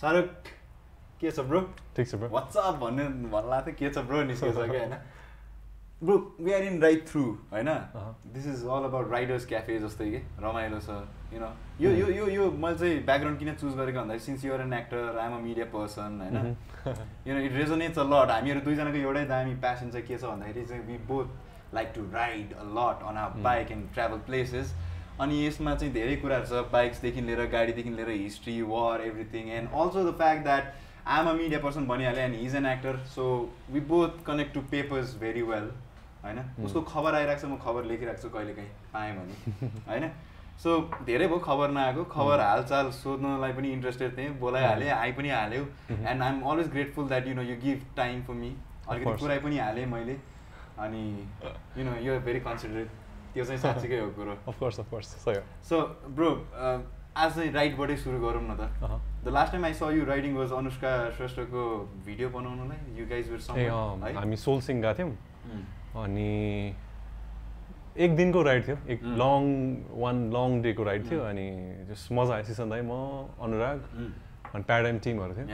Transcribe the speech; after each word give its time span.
शाहरुख 0.00 0.48
के 1.20 1.30
छ 1.30 1.40
ब्रो 1.40 1.60
ठिक 1.96 2.08
छ 2.08 2.14
ब्रो 2.14 2.28
वाट्सअप 2.30 2.74
भन्ने 2.80 3.04
भन्ला 3.30 3.60
थियो 3.62 3.74
के 3.78 3.90
छ 3.90 4.02
ब्रो 4.08 4.22
निस्केछ 4.24 4.56
होइन 4.56 4.94
bro 6.02 6.16
we 6.40 6.52
are 6.52 6.62
in 6.62 6.80
right 6.82 7.06
through 7.08 7.22
होइन 7.52 7.68
this 8.32 8.46
is 8.46 8.64
all 8.66 8.84
about 8.84 9.12
riders 9.12 9.46
cafe 9.46 9.78
जस्तै 9.78 10.08
कि 10.10 10.18
रमाइलो 10.40 10.80
छ 10.80 10.96
यु 11.34 11.40
नो 11.40 11.46
यो 11.80 11.90
यो 11.90 12.08
यो 12.08 12.26
यो 12.28 12.50
मैले 12.54 12.78
चाहिँ 12.78 12.98
ब्याकग्राउन्ड 13.04 13.38
किन 13.38 13.54
चुज 13.54 13.76
गरेको 13.76 14.00
भन्दाखेरि 14.00 14.24
since 14.24 14.44
you're 14.44 14.60
an 14.60 14.72
actor 14.74 15.18
I'm 15.18 15.36
a 15.36 15.38
media 15.44 15.66
person 15.72 16.20
होइन 16.20 16.56
you 17.28 17.34
know 17.34 17.40
it 17.40 17.52
resonates 17.52 17.98
a 17.98 18.04
lot 18.06 18.30
हामीहरू 18.30 18.60
दुईजनाको 18.66 18.98
एउटै 18.98 19.24
दामी 19.30 19.54
प्यासन 19.62 19.90
चाहिँ 19.90 20.06
के 20.06 20.18
छ 20.18 20.24
भन्दाखेरि 20.24 20.64
चाहिँ 20.66 20.82
we 20.86 20.98
both 21.08 21.74
like 21.74 21.92
to 21.94 22.04
ride 22.12 22.52
a 22.54 22.68
lot 22.72 23.08
on 23.08 23.16
a 23.16 23.26
bike 23.42 23.72
and 23.72 23.88
travel 23.94 24.22
places 24.28 24.74
अनि 25.20 25.40
यसमा 25.46 25.74
चाहिँ 25.76 25.92
धेरै 25.94 26.16
कुराहरू 26.18 26.46
छ 26.46 26.66
बाइक्सदेखि 26.72 27.20
लिएर 27.22 27.44
गाडीदेखि 27.52 27.90
लिएर 27.92 28.10
history 28.10 28.60
war 28.66 29.06
everything 29.06 29.50
and 29.52 29.80
also 29.80 30.04
the 30.10 30.14
fact 30.18 30.44
that 30.44 30.70
I 31.06 31.20
am 31.20 31.28
a 31.28 31.32
media 31.34 31.58
person 31.60 31.86
भनिहालेँ 31.86 32.24
and 32.24 32.36
his 32.36 32.54
an 32.56 32.66
actor 32.66 33.02
so 33.16 33.32
we 33.70 33.80
both 33.88 34.24
connect 34.26 34.54
to 34.54 34.60
papers 34.70 35.18
very 35.18 35.42
well 35.50 35.72
होइन? 36.26 36.38
उसको 36.66 36.80
खबर 36.92 37.14
आइरहेको 37.14 37.40
छ 37.40 37.44
म 37.46 37.56
खबर 37.64 37.84
लेखिरहेको 37.86 38.22
छु 38.22 38.28
कहिले 38.34 38.52
काहीँ 38.54 38.70
पाएँ 38.92 39.12
भने। 39.16 39.34
होइन? 39.88 40.10
सो 40.62 40.70
धेरै 41.06 41.26
भयो 41.28 41.38
खबर 41.46 41.70
नआएको 41.70 42.04
खबर 42.12 42.40
हालचाल 42.40 42.90
सोध्नलाई 42.98 43.52
पनि 43.52 43.68
इन्ट्रेस्टेड 43.72 44.16
थिएँ 44.18 44.30
बोलाइहालेँ 44.40 44.90
आइ 44.90 45.12
पनि 45.12 45.30
हाल्यो। 45.30 45.64
And 45.92 46.22
I 46.22 46.28
am 46.28 46.40
always 46.42 46.68
grateful 46.72 47.08
that 47.08 47.26
you 47.28 47.34
know 47.34 47.42
you 47.42 47.56
give 47.64 47.82
time 47.96 48.22
for 48.26 48.34
me 48.34 48.50
अलिकति 48.88 49.16
पुऱ्याइ 49.22 49.38
पनि 49.46 49.58
हालेँ 49.58 49.86
मैले। 49.86 50.16
अनि 50.84 51.02
you 51.78 51.84
know 51.84 51.96
you 52.06 52.20
very 52.24 52.40
considerate 52.48 52.88
त्यो 53.34 53.44
चाहिँ 53.44 53.60
साँच्चीकै 53.64 53.98
हो 54.00 54.08
कुरो। 54.16 54.36
अफकोर्स 54.48 54.80
अफकोर्स 54.80 55.08
सो 55.68 55.76
ब्रो 56.16 56.30
आज 57.16 57.34
चाहिँ 57.34 57.52
राइडबाटै 57.52 57.96
सुरु 57.96 58.18
गरौँ 58.20 58.42
न 58.42 58.56
त। 58.56 58.72
The 59.24 59.28
last 59.32 59.52
time 59.52 59.64
I 59.64 59.72
saw 59.74 59.92
you 59.92 60.04
riding 60.04 60.34
was 60.36 60.52
Anushka 60.52 60.90
श्रेष्ठको 61.16 61.62
video 62.06 62.28
बनाउनलाई। 62.32 62.78
यु 62.96 63.06
गाइज 63.12 63.26
हामी 64.16 64.36
सोलसिङ 64.36 64.80
गएको 64.82 64.94
थियौँ। 64.98 65.12
अनि 66.02 66.74
एक 67.96 68.16
दिनको 68.16 68.42
राइड 68.42 68.66
थियो 68.68 68.76
एक. 68.88 69.02
लङ 69.02 69.42
वान 70.00 70.16
लङ 70.32 70.62
डेको 70.62 70.82
राइड 70.82 71.10
थियो 71.10 71.20
अनि 71.22 71.46
जस 71.90 72.08
मजा 72.12 72.34
आयो 72.34 72.44
सिसन 72.44 72.70
दाई 72.70 72.80
म 72.80 72.92
अनुराग 73.40 73.78
अनि 74.54 74.62
प्याराडाइम 74.62 74.98
टिमहरू 74.98 75.34
थियो। 75.34 75.46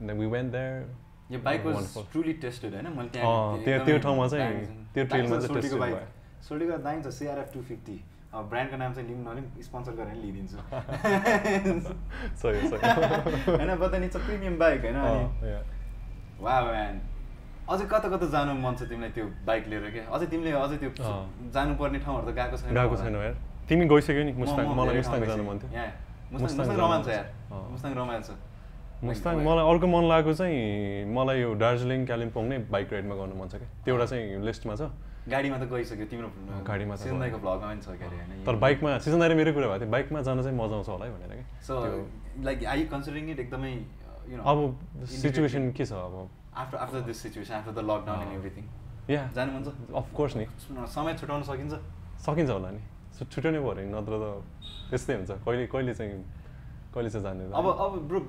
अन्त 0.00 0.10
वी 0.10 0.42
देयर 0.50 0.96
यो 1.30 1.38
bike 1.38 1.64
was 1.66 1.74
Wonderful. 1.74 2.12
Truly 2.12 2.32
tested 2.32 2.74
होइन? 2.74 2.86
मैले 2.86 3.08
त्यो- 3.08 3.84
त्यो 3.86 3.98
ठाउँमा 3.98 4.28
चाहिँ- 4.28 4.94
त्यो 4.94 5.04
trailमा 5.06 5.38
चाहिँ 5.40 5.62
tested 5.62 5.80
भयो। 5.80 5.98
सोल्टीको 6.48 6.76
दाइन्छ 6.78 7.06
सिआरएफ 7.06 7.50
टू 7.54 7.62
फिफ्टी 7.62 8.04
ब्रान्डको 8.34 8.76
नाम 8.76 8.92
चाहिँ 8.94 9.08
लिउँ 9.08 9.20
नलिउँ 9.24 9.62
स्पोन्सर 9.62 9.92
गरेर 9.92 10.14
नि 10.14 10.22
लिइदिन्छु। 10.22 10.58
होइन 13.56 13.76
but 13.76 13.94
it's 14.02 14.16
a 14.16 14.18
premium 14.18 14.58
bike 14.58 14.80
होइन? 14.80 14.94
अनि. 14.94 15.62
वा 16.40 16.60
म्यान 16.60 17.00
अझै 17.68 17.84
कता 17.84 18.08
कता 18.08 18.26
जानु 18.32 18.52
मन 18.64 18.74
छ 18.80 18.88
तिमीलाई 18.88 19.10
त्यो 19.12 19.24
बाइक 19.44 19.62
लिएर 19.68 19.84
क्या 19.92 20.04
अझै 20.08 20.26
तिमीले 20.32 20.52
अझै 20.56 20.76
त्यो। 20.80 20.90
जानुपर्ने 21.52 21.98
ठाउँहरू 22.00 22.24
त 22.26 22.34
गएको 22.38 22.56
छैन। 22.56 22.72
गएको। 22.72 22.96
छैन 22.96 23.14
यार। 23.14 23.36
तिमी 23.68 23.84
गइसक्यो 23.92 24.24
नि 24.24 24.32
मुस्ताङ। 24.40 24.64
मलाई 24.72 24.96
मुस्ताङ 24.96 25.20
जानु। 25.28 25.44
मन 25.48 25.58
थियो। 25.60 25.72
मुस्ताङ 26.32 26.66
रमाइलो 26.80 27.04
छ 27.04 27.08
यार। 27.12 27.26
मुस्ताङ 27.72 27.92
रमाइलो 28.00 28.24
छ। 28.24 28.30
मुस्ताङ 29.04 29.34
मलाई 29.44 29.64
अर्को 29.68 29.86
मन 29.86 30.04
लागेको 30.08 30.32
चाहिँ 30.40 31.12
मलाई 31.12 31.38
यो 31.44 31.50
दार्जिलिङ 31.60 32.00
कालिम्पोङ 32.08 32.44
नै 32.48 32.58
बाइक 32.72 32.88
राइडमा 32.92 33.14
गर्नु 33.20 33.34
मन 33.36 33.48
छ 33.52 33.60
क्या। 33.60 33.68
त्यो 33.84 33.92
एउटा 33.94 34.06
चाहिँ 34.10 34.40
लिस्टमा 34.48 34.74
छ। 34.80 34.82
गाडीमा 35.28 35.56
त 35.60 35.64
गइसक्यो 35.68 36.06
तिम्रो 36.08 36.28
गाडीमा 36.64 36.94
त 36.96 36.98
सिजन 37.04 37.20
दाईको 37.20 37.38
भ्लगमा 37.44 37.68
पनि 37.68 37.80
छ 37.84 37.88
के 38.00 38.04
अरे 38.08 38.16
होइन? 38.16 38.48
तर 38.48 38.56
बाइकमा 38.64 38.90
सिजन 39.04 39.18
दाइले 39.20 39.34
मेरै 39.36 39.52
कुरा 39.52 39.66
भएको 39.68 39.84
थियो। 39.84 39.92
बाइकमा 39.92 40.18
जान 40.24 40.40
चाहिँ 40.40 40.56
मजा 40.56 40.74
आउँछ 40.80 40.88
होला 40.88 41.04
है 41.04 41.10
भनेर 41.12 41.32
क्या। 41.36 41.46
So 41.68 41.74
like 42.48 42.58
I 42.64 42.80
considering 42.88 43.24
it 43.36 43.38
एकदमै 43.44 43.72
नो 44.32 44.42
अब 44.42 44.58
सिचुएसन 45.04 45.64
के 45.76 45.84
छ 45.84 45.92
अब? 45.92 46.16
After 46.58 46.76
after 46.78 47.00
this 47.08 47.22
situation 47.22 47.54
after 47.54 47.72
the 47.72 47.80
lockdown 47.90 48.18
and. 48.22 48.34
Everything 48.38 48.64
या 49.10 49.22
जानु 49.34 49.52
मन 49.52 49.62
छ 49.64 49.68
अफकोर्स 49.94 50.36
नि। 50.36 50.46
समय 50.94 51.14
छुट्याउन 51.20 51.42
सकिन्छ। 51.50 51.74
सकिन्छ 52.26 52.50
होला 52.50 52.70
नि। 52.70 52.82
छुट्याउनै 53.18 53.60
पऱ्यो 53.66 53.84
नि 53.86 53.90
नत्र 53.94 54.12
त 54.22 54.24
त्यस्तै 54.90 55.14
हुन्छ। 55.14 55.30
कहिले 55.46 55.66
कहिले 55.66 55.94
चाहिँ 55.94 56.24
कहिले 56.94 57.10
चाहिँ 57.10 57.24
जाने 57.24 57.42
अब 57.54 57.66
अब 57.66 57.92
ब्रो 58.08 58.20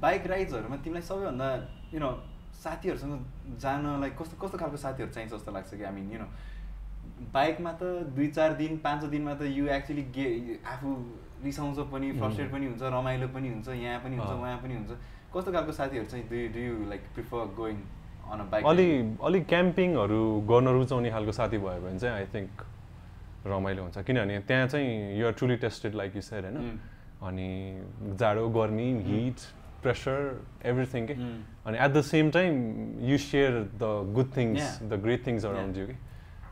बाइक 0.00 0.26
राइड्सहरूमा 0.26 0.76
तिमीलाई 0.84 1.02
सबैभन्दा 1.02 1.48
यु 1.94 2.00
नो 2.00 2.10
साथीहरूसँग 2.60 3.58
जानलाई 3.60 4.10
कस्तो 4.20 4.36
कस्तो 4.40 4.56
खालको 4.60 4.76
साथीहरू 4.76 5.10
चाहिन्छ 5.12 5.32
जस्तो 5.34 5.50
लाग्छ 5.52 5.70
कि? 5.74 5.84
मिन 5.96 6.12
यु 6.12 6.18
नो 6.20 6.28
बाइकमा 7.32 7.72
त 7.80 7.82
दुई 8.16 8.28
चार 8.36 8.54
दिन 8.60 8.78
पाँच 8.84 9.04
दिनमा 9.12 9.34
त 9.34 9.42
यु 9.50 9.66
एक्चुली 9.76 10.04
गे 10.14 10.26
आफू 10.64 10.88
रिसाउँछ 11.44 11.78
पनि 11.92 12.12
फ्रस्ट्रेट 12.20 12.48
पनि 12.52 12.66
हुन्छ 12.70 12.82
रमाइलो 12.96 13.28
पनि 13.34 13.48
हुन्छ 13.48 13.68
यहाँ 13.68 14.00
पनि 14.04 14.16
हुन्छ। 14.16 14.30
उहाँ 14.30 14.58
पनि 14.62 14.74
हुन्छ। 14.74 14.92
कस्तो 15.34 15.52
खालको 15.52 15.72
साथीहरू 15.72 16.06
चाहिँ 16.10 16.24
do 16.30 16.36
do 16.54 16.60
you 16.60 16.74
like 16.90 17.02
prefer 17.14 17.54
going 17.56 17.76
on 18.32 18.38
a 18.40 18.44
bike 18.50 18.66
अलि 18.66 18.88
अलिक 19.28 19.46
क्याम्पिङहरू 19.46 20.22
गर्न 20.50 20.68
रुचाउने 20.78 21.10
खालको 21.10 21.32
साथी 21.32 21.58
भयो 21.58 21.80
भने 21.86 21.98
चाहिँ 21.98 22.14
आई 22.16 22.26
थिङ्क 22.34 22.52
रमाइलो 23.46 23.82
हुन्छ। 23.82 23.98
किनभने 24.04 24.38
त्यहाँ 24.48 24.66
चाहिँ 24.68 25.18
you're 25.18 25.32
truly 25.32 25.56
tested 25.56 25.94
like 25.94 26.16
you 26.16 26.22
said 26.22 26.44
होइन? 26.44 26.58
Mm. 26.60 26.76
अनि 27.20 27.48
जाडो 28.20 28.48
गर्मी 28.48 28.88
हिट 29.06 29.38
प्रेसर 29.82 30.18
एभ्रिथिङ 30.66 31.06
के. 31.06 31.14
अनि 31.66 31.78
at 31.78 31.90
the 31.92 32.00
same 32.10 32.30
time 32.30 32.52
you 33.08 33.18
share 33.18 33.52
the 33.80 34.12
good 34.12 34.28
things. 34.36 34.82
The 34.82 35.00
great 35.02 35.26
things 35.26 35.44
around 35.44 35.76
you 35.76 35.86
कि 35.86 35.96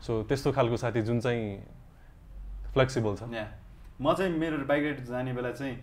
सो 0.07 0.23
त्यस्तो 0.23 0.51
खालको 0.57 0.77
साथी 0.77 1.01
जुन 1.01 1.19
चाहिँ 1.19 1.45
फ्लेक्सिबल 2.73 3.15
छ। 3.15 3.29
या 3.33 3.47
म 4.01 4.13
चाहिँ 4.13 4.31
मेरो 4.33 4.57
बाइक 4.65 4.83
राइड 4.83 5.05
जाने 5.05 5.33
बेला 5.33 5.51
चाहिँ 5.51 5.75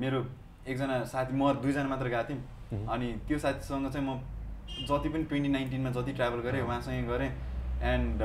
मेरो 0.00 0.24
एकजना 0.68 0.94
साथी 1.14 1.32
म 1.36 1.52
दुईजना 1.62 1.88
मात्र 1.88 2.08
गएको 2.08 2.24
थियौँ. 2.28 2.86
अनि 2.92 3.06
त्यो 3.28 3.38
साथीसँग 3.38 3.90
चाहिँ 3.92 4.06
म 4.06 4.20
जति 4.88 5.08
पनि 5.08 5.24
ट्वेन्टी 5.30 5.48
नाइन्टिनमा 5.48 5.90
जति 5.96 6.12
ट्राभल 6.18 6.40
गरेँ। 6.46 6.62
उहाँसँग 6.62 7.06
गरेँ 7.08 7.30
एन्ड 7.92 8.22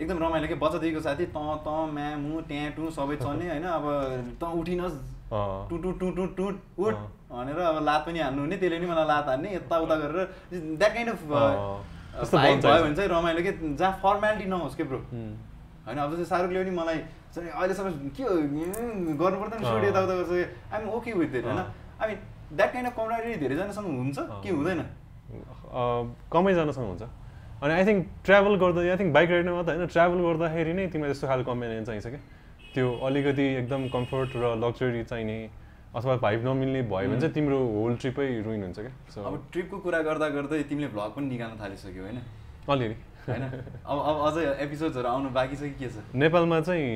एकदम 0.00 0.18
रमाइलो 0.24 0.46
क्या 0.46 0.56
बच्चादेखिको 0.60 1.00
साथी 1.00 1.24
त 1.26 1.38
त 1.66 1.68
म्या 1.96 2.08
मु 2.20 2.40
ट्याँ 2.48 2.70
टु 2.76 2.90
सबै 2.96 3.16
चल्ने 3.24 3.46
होइन 3.48 3.66
अब 3.76 3.84
त 4.40 4.42
उठिनस्। 4.60 4.96
टु 5.68 5.76
टु 5.82 5.90
टु 6.00 6.10
टु 6.16 6.24
टु 6.36 6.44
उठ। 6.78 6.94
भनेर 7.30 7.58
अब 7.58 7.82
लात 7.84 8.02
पनि 8.06 8.18
हान्नु 8.20 8.40
हुने 8.42 8.56
त्यसले 8.56 8.78
नि 8.78 8.86
मलाई 8.86 9.06
लात 9.06 9.28
हान्ने 9.28 9.48
यताउता 9.54 9.96
गरेर 10.02 10.18
द्याट 10.52 10.92
काइन्ड 10.94 11.10
अफ 11.10 11.22
भयो। 11.28 12.44
भने 12.82 12.94
चाहिँ 12.96 13.10
रमाइलो 13.10 13.42
के 13.42 13.52
जहाँ 13.76 13.92
फर्मेलिटी 14.02 14.46
नहोस् 14.50 14.76
के 14.76 14.84
ब्रो. 14.84 14.98
होइन 15.86 15.98
अब 15.98 16.10
जस्तै 16.12 16.24
शाहरुखले 16.30 16.62
पनि 16.62 16.72
मलाई 16.76 16.98
चाहिँ 17.36 17.50
अहिलेसम्म 17.50 18.08
के 18.16 18.24
गर्नु 19.20 19.36
पर्दैन 19.40 19.60
सुट। 19.64 19.84
यताउता 19.84 20.14
गर्छ 20.16 20.32
आइम 20.72 20.88
ओके 20.96 21.12
विथ 21.20 21.34
इट 21.36 21.44
होइन। 21.44 21.60
I 21.60 22.06
mean 22.08 22.18
that 22.56 22.72
kind 22.72 22.88
of 22.88 22.96
camaraderie 22.96 23.34
धेरैजनासँग 23.44 23.86
हुन्छ। 23.86 24.18
कि 24.42 24.48
हुँदैन? 24.56 24.80
कमैजनासँग 26.32 26.86
हुन्छ। 26.86 27.02
अनि 27.62 27.72
आई 27.74 27.84
थिङ्क 27.86 28.00
ट्राभल 28.24 28.54
गर्दा 28.62 28.80
आई 28.80 28.96
थिङ्क 28.96 29.12
बाइक 29.12 29.30
राइडमा 29.30 29.52
मात्रै 29.56 29.76
होइन 29.76 29.86
ट्राभल 29.92 30.18
गर्दाखेरि 30.26 30.72
नै 30.72 30.86
तिमीलाई 30.92 31.12
त्यस्तो 31.12 31.26
खालको 31.26 31.50
कम्पेनियन 31.52 31.84
चाहिन्छ 31.84 32.06
क्या। 32.06 32.20
त्यो 32.74 32.86
अलिकति 33.08 33.44
एकदम 33.60 33.82
कम्फर्ट 33.88 34.30
र 34.36 34.44
लग्जरी 34.64 35.02
चाहिने 35.04 35.36
अथवा 35.96 36.16
भाइब 36.24 36.40
नमिल्ने 36.46 36.80
भयो 36.92 37.08
भने 37.08 37.20
चाहिँ 37.20 37.34
तिम्रो 37.34 37.58
होल 37.76 37.96
ट्रिपै 37.96 38.28
रुइन 38.44 38.62
हुन्छ 38.62 38.78
क्या। 38.80 38.92
अब 39.24 39.34
ट्रिपको 39.52 39.76
कुरा 39.84 40.00
गर्दा 40.08 40.28
गर्दै 40.36 40.62
तिमीले 40.68 40.88
भ्लग 40.92 41.10
पनि 41.16 41.26
निकाल्न 41.32 41.54
थालिसक्यो 41.60 42.02
होइन? 42.04 42.18
अलिअलि। 42.68 42.96
होइन? 43.28 43.44
अब 43.86 43.98
अब 43.98 44.16
अझै 44.26 44.42
एपिसोड्सहरू 44.64 45.08
आउनु 45.08 45.28
बाँकी 45.30 45.56
छ 45.56 45.60
कि 45.60 45.76
के 45.78 45.88
छ? 45.88 46.02
नेपालमा 46.14 46.60
चाहिँ 46.60 46.86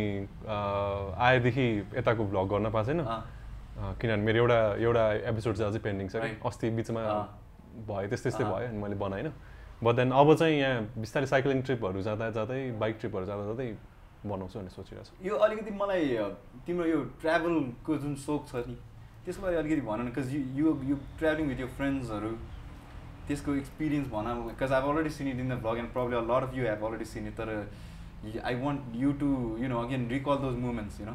आएदेखि 1.18 1.66
यताको 1.98 2.22
भ्लग 2.24 2.46
गर्न 2.52 2.70
पाएको 2.70 2.86
छैन। 2.86 3.00
किनभने 4.00 4.22
मेरो 4.24 4.38
एउटा 4.38 4.58
एउटा 4.78 5.04
एपिसोड 5.30 5.54
चाहिँ 5.56 5.70
अझै 5.72 5.80
पेन्डिङ 5.84 6.06
छ. 6.08 6.16
अस्ति 6.46 6.70
बिचमा। 6.70 7.02
भयो 7.86 8.08
त्यस्तै 8.08 8.30
त्यस्तै। 8.30 8.44
भयो 8.44 8.66
अनि 8.68 8.78
मैले 8.82 8.96
बनाइनँ 8.98 9.32
बट 9.82 9.94
देन 9.96 10.10
अब 10.12 10.28
चाहिँ 10.36 10.56
यहाँ 10.58 11.00
बिस्तारै 11.00 11.26
साइक्लिङ 11.26 11.62
ट्रिपहरू 11.62 12.02
जाँदा 12.02 12.30
जाँदै 12.36 12.60
बाइक 12.76 12.94
ट्रिपहरू 13.00 13.24
जाँदा 13.26 13.44
जाँदै 13.48 13.68
बनाउँछु 14.26 14.58
भन्ने 14.58 14.70
सोचिरहेको 14.76 15.04
छु। 15.08 15.12
यो 15.24 15.34
अलिकति 15.40 15.70
मलाई 15.72 16.04
तिम्रो 16.66 16.86
यो 16.86 16.98
ट्राभलको 17.22 17.92
जुन 18.04 18.14
सोक 18.20 18.42
छ 18.50 18.54
नि 18.68 18.76
त्यसको 19.24 19.42
बारे 19.42 19.56
अलिकति 19.56 19.80
भन 19.88 20.00
न 20.00 20.04
because 20.10 20.28
you 20.34 20.40
you 20.60 20.66
you 20.90 20.96
travelling 21.18 21.46
with 21.48 21.60
your 21.60 21.70
फ्रेन्ड्सहरू 21.78 22.32
त्यसको 23.28 23.54
एक्सपिरियन्स 23.54 24.08
भन 24.12 24.26
because 24.46 24.72
I 24.72 24.88
already 24.90 25.10
seen 25.16 25.28
it 25.28 25.38
in 25.40 25.48
the 25.48 25.58
blog 25.64 25.78
and 25.78 25.92
problem 25.92 26.16
a 26.18 26.26
lot 26.30 26.48
of 26.48 26.54
you 26.58 26.66
have 26.66 26.84
already 26.86 27.04
seen 27.12 27.26
it 27.28 27.34
तर 27.40 27.48
I 28.44 28.54
want 28.62 28.96
you 29.02 29.12
to 29.20 29.28
you 29.58 29.68
know 29.68 29.82
again 29.82 30.08
recall 30.08 30.36
those 30.46 30.56
moments 30.62 31.00
you 31.00 31.06
know. 31.06 31.14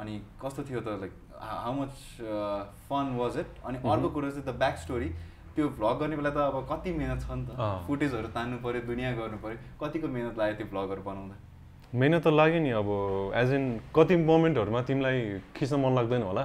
अनि 0.00 0.20
कस्तो 0.42 0.62
थियो 0.68 0.80
त 0.80 1.00
like 1.00 1.12
how 1.40 1.72
much 1.72 1.94
fun 2.88 3.16
was 3.16 3.38
it 3.38 3.50
अनि 3.64 3.78
Mhm. 3.78 3.90
अर्को 3.92 4.08
कुरो 4.10 4.30
चाहिँ 4.30 4.44
the 4.44 4.54
back 4.58 4.76
story 4.84 5.08
त्यो 5.56 5.68
भ्लग 5.78 5.98
गर्ने 6.00 6.16
बेला 6.16 6.30
त 6.30 6.38
अब 6.52 6.66
कति 6.70 6.92
मिहिनेत 6.92 7.20
छ 7.22 7.30
नि 7.32 7.44
त। 7.46 7.84
फुटेजहरू 7.86 8.28
तान्नु 8.36 8.58
पऱ्यो 8.64 8.80
दुनियाँ 8.86 9.14
गर्नु 9.16 9.38
पऱ्यो 9.44 9.58
कतिको 9.80 10.08
मिहिनेत 10.14 10.38
लाग्यो 10.38 10.56
त्यो 10.56 10.66
भ्लगहरू 10.72 11.02
बनाउँदा 11.08 11.36
मिहिनेत 11.94 12.22
त 12.24 12.32
लाग्यो 12.40 12.60
नि 12.60 12.70
अब 12.80 12.88
एज 13.42 13.52
इन 13.56 13.64
कति 13.96 14.16
मोमेन्टहरूमा 14.30 14.80
तिमीलाई 14.88 15.18
खिच्न 15.56 15.76
मन 15.80 15.92
लाग्दैन 15.98 16.22
होला। 16.28 16.44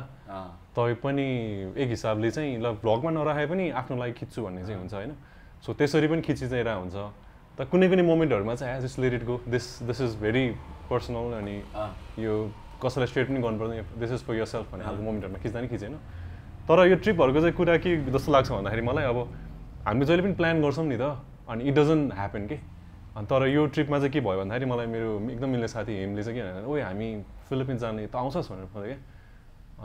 तै 0.76 0.94
पनि 1.04 1.28
एक 1.76 1.90
हिसाबले 1.90 2.32
चाहिँ 2.32 2.58
ल 2.64 2.72
भ्लगमा 2.80 3.12
नराखे 3.12 3.46
पनि 3.52 3.70
आफ्नो 3.76 3.96
लागि 3.98 4.14
खिच्छु 4.20 4.40
भन्ने 4.44 4.62
चाहिँ 4.64 4.80
हुन्छ 4.80 4.94
होइन? 4.94 5.12
सो 5.66 5.74
त्यसरी 5.74 6.08
पनि 6.08 6.22
खिची 6.22 6.48
चाहिँ 6.48 6.64
रहेको 6.64 6.82
हुन्छ। 6.82 6.98
त 7.58 7.68
कुनै 7.68 7.88
कुनै 7.92 8.04
मोमेन्टहरूमा 8.08 8.56
चाहिँ 8.56 8.78
as 8.78 8.86
is 8.86 8.96
let 9.00 9.24
go 9.28 9.36
this 9.52 9.84
this 9.84 10.02
is 10.02 10.16
very 10.24 10.46
personal 10.90 11.44
अनि 11.44 11.56
यो 12.24 12.34
कसैलाई 12.80 13.08
स्ट्रेट 13.12 13.28
पनि 13.28 13.40
गर्नु 13.44 13.60
पर्दैन 13.60 14.00
this 14.00 14.12
is 14.12 14.22
for 14.24 14.36
your 14.36 14.46
self 14.48 14.72
भन्ने 14.72 14.84
खालको। 14.86 15.04
मोमेन्टहरूमा 15.04 15.40
खिच्दा 15.44 15.60
नि 15.62 15.68
खिचेन 15.68 15.96
तर 16.66 16.78
यो 16.88 16.96
ट्रिपहरूको 17.04 17.40
चाहिँ 17.42 17.56
कुरा 17.56 17.78
के 17.84 17.92
जस्तो 18.08 18.32
लाग्छ 18.32 18.50
भन्दाखेरि 18.52 18.82
मलाई 18.88 19.06
अब 19.12 19.18
हामीले 19.86 20.06
जहिले 20.08 20.24
पनि 20.24 20.34
प्लान 20.40 20.62
गर्छौँ 20.62 20.86
नि 20.88 20.98
त 20.98 21.20
अनि 21.52 21.62
इट 21.68 21.76
डजन्ट 21.76 22.14
ह्यापन 22.16 22.48
के? 22.48 22.58
अनि 23.12 23.26
तर 23.28 23.48
यो 23.52 23.66
ट्रिपमा 23.76 23.98
चाहिँ 24.00 24.12
के 24.16 24.20
भयो 24.24 24.40
भन्दाखेरि 24.40 24.66
मलाई 24.72 24.88
मेरो 24.88 25.10
एकदम 25.36 25.50
मिल्ने 25.52 25.68
साथी 25.68 25.94
हेमले 26.00 26.24
चाहिँ 26.24 26.40
के 26.40 26.44
भने 26.48 26.64
ओए 26.64 26.82
हामी 26.82 27.08
फिलिपिन्स 27.52 27.82
जाने 27.82 28.08
त 28.08 28.16
आउँछस् 28.16 28.48
भनेर 28.52 28.72
भन्यो 28.72 28.88
क्या 28.88 29.00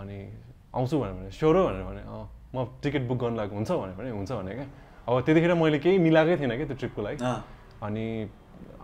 अनि 0.00 0.18
आउँछु 0.76 0.96
भनेर 1.00 1.14
भने 1.16 1.30
स्योर 1.32 1.56
हो 1.56 1.62
भनेर 1.66 1.84
भने 1.88 2.02
अँ 2.04 2.24
म 2.54 2.64
टिकट 2.82 3.02
बुक 3.08 3.18
गर्नु 3.18 3.36
लाग्नु 3.36 3.56
हुन्छ 3.56 3.70
भनेर 3.72 3.96
भने 3.96 4.10
हुन्छ 4.12 4.32
भने 4.32 4.52
क्या। 4.54 4.66
अब 5.08 5.20
त्यतिखेर 5.24 5.54
मैले 5.56 5.78
केही 5.80 5.98
मिलाएकै 5.98 6.36
थिइनँ 6.36 6.56
क्या 6.56 6.66
त्यो 6.66 6.76
ट्रिपको 6.76 7.00
लागि। 7.02 7.18
अनि 7.82 8.04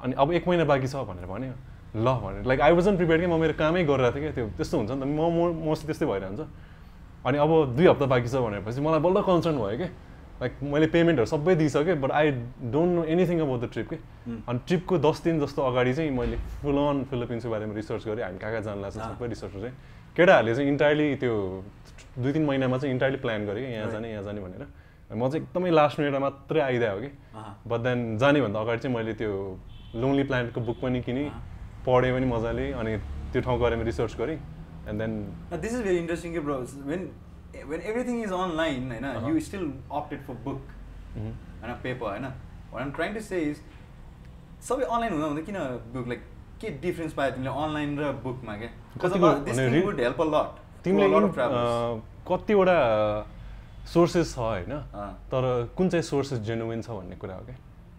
अनि 0.03 0.13
अब 0.19 0.33
एक 0.33 0.49
महिना 0.49 0.65
बाँकी 0.65 0.89
छ 0.89 0.97
भनेर 1.05 1.27
भन्यो। 1.27 1.55
ल 1.93 2.07
भनेर। 2.25 2.43
लाइक 2.49 2.61
आई 2.61 2.73
वाजन 2.73 2.97
प्रिपेयर 2.97 3.21
कि 3.21 3.27
म 3.27 3.37
मेरो 3.41 3.55
कामै 3.61 3.85
गरिरहेको 3.85 4.17
थिएँ 4.17 4.25
क्या 4.25 4.33
त्यो 4.33 4.47
त्यस्तो 4.57 4.77
हुन्छ 4.79 4.91
नि 4.91 5.01
त। 5.01 5.05
म 5.05 5.21
म 5.53 5.75
त्यस्तै 5.77 6.07
भइरहन्छ। 6.09 6.41
अनि 7.27 7.37
अब 7.39 7.51
दुई 7.77 7.87
हप्ता 7.87 8.07
बाँकी 8.09 8.29
छ 8.29 8.35
भनेपछि 8.41 8.81
मलाई 8.81 9.01
बल्ल 9.01 9.19
कन्सर्न 9.23 9.57
भयो 9.63 9.77
कि 9.79 9.89
लाइक 10.43 10.53
मैले 10.59 10.87
पेमेन्टहरू 10.91 11.27
सबै 11.31 11.55
दिइसकेँ 11.55 11.97
but 12.03 12.11
I 12.11 12.27
don't 12.73 12.93
know 12.97 13.03
anything 13.05 13.39
about 13.47 13.61
the 13.63 13.67
trip 13.73 13.89
के। 13.91 13.97
अनि 14.49 14.59
ट्रिपको 14.67 14.95
दस 14.99 15.23
दिन 15.23 15.39
जस्तो 15.39 15.61
अगाडि 15.63 15.93
चाहिँ 15.95 16.11
मैले 16.11 16.37
फुल 16.63 16.77
अन 16.77 17.05
फिलिपिन्सको 17.11 17.51
बारेमा 17.51 17.75
रिसर्च 17.79 18.03
गरेँ। 18.09 18.25
हामी 18.27 18.39
कहाँ 18.43 18.53
कहाँ 18.53 18.63
जानु 18.67 18.81
लाग्छ। 18.83 18.97
सबै 18.99 19.27
रिसर्च 19.29 19.53
चाहिँ 19.53 19.75
केटाहरूले 20.17 20.55
चाहिँ 20.55 20.69
इन्टायरली 20.69 21.09
त्यो 21.23 21.35
दुई 22.19 22.33
तिन 22.33 22.45
महिनामा 22.47 22.77
चाहिँ 22.79 22.93
इन्टायरली 22.95 23.19
प्लान 23.25 23.47
गरेँ 23.47 23.65
यहाँ. 23.73 23.91
जाने 23.91 24.11
यहाँ 24.13 24.23
जाने 24.25 24.41
भनेर 24.41 24.67
म 25.13 25.29
चाहिँ 25.29 25.45
एकदमै 25.45 25.71
लास्ट 25.71 26.01
मिनटमा 26.01 26.19
मात्रै 26.19 26.61
आइदियो 26.61 26.97
कि 27.01 27.11
बट 27.69 27.81
देन 27.87 27.99
जानेभन्दा 28.19 28.61
अगाडि 28.61 28.81
चाहिँ 28.83 28.97
मैले 28.97 29.13
त्यो 29.21 29.33
लोन्ली 29.97 30.25
प्लान्टको 30.29 30.61
बुक 30.61 30.79
पनि 30.83 31.01
किनेँ। 31.09 31.29
पढेँ 31.87 32.13
पनि 32.15 32.27
मजाले 32.27 32.67
अनि 32.81 32.93
त्यो 33.33 33.41
ठाउँको 33.43 33.63
बारेमा 33.63 33.85
रिसर्च 33.85 34.17
गरेँ 34.17 34.39
and 34.89 34.99
then. 35.03 35.13
When 36.89 37.03
when 37.69 37.83
everything 37.83 38.21
is 38.25 38.33
online, 38.33 38.85
you, 38.91 39.01
know, 39.01 39.09
Uh-huh. 39.17 39.29
you 39.29 39.41
still 39.41 39.67
opted 39.91 40.21
for 40.27 40.35
book 40.45 40.63
and 41.17 41.71
a 41.71 41.75
paper, 41.83 42.07
होइन 42.09 42.25
I'm 42.75 42.93
trying 42.99 43.15
to 43.15 43.21
say 43.21 43.41
is 43.51 43.59
सबै 44.69 44.85
अनलाइन 44.85 45.13
हुँदा 45.13 45.27
हुँदा 45.27 45.43
किन 45.49 45.59
बुक 45.93 46.09
लाइक 46.09 46.23
के 46.61 46.69
डिफ्रेन्स 46.83 47.13
पायो 47.19 47.31
तिमीले 47.37 47.53
अनलाइन 47.65 47.99
र 47.99 48.13
बुकमा 48.25 48.57
क्या 48.63 48.71
दिस 49.45 49.59
हेल्प 49.59 50.21
अ 50.21 50.29
लट 50.35 50.62
तिमीले 50.85 51.07
अँ, 51.07 52.03
कतिवटा 52.29 52.79
सोर्सेस 53.93 54.35
छ 54.35 54.39
होइन 54.39 54.73
अँ। 54.73 55.11
तर 55.31 55.43
कुन 55.77 55.89
चाहिँ 55.89 56.03
सोर्सेस 56.03 56.39
जेन्युन 56.47 56.81
छ 56.83 56.91
भन्ने 56.91 57.17
कुरा 57.17 57.35
हो 57.35 57.45
क्या? 57.47 57.57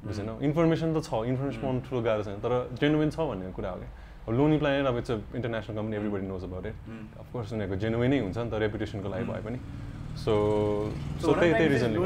बुझेन? 0.07 0.29
इन्फर्मेसन 0.47 0.89
त 0.95 1.03
छ 1.03 1.23
इन्फर्मेसन 1.31 1.59
पाउनु 1.63 1.79
ठुलो 1.87 2.01
गाह्रो 2.03 2.23
छैन 2.23 2.39
तर 2.43 2.53
जेन्युन 2.79 3.09
छ 3.09 3.19
भन्ने 3.19 3.51
कुरा 3.51 3.69
हो 3.69 3.77
क्या? 3.83 3.89
अब 4.27 4.31
लोनी 4.39 4.57
प्लानेट 4.57 4.85
अब 4.87 4.97
it's 4.97 5.11
international 5.35 5.75
company 5.75 5.95
everybody 5.99 6.27
knows 6.27 6.43
about 6.43 6.65
it 6.65 6.75
of course 7.19 7.53
उनीहरूको 7.53 7.75
जेन्युनै 7.83 8.19
हुन्छ 8.19 8.37
नि 8.37 8.49
त 8.51 8.53
रेपुटेसनको 8.63 9.09
लागि 9.11 9.25
भए 9.31 9.41
पनि। 9.43 9.59
सो 10.13 10.33
सो 11.19 11.33
त्यही 11.33 11.51
त्यही 11.53 11.67
रिजनले 11.73 11.97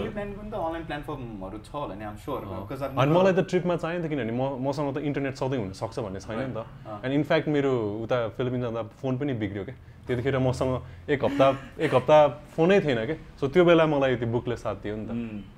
अनि 2.98 3.12
मलाई 3.14 3.34
त 3.34 3.40
ट्रिपमा 3.52 3.76
चाहियो 3.78 4.00
नि 4.02 4.08
त 4.08 4.10
किनभने 4.10 4.34
म 4.34 4.44
मसँग 4.66 4.90
त 4.96 4.98
इन्टरनेट 5.04 5.36
सधैँ 5.38 5.60
हुनसक्छ 5.60 6.00
भन्ने 6.00 6.20
छैन 6.26 6.40
नि 6.40 6.54
त। 6.56 6.60
अँ। 6.88 7.04
एन्ड 7.06 7.14
इनफ्याक्ट 7.20 7.48
मेरो 7.52 7.72
उता 8.08 8.18
फिलिपिन्स 8.38 8.64
जाँदा 8.64 8.82
फोन 9.02 9.14
पनि 9.20 9.34
बिग्रियो 9.38 9.64
क्या। 9.68 9.76
त्यतिखेर 10.08 10.38
मसँग 10.40 10.74
एक 11.12 11.26
हप्ता 11.26 11.48
एक 11.86 11.94
हप्ता 11.96 12.18
फोनै 12.56 12.80
थिएन 12.82 13.06
क्या 13.06 13.18
सो 13.40 13.48
त्यो 13.54 13.66
बेला 13.66 13.86
मलाई 13.86 14.16
त्यो 14.16 14.28
बुकले 14.32 14.58
साथ 14.58 14.76
दियो 14.84 14.96
नि 14.96 15.06
त। 15.06 15.12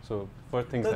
सो 0.08 0.14
फर 0.52 0.62
थिङ्स 0.74 0.88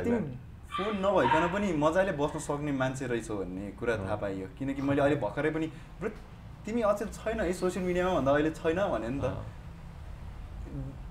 फोन 0.74 0.94
नभइकन 1.00 1.44
पनि 1.54 1.72
मजाले 1.78 2.12
बस्न 2.18 2.38
सक्ने 2.42 2.72
मान्छे 2.74 3.06
रहेछौ 3.06 3.34
भन्ने 3.38 3.70
कुरा 3.78 3.96
थाहा 3.96 4.16
पाइयो। 4.22 4.46
किनकि 4.58 4.82
मैले 4.82 5.00
अहिले 5.02 5.16
भर्खरै 5.22 5.50
पनि 5.54 5.66
तिमी 6.66 6.80
अचेल 6.82 7.08
छैन 7.14 7.40
है 7.40 7.52
सोसियल 7.52 7.84
मिडियामा 7.86 8.14
भन्दा 8.14 8.30
अहिले 8.32 8.50
छैन 8.50 8.80
भने 8.90 9.08
नि 9.08 9.20
त। 9.22 9.24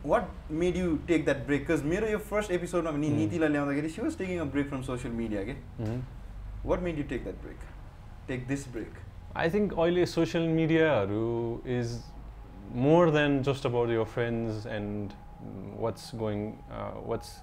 What 0.05 0.51
made 0.51 0.75
you 0.77 0.95
take 1.07 1.23
that 1.25 1.45
break 1.47 1.61
because 1.67 1.83
मेरो 1.87 2.07
यो 2.07 2.17
फर्स्ट 2.31 2.51
एपिसोडमा 2.51 2.91
पनि. 2.91 3.09
नीतिलाई 3.09 3.49
ल्याउँदाखेरि 3.49 3.89
she 3.89 4.01
was 4.01 4.17
taking 4.17 4.39
a 4.39 4.43
break 4.55 4.67
from 4.69 4.81
social 4.83 5.13
media 5.15 5.43
के. 5.43 5.53
What 6.65 6.79
made 6.83 6.97
you 6.97 7.03
take 7.09 7.23
that 7.23 7.37
break 7.43 7.59
take 8.27 8.47
this 8.47 8.67
break 8.73 8.91
I 9.37 9.49
think 9.49 9.73
अहिले 9.73 10.05
सोसियल 10.05 10.47
मिडियाहरू 10.57 11.27
is 11.77 11.87
more 12.75 13.09
than 13.11 13.41
just 13.43 13.65
about 13.65 13.89
your 13.89 14.03
friends 14.13 14.65
and 14.67 15.11
what's 15.79 16.11
going 16.15 16.45
what's 17.07 17.35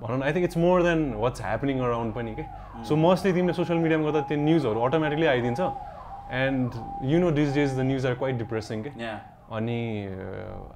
भनौँ 0.00 0.18
न 0.18 0.22
I 0.22 0.32
think 0.32 0.44
it's 0.44 0.56
more 0.56 0.82
than 0.82 1.12
what's 1.24 1.42
happening 1.42 1.80
around 1.80 2.14
पनि 2.14 2.34
के 2.34 2.44
so 2.88 2.96
mostly 2.96 3.32
तिमीले 3.32 3.52
social 3.54 3.78
मिडियामा 3.78 4.04
गर्दा 4.04 4.20
त्यो 4.28 4.38
न्युजहरू 4.38 4.80
अटोमेटिकली 4.86 5.26
आइदिन्छ 5.26 5.70
and 6.42 6.74
you 7.12 7.20
know 7.20 7.30
these 7.38 7.54
days 7.54 7.78
the 7.78 7.88
news 7.90 8.06
are 8.06 8.14
quite 8.22 8.38
depressing 8.38 8.82
के 8.82 8.90
अनि 9.56 9.80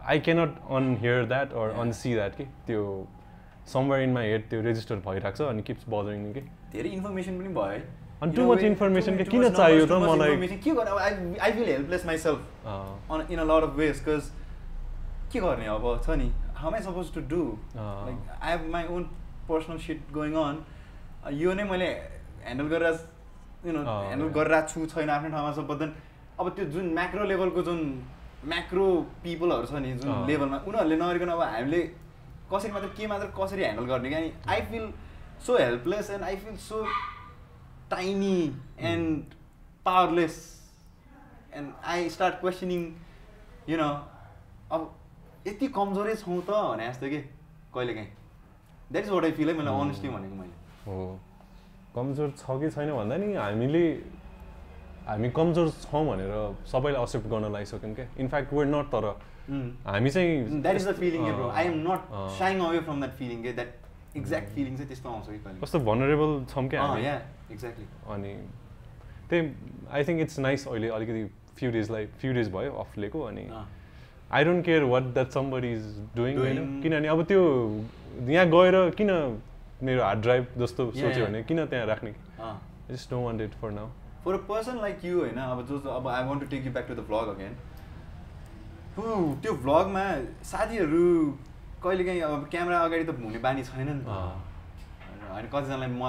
I 0.06 0.18
cannot 0.20 0.58
unhear 0.70 1.24
that 1.26 1.52
or 1.52 1.68
Yeah. 1.68 1.80
Unsee 1.82 2.14
that 2.14 2.36
कि 2.36 2.44
त्यो 2.66 2.82
समवेयर 3.72 4.02
इन 4.02 4.12
माई 4.12 4.28
हेड 4.30 4.48
त्यो 4.50 4.60
रेजिस्टर 4.62 4.96
भइरहेको 5.06 5.36
छ 5.36 5.48
अनि 5.48 5.62
किप्स 5.62 5.88
बदरिङ 5.94 6.32
कि 6.32 6.40
धेरै 6.72 6.90
इन्फर्मेसन 6.98 7.38
पनि 7.38 7.54
भयो 7.54 7.64
है 7.72 7.82
अनि 8.22 8.44
way, 8.50 8.66
information 8.68 9.16
too 9.18 9.24
के 9.24 9.30
किन 9.30 9.48
चाहियो 9.56 9.86
त 9.86 9.98
मलाई? 10.02 10.46
के 10.64 10.70
गर्ने 10.74 10.90
अब 10.90 10.98
I 10.98 11.12
I 11.46 11.52
feel 11.58 11.68
helpless 11.72 12.06
myself 12.06 12.66
अँ, 12.66 12.78
on 13.10 13.20
in 13.34 13.38
a 13.38 13.44
lot 13.50 13.62
of 13.68 13.76
ways 13.82 14.00
because 14.04 14.30
के 15.32 15.40
गर्ने 15.40 15.66
अब 15.74 15.86
छ 16.06 16.16
नि 16.22 16.30
how 16.60 16.68
am 16.70 16.74
I 16.78 16.80
supposed 16.88 17.14
to 17.18 17.22
do 17.34 17.42
अँ। 17.76 17.86
like 18.08 18.32
I 18.40 18.50
have 18.56 18.66
my 18.76 18.82
own 18.96 19.06
personal 19.50 19.78
shit 19.86 20.10
going 20.18 20.36
on 20.46 20.64
Uh, 21.26 21.30
यो 21.34 21.52
नै 21.54 21.64
मैले 21.70 21.86
ह्यान्डल 22.42 22.66
गरेर 22.72 22.98
यु 23.66 23.72
नो 23.72 23.80
अँ, 23.82 24.02
ह्यान्डल. 24.08 24.28
गरिरहेको 24.34 24.68
छु 24.72 24.86
छैन 24.94 25.10
आफ्नो 25.10 25.28
ठाउँमा 25.30 25.52
छ 25.56 25.64
बट 25.70 25.78
देन 25.78 25.92
अब 26.40 26.48
त्यो 26.56 26.64
जुन 26.74 26.84
म्याक्रो 26.98 27.24
लेभलको 27.30 27.62
जुन 27.68 27.80
म्याक्रो 28.52 28.84
पिपलहरू 29.24 29.66
छ 29.70 29.82
नि 29.82 29.92
जुन 29.98 30.10
अँ। 30.12 30.26
लेभलमा 30.28 30.58
उनीहरूले 30.66 30.96
नगरिकन 31.02 31.28
अब 31.34 31.42
हामीले 31.42 31.80
कसरी 32.52 32.70
मात्र 32.72 32.88
के 32.98 33.06
मात्र 33.12 33.26
कसरी 33.38 33.62
ह्यान्डल 33.62 33.84
गर्ने 33.92 34.08
क्या 34.14 34.20
I 34.54 34.60
feel 34.70 34.84
so 35.46 35.56
helpless 35.58 36.10
and 36.16 36.24
I 36.30 36.36
feel 36.46 36.56
so 36.68 36.84
tiny 37.90 38.38
and 38.90 39.34
powerless 39.84 40.36
and 41.54 41.72
I 41.92 42.08
start 42.10 42.34
questioning 42.40 42.80
you 43.68 43.76
know 43.78 43.88
अब 44.72 44.80
यति 45.46 45.66
कमजोरै 45.78 46.14
छौँ 46.16 46.40
त 46.42 46.50
भने 46.50 46.88
जस्तो 46.88 47.08
कि 47.08 47.20
कहिलेकाहीँ। 47.74 48.10
That 48.92 49.04
is 49.04 49.10
what 49.10 49.24
I 49.24 49.32
feel 49.38 49.48
है 49.48 49.54
मैले 49.56 49.70
अनेस्टली 49.80 50.10
भनेको 50.10 50.34
मैले। 50.34 50.54
हो। 50.86 51.18
कमजोर 51.94 52.30
छ 52.38 52.60
कि 52.60 52.70
छैन 52.70 52.92
भन्दा 52.92 53.16
नि 53.16 53.34
हामीले 53.34 53.84
हामी 55.08 55.30
कमजोर 55.38 55.68
छौँ 55.82 56.04
भनेर 56.06 56.32
सबैले 56.72 57.02
एक्सेप्ट 57.02 57.26
गर्न 57.32 57.52
लागिसक्यौँ 57.52 57.94
क्या। 57.94 58.06
इनफ्याक्ट 58.20 58.52
वेयर 58.52 58.68
नट 58.68 58.86
तर 58.94 59.04
हामी 59.88 60.10
चाहिँ 60.10 60.60
that 60.62 60.76
is 60.76 60.88
the 60.88 60.92
feeling 61.00 61.20
I 61.24 61.64
am 61.64 61.76
not. 61.88 62.00
Saying 62.38 62.60
away 62.66 62.80
from 62.80 63.00
that 63.00 63.14
feeling 63.18 63.42
के 63.42 63.52
द्याट 63.52 64.16
एक्ज्याक्ट 64.16 64.48
फिलिङ 64.54 64.76
चाहिँ 64.76 64.88
त्यस्तो 64.88 65.08
आउँछ 65.08 65.26
कि 65.30 65.58
कस्तो 65.62 65.78
भनरेबल 65.90 66.44
छौँ 66.52 66.68
क्या 66.68 66.82
एक्ज्याक्टली 67.52 67.86
अनि 68.14 68.34
त्यही 69.30 69.52
आई 69.90 70.04
थिङ्क 70.04 70.20
इट्स 70.20 70.38
नाइस 70.38 70.66
अहिले 70.68 70.88
अलिकति 70.98 71.24
फ्यु 71.58 71.70
डेजलाई 71.72 72.06
फ्यु 72.20 72.32
डेज 72.32 72.48
भयो 72.52 72.72
अफ 72.84 72.98
लिएको 72.98 73.22
अनि 73.24 73.46
I 74.32 74.44
don't 74.44 74.64
care 74.64 74.82
what 74.94 75.02
that 75.14 75.30
somebody 75.32 75.72
is 75.72 75.84
doing 76.16 76.38
होइन? 76.38 76.80
किनभने 76.82 77.08
अब 77.08 77.22
त्यो 77.24 77.42
यहाँ 78.28 78.46
गएर 78.50 78.74
किन 78.98 79.10
मेरो 79.82 80.02
हार्ड 80.04 80.20
ड्राइभ 80.22 80.46
जस्तो 80.58 80.90
सोच्यो. 80.90 81.24
भने 81.26 81.42
किन 81.48 81.64
त्यहाँ 81.66 81.86
राख्ने? 81.86 82.12
Just 82.90 83.10
don't 83.10 83.24
want 83.24 83.40
it 83.42 83.54
for 83.60 83.70
now 83.70 83.88
for 84.24 84.34
a 84.34 84.38
person 84.48 84.80
like 84.80 85.04
you 85.04 85.18
होइन 85.20 85.38
अब 85.40 85.66
जो 85.68 85.78
अब 85.90 86.08
I 86.08 86.24
want 86.24 86.42
to 86.42 86.48
take 86.50 86.66
you 86.66 86.72
back 86.72 86.88
to 86.88 86.94
the 86.94 87.06
vlog 87.08 87.28
again 87.34 87.54
त्यो 89.42 89.52
भ्लगमा 89.64 90.04
साथीहरू 90.50 91.04
कहिलेकाहीँ 91.82 92.20
अब 92.28 92.46
क्यामेरा 92.50 92.78
अगाडि 92.80 93.04
त 93.04 93.14
हुने 93.24 93.38
बानी 93.40 93.62
छैन 93.64 93.88
नि 93.88 94.02
होइन 95.32 95.46
कतिजनालाई 95.52 95.90
म 95.92 96.02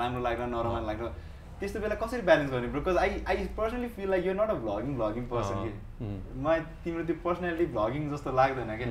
राम्रो 0.00 0.20
लाग्छ 0.26 0.40
नराम्रो 0.54 0.86
लाग्छ 0.86 1.02
त्यस्तो 1.60 1.80
बेला 1.80 1.94
कसरी 2.02 2.22
ब्यालेन्स 2.28 2.50
गर्ने 2.52 2.68
because 2.76 2.96
I 3.02 3.10
I 3.30 3.44
personally 3.58 3.88
feel 3.96 4.08
like 4.10 4.26
you 4.26 4.32
not 4.34 4.50
a 4.50 4.54
vlogging 4.62 4.94
vlogging 5.00 5.26
person 5.32 5.56
कि. 5.64 5.70
मलाई 6.44 6.60
तिम्रो 6.84 7.04
त्यो 7.10 7.16
पर्सनालिटी 7.24 7.66
भ्लगिङ 7.76 8.10
जस्तो 8.12 8.32
लाग्दैन 8.38 8.72
क्या 8.80 8.88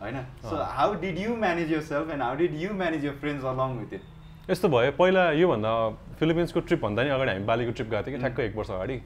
होइन? 0.00 0.16
So. 0.42 0.56
How 0.78 0.94
did 1.02 1.18
you 1.18 1.36
manage 1.44 1.72
yourself 1.90 2.10
and 2.10 2.22
how 2.22 2.34
did 2.36 2.54
you 2.62 2.72
manage 2.80 3.04
your 3.04 3.14
friends 3.20 3.44
along 3.52 3.76
with 3.78 3.92
it 3.94 4.50
यस्तो 4.50 4.68
भयो 4.68 4.92
पहिला 4.98 5.30
योभन्दा 5.40 5.74
फिलिपिन्सको 6.20 6.60
ट्रिपभन्दा 6.60 7.02
नि 7.02 7.10
अगाडि 7.10 7.30
हामी 7.30 7.44
बालीको 7.52 7.72
ट्रिप 7.72 7.88
गएको 7.90 8.06
थियौँ 8.06 8.16
कि 8.16 8.22
ठ्याक्कै 8.22 8.46
एक 8.46 8.56
वर्ष 8.56 8.70
अगाडि। 8.70 9.00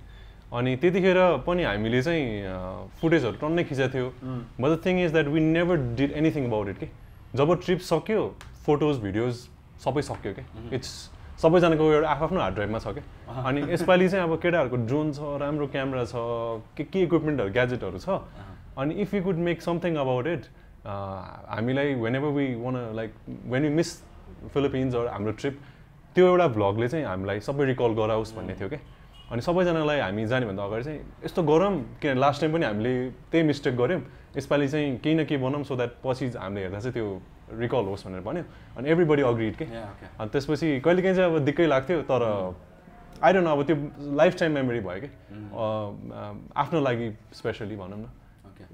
अनि 0.58 0.76
त्यतिखेर 0.82 1.18
पनि 1.46 1.62
हामीले 1.64 2.00
चाहिँ 2.02 2.24
फुटेजहरू 3.00 3.36
टन्नै 3.40 3.64
खिचेको 3.64 3.92
थियो. 3.94 4.08
But 4.60 4.68
the 4.68 4.80
thing 4.84 5.04
is 5.04 5.12
that 5.12 5.26
we 5.34 5.40
never 5.40 5.76
did 5.98 6.12
anything 6.20 6.46
about 6.46 6.68
it 6.68 6.78
कि? 6.78 6.88
जब 7.36 7.54
ट्रिप 7.64 7.80
सक्यो 7.90 8.22
फोटोज 8.68 8.98
भिडियोज 9.00 9.34
सबै 9.84 10.02
सक्यो 10.02 10.32
कि? 10.32 10.42
Mhm. 10.42 10.75
इट्स 10.75 10.92
सबैजनाको 11.42 11.84
एउटा 11.92 12.08
आफ्नो 12.10 12.40
हार्ड 12.40 12.54
ड्राइभमा 12.54 12.78
छ 12.78 12.87
क्या। 12.94 13.42
अनि 13.48 13.60
यसपालि 13.72 14.08
चाहिँ 14.08 14.25
अब 14.25 14.38
केटाहरूको 14.42 14.76
ड्रोन 14.87 15.12
छ 15.12 15.18
राम्रो 15.40 15.66
क्यामेरा 15.75 16.04
छ 16.04 16.14
के 16.76 16.84
के 16.84 17.02
इक्विपमेन्टहरू 17.02 17.52
ग्याजेटहरू 17.52 17.98
छ। 17.98 18.08
अनि 18.78 18.94
if 19.02 19.14
you 19.14 19.22
could 19.22 19.37
make 19.48 19.62
something 19.62 19.96
about 20.02 20.26
it 20.26 20.44
हामीलाई 20.87 21.94
whenever 22.16 22.30
we 22.34 22.46
want 22.58 22.76
like 22.96 23.14
when 23.54 23.64
you 23.64 23.70
miss 23.78 23.90
Philippines 24.54 24.94
हाम्रो 24.94 25.32
ट्रिप 25.38 25.54
त्यो 26.14 26.26
एउटा 26.26 26.46
भ्लगले 26.58 26.88
चाहिँ 26.88 27.04
हामीलाई 27.06 27.40
सबै 27.46 27.64
रिकल 27.70 27.94
गराओस् 28.02 28.34
भन्ने 28.34 28.54
थियो 28.58 28.68
क्या 28.68 28.80
अनि 29.30 29.40
सबैजनालाई 29.46 29.98
हामी 30.00 30.26
जानेभन्दा 30.26 30.64
अगाडि 30.64 30.84
चाहिँ 30.84 31.00
यस्तो 31.25 31.42
गरौँ 31.50 31.72
किन 32.02 32.18
लास्ट 32.18 32.40
टाइम 32.40 32.52
पनि 32.52 32.64
हामीले 32.66 32.94
त्यही 33.30 33.44
मिस्टेक 33.46 33.76
गऱ्यौँ 33.76 34.02
यसपालि 34.37 34.68
चाहिँ 34.68 34.96
केही 34.98 35.14
न 35.14 35.25
केही 35.25 35.42
बनाऊँ 35.42 35.64
सो 35.64 35.76
द्याट 35.76 35.92
पछि 36.04 36.26
हामीले 36.34 36.60
हेर्दा 36.66 36.80
चाहिँ 36.80 36.94
त्यो 36.94 37.08
रिकल 37.52 37.84
होस् 37.90 38.06
भनेर 38.06 38.20
भन्यो। 38.20 38.44
अनि 38.76 38.90
एभ्रीबडी 38.90 39.22
अग्रिड 39.22 39.54
के. 39.56 39.64
अनि 39.64 40.28
त्यसपछि 40.30 40.80
कहिलेकाहीँ 40.84 41.16
चाहिँ 41.16 41.30
अब 41.32 41.38
दिक्कै 41.44 41.66
लाग्थ्यो 41.66 42.02
तर 42.10 42.22
आई 43.24 43.32
डोन्ट 43.32 43.46
नो 43.46 43.52
अब 43.52 43.62
त्यो 43.66 43.76
लाइफ 44.16 44.38
टाइम 44.38 44.52
मेमोरी 44.54 44.80
भयो 44.80 45.00
कि? 45.00 45.08
आफ्नो 46.56 46.80
लागि 46.80 47.06
स्पेसली 47.34 47.76
भनौँ 47.76 47.98
न. 47.98 48.06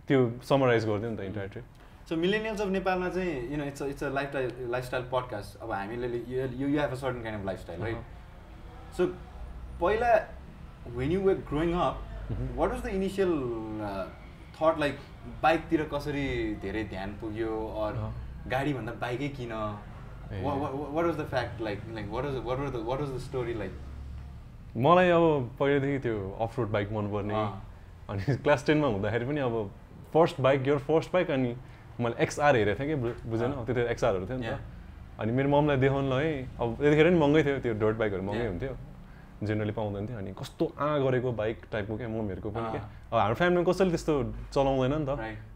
त्यो 0.09 0.19
समराइज 0.49 0.87
गरिदियो 0.87 1.11
नि 1.11 1.17
त 1.17 1.21
entire 1.21 1.49
trip 1.49 1.65
so 2.09 2.17
millennials 2.17 2.61
of 2.61 2.69
नेपालमा 2.69 3.09
चाहिँ 3.09 3.53
you 3.53 3.57
know 3.57 3.65
it's 3.65 3.83
it's 3.83 4.05
a 4.05 4.09
life 4.13 4.29
style 4.31 4.51
lifestyle 4.71 5.05
podcast 5.13 5.63
अब 5.63 5.71
हामीले 5.73 6.09
you 6.29 6.49
you 6.61 6.69
have 6.81 6.91
a 6.91 6.95
certain 6.95 7.23
kind 7.23 7.41
of 7.41 7.47
lifestyle 7.47 7.81
right 7.83 8.93
so 8.97 9.07
पहिला 9.81 10.11
when 10.97 11.13
you 11.13 11.21
were 11.21 11.39
growing 11.49 11.73
up 11.73 11.97
what 12.57 12.71
was 12.71 12.83
the 12.83 12.87
initial 12.99 13.33
thought 14.61 14.81
like 14.81 14.99
बाइकतिर 15.43 15.83
कसरी 15.95 16.27
धेरै 16.63 16.85
ध्यान 16.91 17.17
पुग्यो? 17.21 17.53
अर। 17.85 17.93
गाडीभन्दा 18.51 18.93
बाइकै 19.01 19.29
किन। 19.37 19.53
What 20.43 21.05
was 21.05 21.17
the 21.17 21.25
fact 21.31 21.61
like 21.63 21.79
like 21.95 22.07
what 22.11 22.25
was 22.25 22.35
what 22.45 22.59
was 22.59 22.71
the 22.73 22.77
what 22.87 23.01
was 23.01 23.11
the 23.11 23.19
story 23.21 23.55
like 23.55 23.73
मलाई 24.77 25.09
अब 25.11 25.25
पहिल्यैदेखि 25.59 25.99
त्यो 26.05 26.17
अफ 26.41 26.59
रोड 26.59 26.71
बाइक 26.71 26.93
मनपर्ने। 26.93 27.35
अनि 28.11 28.37
क्लास 28.37 28.67
टेनमा 28.67 28.87
हुँदाखेरि 28.87 29.25
पनि 29.27 29.41
अब 29.41 29.55
फर्स्ट 30.15 30.41
बाइक 30.41 30.67
यो 30.69 30.79
फर्स्ट 30.89 31.13
बाइक 31.13 31.31
अनि 31.31 31.55
मैले 32.01 32.23
एक्सआर 32.23 32.57
हेरेको 32.57 32.81
थिएँ 32.81 32.89
कि 32.89 32.97
बुझेन 33.31 33.53
अँ। 33.53 33.65
त्यति 33.67 33.81
एक्सआरहरू 33.91 34.27
थियो 34.27 34.39
नि. 34.39 34.47
त 34.47 34.59
अनि 35.21 35.33
मेरो 35.33 35.49
ममलाई 35.49 35.77
देखाउनु 35.77 36.09
लगाएँ 36.11 36.35
अब 36.61 36.77
त्यतिखेर 36.81 37.07
पनि 37.07 37.19
महँगै 37.19 37.43
थियो 37.45 37.59
त्यो 37.65 37.75
डर्ट 37.81 37.97
बाइकहरू 37.97 38.23
महँगै. 38.23 38.47
हुन्थ्यो 38.47 38.75
जेनरली 39.43 39.73
पाउँदैन 39.73 40.07
थियो 40.07 40.19
अनि 40.19 40.33
कस्तो 40.39 40.65
आ 40.79 40.99
गरेको 40.99 41.33
बाइक 41.33 41.57
टाइपको 41.73 41.97
क्या 41.97 42.09
मम्मीहरूको 42.09 42.51
पनि 42.51 42.71
क्या। 42.71 42.83
अब 43.11 43.19
हाम्रो 43.19 43.35
फ्यामिलीमा 43.35 43.65
कसैले 43.67 43.91
त्यस्तो 43.91 44.15
चलाउँदैन 44.55 44.95
नि 44.95 45.07
त. 45.07 45.11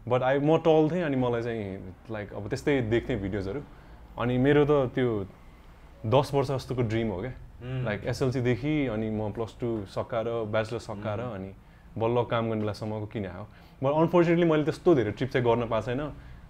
बट 0.07 0.21
आई 0.23 0.39
म 0.39 0.57
टल 0.59 0.89
थिएँ 0.91 1.03
अनि 1.03 1.15
मलाई 1.15 1.41
चाहिँ 1.41 1.63
लाइक 2.11 2.33
अब 2.33 2.47
त्यस्तै 2.49 2.81
देख्थेँ 2.91 3.17
भिडियोजहरू 3.21 3.61
अनि 4.19 4.37
मेरो 4.37 4.65
त 4.65 4.91
त्यो 4.95 5.07
दस 6.05 6.33
वर्ष 6.33 6.47
जस्तोको 6.51 6.81
ड्रिम 6.91 7.07
हो 7.11 7.19
क्या. 7.21 7.33
लाइक 7.85 8.03
एसएलसीदेखि 8.05 8.75
अनि 8.87 9.09
म 9.09 9.31
प्लस 9.31 9.55
टू 9.59 9.69
सकाएर 9.87 10.27
ब्याचलर 10.51 10.79
सकाएर. 10.79 11.19
अनि 11.19 11.51
बल्ल 11.97 12.23
काम 12.31 12.49
गर्ने 12.49 12.61
बेलासम्मको 12.61 13.05
किन 13.11 13.25
आयो 13.25 13.43
बट 13.83 13.91
अनफोर्चुनेटली 13.91 14.45
मैले 14.45 14.63
त्यस्तो 14.63 14.95
धेरै 14.95 15.11
ट्रिप 15.11 15.29
चाहिँ 15.29 15.45
गर्न 15.45 15.67
पाएको 15.67 15.85
छैन 15.85 16.01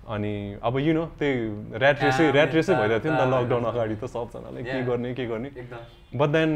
अनि 0.09 0.33
अब 0.65 0.77
यु 0.79 0.93
नो 0.93 1.05
त्यही 1.19 1.33
ऱ्याट 1.77 2.03
रेसै 2.03 2.23
ऱ्याट 2.31 2.53
रेसै 2.55 2.73
भइरहेको 2.75 3.03
थियो 3.03 3.13
नि 3.13 3.19
त 3.19 3.25
लकडाउन। 3.33 3.63
अगाडि 3.71 3.95
त 3.95 4.05
सबजनाले 4.09 4.63
के. 4.63 4.81
गर्ने 4.89 5.13
के 5.13 5.25
गर्ने 5.29 5.49
but 6.17 6.29
then 6.33 6.49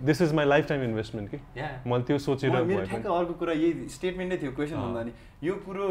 this 0.00 0.22
is 0.22 0.32
my 0.34 0.46
lifetime 0.68 0.82
investment 0.82 1.30
कि. 1.30 1.38
मैले 1.86 2.02
त्यो 2.08 2.18
सोचेर 2.18 2.56
अर्को 2.56 3.34
कुरा 3.36 3.52
यही 3.52 3.88
स्टेटमेन्ट 3.96 4.32
नै 4.32 4.38
थियो 4.42 4.52
क्वेसन। 4.56 4.76
भन्दा 4.80 5.02
नि 5.04 5.12
यो 5.44 5.54
कुरो 5.66 5.86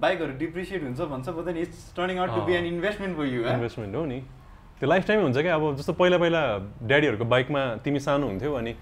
बाइकहरू 0.00 0.32
डिप्रिसिएट 0.44 0.82
हुन्छ 0.82 1.00
भन्छ 1.00 1.28
but 1.28 1.44
then 1.44 1.56
it's 1.64 1.92
turning 1.96 2.18
out 2.18 2.30
to 2.36 2.40
be. 2.46 2.52
An 2.54 2.64
investment 2.74 3.16
for 3.16 3.26
you 3.34 3.40
investment 3.56 3.94
हो 3.96 4.04
नि 4.04 4.20
त्यो 4.78 4.88
लाइफ 4.88 5.06
टाइमै 5.08 5.22
हुन्छ 5.22 5.38
क्या 5.38 5.54
अब 5.54 5.76
जस्तो 5.76 5.92
पहिला 5.98 6.18
पहिला 6.18 6.42
ड्याडीहरूको 6.92 7.24
बाइकमा 7.24 7.66
तिमी 7.84 8.00
सानो 8.06 8.26
हुन्थ्यौ 8.28 8.54
अनि 8.54 8.72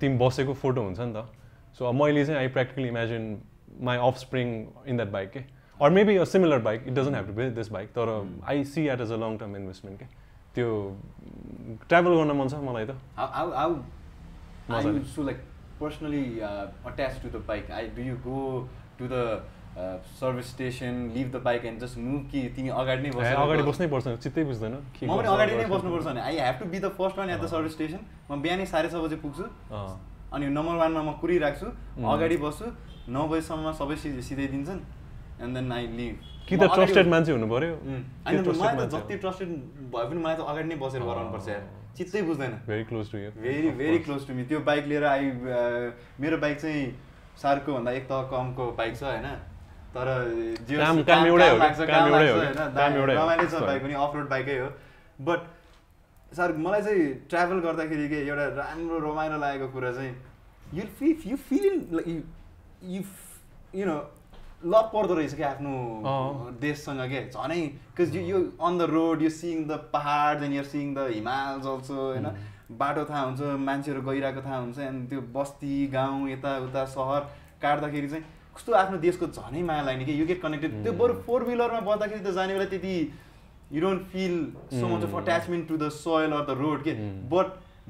तिमी 0.00 0.16
बसेको 0.18 0.52
फोटो 0.62 0.82
हुन्छ 0.82 1.00
नि 1.00 1.12
त 1.12 1.26
सो 1.78 1.84
अब 1.86 1.94
मैले 2.02 2.24
चाहिँ 2.26 2.38
I 2.40 2.48
practically 2.54 2.88
imagine 2.88 3.24
my 3.88 3.96
offspring 4.18 4.46
in 4.86 4.96
that 4.96 5.10
bike 5.10 5.30
के 5.30 5.40
or 5.82 5.90
maybe 5.90 6.14
a 6.16 6.24
similar 6.32 6.58
bike 6.70 6.80
it 6.86 6.94
doesn't 6.94 7.14
have 7.14 7.26
to 7.26 7.32
be 7.32 7.50
this 7.60 7.68
bike 7.72 7.88
तर 7.98 8.08
I 8.54 8.64
see 8.72 8.86
at 8.96 9.00
as 9.00 9.12
a 9.12 9.16
long 9.26 9.36
term 9.44 9.56
investment 9.56 9.96
के 10.00 10.06
त्यो 10.54 10.68
ट्राभल 11.88 12.12
गर्न 12.16 12.32
मन 12.40 12.48
छ 12.48 12.54
मलाई 12.66 12.84
त 12.86 12.92
attached 16.86 17.22
to 17.22 17.28
the 17.28 17.38
bike? 17.38 17.70
I, 17.70 17.86
do 17.86 18.02
you 18.02 18.16
go 18.24 18.68
to 18.98 19.08
the 19.08 19.40
uh, 19.76 19.98
service 20.18 20.46
station, 20.46 21.12
leave 21.14 21.32
the 21.32 21.38
bike 21.38 21.64
and 21.64 21.80
just 21.80 21.96
move 21.96 22.22
कि 22.32 22.40
तिमी 22.56 22.68
अगाडि 22.68 23.02
नै 23.02 23.08
ए, 23.08 23.12
बसेर 23.16 23.36
अगाडि? 23.36 23.62
बस्नै 23.70 23.86
पर्छ 23.94 24.06
चित्तै 24.24 24.44
बुझ्दैन 24.44 24.74
म 24.74 25.16
पनि 25.16 25.28
अगाडि 25.34 25.52
नै। 25.56 25.64
बस्नुपर्छ 25.72 26.04
भने 26.06 26.20
I 26.20 26.36
have 26.46 26.56
to 26.60 26.66
be 26.74 26.78
the 26.78 26.88
first 26.98 27.18
one 27.18 27.30
at 27.30 27.40
the. 27.40 27.46
Service 27.54 27.72
station 27.72 28.00
म 28.30 28.32
बिहानै 28.42 28.66
साढे 28.72 28.88
छ 28.88 28.94
बजे 29.04 29.16
पुग्छु। 29.24 29.44
अनि 30.34 30.46
नम्बर 30.58 30.74
वानमा 30.82 31.02
म 31.02 31.10
कुरिराख्छु. 31.24 31.68
अगाडि 32.14 32.36
बस्छु 32.44 32.66
नौ 33.16 33.22
बजीसम्ममा 33.32 33.72
सबै 33.80 33.96
सिधै 34.28 34.46
दिन्छन् 34.54 34.80
एन्ड 35.42 35.52
देन 35.56 35.72
आई 35.72 35.86
लिभ 35.98 36.14
कि 36.48 36.54
त 36.56 36.62
ट्रस्टेड 36.74 37.06
मान्छे 37.08 37.32
हुनु 37.32 37.46
पऱ्यो 37.52 37.74
मलाई 38.60 38.74
त 38.76 38.88
जति 38.94 39.14
ट्रस्टेड 39.18 39.48
भए 39.92 40.04
पनि 40.08 40.20
मलाई 40.24 40.36
त 40.36 40.40
अगाडि 40.52 40.68
नै 40.68 40.76
बसेर 40.82 41.02
गराउनुपर्छ 41.02 41.48
यार। 41.48 41.62
चित्तै 41.98 42.20
बुझ्दैन। 42.22 42.52
Very 42.66 42.84
close 42.88 43.06
to 43.12 43.18
you 43.18 43.30
very 43.42 43.70
very 43.78 43.98
close 44.06 44.26
to 44.26 44.34
me 44.34 44.44
त्यो 44.50 44.58
बाइक 44.66 44.84
लिएर 44.90 45.04
आई 45.04 45.24
मेरो 46.22 46.36
बाइक 46.44 46.56
चाहिँ 46.60 46.82
सार्को 47.42 47.72
भन्दा 47.72 47.90
एक 47.98 48.04
तह 48.08 48.20
कमको 48.30 48.64
बाइक 48.78 48.92
छ 48.96 49.02
होइन? 49.02 49.26
तर। 49.94 50.06
रमाइलो 53.14 53.46
छ 53.48 53.62
बाइक 53.62 53.82
पनि 53.82 53.94
अफ 53.94 54.12
रोड 54.16 54.28
बाइकै 54.30 54.58
हो। 54.58 54.68
बट 55.28 55.40
सर 56.36 56.48
मलाई 56.64 56.82
चाहिँ 56.82 57.04
ट्राभल 57.30 57.58
गर्दाखेरि 57.60 58.06
के 58.08 58.18
एउटा 58.26 58.46
राम्रो 58.58 58.98
रमाइलो 59.10 59.36
लागेको 59.38 59.68
कुरा 59.74 59.90
चाहिँ 59.92 60.12
you 60.74 60.82
feel 60.98 61.14
you 61.26 61.36
feel 61.48 61.74
you 62.86 63.00
you 63.74 63.84
know 63.86 63.98
love 64.64 64.90
पर्दो 64.94 65.14
रहेछ 65.14 65.34
क्या 65.34 65.50
आफ्नो। 65.50 65.72
देशसँग 66.60 67.00
के? 67.10 67.20
झनै 67.30 67.60
because 67.96 68.16
you 68.16 68.22
you 68.22 68.38
on 68.60 68.78
the 68.78 68.82
road 68.90 69.22
you 69.22 69.30
seeing 69.30 69.66
the 69.68 69.78
pahad 69.92 70.42
and 70.42 70.54
your 70.54 70.64
seeing 70.72 70.94
the 70.94 71.06
himals 71.14 71.66
also 71.66 71.94
होइन? 71.94 72.26
बाटो 72.80 73.04
थाहा 73.04 73.22
हुन्छ 73.22 73.40
मान्छेहरू 73.68 74.02
गइरहेको 74.08 74.42
थाहा 74.42 74.58
हुन्छ 74.58 74.78
अनि 74.78 75.06
त्यो 75.06 75.20
बस्ती 75.36 75.86
गाउँ 75.94 76.28
यताउता 76.30 76.84
सहर 76.92 77.20
काट्दाखेरि 77.62 78.08
चाहिँ 78.08 78.24
कस्तो 78.56 78.72
आफ्नो 78.82 78.98
देशको 79.00 79.26
झनै 79.26 79.62
माया 79.62 79.82
लाग्ने 79.82 80.04
कि? 80.04 80.12
यु 80.20 80.26
गेट 80.26 80.42
कनेक्टेड 80.42 80.82
त्यो 80.82 80.92
बरु 81.00 81.14
फोर 81.26 81.44
व्हिलरमा 81.44 81.80
बस्दाखेरि 81.88 82.20
त 82.20 82.34
जाने 82.36 82.54
बेला 82.54 82.68
त्यति 82.70 82.94
you 83.72 83.80
don't 83.80 84.02
feel 84.12 84.36
so 84.72 84.86
much 84.86 85.02
of 85.02 85.10
Mm. 85.10 85.20
Attachment 85.22 85.68
to 85.68 85.76
the 85.76 85.88
soil 85.96 86.32
or 86.32 86.44
the 86.46 86.58
road 86.60 86.82
के? 86.84 86.92
Mm. 86.94 87.18
बट 87.32 87.46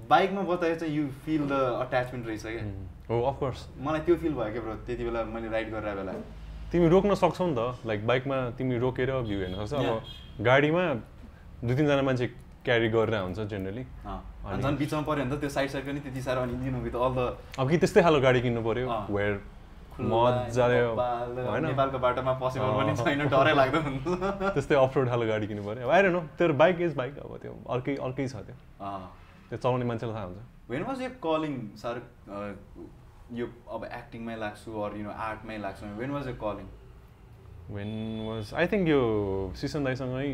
बाइकमा 0.09 0.43
बस्दाखेरि 0.49 0.79
चाहिँ 0.81 0.97
यु 0.97 1.07
फिल 1.25 1.47
द 1.49 1.53
अट्याचमेन्ट 1.85 2.27
रहेछ 2.27 2.43
क्या 2.43 2.65
हो 3.09 3.23
अफकोर्स 3.31 3.67
मलाई 3.87 4.01
त्यो 4.07 4.17
फिल 4.17 4.33
भयो 4.35 4.53
क्या 4.53 4.63
ब्रो? 4.63 4.75
त्यति 4.87 5.05
बेला 5.05 5.25
मैले 5.35 5.49
राइड 5.49 5.71
गरेर 5.73 5.97
बेला। 5.97 6.13
तिमी 6.73 6.87
रोक्न 6.89 7.15
सक्छौ 7.15 7.47
नि 7.47 7.55
त। 7.55 7.87
लाइक 7.87 8.07
बाइकमा 8.07 8.37
तिमी 8.59 8.79
रोकेर 8.79 9.11
भ्यू 9.27 9.39
हेर्न 9.41 9.55
सक्छ। 9.67 9.75
अब 9.75 10.45
गाडीमा 10.47 10.85
दुई 11.67 11.75
तिनजना 11.77 12.03
मान्छे 12.03 12.27
क्यारी 12.65 12.89
गरेर 12.95 13.15
हुन्छ 13.27 13.41
जेनरली 13.51 13.85
झन् 13.85 14.77
बिचमा 14.79 15.01
पऱ्यो 15.03 15.25
भने 15.25 15.37
त 15.37 15.41
त्यो 15.41 15.51
साइड 15.51 15.69
साइड 15.71 15.85
पनि 15.87 16.01
त्यति 16.01 16.21
साह्रो 16.23 16.41
अनि 16.47 16.55
दिनु 16.63 16.79
विथ 16.87 16.95
अल 16.95 17.13
द 17.17 17.21
अब 17.59 17.67
कि 17.71 17.77
त्यस्तै 17.83 18.03
खालको 18.03 18.21
गाडी 18.21 18.41
किन्नु 18.41 18.63
पऱ्यो। 18.63 18.87
वेयर 19.11 19.35
मजाले 20.01 20.79
होइन 21.45 21.65
नेपालको 21.67 21.99
बाटोमा 21.99 22.33
पोसिबल 22.41 22.71
पनि। 22.79 22.93
छैन 22.97 23.23
डरै 23.29 23.55
लाग्दो 23.59 23.79
हुन्छ 23.81 24.07
त्यस्तै 24.55 24.77
अफ 24.77 24.97
रोड 24.97 25.09
खालको 25.09 25.27
गाडी 25.27 25.47
किन्नु 25.51 25.65
पऱ्यो। 25.65 25.85
अब 25.85 25.91
आएर 25.91 26.07
नो 26.15 26.21
त्यो 26.39 26.55
बाइक 26.55 26.81
इज 26.87 26.95
बाइक 26.97 27.19
अब 27.19 27.33
त्यो 27.43 27.53
अर्कै 27.75 27.97
अर्कै 27.99 28.27
छ 28.29 28.37
त्यो। 28.47 28.57
त्यो 29.51 29.59
चलाउने 29.59 29.85
मान्छेलाई 29.91 30.15
थाहा 30.15 30.27
हुन्छ। 30.29 30.41
वेन 30.71 30.83
वाज 30.87 31.03
यो 31.03 31.11
कलिङ 31.19 31.55
सर 31.83 31.97
यो 33.33 33.47
अब 33.71 33.85
एक्टिङमै 33.85 34.37
लाग्छु 34.37 34.69
अरू 34.83 34.97
यु 34.97 35.05
नो 35.05 35.11
आर्टमै 35.11 35.57
लाग्छु। 35.59 35.87
वेन 35.99 36.11
वाज 36.11 36.27
यो 36.29 36.35
calling 36.35 36.67
when 37.71 37.91
was 38.27 38.55
I 38.55 38.67
think 38.67 38.89
यो 38.89 39.01
सिसन 39.55 39.85
दाईसँगै 39.85 40.27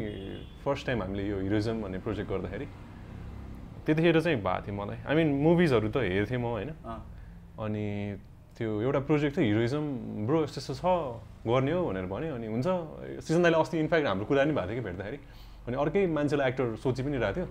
फर्स्ट 0.65 0.87
टाइम 0.87 1.03
हामीले 1.03 1.25
यो 1.29 1.39
हिरोइजम 1.41 1.83
भन्ने 1.83 1.99
प्रोजेक्ट 2.07 2.31
गर्दाखेरि 2.31 2.67
त्यतिखेर 3.87 4.21
चाहिँ 4.21 4.39
भएको 4.41 4.63
थियो 4.67 4.75
मलाई। 4.75 4.99
आई 5.07 5.15
मिन 5.15 5.29
मुभिजहरू 5.45 5.89
त 5.93 5.97
हेर्थेँ 6.03 6.39
म 6.39 6.47
होइन? 6.57 6.71
अनि 7.61 7.85
त्यो 8.57 8.69
एउटा 8.83 9.01
प्रोजेक्ट 9.05 9.37
थियो 9.37 9.47
हिरोइजम 9.47 9.85
ब्रो 10.27 10.43
यस्तो 10.43 10.59
यस्तो 10.61 10.75
छ 10.81 10.85
गर्ने 11.47 11.73
हो 11.77 11.81
भनेर 11.87 12.07
भन्यो। 12.09 12.35
अनि 12.35 12.47
हुन्छ 12.49 12.67
सिजन 13.23 13.43
दाइले 13.45 13.59
अस्ति 13.61 13.77
इन्फ्याक्ट 13.85 14.07
हाम्रो 14.07 14.27
कुरा 14.27 14.45
नि 14.49 14.53
भएको 14.57 14.69
थियो 14.73 14.81
कि 14.81 14.85
भेट्दाखेरि। 14.89 15.19
अनि 15.69 15.77
अर्कै 15.77 16.03
मान्छेलाई 16.17 16.47
एक्टर 16.51 16.67
सोची 16.81 17.03
पनि 17.05 17.17
रहेको 17.21 17.35
थियो। 17.37 17.47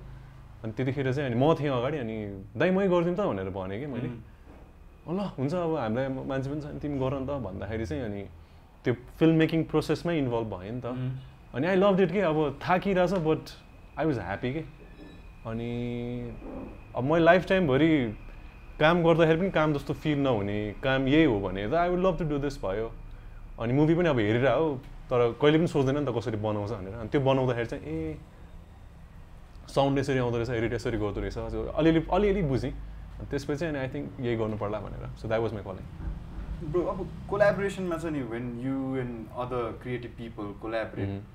अनि 0.65 0.71
त्यतिखेर 0.73 1.07
चाहिँ 1.13 1.29
अनि 1.29 1.37
म 1.37 1.45
थिएँ 1.53 1.71
अगाडि 1.71 1.97
अनि 2.01 2.15
दाइ 2.57 2.69
मै 2.73 2.87
गरिदिउँ 2.89 3.15
त 3.15 3.21
भनेर 3.21 3.49
भनेँ 3.53 3.79
कि 3.79 3.87
मैले। 3.93 4.09
ल 5.13 5.19
हुन्छ 5.37 5.53
अब 5.53 5.75
हामीलाई 5.77 6.07
मान्छे 6.09 6.49
पनि 6.49 6.61
छ 6.61 6.65
नि 6.73 6.79
तिमी 6.81 6.97
गर 6.99 7.13
नि 7.19 7.25
त 7.27 7.37
भन्दाखेरि 7.45 7.85
चाहिँ 7.85 8.03
अनि 8.03 8.21
त्यो 8.83 8.93
फिल्म 9.19 9.35
मेकिङ 9.37 9.63
प्रोसेसमै 9.69 10.17
इन्भल्भ 10.17 10.49
भयो 10.49 10.73
नि 10.73 10.81
त। 10.81 10.87
अनि 11.53 11.67
आई 11.67 11.75
लभ 11.75 11.99
इट 12.01 12.11
कि 12.11 12.19
अब 12.25 12.37
थाकिरहेछ 12.61 13.13
बट 13.21 13.43
आई 13.99 14.05
वाज 14.05 14.19
ह्याप्पी 14.19 14.51
कि। 14.53 14.63
अनि 15.45 15.69
अब 16.95 17.03
मैले 17.03 17.23
लाइफ 17.25 17.47
टाइमभरि 17.49 17.91
काम 18.79 19.03
गर्दाखेरि 19.03 19.39
पनि 19.39 19.49
काम 19.51 19.73
जस्तो 19.73 19.93
फिल 19.93 20.19
नहुने 20.19 20.59
काम 20.83 21.07
यही 21.07 21.23
हो 21.23 21.39
भने 21.39 21.67
त 21.69 21.73
I 21.73 21.89
would 21.89 22.01
love 22.05 22.17
to 22.19 22.25
do 22.25 22.37
this 22.41 22.57
भयो। 22.65 22.91
अनि 23.61 23.73
मुभी 23.73 23.95
पनि 23.95 24.09
अब 24.09 24.19
हेरेर 24.19 24.47
हो 24.47 24.69
तर 25.05 25.19
कहिले 25.41 25.57
पनि 25.57 25.67
सोच्दैन 25.69 25.97
नि 26.01 26.05
त 26.05 26.15
कसरी 26.17 26.37
बनाउँछ 26.41 26.71
भनेर। 26.71 26.93
अनि 26.97 27.09
त्यो 27.13 27.21
बनाउँदाखेरि 27.21 27.67
चाहिँ 27.71 27.83
ए 27.85 28.17
साउन्ड 29.69 29.99
यसरी 29.99 30.17
आउँदो 30.17 30.37
रहेछ 30.37 30.49
एडिट 30.49 30.73
यसरी 30.73 30.97
गर्दो 30.97 31.21
रहेछ। 31.21 31.37
अलिअलि 31.77 32.01
अलिअलि 32.09 32.41
बुझेँ। 32.49 32.73
त्यसपछि 33.29 33.65
अनि 33.65 33.79
आई 33.79 33.87
थिङ्क 33.93 34.19
यही 34.25 34.35
गर्नु 34.41 34.57
पर्ला 34.63 34.79
भनेर। 34.87 35.03
So 35.21 35.27
that 35.27 35.41
was 35.41 35.53
my 35.53 35.63
calling 35.69 35.85
bro 36.71 36.81
अब 36.91 36.99
कोलाबोरेसनमा 37.29 37.97
छ 37.97 38.11
नि 38.17 38.21
when 38.33 38.45
you 38.65 38.75
and 39.05 39.15
other 39.45 39.71
creative 39.81 40.11
people 40.17 40.53
collaborate 40.61 41.33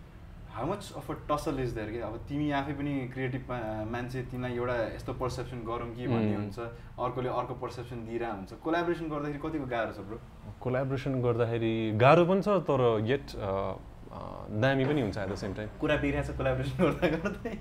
how 0.51 0.67
much 0.67 0.93
of 0.99 1.11
a 1.11 1.15
tussle 1.29 1.61
is 1.63 1.71
there 1.75 1.91
कि 1.91 1.99
अब 2.07 2.15
तिमी 2.29 2.51
आफै 2.61 2.73
पनि 2.79 2.93
क्रिएटिभ 3.13 3.53
मान्छे 3.91 4.23
तिमीलाई 4.31 4.57
एउटा 4.57 4.77
यस्तो 4.95 5.13
पर्सेप्सन 5.21 5.59
गरौँ 5.69 5.91
कि 5.97 6.07
भन्ने 6.07 6.35
Mm. 6.35 6.41
हुन्छ 6.41 6.59
अर्कोले 7.07 7.29
अर्को 7.41 7.55
पर्सेप्सन 7.63 7.99
दिइरहेको 8.07 8.37
हुन्छ। 8.37 8.53
कोलाबोरेसन 8.65 9.07
गर्दाखेरि 9.13 9.39
कतिको 9.45 9.67
गाह्रो 9.75 9.93
छ 9.93 10.01
ब्रो 10.09 10.19
कोलाबोरेसन 10.65 11.23
गर्दाखेरि 11.23 11.75
गाह्रो 12.03 12.25
पनि 12.31 12.43
छ 12.43 12.49
तर 12.71 12.83
येट 13.11 13.27
दामी 14.65 14.85
पनि 14.91 15.01
हुन्छ 15.07 15.17
एट 15.19 15.29
द 15.31 15.35
सेम 15.43 15.55
टाइम 15.55 15.69
कुरा 15.81 15.97
बिग्रिएको 16.03 16.33
छ 16.33 16.37
कोलाबोरेसन 16.41 16.77
गर्दा 16.83 17.09
गर्दै। 17.15 17.55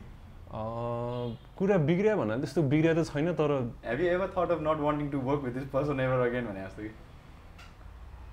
कुरा 0.49 1.77
बिग्रियो 1.85 2.15
भन्दा 2.17 2.35
त्यस्तो 2.41 2.61
बिग्रिया 2.73 2.93
त 2.97 3.05
छैन 3.09 3.33
तर 3.37 3.51
have 3.85 3.99
you 4.01 4.07
ever 4.17 4.27
thought 4.37 4.49
of 4.51 4.59
not 4.65 4.77
wanting 4.81 5.07
to 5.13 5.17
work 5.29 5.41
with 5.45 5.53
this 5.53 5.65
person 5.73 5.99
ever 5.99 6.19
again 6.27 6.45
भने 6.49 6.61
जस्तो 6.65 6.81
कि? 6.83 6.89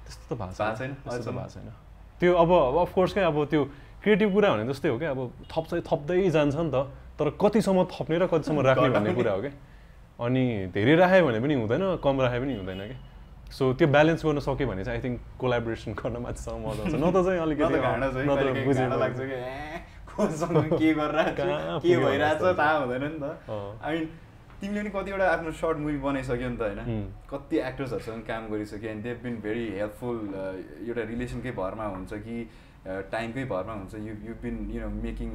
त्यस्तो 0.06 0.34
त 0.34 0.38
भएको 0.40 0.52
छैन? 0.78 0.92
त्यस्तो 1.04 1.20
त 1.20 1.28
अहिलेसम्म? 1.28 1.36
भएको 1.36 1.50
छैन। 1.54 1.68
त्यो 2.20 2.32
अब 2.34 2.50
अफकोर्स 2.88 3.12
क्या 3.12 3.26
अब 3.26 3.44
त्यो 3.52 3.62
क्रिएटिभ 4.02 4.32
कुरा 4.32 4.48
भने 4.54 4.64
जस्तै 4.72 4.88
हो 4.88 4.98
क्या 4.98 5.10
अब 5.12 5.20
थप्दै 5.52 5.80
थप्दै 5.90 6.16
जान्छ 6.36 6.56
नि 6.56 6.70
त 6.72 6.76
तर 7.20 7.26
कतिसम्म 7.36 7.78
थप्ने 7.92 8.16
र 8.16 8.26
कतिसम्म 8.32 8.58
राख्ने 8.68 8.88
भन्ने 8.96 9.12
कुरा 9.18 9.32
हो 9.36 9.40
क्या 9.44 9.52
अनि 10.24 10.44
धेरै 10.72 10.94
राख्यो 10.96 11.26
भने 11.28 11.38
पनि 11.44 11.54
हुँदैन 11.60 11.82
कम 12.00 12.16
राख्यो 12.24 12.40
पनि 12.40 12.52
हुँदैन 12.56 12.80
क्या 12.88 12.98
सो 13.52 13.64
त्यो 13.76 13.86
ब्यालेन्स 13.92 14.24
गर्न 14.24 14.38
सक्यो 14.40 14.66
भने 14.72 14.82
चाहिँ 14.88 14.96
आई 14.96 15.02
थिङ्क 15.04 15.16
कोलाबोरेसन 15.40 15.92
गर्न 16.00 16.16
माथिसम्म 16.24 16.64
मजा 16.64 16.82
आउँछ। 16.82 16.94
न 16.96 17.04
त 17.12 17.16
चाहिँ 17.26 17.40
अलिकति 17.44 17.76
कोसँग 20.16 20.78
के 20.78 20.92
गरिरहेको 20.94 21.44
के 21.80 21.96
भइरहेछ 22.04 22.42
थाहा 22.58 22.76
हुँदैन 22.78 23.04
नि 23.04 23.18
त। 23.22 23.24
आई 23.82 23.98
मिन 23.98 24.08
तिमीले 24.60 24.80
पनि 24.80 24.90
कतिवटा 24.90 25.26
आफ्नो 25.30 25.50
सर्ट 25.60 25.76
मुभी 25.78 25.98
बनाइसक्यो 26.04 26.48
नि 26.48 26.56
त 26.56 26.62
होइन. 26.62 27.02
कति 27.30 27.56
एक्टर्सहरूसँग 27.70 28.22
काम 28.28 28.48
गरिसक्यो 28.50 28.90
and 28.90 29.02
they've 29.04 29.16
been 29.22 29.34
very 29.44 29.66
helpful 29.78 30.18
एउटा 30.88 31.02
रिलेसनकै 31.10 31.52
भरमा 31.60 31.86
हुन्छ 31.94 32.12
कि 32.26 32.36
टाइमकै 32.86 33.44
भरमा 33.52 33.72
हुन्छ 33.72 33.94
you 34.06 34.14
you 34.28 34.34
been 34.42 34.56
you 34.72 34.80
know 34.80 34.88
making. 35.02 35.30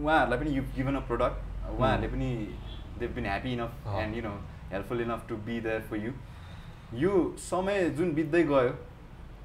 उहाँहरूलाई 0.00 0.38
पनि 0.38 0.50
यु 0.56 0.62
गिभन 0.76 0.94
अ 0.94 1.00
प्रोडक्ट 1.10 1.36
उहाँहरूले 1.70 2.08
पनि 2.14 2.30
they've 3.00 3.10
been 3.16 3.26
happy 3.26 3.52
enough. 3.52 3.72
And 4.02 4.16
you 4.16 4.22
know 4.22 4.34
helpful 4.72 5.00
enough 5.00 5.26
to 5.28 5.36
be 5.48 5.60
there 5.60 5.80
for 5.90 5.96
you 6.06 6.12
यो 7.02 7.12
समय 7.40 7.88
जुन 7.98 8.14
बित्दै 8.14 8.42
गयो 8.44 8.72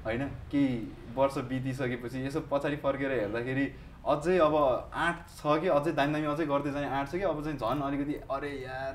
होइन 0.04 0.24
केही 0.52 0.74
वर्ष 1.16 1.38
बितिसकेपछि 1.50 2.26
यसो 2.26 2.40
पछाडि 2.50 2.76
फर्केर 2.84 3.12
हेर्दाखेरि 3.12 3.66
अझै 4.06 4.38
अब 4.38 4.54
आँट 4.94 5.16
छ 5.38 5.60
कि 5.60 5.68
अझै 5.68 5.92
दामी 5.92 6.12
दामी 6.12 6.26
अझै 6.32 6.46
गर्दै 6.46 6.70
जाने 6.72 6.86
आँट 6.86 7.08
छ 7.08 7.14
कि 7.14 7.26
अब 7.30 7.42
चाहिँ 7.44 7.58
झन् 7.58 7.82
अलिकति 7.82 8.14
अरे 8.30 8.50
यार 8.62 8.94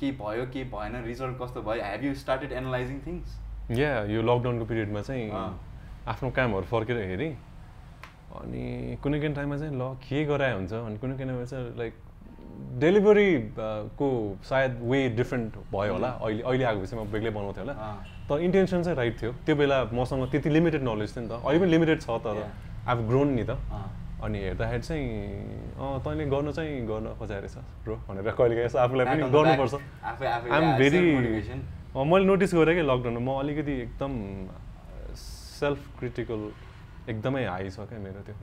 केही 0.00 0.12
भयो 0.20 0.44
केही 0.54 0.64
भएन 0.72 1.02
रिजल्ट 1.04 1.38
कस्तो 1.42 1.62
भयो? 1.62 1.82
Have 1.84 2.04
you 2.04 2.14
started 2.14 2.52
analysing 2.52 2.98
things 3.06 3.78
या 3.78 3.92
यो 4.08 4.22
लकडाउनको 4.22 4.64
पिरियडमा 4.64 5.00
चाहिँ। 5.02 5.30
आफ्नो 6.08 6.30
कामहरू 6.36 6.66
फर्केर 6.70 6.96
हेरेँ। 7.10 7.32
अनि 8.38 8.96
कुनै 9.02 9.18
कुनै 9.20 9.34
टाइममा 9.34 9.56
चाहिँ 9.58 9.74
ल 9.76 9.94
के 10.04 10.24
गराए 10.24 10.54
हुन्छ 10.54 10.72
अनि 10.72 10.96
कुनै 11.02 11.16
कुनै 11.18 11.44
चाहिँ 11.46 11.76
लाइक 11.78 11.94
डेलिभरी 12.80 13.30
को 13.98 14.08
सायद 14.48 14.80
वे 14.90 14.98
डिफ्रेन्ट 15.18 15.52
भयो 15.72 15.92
होला। 15.92 16.08
अहिले 16.08 16.42
अहिले 16.42 16.64
आएपछि 16.64 16.96
म 16.96 17.04
बेग्लै 17.12 17.30
बनाउँथेँ 17.30 17.62
होला। 17.62 17.74
तर 18.28 18.40
इन्टेन्सन 18.48 18.82
चाहिँ 18.82 18.96
राइट 18.96 19.20
थियो। 19.20 19.32
त्यो 19.46 19.56
बेला 19.56 19.84
मसँग 19.92 20.30
त्यति 20.30 20.48
लिमिटेड 20.50 20.82
नलेज 20.82 21.16
थियो 21.16 21.22
नि 21.24 21.28
त। 21.28 21.32
अहिले 21.44 21.58
पनि 21.60 21.70
लिमिटेड 21.70 22.00
छ 22.00 22.08
तर. 22.24 22.36
आफ 22.88 22.98
ग्रोन 23.08 23.28
नि 23.36 23.44
त। 23.44 23.60
अनि 24.18 24.38
हेर्दाखेरि 24.38 24.82
चाहिँ 24.82 25.06
अँ 25.78 25.98
तैँले 26.04 26.24
गर्नु 26.26 26.52
चाहिँ 26.52 26.86
गर्न 26.86 27.06
खोजाएर 27.18 27.42
रहेछ 27.42 27.56
ब्रो 27.84 27.94
भनेर 28.08 28.30
कहिले 28.34 28.54
काहीँ 28.54 28.66
यसो 28.66 28.78
आफूलाई 28.78 29.06
पनि 29.06 29.22
गर्नुपर्छ 29.30 29.74
आइएम 30.54 30.66
भेरी. 30.78 31.00
मैले 31.94 32.24
नोटिस 32.26 32.54
गरेँ 32.54 32.74
कि 32.76 32.82
लकडाउनमा 32.82 33.32
म। 33.32 33.38
अलिकति 33.38 33.72
एकदम 33.82 34.12
सेल्फ 35.18 35.80
क्रिटिकल 35.98 36.40
एकदमै 37.10 37.44
हाई 37.46 37.70
छ 37.70 37.86
क्या 37.88 37.98
मेरो 37.98 38.20
त्यो? 38.26 38.36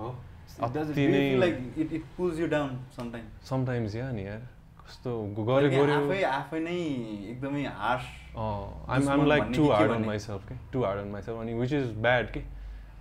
समटाइम्स 3.49 3.95
या 3.95 4.11
नि 4.11 4.23
यार 4.25 4.41
कस्तो 4.79 5.11
गऱ्यो 5.37 5.69
गऱ्यो। 5.69 6.25
आफै 6.31 6.59
नै 6.59 6.77
एकदमै 7.31 7.63
harsh 7.75 8.05
I'm 8.37 9.09
I'm 9.09 9.25
like 9.27 9.43
too 9.55 9.63
hard 9.71 9.91
on? 9.91 10.03
Myself 10.05 10.41
के 10.49 10.55
टु 10.73 10.83
हार्ड 10.83 10.99
अन 11.01 11.07
माइसेल्फ 11.11 11.37
अनि 11.41 11.53
विच 11.59 11.73
इज 11.73 11.87
ब्याड 12.05 12.25
के 12.31 12.41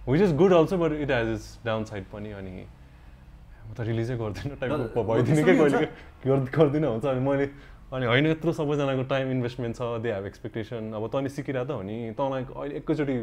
which 0.08 0.20
is 0.22 0.34
good 0.36 0.52
also 0.52 0.76
but 0.78 0.92
it 1.00 1.10
has 1.10 1.28
its 1.30 1.44
downside 1.84 2.04
पनि 2.12 2.30
अनि 2.32 2.50
म 2.50 3.72
त 3.74 3.80
रिलिजै 3.82 4.16
गर्दिनँ 4.16 4.56
टाइपको 4.60 5.00
ल- 5.00 5.06
भइदिने 5.08 5.42
क्या 5.42 5.54
पनि 5.54 5.70
कहिले 5.70 5.88
गर्- 6.26 6.50
गर्दिनँ 6.56 6.88
हुन्छ 6.88 7.04
अनि 7.06 7.20
मैले 7.20 7.46
अनि 7.92 8.06
होइन 8.06 8.26
यत्रो 8.26 8.52
सबैजनाको 8.52 9.02
टाइम 9.08 9.30
इन्भेस्टमेन्ट 9.30 9.76
छ 9.76 9.82
दे 10.02 10.12
हेभ 10.12 10.26
एक्सपेक्टेसन 10.26 10.92
अब 10.92 11.06
तैँले 11.08 11.28
सिकिरहेको 11.30 11.68
त 11.68 11.72
हो 11.72 11.82
नि 11.82 11.96
तँलाई 12.18 12.42
अहिले 12.52 12.74
एकैचोटि 12.76 13.16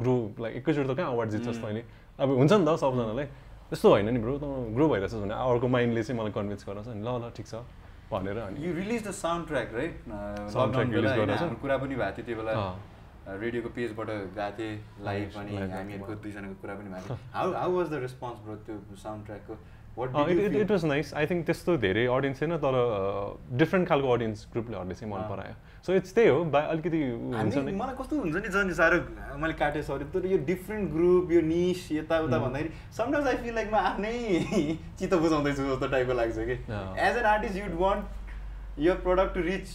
ग्रो 0.00 0.14
लाइक 0.40 0.56
एकैचोटि 0.56 0.88
त 0.88 0.96
कहाँ 0.96 1.12
अवार्ड 1.12 1.30
जित्छस् 1.30 1.60
तैँले? 1.62 1.82
अब 2.18 2.28
हुन्छ 2.32 2.52
नि 2.52 2.64
त 2.66 2.76
सबजनालाई। 2.80 3.26
त्यस्तो 3.70 3.88
होइन 3.90 4.08
नि 4.10 4.18
ब्रो 4.18 4.34
त 4.38 4.44
ग्रो 4.74 4.84
भइरहेछस् 4.88 5.20
भने 5.22 5.34
अर्को 5.36 5.68
माइन्डले 5.68 6.02
चाहिँ 6.02 6.16
मलाई 6.20 6.32
कन्भिन्स 6.32 6.62
गराउँछ 6.66 6.88
नि 6.88 7.02
ल 7.02 7.08
ल 7.18 7.30
ठिक 7.36 7.46
छ 7.46 7.54
भनेर 8.10 8.38
अनि 8.40 8.58
you 8.66 8.70
release 8.74 9.00
the 9.02 9.10
soundtrack 9.46 9.68
right 9.74 9.94
गरेको 10.06 11.26
छ? 11.30 11.42
हाम्रो 11.42 11.58
कुरा 11.62 11.76
पनि 11.78 11.94
भएको 11.94 12.14
थियो 12.16 12.26
त्यो 12.26 12.36
बेला। 12.40 12.52
रेडियोको 13.26 13.68
पेजबाट 13.76 14.08
गएको 14.08 14.50
थिएँ 14.58 14.74
लाइभ 15.04 15.38
अनि 15.38 15.56
हामीहरूको 15.56 16.14
दुईजनाको 16.24 16.54
कुरा 16.62 16.74
पनि 16.74 16.88
भएको 16.90 17.06
थियो। 17.06 17.18
How 17.34 17.52
how 17.52 17.70
was 17.76 17.88
the 17.90 18.02
response 18.06 18.38
bro 18.44 18.54
त्यो 18.66 18.96
साउन्ड 19.02 19.26
ट्र्याकको 19.26 19.54
it 19.96 20.54
it 20.54 20.70
was 20.70 20.84
nice 20.84 21.12
I 21.14 21.26
think 21.26 21.46
त्यस्तो 21.46 21.76
धेरै 21.84 22.04
अडियन्स 22.06 22.38
छैन 22.40 22.56
तर 22.64 22.76
डिफ्रेन्ट 23.62 23.88
खालको 23.88 24.08
अडियन्स 24.12 24.46
ग्रुपलेहरूले 24.52 24.94
चाहिँ 24.94 25.12
मन। 25.12 25.22
परायो 25.28 25.54
सो 25.86 25.94
इट्स 25.94 26.14
त्यही 26.14 26.28
हो 26.28 26.44
बा 26.54 26.60
अलिकति 26.72 27.00
हुन्छ 27.34 27.56
नि। 27.56 27.72
मलाई 27.72 27.94
कस्तो 28.00 28.14
हुन्छ 28.20 28.36
नि 28.36 28.48
झन् 28.48 28.72
साह्रो 28.80 28.98
मैले 29.42 29.54
काटेँ 29.60 29.82
सरी 29.90 30.04
तर 30.14 30.26
यो 30.32 30.38
डिफ्रेन्ट 30.46 30.90
ग्रुप 30.92 31.32
यो 31.32 31.40
निस 31.50 31.90
यताउता 31.92 32.38
भन्दाखेरि 32.38 32.70
समटाइम्स 32.96 33.28
आई 33.28 33.36
फिल 33.44 33.54
लाइक 33.54 33.72
म 33.72 33.76
आफ्नै 33.90 34.12
चित्त 34.98 35.14
बुझाउँदैछु 35.14 35.62
जस्तो 35.70 35.88
टाइपको 35.94 36.14
लाग्छ 36.20 36.36
कि। 36.38 36.56
As 37.06 37.16
an 37.16 37.24
artist 37.32 37.56
you'd 37.56 37.78
want 37.80 38.78
your 38.86 39.00
product 39.06 39.34
to 39.34 39.40
reach 39.48 39.68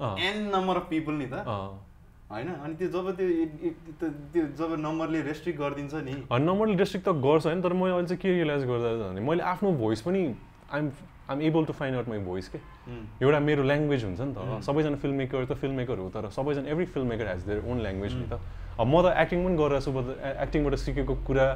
a 0.00 0.50
number 0.56 0.76
of 0.76 0.86
people 0.90 1.14
नि 1.22 1.26
त। 1.26 1.46
अँ। 1.46 1.89
होइन 2.30 2.48
अनि 2.48 2.74
त्यो 2.78 2.88
जब 2.94 3.06
त्यो 3.18 4.08
त्यो 4.32 4.44
जब 4.58 4.70
नम्बरले 4.78 5.20
रेस्ट्रिक्ट 5.26 5.58
गरिदिन्छ 5.60 5.94
नि। 6.06 6.14
नम्बरले 6.30 6.74
डिस्ट्रिक्ट 6.78 7.06
त 7.08 7.12
गर्छ 7.26 7.46
होइन 7.46 7.60
तर 7.62 7.72
मैले 7.74 7.92
अहिले 7.92 8.06
चाहिँ 8.06 8.22
के 8.22 8.28
रियलाइज 8.30 8.62
गर्दा 8.70 8.88
भने 9.02 9.20
मैले 9.26 9.42
आफ्नो 9.42 9.70
भोइस 9.82 10.00
पनि 10.06 10.22
I'm 10.70 10.90
I'm 11.30 11.40
able 11.42 11.64
to 11.64 11.72
find 11.74 11.96
out 11.96 12.08
my 12.08 12.18
voice 12.30 12.48
के। 12.54 12.58
एउटा 13.22 13.38
मेरो 13.40 13.62
ल्याङ्ग्वेज 13.66 14.04
हुन्छ 14.04 14.20
नि 14.20 14.34
त. 14.34 14.62
सबैजना 14.62 14.96
फिल्म 15.02 15.14
मेकर 15.14 15.44
त 15.44 15.52
फिल्म 15.58 15.74
मेकर 15.74 15.98
हो 15.98 16.08
तर 16.14 16.30
सबैजना 16.30 16.70
every 16.70 16.86
filmmaker 17.08 17.26
has 17.34 17.42
their 17.50 17.58
own 17.66 17.82
language 17.82 18.14
नि 18.14 18.26
त। 18.30 18.38
अब 18.78 18.86
म 18.86 19.02
त 19.02 19.06
एक्टिङ 19.26 19.38
पनि 19.46 19.56
गरेर 19.58 19.80
छु 19.82 19.90
बट 19.90 20.06
एक्टिङबाट 20.46 20.74
सिकेको 20.86 21.14
कुरा 21.26 21.46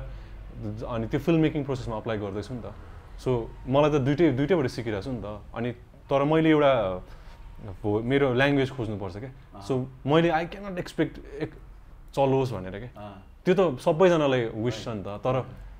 अनि 0.90 1.06
त्यो 1.06 1.20
फिल्म 1.22 1.40
मेकिङ 1.46 1.64
प्रोसेसमा 1.64 1.96
अप्लाई 2.02 2.18
गर्दैछु 2.18 2.54
नि 2.54 2.62
त। 2.66 2.74
सो 3.22 3.30
मलाई 3.66 3.90
त 3.94 3.96
दुइटै 4.02 4.26
दुइटैबाट 4.38 4.66
सिकिरहेको 4.74 5.06
छु 5.06 5.10
नि 5.14 5.22
त। 5.22 5.38
अनि 5.54 5.70
तर 6.10 6.22
मैले 6.26 6.50
एउटा 6.50 6.72
मेरो 7.64 8.33
ल्याङ्ग्वेज 8.35 8.70
खोज्नुपर्छ 8.77 9.16
क्या। 9.16 9.33
सो 9.66 9.72
मैले 10.07 10.29
आई 10.31 10.46
क्यानट 10.53 10.79
एक्सपेक्ट 10.79 11.14
एक 11.44 11.50
चलोस् 12.14 12.53
भनेर 12.53 12.79
क्या। 12.79 12.92
त्यो 13.44 13.55
त 13.55 13.61
सबैजनालाई 13.81 14.42
विस 14.55 14.77
छ 14.85 14.88
नि 14.88 15.03
त 15.05 15.20
तर 15.24 15.37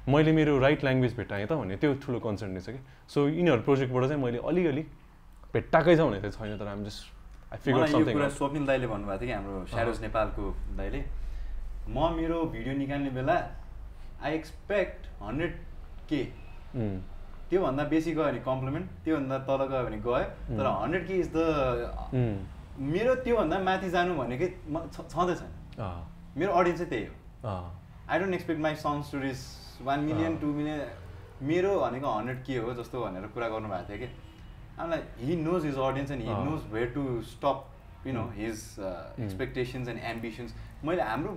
मैले 0.09 0.33
मेरो 0.33 0.59
राइट 0.61 0.85
ल्याङ्ग्वेज 0.85 1.13
भेट्टाएँ 1.17 1.47
त 1.47 1.53
भने 1.57 1.77
त्यो 1.81 1.95
ठुलो 2.05 2.19
कन्सर्न 2.21 2.53
रहेछ 2.57 2.69
कि 2.77 2.81
सो 3.09 3.29
यिनीहरू 3.29 3.63
प्रोजेक्टबाट 3.69 4.05
चाहिँ 4.09 4.23
मैले 4.23 4.39
अलिअलि 4.45 4.85
भेट्टाएकै 5.53 5.97
छ 5.97 6.01
भने 6.01 6.21
चाहिँ 6.21 6.35
छैन 6.35 6.59
तर 6.61 6.69
आम 6.69 6.85
just 6.85 7.03
I 7.53 7.59
figure 7.65 7.87
something 7.89 8.29
Swapnil 8.37 8.65
दाईले 8.67 8.87
भन्नुभएको 8.87 9.21
थियो 9.21 9.29
कि 9.29 9.33
हाम्रो 9.33 9.65
स्यारोज 9.73 10.01
नेपालको 10.03 10.45
दाईले। 10.77 11.01
म 11.89 11.97
मेरो 12.17 12.39
भिडियो 12.53 12.75
निकाल्ने 12.77 13.11
बेला 13.17 13.37
आई 14.25 14.33
एक्सपेक्ट 14.35 15.01
हन्ड्रेड 15.23 15.53
के 16.09 16.21
त्योभन्दा 17.51 17.85
बेसी 17.93 18.13
गयो 18.15 18.25
भने 18.25 18.41
कम्प्लिमेन्ट 18.47 18.87
त्योभन्दा 19.05 19.39
तल 19.49 19.61
गयो 19.73 19.83
भने 19.85 19.99
गयो। 20.07 20.25
तर 20.59 20.67
हन्ड्रेड 20.67 21.07
के 21.09 21.15
इज 21.21 21.29
द 21.37 21.39
मेरो 22.95 23.15
त्योभन्दा 23.25 23.59
माथि 23.69 23.89
जानु 23.91 24.15
भनेकै 24.15 24.49
छँदै 25.13 25.35
छैन। 25.41 25.53
मेरो 26.37 26.53
अडियन्स 26.53 26.79
चाहिँ 26.79 26.91
त्यही 26.91 27.07
हो। 27.07 27.55
I 28.11 28.19
don't 28.19 28.35
expect 28.35 28.61
my 28.63 28.75
songs 28.85 29.13
to 29.13 29.19
reach 29.21 29.41
one 29.87 30.01
million. 30.11 30.37
Two 30.39 30.47
million 30.59 30.81
मेरो 31.43 31.71
भनेको 31.81 32.09
हन्ड्रेड 32.09 32.45
के 32.45 32.57
हो 32.59 32.75
जस्तो 32.75 33.05
भनेर 33.05 33.27
कुरा 33.35 33.49
गर्नुभएको 33.49 33.89
थियो 33.89 33.99
कि। 33.99 34.09
आमलाई 34.81 35.27
he 35.27 35.37
knows 35.37 35.65
his 35.65 35.79
audience 35.79 36.11
and 36.11 36.23
he. 36.23 36.35
Knows 36.45 36.61
where 36.73 36.89
to 36.95 37.03
stop 37.31 38.07
you 38.07 38.13
know. 38.13 38.25
His 38.37 38.59
expectations 39.21 39.89
and 39.89 40.01
ambitions 40.13 40.55
मैले 40.85 41.03
हाम्रो 41.03 41.33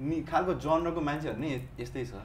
नि 0.00 0.16
खालको 0.30 0.54
जनरको 0.62 1.00
मान्छेहरू 1.00 1.38
नै 1.40 1.50
यस्तै 1.80 2.04
छ। 2.04 2.22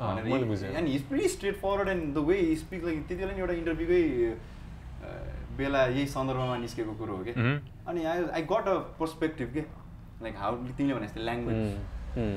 मैले 0.00 0.30
हि- 0.36 0.46
बुझेँ 0.48 0.70
and 0.74 0.88
he's 0.88 1.02
pretty 1.08 1.28
straightforward 1.56 1.88
and 1.88 2.14
the 2.14 2.18
way 2.28 2.38
speak 2.62 2.84
like 2.84 3.06
त्यति 3.08 3.22
बेला 3.22 3.32
नि 3.32 3.40
एउटा 3.40 3.52
इन्टरभ्यूकै 3.54 4.02
बेला 5.58 5.84
यही 5.86 6.06
सन्दर्भमा 6.12 6.56
निस्केको 6.58 6.92
कुरो 6.98 7.16
हो 7.16 7.24
कि. 7.24 7.32
अनि 7.88 8.04
I 8.04 8.24
I 8.34 8.42
got 8.52 8.68
a 8.68 8.74
perspective 9.00 9.52
के 9.54 9.60
लाइक 10.22 10.36
हाउ 10.38 10.56
तिमीले 10.78 10.94
भने 10.94 11.06
जस्तै 11.06 11.20
ल्याङ्ग्वेज. 11.20 11.76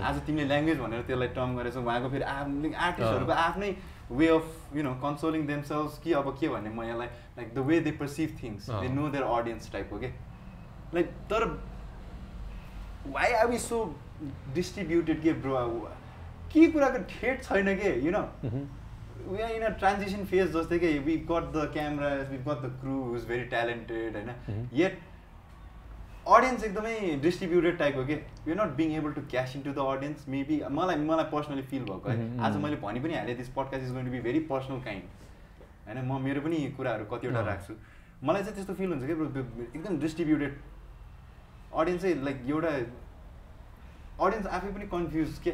आज 0.02 0.20
तिमीले 0.26 0.48
ल्याङ्ग्वेज 0.48 0.80
भनेर 0.80 1.02
त्यसलाई 1.08 1.28
टर्म 1.38 1.56
गरेछौ 1.58 1.82
उहाँको 1.82 2.10
फेरि 2.10 2.24
आफ्नो 2.36 2.72
आर्टिस्टहरूको 2.88 3.34
आफ्नै 3.48 3.72
way 4.12 4.28
of 4.36 4.76
you 4.76 4.84
know 4.84 4.94
consoling 5.04 5.46
themselves 5.48 5.98
कि 6.04 6.14
अब 6.22 6.30
के 6.40 6.48
भन्ने 6.50 6.70
म 6.70 6.84
यसलाई 6.84 7.08
like 7.38 7.54
the 7.54 7.66
way 7.68 7.80
they 7.80 7.92
perceive 8.00 8.38
things 8.44 8.70
they. 8.70 8.88
Know 8.90 9.08
their 9.10 9.24
audience 9.24 9.72
टाइपको 9.72 10.00
के 10.00 10.08
लाइक 10.94 11.08
तर 11.30 11.46
why 13.18 13.34
are 13.34 13.48
we 13.48 13.58
so 13.60 13.80
distributed 14.54 15.22
के 15.24 15.34
ब्रो 15.42 15.56
के 16.54 16.68
कुराको 16.72 17.04
ठेट 17.10 17.44
छैन 17.44 17.76
के 17.78 17.90
you 18.06 18.12
know 18.12 18.22
we 19.28 19.42
are 19.42 19.52
in 19.52 19.64
a 19.64 19.70
transition 19.80 20.26
phase 20.26 20.52
जस्तै 20.54 20.80
कि 20.80 20.98
we 21.06 21.18
got 21.32 21.52
the 21.54 21.70
camera 21.74 22.10
we 22.32 22.38
got 22.38 22.60
the 22.64 22.72
crew 22.82 22.96
is 23.18 23.28
very 23.28 23.46
talented 23.54 24.16
होइन? 24.16 24.30
येट 24.74 25.00
अडियन्स 26.36 26.64
एकदमै 26.64 26.96
डिस्ट्रिब्युटेड 27.24 27.78
टाइपको 27.78 28.06
के? 28.06 28.16
You 28.48 28.56
not 28.56 28.72
being 28.78 28.94
able 28.96 29.12
to 29.14 29.22
cash 29.32 29.56
in 29.56 29.62
to 29.64 29.72
the 29.72 29.86
audience 29.92 30.28
maybe 30.30 30.62
मलाई 30.80 30.96
मलाई 31.04 31.26
personally 31.34 31.62
feel 31.74 31.84
भएको 31.84 32.10
है? 32.10 32.16
आज 32.46 32.58
मैले 32.64 32.78
भनि 32.82 33.00
पनि 33.00 33.14
हालेँ 33.16 33.36
this 33.38 33.50
podcast 33.60 33.84
is 33.84 33.92
going 33.94 34.06
to 34.06 34.12
be 34.12 34.20
very 34.26 34.40
personal 34.50 34.82
kind 34.84 35.06
होइन? 35.88 36.06
म 36.06 36.22
मेरो 36.24 36.42
पनि 36.42 36.58
कुराहरू 36.78 37.06
कतिवटा 37.14 37.42
राख्छु। 37.52 37.74
मलाई 38.24 38.42
चाहिँ 38.44 38.56
त्यस्तो 38.56 38.74
फिल 38.74 38.90
हुन्छ 38.92 39.04
कि 39.06 39.14
एकदम 39.64 40.00
डिस्ट्रिब्युटेड 40.00 40.52
अडियन्स 41.74 42.02
चाहिँ 42.02 42.24
लाइक 42.24 42.38
एउटा 42.50 42.72
अडियन्स 44.26 44.48
आफै 44.48 44.70
पनि 44.70 44.86
कन्फ्युज 44.94 45.40
के? 45.44 45.52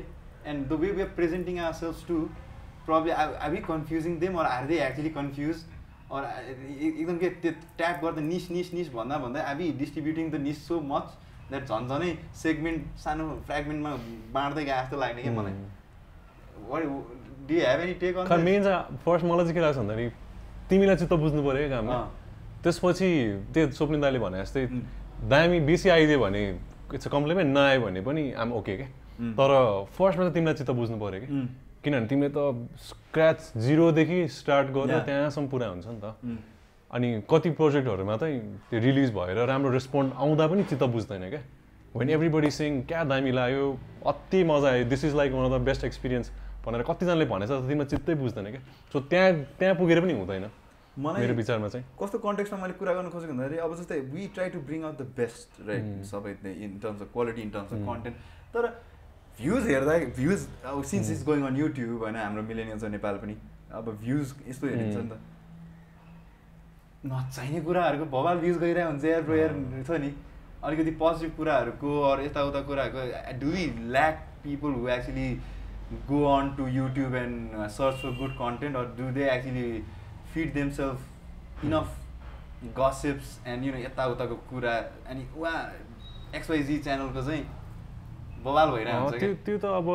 And 0.47 0.67
the 0.67 0.79
way 0.81 0.91
we 0.91 1.01
are 1.01 1.11
presenting 1.15 1.59
ourselves 1.79 2.05
to 2.07 2.19
problem 2.85 3.15
I 3.17 3.33
I 3.47 3.49
be 3.51 3.61
confusing 3.67 4.17
them 4.19 4.37
or 4.39 4.45
are 4.45 4.65
they 4.67 4.79
actually 4.85 5.09
confuse 5.19 5.57
or 6.11 6.23
एकदम 6.79 7.17
के 7.17 7.29
त्यो 7.43 7.51
ट्याप 7.77 8.01
गर्दा 8.03 8.21
निस 8.21 8.49
निस 8.51 8.73
निस 8.73 8.93
भन्दा 8.93 9.17
भन्दा 9.25 9.43
I 9.51 9.55
be 9.61 9.71
distributing 9.83 10.31
the 10.31 10.41
niche 10.47 10.67
so 10.67 10.79
much 10.89 11.13
that 11.49 11.63
झन् 11.67 11.87
झनै 11.89 12.11
segment 12.41 12.97
सानो 13.03 13.29
फ्रेगमेन्टमा 13.47 13.91
बाँड्दै 14.33 14.65
गए 14.65 14.81
जस्तो 14.81 14.99
लाग्ने 15.05 15.21
क्या 15.21 15.33
मलाई 15.37 16.83
do 17.47 17.55
have 17.67 17.79
any 17.85 17.93
take 18.01 18.17
on 18.17 18.41
main 18.41 18.63
चाहिँ 18.63 18.97
फर्स्ट 19.05 19.25
मलाई 19.25 19.45
चाहिँ 19.45 19.55
के 19.55 19.61
लाग्छ 19.61 19.77
भन्दाखेरि 19.77 20.11
तिमीलाई 20.69 20.95
चित्त 20.97 21.13
बुझ्नु 21.23 21.41
पऱ्यो 21.47 21.67
क्या 21.67 21.69
काममा। 21.69 21.97
त्यसपछि 22.63 23.09
त्यो 23.53 23.69
स्वप्न 23.77 23.99
दाले 24.01 24.19
भने 24.19 24.43
जस्तै 24.43 24.65
दामी 25.31 25.59
बेसी 25.69 25.89
आइदियो 25.95 26.19
भने 26.19 26.43
इट्स 26.93 27.07
अ 27.07 27.11
कम्प्लिमेन्ट 27.11 27.49
नआयो 27.57 27.81
भने 27.81 28.01
पनि 28.07 28.23
आम 28.43 28.53
ओके 28.59 28.75
क्या 28.77 28.87
तर 29.37 29.51
फर्स्टमा 29.95 30.23
चाहिँ 30.23 30.33
तिमीलाई 30.33 30.53
चित्त 30.53 30.71
बुझ्नु 30.71 30.97
पऱ्यो 30.99 31.19
कि? 31.21 31.27
किनभने 31.83 32.07
तिमीले 32.07 32.31
त 32.31 32.39
स्क्र्याच 32.79 33.51
जिरोदेखि 33.57 34.19
स्टार्ट 34.29 34.67
गरेर 34.75 34.99
त्यहाँसम्म 35.03 35.47
पुरा 35.47 35.67
हुन्छ 35.67 35.87
नि 35.87 35.99
त। 36.03 36.05
अनि 36.91 37.09
कति 37.29 37.49
प्रोजेक्टहरूमा 37.59 38.15
चाहिँ 38.17 38.39
त्यो 38.69 38.79
रिलिज 38.79 39.09
भएर 39.13 39.37
राम्रो 39.49 39.69
रेस्पोन्ड 39.71 40.13
आउँदा 40.13 40.47
पनि 40.47 40.63
चित्त 40.63 40.83
बुझ्दैन 40.95 41.29
क्या। 41.29 41.41
वेन 41.95 42.09
एभ्रिबडी 42.09 42.49
सिङ 42.51 42.81
क्या 42.89 43.03
दामी 43.03 43.31
लाग्यो 43.31 43.65
अति 44.07 44.43
मजा 44.43 44.69
आयो 44.69 44.85
this 44.89 45.05
is 45.05 45.15
like 45.15 45.31
one 45.33 45.45
of 45.45 45.59
the 45.59 45.63
best 45.65 45.83
experience 45.85 46.31
भनेर 46.65 46.81
कतिजनाले 46.89 47.25
भनेछ 47.25 47.49
तिमीलाई 47.49 47.85
चित्तै 47.91 48.13
बुझ्दैन 48.15 48.45
क्या। 48.51 48.61
सो 48.93 48.99
त्यहाँ 49.11 49.31
त्यहाँ 49.59 49.75
पुगेर 49.75 50.01
पनि 50.01 50.13
हुँदैन। 50.13 50.45
मलाई 50.93 51.21
मेरो 51.21 51.33
विचारमा 51.33 51.67
चाहिँ। 51.73 51.85
कस्तो 51.99 52.17
कन्टेक्समा 52.21 52.57
मैले 52.61 52.73
कुरा 52.77 52.93
गर्नु 52.93 53.09
खोजेको 53.09 53.33
भन्दाखेरि 53.33 53.57
अब 53.65 53.75
जस्तै 53.75 53.99
we 54.13 54.27
try 54.33 54.49
to 54.53 54.59
bring 54.61 54.83
out 54.83 54.97
the 55.01 55.05
best 55.17 55.49
right 55.67 55.85
सबै 56.05 56.31
in 56.45 56.77
terms 56.83 57.01
of 57.01 57.07
quality 57.13 57.41
in 57.41 57.49
terms 57.49 57.73
of 57.73 57.79
content 57.89 58.15
तर 58.53 58.63
भ्युज 59.39 59.67
हेर्दा 59.67 59.97
भ्युज 60.17 60.47
अब 60.65 60.83
since 60.91 61.11
is 61.11 61.23
going 61.25 61.45
on 61.47 61.55
YouTube 61.57 62.01
होइन 62.03 62.15
हाम्रो 62.15 62.43
मिलेनियल 62.49 62.79
छ 62.79 62.91
नेपाल 62.97 63.15
पनि 63.23 63.37
अब 63.79 63.85
भ्युज 64.01 64.33
यस्तो 64.49 64.67
हेरिन्छ 64.67 64.97
नि 64.97 65.09
त। 65.09 65.19
नचाहिने 67.05 67.61
कुराहरूको 67.61 68.05
भवाल 68.17 68.37
भ्युज 68.45 68.57
गइरहेको 68.59 68.89
हुन्छ 68.91 69.05
यार 69.05 69.21
ब्रो 69.31 69.35
यार 69.35 69.57
छ 69.87 70.03
नि। 70.03 70.13
अलिकति 70.63 70.91
पोजिटिभ 71.01 71.35
कुराहरूको 71.37 71.97
अरू 72.11 72.23
यताउता 72.25 72.61
कुराहरूको 72.69 73.39
do 73.39 73.57
we 73.57 73.65
lack 73.97 74.15
people 74.43 74.79
who 74.79 74.87
actually 74.99 75.27
on 76.09 76.47
to 76.57 76.63
YouTube 76.75 77.15
and 77.17 77.55
uh, 77.55 77.67
search 77.67 77.97
for 78.01 78.11
good 78.19 78.31
content, 78.37 78.75
or 78.75 78.85
do 78.99 79.09
they 79.11 79.25
actually 79.29 79.83
feed 80.33 80.55
themselves 80.55 81.01
enough 81.61 81.91
gossips 82.77 83.33
and 83.45 83.67
you 83.67 83.73
know 83.73 83.81
यताउताको 83.81 84.35
कुरा 84.49 84.71
अनि 85.13 85.25
उहाँ 85.37 85.59
एक्सवाइजी 86.35 86.77
च्यानलको 86.87 87.21
चाहिँ 87.27 87.43
बवाल 88.43 88.69
भइरहेको 88.71 89.03
हुन्छ 89.03 89.19
त्यो 89.19 89.33
त्यो 89.45 89.57
त 89.57 89.65
अब 89.79 89.87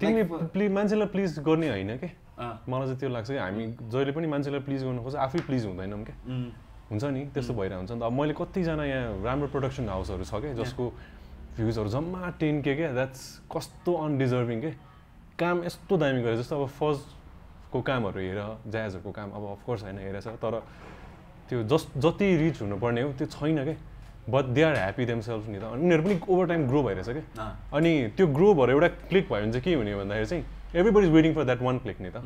तिमीले 0.00 0.24
प्लि 0.54 0.68
मान्छेलाई 0.68 1.08
प्लिज 1.14 1.38
गर्ने 1.46 1.68
होइन 1.70 1.96
कि? 1.98 2.08
मलाई 2.40 2.86
चाहिँ 2.86 2.98
त्यो 3.00 3.08
लाग्छ 3.08 3.28
कि 3.30 3.36
हामी 3.36 3.64
जहिले 3.92 4.12
पनि 4.16 4.26
मान्छेलाई 4.34 4.60
प्लिज 4.68 4.80
गर्नु 4.84 5.02
खोज्छ 5.04 5.16
आफै 5.26 5.40
प्लिज 5.48 5.64
हुँदैनौँ 5.66 6.04
क्या 6.04 6.16
हुन्छ 6.90 7.04
नि 7.04 7.22
त्यस्तो 7.34 7.52
भइरहेको 7.54 7.80
हुन्छ। 7.80 7.92
नि 7.92 8.00
त 8.00 8.02
अब 8.02 8.12
मैले 8.12 8.34
कतिजना 8.34 8.84
यहाँ 8.84 9.22
राम्रो 9.24 9.48
प्रडक्सन 9.54 9.88
हाउसहरू 9.88 10.24
छ 10.24 10.34
क्या 10.40 10.54
जसको 10.60 10.84
भ्युजहरू 11.56 11.88
जम्मा 11.90 12.30
टेन 12.40 12.62
के 12.62 12.74
क्या 12.76 12.92
द्याट्स 12.92 13.22
कस्तो 13.52 13.92
अनडिजर्भिङ 13.94 14.60
के? 14.60 14.70
काम 15.38 15.56
यस्तो 15.64 15.96
दामी 15.96 16.22
गरे 16.22 16.36
जस्तो 16.36 16.54
अब 16.56 16.66
फर्स्टको 16.78 17.78
कामहरू 17.80 18.20
हेर 18.20 18.40
जायजहरूको 18.68 19.10
काम 19.10 19.28
अब 19.30 19.44
अफकोर्स 19.56 19.82
होइन 19.82 19.98
हेरेछ 19.98 20.26
तर 20.42 20.54
त्यो 21.48 21.62
जस 21.66 21.86
जति 21.96 22.28
रिच 22.36 22.60
हुनुपर्ने 22.62 23.02
हो 23.02 23.12
त्यो 23.18 23.26
छैन 23.26 23.64
क्या 23.64 23.76
but 24.28 24.44
they 24.54 24.62
are 24.62 24.74
happy 24.76 25.04
themself 25.06 25.48
नि 25.48 25.58
त 25.58 25.64
अनि 25.64 25.82
उनीहरू 25.84 26.02
पनि 26.02 26.20
ओभर 26.28 26.46
टाइम 26.46 26.66
ग्रो 26.68 26.82
भइरहेछ 26.82 27.08
क्या 27.08 27.46
अनि 27.72 27.92
त्यो 28.16 28.26
ग्रो 28.36 28.54
भएर 28.54 28.70
एउटा 28.70 28.88
क्लिक 29.10 29.28
भयो 29.32 29.40
भने 29.40 29.52
चाहिँ 29.52 29.64
के 29.64 29.74
हुने 29.74 29.94
भन्दाखेरि 29.96 30.26
चाहिँ 30.26 30.44
everybody 30.70 31.06
is 31.06 31.12
waiting 31.12 31.32
for 31.34 31.44
that 31.44 31.62
one 31.62 31.78
click 31.84 32.00
नि 32.00 32.10
त 32.10 32.16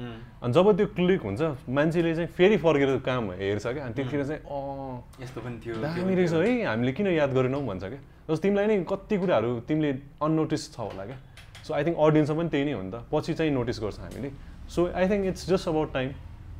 अनि 0.42 0.52
जब 0.52 0.72
त्यो 0.76 0.87
क्लिक 0.96 1.20
हुन्छ 1.24 1.42
मान्छेले 1.68 2.14
चाहिँ 2.14 2.28
फेरि 2.37 2.57
फर्केर 2.64 2.98
काम 3.07 3.30
हेर्छ 3.40 3.66
क्या 3.66 3.85
अनि 3.85 3.94
त्यतिखेर 3.94 4.24
चाहिँ 4.24 4.40
अँ। 4.44 5.22
यस्तो 5.22 5.40
पनि 5.40 5.57
थियो 5.64 5.74
दामी 5.80 6.14
रहेछ 6.14 6.33
है 6.33 6.64
हामीले 6.64 6.92
किन 6.92 7.07
याद 7.14 7.30
गरेनौँ 7.35 7.62
भन्छ 7.66 7.85
क्या 7.85 8.00
जस्तो 8.28 8.42
तिमीलाई 8.42 8.66
नै 8.66 8.76
कति 8.90 9.16
कुराहरू 9.18 9.50
तिमीले 9.68 9.90
अननोटिस 10.22 10.72
छ 10.74 10.80
होला 10.80 11.04
क्या 11.09 11.18
सो 11.64 11.74
आई 11.74 11.85
थिङ्क 11.85 11.96
अडियन्समा 11.96 12.37
पनि 12.37 12.48
त्यही 12.52 12.64
नै 12.64 12.72
हो 12.72 12.83
नि 12.83 12.90
त। 12.92 13.00
पछि 13.12 13.35
चाहिँ 13.35 13.52
नोटिस 13.52 13.80
गर्छ 13.80 13.98
हामीले। 14.00 14.30
So 14.68 14.80
I 14.92 15.09
think 15.09 15.24
it's 15.33 15.48
just 15.48 15.68
about 15.68 15.92
time 15.92 16.09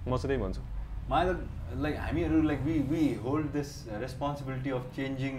म 0.09 0.17
चाहिँ 0.17 0.29
त्यही 0.29 0.41
भन्छु। 0.41 0.61
मलाई 1.11 1.27
त 1.29 1.81
लाइक 1.85 1.97
हामीहरू 1.99 2.43
like 2.43 2.61
we 2.63 2.79
we 2.91 3.05
hold 3.23 3.47
this 3.53 3.71
responsibility 4.01 4.71
of 4.73 4.85
changing 4.97 5.35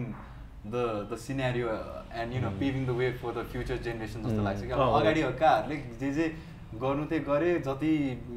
the 0.65 0.81
the 1.11 1.17
scenario 1.21 1.69
and 2.15 2.35
you 2.35 2.41
know 2.41 2.49
paving 2.59 2.85
the 2.85 2.97
way 2.99 3.11
for 3.21 3.33
the 3.33 3.45
future 3.53 3.77
generation 3.87 4.27
जस्तो 4.27 4.43
लाग्छ 4.43 4.61
कि 4.61 4.69
अब 4.71 4.99
अगाडि 4.99 5.23
काहरूले 5.39 5.77
जे 6.01 6.11
जे 6.13 6.27
गर्नु 6.75 7.05
त्यही 7.09 7.23
गरे 7.23 7.51
जति 7.65 7.91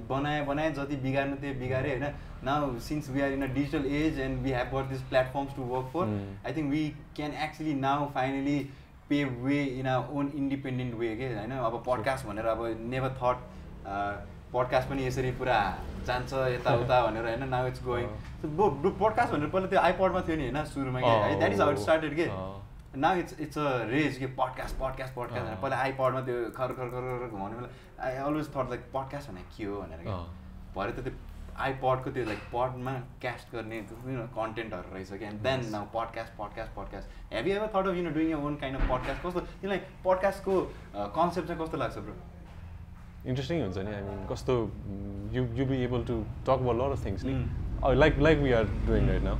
बनाए 0.08 0.40
बनाए 0.46 0.70
जति 0.72 0.96
बिगार्नु 1.04 1.36
त्यही 1.36 1.54
बिगारे 1.60 1.90
होइन? 1.90 2.04
Now 2.44 2.78
since 2.88 3.10
we 3.10 3.20
are 3.20 3.32
in 3.32 3.42
a 3.42 3.52
digital 3.54 3.86
age 4.00 4.20
and 4.20 4.42
we 4.42 4.52
have 4.52 4.74
got 4.74 4.88
this 4.90 5.02
platforms 5.08 5.56
to 5.56 5.68
work 5.70 5.90
for 5.94 6.12
I 6.46 6.56
think 6.56 6.70
we 6.70 6.82
can 7.16 7.32
actually 7.46 7.74
now 7.80 8.06
finally 8.14 8.58
pay 9.10 9.22
way 9.42 9.62
in 9.74 9.86
a 9.88 9.98
own 10.12 10.32
independent 10.36 10.94
way 10.96 11.14
के 11.16 11.32
होइन 11.34 11.56
अब 11.60 11.82
podcast 11.86 12.26
भनेर 12.26 12.46
अब 12.54 12.66
never 12.88 13.16
thought 13.22 14.36
podcast 14.52 14.88
पनि 14.90 15.06
यसरी 15.06 15.30
पुरा 15.40 15.58
जान्छ 16.06 16.32
यताउता 16.54 17.00
भनेर 17.06 17.24
होइन? 17.28 17.48
नाउ 17.48 17.66
इट्स 17.66 17.82
गोइङ 17.84 18.06
पडकास्ट 19.02 19.32
भनेर 19.32 19.48
पहिला 19.54 19.68
त्यो 19.74 19.80
आइपडमा 19.80 20.20
थियो 20.28 20.36
नि 20.36 20.48
होइन? 20.48 20.64
सुरुमा 20.72 21.00
कि? 21.00 21.36
That 21.36 21.52
is 21.52 21.60
how 21.60 21.70
it 21.72 21.78
started 21.86 22.14
के? 22.20 22.26
Now 23.04 23.16
it's 23.22 23.40
it's 23.46 23.58
a 23.58 23.68
rage 23.90 24.16
के? 24.18 24.26
पडकास्ट 24.42 24.78
पडकास्ट 24.80 25.14
पडकास्ट 25.14 25.42
भनेर। 25.44 25.56
पहिला 25.62 25.76
आइपडमा 25.86 26.20
त्यो 26.28 26.36
खर 26.58 26.72
खर 26.78 26.88
खर 26.94 27.26
घुमाउने 27.30 27.56
बेला 27.56 28.04
I 28.06 28.16
always 28.28 28.48
thought 28.56 28.70
like 28.74 28.86
podcast 28.94 29.30
भने 29.30 29.42
के 29.56 29.64
हो 29.64 29.80
भनेर 29.80 30.00
क्या 30.06 30.16
भरे 30.76 30.92
त 30.92 31.04
त्यो 31.08 31.12
आइपडको 31.66 32.10
त्यो 32.16 32.24
लाइक 32.24 32.42
पडमा 32.54 32.92
क्यास्ट 33.20 33.54
गर्ने 33.54 33.80
कन्टेन्टहरू 34.38 34.94
रहेछ 34.94 35.12
कि? 35.12 35.24
And 35.24 35.40
then 35.46 35.68
now 35.76 35.84
podcast 35.94 36.36
podcast 36.40 36.74
podcast 36.76 37.32
have 37.34 37.46
ever 37.54 37.70
thought 37.76 37.86
of 37.92 37.94
you 38.00 38.02
know 38.08 38.10
doing 38.18 38.28
your 38.30 38.44
own 38.50 38.56
kind 38.64 38.80
of 38.80 38.88
podcast 38.90 39.26
कस्तो 39.26 39.40
तिमीलाई 39.62 39.80
पडकास्टको 40.04 40.60
कन्सेप्ट 41.20 41.48
चाहिँ 41.48 41.62
कस्तो 41.64 41.76
लाग्छ 41.84 41.96
ब्रो 41.98 42.14
इन्ट्रेस्टिङ 43.28 43.62
हुन्छ 43.62 43.78
नि 43.88 43.94
आई 43.94 44.02
मिन 44.08 44.26
कस्तो 44.30 44.54
you 45.36 45.44
you 45.60 45.66
be 45.70 45.82
able 45.84 46.04
to 46.10 46.16
talk 46.46 46.58
about 46.64 46.76
lot 46.80 46.98
of 46.98 47.04
things 47.06 47.24
नि 47.24 47.34
like 48.02 48.18
like 48.28 48.38
we 48.46 48.52
are 48.60 48.64
doing 48.86 49.08
right 49.08 49.22
now 49.24 49.36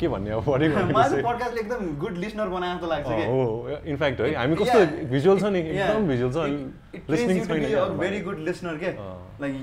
के 0.00 0.08
भन्ने 0.08 0.30
अब 0.30 0.44
पडकास्टले 0.48 1.60
एकदम 1.60 1.94
गुड 2.02 2.16
लिसनर 2.24 2.48
बनाएको 2.48 2.76
जस्तो 2.76 2.88
लाग्छ 2.90 3.08
कि 3.08 3.24
हो 3.30 3.78
इनफ्याक्ट 3.92 4.20
है 4.20 4.34
हामी 4.34 4.56
कस्तो 4.62 5.06
भिजुअल 5.12 5.40
छ 5.40 5.52
नि 5.56 5.60
एकदम 5.60 6.06
भिजुअल 6.08 6.32
छ 6.32 6.44
अनि 6.44 7.02
लिसनिङ 7.14 7.44
छैन 7.46 7.96
भेरी 7.98 8.20
गुड 8.28 8.38
लिसनर 8.48 8.76
के 8.84 8.92
like 9.44 9.54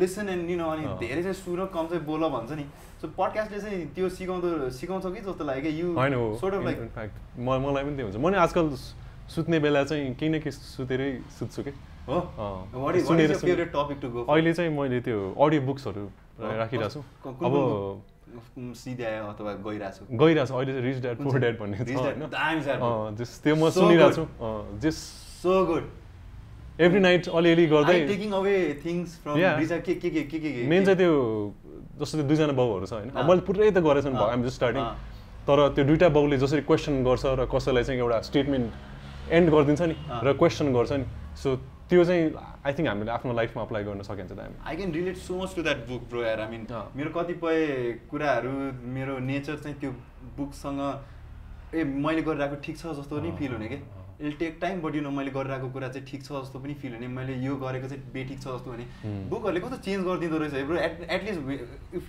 listen 0.00 0.28
and 0.28 0.50
you 0.50 0.56
know 0.58 0.66
अनि 0.70 0.86
धेरै 0.98 1.22
चाहिँ 1.22 1.34
सुन 1.42 1.64
कम 1.76 1.86
चाहिँ 1.92 2.04
बोल 2.06 2.28
भन्छ 2.34 2.58
नि 2.58 2.64
सो 3.02 3.08
पडकास्टले 3.18 3.60
चाहिँ 3.60 3.86
त्यो 3.94 4.08
सिकाउँदो 4.16 4.48
सिकाउँछ 4.80 5.06
कि 5.14 5.20
जस्तो 5.20 5.44
लाग्यो 5.44 5.70
कि 5.70 5.80
यु 5.80 5.92
होइन 6.00 6.14
सोर्ट 6.42 6.54
अफ 6.54 6.64
लाइक 6.64 6.78
इनफ्याक्ट 6.80 7.14
म 7.38 7.58
मलाई 7.66 7.84
पनि 7.84 7.96
त्यही 7.96 8.06
हुन्छ। 8.10 8.16
म 8.24 8.28
नि 8.34 8.36
आजकल 8.42 8.74
सुत्ने 9.34 9.58
बेला 9.66 9.82
चाहिँ 9.90 10.14
केही 10.20 10.30
न 10.30 10.38
केही 10.44 10.52
सुतेरै 10.58 11.10
सुत्छु 11.38 11.62
कि 11.62 11.72
सुनेर 13.06 13.30
अहिले 14.28 14.52
चाहिँ 14.52 14.70
मैले 14.70 15.00
त्यो 15.00 15.18
अडियो 15.34 15.60
बुक्सहरू 15.68 16.04
राखिरहेको 16.40 16.90
छु। 16.90 17.00
अब 17.46 17.54
अथवा 19.30 19.52
गइरहेको 19.66 19.96
छु? 19.96 20.02
गइरहेको 20.22 20.46
छु। 20.46 20.54
अहिले 20.54 20.72
चाहिँ 20.72 20.84
रिच 20.86 20.98
ड्याड 21.02 21.16
पोर 21.22 21.38
ड्याड 21.40 21.56
भन्ने 21.60 21.76
छ। 21.78 21.80
होइन? 21.98 22.22
जस 23.18 23.30
त्यो 23.44 23.54
म 23.56 23.70
सुनिरहेको 23.70 24.12
छु। 24.16 24.24
जस 24.82 24.96
सो 25.42 25.52
गुड 25.66 25.84
एभ्री 26.80 27.00
नाइट 27.00 27.28
अलिअलि 27.28 27.66
गर्दै 27.66 27.98
टेकिङ 28.06 28.30
अवे 28.32 28.54
थिङ्स 28.84 29.08
फ्रम 29.22 29.34
के 29.36 29.94
के 29.94 30.10
के 30.10 30.22
के 30.24 30.38
के 30.40 30.66
मेन 30.68 30.84
चाहिँ 30.84 30.98
त्यो 30.98 31.12
जस्तो 32.00 32.14
त्यो 32.18 32.26
दुईजना 32.28 32.54
बाउहरू 32.56 32.86
छ 32.86 32.92
होइन? 32.92 33.10
मैले 33.12 33.42
पुरै 33.44 33.70
त 33.70 33.78
गरेको 33.84 34.08
छु 34.08 34.24
आइम 34.24 34.40
जस्ट 34.44 34.56
स्टार्टिङ 34.56 34.84
तर 35.44 35.58
त्यो 35.76 35.84
दुइटा 35.84 36.08
बाउले 36.14 36.36
जसरी 36.38 36.62
क्वेसन 36.64 37.04
गर्छ 37.04 37.24
र 37.36 37.44
कसैलाई 37.52 37.84
चाहिँ 37.84 38.00
एउटा 38.00 38.18
स्टेटमेन्ट 38.30 38.66
एन्ड 39.36 39.46
गरिदिन्छ 39.50 39.82
नि 39.82 39.96
र 40.24 40.32
क्वेसन 40.40 40.72
गर्छ 40.72 40.92
नि। 40.92 41.04
सो 41.36 41.48
त्यो 41.90 42.04
चाहिँ 42.04 42.24
आई 42.66 42.72
थिङ्क 42.78 42.88
हामीले 42.88 43.10
आफ्नो 43.10 43.32
लाइफमा 43.34 43.62
अप्लाई 43.62 43.84
गर्न 43.84 44.02
सकिन्छ 44.08 44.32
त 44.32 44.40
I 44.66 44.76
can 44.76 44.92
relate 44.94 45.16
so 45.26 45.34
much 45.42 45.54
to 45.56 45.62
that 45.62 45.78
book 45.88 46.02
bro 46.10 46.22
यार. 46.22 46.40
आई 46.40 46.48
मिन 46.50 46.66
मेरो 46.96 47.10
कतिपय 47.16 47.56
कुराहरू 48.10 48.50
मेरो 48.96 49.18
नेचर 49.30 49.56
चाहिँ 49.64 49.76
त्यो 49.80 49.90
बुकसँग 50.36 50.80
ए 51.74 51.84
मैले 52.04 52.22
गरिरहेको 52.22 52.56
ठिक 52.62 52.76
छ 52.78 52.94
जस्तो 52.98 53.20
नि 53.26 53.32
फिल 53.38 53.52
हुने 53.52 53.68
कि? 53.72 53.78
I'll 54.20 54.32
take 54.38 54.58
time 54.60 54.80
but 54.82 54.94
you 54.94 55.02
know 55.02 55.10
मैले 55.18 55.30
गरिरहेको 55.34 55.68
कुरा 55.74 55.88
चाहिँ 55.88 56.06
ठिक 56.06 56.22
छ 56.24 56.32
जस्तो 56.44 56.58
पनि 56.62 56.74
फिल 56.82 56.94
हुने। 56.94 57.08
मैले 57.08 57.34
यो 57.46 57.56
गरेको 57.56 57.88
चाहिँ 57.88 58.02
बेठिक 58.14 58.38
छ 58.38 58.46
जस्तो 58.54 58.70
भने. 58.70 58.84
बुकहरूले 59.30 59.60
कस्तो 59.66 59.76
चेन्ज 59.86 60.04
गरिदिँदो 60.06 60.38
रहेछ 60.38 60.64
ब्रो 60.70 60.76
एट 60.86 60.94
एटलिस्ट 61.10 61.40
इफ 61.98 62.06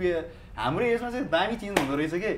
हाम्रो 0.61 0.85
एजमा 0.85 1.09
चाहिँ 1.09 1.25
दामी 1.33 1.55
चेन्ज 1.63 1.79
हुँदो 1.79 1.95
रहेछ 1.95 2.13
कि? 2.21 2.33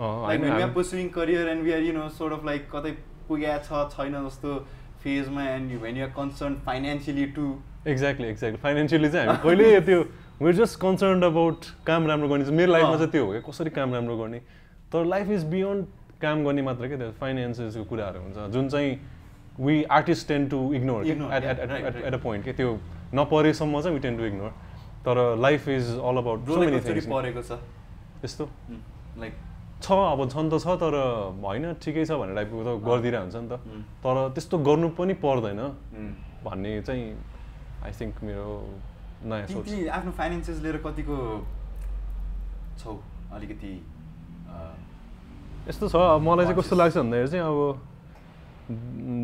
लाइक 0.00 0.40
वी 0.40 0.48
आर 0.48 0.60
हाम- 0.60 0.74
pursuing 0.74 1.08
career 1.18 1.48
and 1.48 1.62
we 1.64 1.72
are 1.72 1.82
you 1.90 1.92
know 1.98 2.08
sort 2.18 2.32
of 2.38 2.44
like 2.46 2.68
कतै 2.74 2.92
पुगेको 3.28 3.58
छ 3.68 3.96
छैन 3.96 4.14
जस्तो। 4.28 4.50
फेजमा 5.06 5.42
and 5.48 5.80
when 5.82 5.96
you're 5.96 6.10
concern 6.20 6.54
financially 6.66 7.26
to 7.34 7.44
exactly 7.88 8.28
exactly 8.28 8.62
financially 8.62 9.08
चाहिँ 9.10 9.26
हामी 9.28 9.42
कहिले 9.42 9.80
त्यो 9.88 10.00
वेयर 10.42 10.54
जस्ट 10.54 10.80
कन्सर्न 10.80 11.22
अबाउट 11.22 11.64
काम 11.86 12.06
राम्रो 12.06 12.28
गर्ने. 12.28 12.44
मेरो 12.50 12.72
लाइफमा। 12.72 12.96
चाहिँ 12.96 13.10
त्यो 13.10 13.24
हो 13.24 13.30
क्या 13.32 13.40
कसरी 13.50 13.70
काम 13.76 13.94
राम्रो 13.94 14.16
गर्ने? 14.18 14.40
तर 14.92 15.04
लाइफ 15.12 15.30
इज 15.30 15.44
बियोन्ड 15.52 15.86
काम 16.22 16.44
गर्ने 16.44 16.62
मात्र 16.62 16.88
क्या 16.88 16.98
त्यो 16.98 17.10
फाइनेन्सेसको 17.20 17.84
कुराहरू 17.84 18.20
हुन्छ। 18.20 18.50
जुन 18.52 18.68
चाहिँ 18.68 18.90
we 19.60 19.82
artist 19.98 20.28
tend 20.28 20.48
to 20.48 20.58
ignore 20.74 21.04
Ignore, 21.06 21.32
at 21.32 22.14
a 22.14 22.16
point 22.22 22.44
के 22.44 22.52
त्यो 22.52 22.78
नपरेसम्म 23.14 23.80
चाहिँ 23.80 23.94
वी 23.96 24.02
टेन 24.02 24.16
टु 24.18 24.24
इग्नोर 24.24 24.50
तर 25.06 25.16
लाइफ 25.40 25.68
इज 25.68 25.96
अल 26.10 26.16
अबाउट 26.18 26.38
परेको 26.48 27.42
छ? 27.42 27.52
त्यस्तो 28.20 28.44
लाइक 29.18 29.32
छ 29.82 29.86
अब 29.92 30.20
छन् 30.32 30.48
त 30.50 30.54
छ 30.64 30.66
तर 30.80 30.94
होइन 31.44 31.64
ठिकै 31.82 32.04
छ 32.04 32.12
भन्ने 32.20 32.34
टाइपको 32.34 32.62
त 32.64 32.68
गरिदिरहेको 32.86 33.24
हुन्छ 33.24 33.36
नि 33.36 33.48
त. 33.48 33.54
तर 34.02 34.14
त्यस्तो 34.34 34.56
गर्नु 34.68 34.88
पनि 34.98 35.14
पर्दैन. 35.24 35.60
भन्ने 36.44 36.70
चाहिँ 36.86 37.04
आई 37.84 37.92
थिङ्क 38.00 38.14
मेरो 38.24 38.48
नयाँ 39.24 39.46
सोच 39.52 39.68
आफ्नो 39.98 40.12
फाइनेन्सेस 40.20 40.56
लिएर 40.64 40.76
कतिको 40.86 41.16
छौ 42.80 42.92
अलिकति 43.34 43.72
यस्तो 45.68 45.84
छ 45.88 45.94
अब 45.96 46.20
मलाई 46.22 46.44
चाहिँ 46.46 46.58
कस्तो 46.58 46.74
लाग्छ 46.76 46.96
भन्दाखेरि 46.96 47.30
चाहिँ 47.30 47.44
अब 47.44 47.58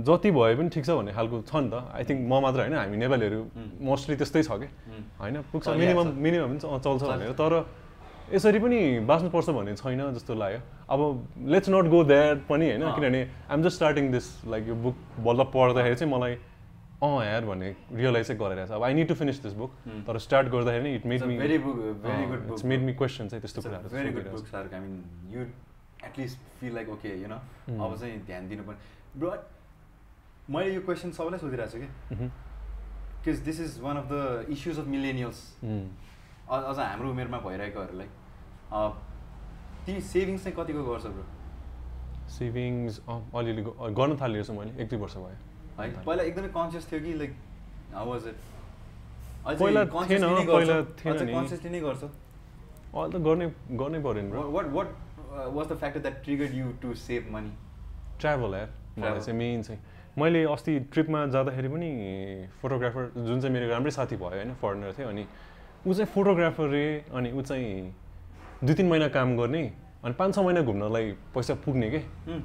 जति 0.07 0.31
भए 0.31 0.55
पनि 0.59 0.69
ठिक 0.75 0.85
छ 0.87 0.91
भन्ने 0.99 1.13
खालको 1.15 1.37
छ 1.47 1.55
नि 1.63 1.69
त 1.71 1.75
आई 1.95 2.03
थिङ्क 2.07 2.21
म 2.31 2.33
मात्र 2.43 2.59
होइन 2.63 2.75
हामी 2.79 2.97
नेपालीहरू. 3.03 3.41
मोस्टली 3.83 4.15
त्यस्तै 4.21 4.43
छ 4.43 4.51
कि. 4.61 4.69
होइन 5.19 5.37
पुग्छ 5.51 5.67
मिनिमम। 5.83 6.09
मिनिमम 6.25 6.49
पनि 6.51 6.59
चल्छ। 6.83 7.03
भनेर 7.03 7.33
तर 7.39 7.53
यसरी 8.33 8.59
पनि 8.59 8.79
बाँच्नुपर्छ 9.07 9.49
भन्ने 9.51 9.75
छैन 9.77 10.13
जस्तो 10.15 10.35
लाग्यो 10.35 10.61
अब 10.93 11.01
लेट्स 11.53 11.69
नट 11.69 11.87
गो 11.93 12.05
द्याट 12.05 12.47
पनि 12.49 12.67
होइन। 12.71 12.83
किनभने 12.95 13.21
I'm 13.51 13.63
just 13.63 13.77
starting 13.77 14.11
this 14.13 14.27
like 14.47 14.69
यो 14.69 14.75
बुक 14.87 14.97
बल्ल 15.27 15.45
पढ्दाखेरि 15.53 15.95
चाहिँ 15.95 16.13
मलाई 16.13 16.35
अँ 17.03 17.25
यार 17.25 17.45
भन्ने 17.45 17.75
रियलाइज 17.93 18.27
चाहिँ 18.27 18.41
गरिरहेछ 18.41 18.71
अब 18.71 18.83
I 18.83 18.95
need 18.95 19.09
to 19.09 19.15
finish 19.15 19.43
this 19.43 19.53
book. 19.53 19.71
तर 20.07 20.19
स्टार्ट 20.19 20.49
गर्दाखेरि 20.49 20.95
it 20.95 21.07
made 21.07 21.23
me 21.25 21.37
good 21.39 21.63
book, 21.65 22.53
it's 22.53 22.65
made. 22.65 22.81
Me 22.83 22.93
question 22.95 23.29
चाहिँ 23.29 23.41
त्यस्तो 23.43 23.63
कुराहरू. 23.63 23.89
I 23.89 24.81
mean, 24.85 25.03
you 25.33 25.47
at 26.07 26.17
least 26.19 26.39
feel 26.61 26.73
like 26.75 26.89
okay, 26.95 27.15
you 27.23 27.29
know, 27.33 27.41
Mm. 27.69 27.81
अब 27.83 27.97
चाहिँ 28.01 28.17
ध्यान 28.27 28.49
दिनुपर्ने 28.49 29.19
ब्रो 29.19 29.35
मैले 30.51 30.75
यो 30.75 30.81
क्वेसन 30.87 31.11
सबैलाई 31.19 31.39
सोधिरहेको 31.39 31.73
छु 31.73 31.79
कि। 31.79 31.89
Because 33.27 33.39
this 33.51 33.61
is 33.61 33.79
one 33.83 33.97
of 33.97 34.07
the 34.13 34.47
issues 34.51 34.79
of 34.79 34.87
millennials. 34.95 35.39
अझ 36.51 36.79
हाम्रो 36.79 37.11
उमेरमा 37.11 37.39
भइरहेकोहरूलाई 37.39 38.09
तिमी 38.73 40.01
सेभिङ्स 40.01 40.45
चाहिँ 40.45 40.57
कतिको 40.59 40.83
गर्छ 40.85 41.07
ब्रो? 41.07 41.25
सेभिङ्स 42.33 43.01
अलिअलि 43.09 43.63
गर्न 43.99 44.17
थालिरहेको 44.21 44.47
छु 44.49 44.55
मैले 44.59 44.73
एक 44.83 44.89
दुई 44.89 44.99
वर्ष 44.99 45.17
भयो। 45.17 45.37
है 45.79 46.05
पहिला 46.07 46.23
एकदमै 46.23 46.49
कन्सियस 46.57 46.85
थियो 46.93 47.01
कि 47.01 47.13
लाइक 47.21 47.33
हाउ 47.95 48.07
वाज 48.11 48.27
इट 48.29 48.37
पहिला 49.61 49.85
थिएन, 49.85 50.23
पहिला 50.49 50.77
थिएन। 51.01 51.33
कन्सियसली 51.35 51.71
नै। 51.71 51.81
गर्छ? 51.81 52.03
अहिले 52.05 53.13
त 53.13 53.23
गर्ने 53.27 53.47
गर्नै 53.81 54.01
पऱ्यो 54.01 54.23
नि 54.23 54.31
bro. 54.31 54.41
What 54.57 54.67
what 54.77 54.89
was 55.57 55.67
the 55.69 55.77
factor 55.83 56.01
that 56.01 56.17
triggered 56.25 56.55
you 56.55 56.67
to 56.83 56.95
save 57.03 57.23
money 57.33 57.53
travel 58.21 58.55
यार 58.55 58.69
मलाई. 58.97 59.21
चाहिँ 59.21 59.39
मेन 59.39 59.63
चाहिँ। 59.63 59.81
मैले 60.19 60.45
अस्ति 60.45 60.73
ट्रिपमा 60.93 61.21
जाँदाखेरि 61.35 61.69
पनि 61.69 61.91
फोटोग्राफर 62.63 63.03
जुन 63.17 63.41
चाहिँ 63.41 63.53
मेरो 63.55 63.69
राम्रै 63.69 63.91
साथी 63.91 64.17
भयो 64.17 64.29
होइन 64.29 64.55
फरेनर 64.63 64.93
थियो 64.99 65.09
अनि 65.09 65.25
ऊ 65.87 65.93
चाहिँ 65.93 66.11
फोटोग्राफर 66.15 66.69
रे 66.69 66.85
अनि 67.13 67.33
ऊ 67.33 67.43
चाहिँ 67.43 67.95
दुई 68.65 68.75
तिन 68.75 68.89
महिना 68.89 69.09
काम 69.09 69.37
गर्ने 69.37 69.73
अनि 70.05 70.15
पाँच 70.19 70.35
छ 70.35 70.39
महिना 70.39 70.61
घुम्नलाई 70.63 71.11
पैसा 71.35 71.55
पुग्ने 71.63 71.91
के. 71.91 71.99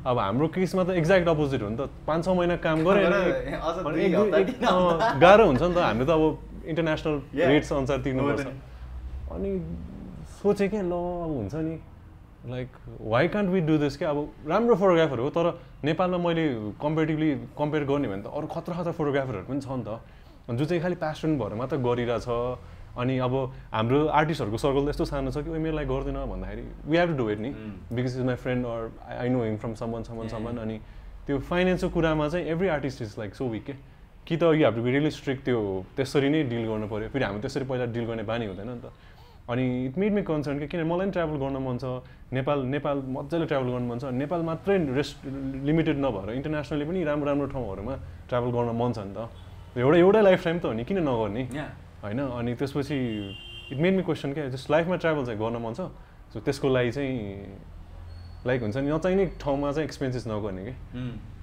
अब 0.06 0.20
हाम्रो 0.20 0.48
केसमा 0.54 0.84
त 0.84 0.90
एक्ज्याक्ट 0.98 1.28
अपोजिट 1.28 1.62
हो 1.62 1.70
नि 1.70 1.78
त। 1.78 1.90
पाँच 2.08 2.26
छ 2.26 2.28
महिना 2.38 2.56
काम 2.62 2.84
गरेर 2.86 3.08
गाह्रो 5.22 5.46
हुन्छ 5.46 5.62
नि 5.62 5.74
त। 5.74 5.78
हामीले 5.78 6.06
त 6.06 6.10
अब 6.10 6.40
इन्टरनेसनल. 6.70 7.22
रेट्स 7.34 7.74
अनुसार 7.74 7.98
तिर्नुपर्छ। 8.02 8.48
अनि 9.34 9.50
सोचेँ 10.42 10.70
क्या 10.70 10.82
ल 10.82 10.94
अब 10.94 11.32
हुन्छ 11.38 11.56
नि। 11.56 11.80
Like 12.50 12.68
why 13.02 13.28
can't 13.28 13.50
we 13.50 13.62
do 13.62 13.78
this 13.78 13.98
क्या? 13.98 14.10
अब 14.10 14.32
राम्रो 14.48 14.76
फोटोग्राफर 14.76 15.20
हो 15.20 15.30
तर 15.30 15.60
नेपालमा 15.84 16.18
मैले 16.18 16.74
कम्पेरिटिभली 16.82 17.32
कम्पेयर 17.58 17.84
गर्ने 17.90 18.08
भने 18.08 18.22
त 18.22 18.28
अरू 18.32 18.48
खतरा 18.48 18.76
खतरा 18.78 18.92
फोटोग्राफरहरू 18.94 19.46
पनि 19.50 19.62
छ 19.62 19.68
नि 19.68 19.84
त। 19.84 20.00
जो 20.48 20.66
चाहिँ 20.66 20.82
खालि 20.82 20.96
प्यासन 20.96 21.38
भएर 21.38 21.54
मात्र 21.60 21.78
गरिरहेछ 21.84 22.28
अनि 22.98 23.18
अब 23.18 23.34
हाम्रो 23.74 24.00
आर्टिस्टहरूको 24.08 24.58
सर्कल 24.58 24.86
त 24.86 24.90
यस्तो 24.90 25.06
सानो 25.06 25.32
छ 25.32 25.44
कि 25.46 25.50
ओइ 25.50 25.60
मेरो 25.60 25.76
लागि 25.78 25.88
गर्दैन 25.88 26.18
भन्दाखेरि 26.32 26.64
we 26.86 26.98
have 26.98 27.10
to 27.10 27.18
do 27.18 27.30
it 27.30 27.40
नि. 27.40 27.50
Because 27.94 28.18
is 28.18 28.26
my 28.26 28.36
friend 28.36 28.66
or 28.66 28.82
I 29.18 29.30
know 29.30 29.44
him 29.44 29.58
from 29.58 29.74
someone 29.74 30.04
someone 30.04 30.28
someone. 30.28 30.58
अनि 30.58 30.80
त्यो 31.28 31.40
फाइनेन्सको 31.40 31.90
कुरामा 31.90 32.28
चाहिँ 32.30 32.46
every 32.48 32.68
artist 32.68 33.02
is 33.02 33.16
like 33.20 33.36
so 33.36 33.48
weak 33.48 33.64
के? 33.66 33.74
कि 34.28 34.38
त 34.38 34.44
you 34.44 34.66
have 34.66 34.76
to 34.76 34.82
be 34.82 34.92
really 34.92 35.12
strict 35.12 35.44
त्यो 35.46 35.60
त्यसरी 35.96 36.30
नै 36.30 36.44
डिल 36.52 36.66
गर्नु 36.68 36.88
पऱ्यो 36.88 37.10
फेरि 37.10 37.24
हामी 37.26 37.40
त्यसरी 37.40 37.66
पहिला 37.66 37.86
डिल 37.96 38.06
गर्ने 38.06 38.24
बानी 38.24 38.46
हुँदैन 38.46 38.70
नि 38.70 38.82
त। 38.84 38.92
अनि 39.48 39.64
इट 39.86 39.98
मेड 39.98 40.14
मी 40.14 40.22
कन्सर्न 40.28 40.60
कि? 40.60 40.68
किन 40.68 40.84
मलाई 40.84 41.08
पनि 41.08 41.12
ट्राभल 41.16 41.38
गर्न 41.40 41.58
मन 41.64 41.78
छ। 41.80 42.04
नेपाल 42.36 42.60
नेपाल 42.68 42.98
मजाले 43.08 43.46
ट्राभल 43.48 43.70
गर्नु 43.72 43.88
मन 43.88 44.00
छ। 44.00 44.12
नेपाल 44.12 44.42
मात्रै 44.44 44.78
रेस्ट 44.92 45.16
लिमिटेड 45.64 45.98
नभएर 46.04 46.30
इन्टरनेसनली 46.36 46.86
पनि 46.86 47.04
राम्रो 47.08 47.26
राम्रो 47.32 47.48
ठाउँहरूमा 47.56 47.96
ट्राभल 48.28 48.50
गर्न 48.52 48.70
मन 48.76 48.92
छ 48.92 49.00
नि 49.08 49.14
त। 49.16 49.30
एउटा 49.80 49.98
एउटै 49.98 50.22
लाइफ 50.28 50.44
टाइम 50.44 50.60
त 50.60 50.66
हो 50.66 50.74
नि। 50.76 50.84
किन 50.84 51.00
नगर्ने? 51.08 51.44
होइन 52.04 52.20
अनि 52.20 52.54
त्यसपछि 52.56 52.98
इट 53.72 53.78
मेड 53.78 53.96
मी 53.96 54.04
क्वेसन 54.04 54.34
क्या 54.34 54.48
जस्ट 54.50 54.72
लाइफमा 54.72 54.96
ट्राभल 54.96 55.26
चाहिँ 55.26 55.40
गर्न 55.40 55.58
मन 55.64 55.74
छ। 55.74 55.90
सो 56.34 56.40
त्यसको 56.40 56.68
लागि 56.70 56.92
चाहिँ 56.92 57.16
लाइक 58.48 58.62
हुन्छ 58.62 58.78
नि 58.78 58.92
नचाहिने 58.92 59.26
ठाउँमा 59.42 59.72
चाहिँ 59.72 59.86
एक्सपेन्सेस 59.86 60.28
नगर्ने 60.28 60.64
कि। 60.66 60.74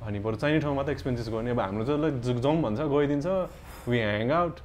अनि 0.06 0.18
बरु 0.20 0.36
चाहिने 0.36 0.60
ठाउँमा 0.60 0.82
त 0.82 0.88
एक्सपेन्सेस 0.88 1.28
गर्ने। 1.28 1.50
अब 1.50 1.60
हाम्रो 1.60 1.84
चाहिँ 1.84 2.00
ल 2.00 2.20
ज- 2.20 2.40
जाउँ 2.40 2.56
भन्छ 2.62 2.80
गइदिन्छ 2.80 3.26
वी 3.88 3.98
ह्याङ 3.98 4.30
आउट 4.30 4.56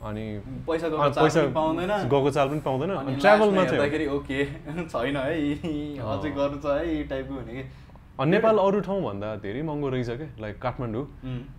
अनि 0.00 0.24
पैसा 0.68 0.86
अँ, 0.86 0.92
गएको 0.92 1.10
चाल 1.10 1.28
पनि 1.28 1.52
पाउँदैन। 1.52 1.90
गएको 2.08 2.30
चाल 2.30 2.48
पनि 2.48 2.60
पाउँदैन। 2.60 2.90
अनि 2.90 3.16
ट्राभलमा 3.16 3.64
चाहिँ 3.64 4.06
ओके 4.08 4.44
छैन 4.92 5.16
है 5.16 5.34
अझै। 5.98 6.30
गर्नु 6.30 6.58
छ 6.62 6.66
है 6.78 7.02
टाइपको 7.10 7.34
हुने 7.34 7.52
कि। 7.52 7.64
नेपाल 8.24 8.56
अरू 8.58 8.80
ठाउँभन्दा 8.80 9.28
धेरै 9.40 9.62
महँगो 9.62 9.88
रहेछ 9.88 10.10
क्या 10.10 10.28
लाइक 10.40 10.56
काठमाडौँ। 10.60 11.04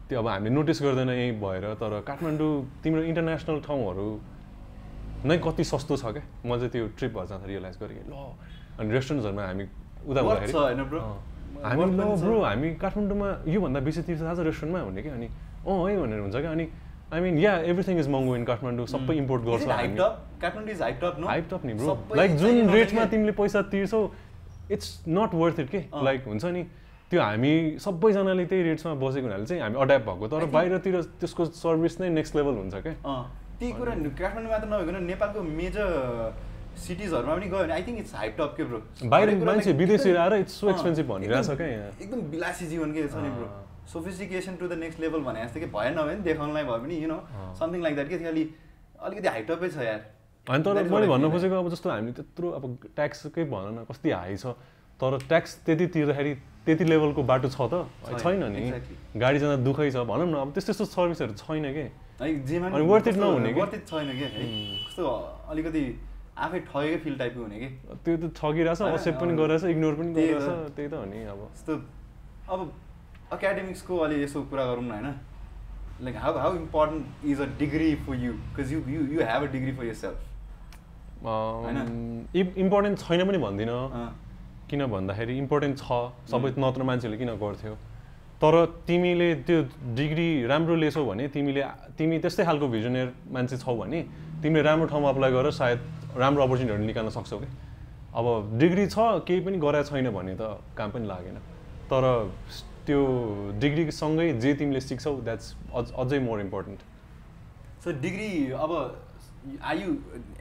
त्यो 0.10 0.20
अब 0.20 0.28
हामीले 0.28 0.54
नोटिस 0.54 0.82
गर्दैन 0.84 1.10
यहीँ 1.10 1.34
भएर 1.42 1.66
तर 1.82 1.94
काठमाडौँ 2.06 2.52
तिम्रो 2.84 3.02
इन्टरनेसनल 3.02 3.60
ठाउँहरू 3.66 4.08
नै 5.26 5.38
कति 5.38 5.64
सस्तो 5.64 5.96
छ 5.98 6.06
क्या? 6.14 6.24
म 6.46 6.58
चाहिँ 6.58 6.70
त्यो 6.70 6.88
ट्रिप 6.98 7.12
भएर 7.18 7.26
जाँदा 7.30 7.46
रियलाइज 7.50 7.78
गरेँ 7.82 7.98
कि 7.98 8.04
ल 8.06 8.14
अनि 8.78 8.90
रेस्टुरेन्ट्सहरूमा 8.94 9.44
हामी 9.46 9.66
उता 10.06 10.22
छ 10.22 10.56
अँ। 10.56 11.18
हामी 11.66 11.82
ल 11.82 12.02
ब्रो 12.22 12.38
हामी 12.42 12.70
काठमाडौँमा 12.78 13.28
योभन्दा 13.48 13.80
बेसी 13.82 14.02
तिर्छ 14.06 14.22
आज 14.22 14.40
रेस्टुरेन्टमा 14.50 14.80
हुने 14.86 15.02
कि 15.02 15.10
अनि 15.10 15.28
अँ 15.66 15.78
है 15.90 15.98
भनेर 15.98 16.20
हुन्छ 16.20 16.36
क्या 16.36 16.52
अनि 16.52 16.66
I 17.12 17.20
mean 17.22 17.38
yeah 17.38 17.54
everything 17.68 18.00
is 18.00 18.08
महँगो 18.08 18.36
इन 18.36 18.44
काठमाडौँ 18.46 18.86
सबै 18.88 19.16
इम्पोर्ट 19.18 19.42
गर्छ 19.44 19.68
लाइक 22.16 22.32
जुन 22.38 22.70
रेटमा। 22.70 23.06
तिमीले 23.06 23.32
पैसा 23.36 23.62
तिर्छौ 23.68 24.02
इट्स 24.74 25.04
नट 25.08 25.34
वर्थ 25.34 25.60
इट 25.60 25.70
के। 25.70 25.84
लाइक 26.04 26.24
हुन्छ 26.28 26.46
नि? 26.46 26.64
त्यो 27.12 27.22
हामी 27.22 27.54
सबैजनाले 27.84 28.46
त्यही 28.46 28.64
रेट्समा 28.64 28.94
बसेको 29.02 29.26
हुनाले 29.28 29.46
चाहिँ 29.46 29.62
हामी 29.62 29.76
अड्याप्ट 29.82 30.06
भएको 30.08 30.28
तर 30.32 30.46
बाहिरतिर 30.54 31.02
त्यसको 31.20 31.46
सर्भिस 31.60 32.00
नै 32.02 32.10
नेक्स्ट 32.10 32.36
लेभल 32.36 32.56
हुन्छ 32.62 32.76
क्या 32.86 32.94
त्यही 33.60 33.72
कुरा 33.80 33.94
काठमाडौँ 34.20 34.50
मात्र 34.52 34.68
नभइकन 34.74 35.04
नेपालको 35.12 35.42
मेजर 35.44 35.88
सिटिजहरूमा 36.86 37.36
पनि 37.36 37.48
गयो 37.52 37.60
भने 37.64 37.74
I 37.74 37.84
think 37.88 38.00
it's 38.00 38.16
hyped 38.16 38.36
up 38.40 38.54
के 38.58 38.64
ब्रो 38.64 38.78
बाहिर 39.10 39.36
मान्छे 39.46 39.70
एकदम- 39.72 40.18
आएर 40.18 40.34
so 40.56 40.68
अँ, 40.68 40.74
expensive 40.74 41.08
भनिरहेछ 41.12 41.50
एकदम- 41.50 41.58
क्या। 41.58 41.92
एकदम 42.06 42.20
विलासी 42.32 42.68
जीवन 42.68 42.94
के 42.94 43.08
छ 43.08 43.16
नि 43.26 43.30
ब्रो 43.36 43.46
अँ। 43.46 43.86
Sophistication 43.94 44.56
to 44.56 44.68
the 44.68 44.74
next 44.80 45.00
level 45.00 45.20
भने 45.28 45.44
जस्तो 45.46 45.60
कि 45.60 45.66
भएन 45.76 45.96
भने 45.96 46.16
देखाउनलाई 46.30 46.64
भयो 46.64 46.78
भने 46.78 46.96
you 46.96 47.08
know. 47.08 47.20
Something 47.60 47.82
like 47.84 47.96
that 47.96 48.10
के? 48.10 48.18
खालि 48.24 48.44
अलिकति 49.04 49.28
हाइप 49.28 49.46
टपै 49.52 49.70
छ 49.70 49.78
यार। 49.84 50.02
अनि 50.52 50.64
तर 50.64 50.84
मैले 50.92 51.08
भन्न 51.08 51.32
खोजेको 51.32 51.56
अब 51.56 51.70
जस्तो 51.72 51.90
हामीले 51.90 52.14
त्यत्रो 52.20 52.48
अब 52.60 52.64
ट्याक्सकै 52.96 53.44
भन 53.48 53.66
न 53.72 53.80
कति 53.88 54.10
हाई 54.12 54.36
छ 54.36 54.52
तर 55.00 55.18
ट्याक्स 55.24 55.52
त्यति 55.66 55.86
तिर्दाखेरि 55.96 56.34
त्यति 56.66 56.84
लेभलको 56.86 57.22
बाटो 57.24 57.50
छ 57.50 57.58
त? 57.72 57.88
छैन, 58.06 58.20
छैन 58.20 58.44
नि. 58.52 58.62
गाडी 59.18 59.40
जाँदा 59.40 59.58
दुःखै 59.66 59.90
छ। 59.92 60.04
भनौँ 60.06 60.28
न 60.28 60.36
अब 60.44 60.52
त्यस्तो 60.54 60.74
त्यस्तो 60.74 60.86
सर्भिसहरू 60.94 61.34
छैन 61.40 61.66
कि? 61.74 61.86
अनि 62.22 63.18
नहुने 63.18 63.54
के? 63.54 63.60
वर्थ 63.62 63.74
इट 63.74 63.86
छैन 63.88 64.10
कि? 64.12 64.26
है 64.30 64.44
कस्तो 64.86 65.04
अलिकति 65.50 65.84
आफै 66.38 66.60
ठगेकै 66.70 66.98
फिल 67.04 67.16
टाइपको 67.18 67.42
हुने 67.42 67.58
कि? 67.60 67.70
त्यो 68.06 68.18
त 68.18 68.24
ठगिरहेछ 68.38 68.82
होइन, 68.82 68.94
असेप 68.94 69.16
पनि 69.22 69.34
गरिरहेछ 69.42 69.64
इग्नोर 69.74 69.94
पनि। 69.98 70.14
गरिरहेछ 70.14 70.76
त्यही 70.76 70.88
त 70.90 70.94
हो 70.94 71.06
नि 71.06 71.20
अब। 71.34 71.42
जस्तो 71.56 71.74
अब 72.52 72.60
एकाडेमिक्सको 73.34 73.98
अलि 74.06 74.24
यसो 74.24 74.42
कुरा 74.52 74.66
गरौँ 74.70 74.86
न 74.86 74.92
होइन? 74.92 75.08
Like 76.02 76.16
how 76.18 76.34
how 76.38 76.52
important 76.56 77.26
is 77.26 77.42
a 77.42 77.48
degree 77.58 77.90
for 78.06 78.16
you 78.26 78.34
because 78.34 78.74
you 78.74 78.80
you 78.90 79.02
you 79.14 79.20
have 79.32 79.42
a 79.42 79.52
degree 79.56 79.74
for 79.78 79.86
yourself 80.04 80.30
important 81.22 82.98
छैन 83.00 83.22
पनि 83.28 83.38
भन्दिनँ। 83.38 83.80
किन 84.70 84.86
भन्दाखेरि 84.88 85.38
इम्पोर्टेन्ट 85.38 85.78
छ। 85.78 85.88
सबै 86.32 86.50
नत्र 86.58 86.82
मान्छेहरूले 86.84 87.18
किन 87.22 87.32
गर्थ्यो? 87.38 87.74
तर 88.42 88.54
तिमीले 88.88 89.30
त्यो 89.46 89.58
डिग्री 89.94 90.28
राम्रो 90.50 90.76
लिएछौ 90.82 91.06
भने 91.06 91.28
तिमीले 91.30 91.62
तिमी 91.98 92.16
त्यस्तै 92.26 92.44
खालको 92.46 92.68
भिजनर 92.74 93.08
मान्छे 93.30 93.58
छौ 93.62 93.76
भने 93.78 94.00
तिमीले 94.42 94.62
राम्रो 94.66 94.86
ठाउँमा 94.90 95.10
अप्लाई 95.10 95.32
गरेर 95.32 95.52
सायद 95.54 95.80
राम्रो 96.18 96.42
अपर्च्युनिटीहरू 96.44 96.86
निकाल्न 96.90 97.10
सक्छौ 97.14 97.38
कि? 97.38 97.48
अब 98.18 98.26
डिग्री 98.58 98.86
छ 98.88 98.98
केही 99.28 99.40
पनि 99.46 99.58
गरेको 99.62 99.90
छैन 99.94 100.10
भने 100.10 100.34
त 100.42 100.58
काम 100.74 100.90
पनि 100.92 101.06
लागेन। 101.08 101.38
तर 101.86 102.04
त्यो 102.88 103.00
डिग्रीसँगै 103.62 104.28
जे 104.42 104.54
तिमीले 104.58 104.82
सिक्छौ 104.82 105.14
द्याट्स 105.22 105.46
अझ 105.76 105.86
अझै 106.02 106.20
मोर 106.26 106.40
इम्पोर्टेन्ट 106.42 106.80
सो 107.84 107.92
डिग्री 108.02 108.30
अब 108.58 108.72
आयु 109.62 109.90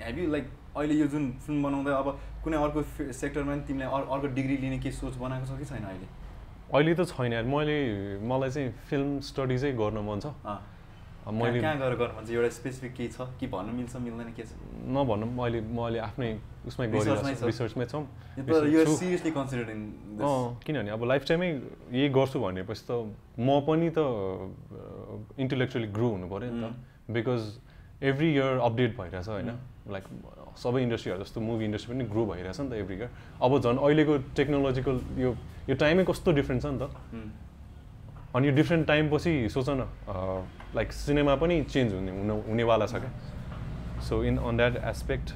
हेभ 0.00 0.18
यु 0.18 0.26
लाइक 0.32 0.46
अहिले 0.76 0.94
यो 0.94 1.06
जुन 1.12 1.24
फिल्म 1.46 1.62
बनाउँदा 1.62 1.90
अब 1.98 2.08
कुनै 2.44 2.56
अर्को 2.56 2.80
सेक्टरमा 3.12 3.52
पनि 3.52 3.62
तिमीलाई 3.66 3.88
अर्को 4.14 4.26
डिग्री 4.38 4.56
लिने 4.64 4.78
के 4.78 4.90
सोच 4.90 5.14
बनाएको 5.18 5.46
छ 5.46 5.58
कि 5.58 5.64
छैन 5.66 5.84
अहिले? 5.84 6.06
अहिले 6.74 6.94
त 6.94 7.02
छैन 7.10 7.32
यार। 7.32 7.44
मैले 7.44 7.76
मलाई 8.22 8.50
चाहिँ 8.50 8.70
फिल्म 8.90 9.20
स्टडिजै 9.30 9.72
गर्न 9.74 9.98
मन 10.06 10.18
छ। 10.22 10.26
मैले 11.30 11.60
कहाँ 11.60 11.78
गएर 11.78 11.94
गर्नु 12.00 12.14
मन 12.16 12.24
छ? 12.26 12.30
एउटा 12.30 12.48
स्पेसिफिक 12.48 12.92
केही 12.96 13.08
छ? 13.10 13.26
कि 13.38 13.46
भन्नु 13.50 13.72
मिल्छ 13.76 13.96
मिल्दैन 13.98 14.30
के 14.38 14.42
छ? 14.46 14.54
नभनौँ 14.94 15.30
अहिले 15.42 15.60
म 15.60 15.78
अहिले 15.84 16.00
आफ्नै 16.06 16.30
उसमै 16.66 16.86
रिसर्चमै 16.86 17.86
छौँ 17.90 18.04
किनभने 20.64 20.90
अब 20.90 21.02
लाइफ 21.04 21.22
टाइमै 21.28 21.48
यही 21.92 22.08
गर्छु 22.14 22.38
भनेपछि 22.40 22.82
त 22.88 22.90
म 23.38 23.60
पनि 23.66 23.90
त 23.90 23.98
इन्टेलेक्चुअली 25.38 25.88
ग्रो 25.92 26.08
हुनु 26.14 26.26
पऱ्यो 26.30 26.50
नि 26.50 26.62
त। 26.62 26.72
बिकज 27.10 27.42
एभ्री 28.00 28.28
इयर 28.34 28.58
अपडेट 28.64 28.96
भइरहेछ 28.96 29.28
होइन? 29.28 29.50
लाइक 29.90 30.04
सबै 30.56 30.82
इन्डस्ट्रीहरू 30.82 31.22
जस्तो 31.24 31.40
मुभी 31.40 31.64
इन्डस्ट्री 31.64 31.94
पनि 31.94 32.04
ग्रो 32.10 32.24
भइरहेछ 32.26 32.60
नि 32.60 32.68
त 32.70 32.72
एभ्री 32.82 32.96
इयर 32.96 33.10
अब 33.42 33.52
झन् 33.60 33.78
अहिलेको 33.78 34.16
टेक्नोलोजिकल 34.36 35.00
यो 35.18 35.30
यो 35.68 35.74
टाइमै 35.82 36.04
कस्तो 36.10 36.32
डिफ्रेन्ट 36.32 36.62
छ 36.62 36.66
नि 36.66 36.78
त? 36.78 36.84
अनि 38.36 38.46
यो 38.48 38.54
डिफ्रेन्ट 38.54 38.86
टाइम 38.86 39.10
पछि 39.10 39.32
सोच 39.54 39.68
न 39.70 39.86
लाइक 40.74 40.92
सिनेमा 40.92 41.34
पनि 41.42 41.62
चेन्ज 41.64 41.94
हुने 41.94 42.12
हुन 42.18 42.30
हुनेवाला 42.48 42.86
छ 42.86 42.94
क्या। 43.04 43.12
So 44.08 44.22
in 44.24 44.36
on 44.38 44.56
that 44.56 44.76
aspect 44.90 45.28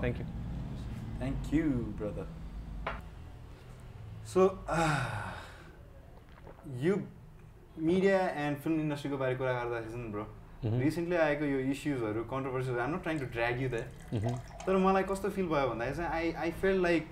thank 0.00 0.20
you 0.20 0.26
thank 1.20 1.54
you 1.54 1.64
brother 2.00 2.26
so 4.32 4.40
यो 6.84 6.94
मिडिया 7.88 8.18
एन्ड 8.44 8.58
फिल्म 8.58 8.80
इन्डस्ट्रीको 8.80 9.16
बारे 9.18 9.34
कुरा 9.36 9.52
गर्दाखेरि 9.52 9.92
चाहिँ 9.92 10.10
ब्रो 10.12 10.24
रिसेन्टली 10.64 11.16
mm-hmm. 11.16 11.26
आएको 11.26 11.44
यो 11.44 11.58
इस्युजहरू 11.72 12.22
controversies 12.30 12.78
um 12.78 12.94
not 12.94 13.02
trying 13.02 13.18
to 13.18 13.26
drag 13.34 13.60
you 13.62 13.68
that 13.68 14.64
तर 14.66 14.76
मलाई 14.86 15.02
कस्तो 15.10 15.28
फिल 15.36 15.46
भयो 15.52 15.68
भन्दाखेरि 15.68 15.96
चाहिँ 15.96 16.10
आई 16.12 16.32
आई 16.42 16.50
फिल 16.62 16.82
लाइक 16.82 17.06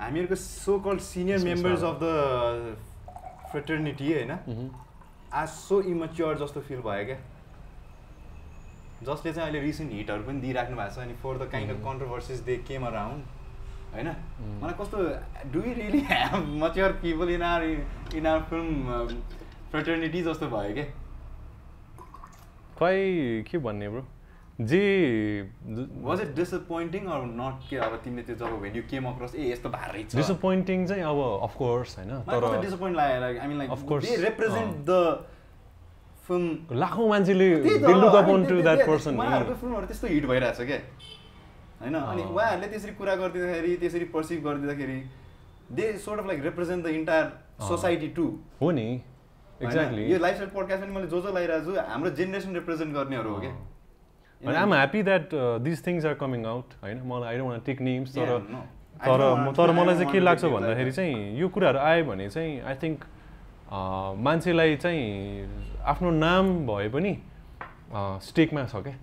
हामीहरूको 0.00 0.34
so 0.34 0.78
called 0.86 1.00
senior 1.00 1.38
members 1.44 1.82
of 1.90 1.98
the 2.02 2.06
fraternity 3.52 4.12
होइन? 4.12 4.32
आज 5.32 5.48
सो 5.48 5.80
इमच्योर 5.90 6.38
जस्तो 6.38 6.60
फिल 6.60 6.80
भयो 6.86 7.04
क्या? 7.06 7.18
जसले 9.02 9.32
चाहिँ 9.32 9.48
अहिले 9.48 9.60
रिसेन्ट 9.60 9.92
हिटहरू 9.92 10.22
पनि 10.24 10.40
दिइराख्नु 10.40 10.76
भएको 10.76 10.94
छ 10.94 10.98
अनि 11.04 11.14
for 11.22 11.38
the 11.38 11.48
kind 11.52 11.70
of 11.72 11.78
controversies 11.84 12.40
they 12.48 12.56
came 12.68 12.86
around 12.86 13.20
होइन? 13.94 14.08
Mm. 14.08 14.58
मलाई 14.62 14.74
कस्तो 14.80 14.98
do 15.52 15.62
you 15.68 15.74
really 15.74 16.00
have 16.10 16.34
mature 16.64 16.92
people 17.04 17.30
in 17.30 17.42
our 17.42 17.62
in 18.16 18.26
our 18.26 18.40
film 18.50 19.06
fraternity 19.70 20.22
जस्तो 20.22 20.46
भयो 20.56 20.74
क्या? 20.74 20.86
खै 22.82 22.98
के 23.50 23.58
भन्ने 23.68 23.88
ब्रो 23.88 24.04
जे 24.60 24.80
was 26.06 26.20
it 26.20 26.34
disappointing 26.36 27.06
or 27.12 27.22
not 27.36 27.68
के 27.68 27.76
अब 27.84 27.94
तिमीले 28.04 28.22
त्यो 28.24 28.34
जब 28.40 28.60
when 28.62 28.76
you 28.76 28.82
came 28.90 29.04
across 29.10 29.34
a 29.34 29.50
यस्तो 29.50 29.68
भारै 29.70 30.02
छ। 30.04 30.16
डिसपोइन्टिङ 30.16 30.86
चाहिँ 30.86 31.04
अब 31.10 31.20
अफकोर्स 31.46 31.96
होइन 31.98 32.10
तर 32.28 32.60
डिसपोइन्ट 32.62 32.96
लाग्यो 32.96 33.20
like 33.20 33.38
I 33.38 33.48
mean 33.48 33.58
like 33.58 33.70
of course 33.76 34.04
they 34.04 34.16
represent 34.24 34.74
the 34.90 34.92
film 36.26 36.78
लाखौँ 36.78 37.08
मान्छेले 37.08 37.48
they 37.64 37.94
look 37.94 38.14
upon 38.14 38.44
to 38.46 38.60
that 38.62 38.86
person 38.86 39.16
उहाँहरूको 39.16 39.54
फिल्महरू 39.62 39.86
त्यस्तो 39.86 40.06
हिट 40.08 40.26
भइरहेछ 40.26 40.60
क्या 40.60 40.78
होइन 41.80 41.94
अनि 41.94 42.22
उहाँहरूले 42.22 42.68
त्यसरी 42.74 42.92
कुरा 43.00 43.14
गरिदिँदाखेरि 43.22 43.76
त्यसरी 43.84 44.04
perceive 44.18 44.44
गरिदिँदाखेरि 44.44 44.98
they 45.80 45.92
sort 46.04 46.20
of 46.20 46.26
like 46.26 46.42
represent 46.44 46.84
the 46.84 46.94
entire 47.00 47.26
society 47.68 48.08
to 48.20 48.26
हो 48.60 48.70
नि। 48.78 48.86
एक्ज्याक्टली 49.60 50.04
यो 50.12 50.18
लाइफस्टाइल 50.18 50.50
पोडकास्ट 50.50 50.82
पनि 50.82 50.92
मैले 50.94 51.06
जो 51.06 51.20
जो 51.20 51.28
लगाइरहेको 51.28 51.72
छु 51.72 51.86
हाम्रो 51.90 52.10
जेनेरेसन 52.20 52.54
रिप्रेजेन्ट 52.54 52.94
गर्नेहरू 52.94 53.30
हो 53.34 53.40
क्या 53.40 53.50
अनि 54.40 54.56
I'm 54.56 54.72
happy 54.74 55.02
that 55.02 55.34
this 55.62 55.86
things 55.86 56.04
are 56.06 56.14
coming 56.20 56.44
out 56.46 56.72
होइन? 56.82 57.00
मलाई 57.06 57.28
आई 57.32 57.38
डोन्ट 57.38 57.64
टेक 57.66 57.80
नेम्स 57.88 58.14
तर 58.14 58.38
तर 59.02 59.52
तर 59.58 59.72
मलाई 59.72 59.94
चाहिँ 59.94 60.12
के 60.12 60.20
लाग्छ 60.20 60.44
भन्दाखेरि 60.46 60.92
चाहिँ 60.92 61.38
यो 61.40 61.48
कुराहरू 61.48 61.78
आयो 61.80 62.04
भने 62.04 62.28
चाहिँ 62.30 62.60
आई 62.62 62.74
थिङ्क 62.82 63.04
मान्छेलाई 64.26 64.76
चाहिँ 64.76 65.04
आफ्नो 65.92 66.10
नाम 66.18 66.50
भए 66.66 66.88
पनि 66.96 67.12
स्टेकमा 67.92 68.64
छ 68.72 68.76
क्या? 68.84 68.96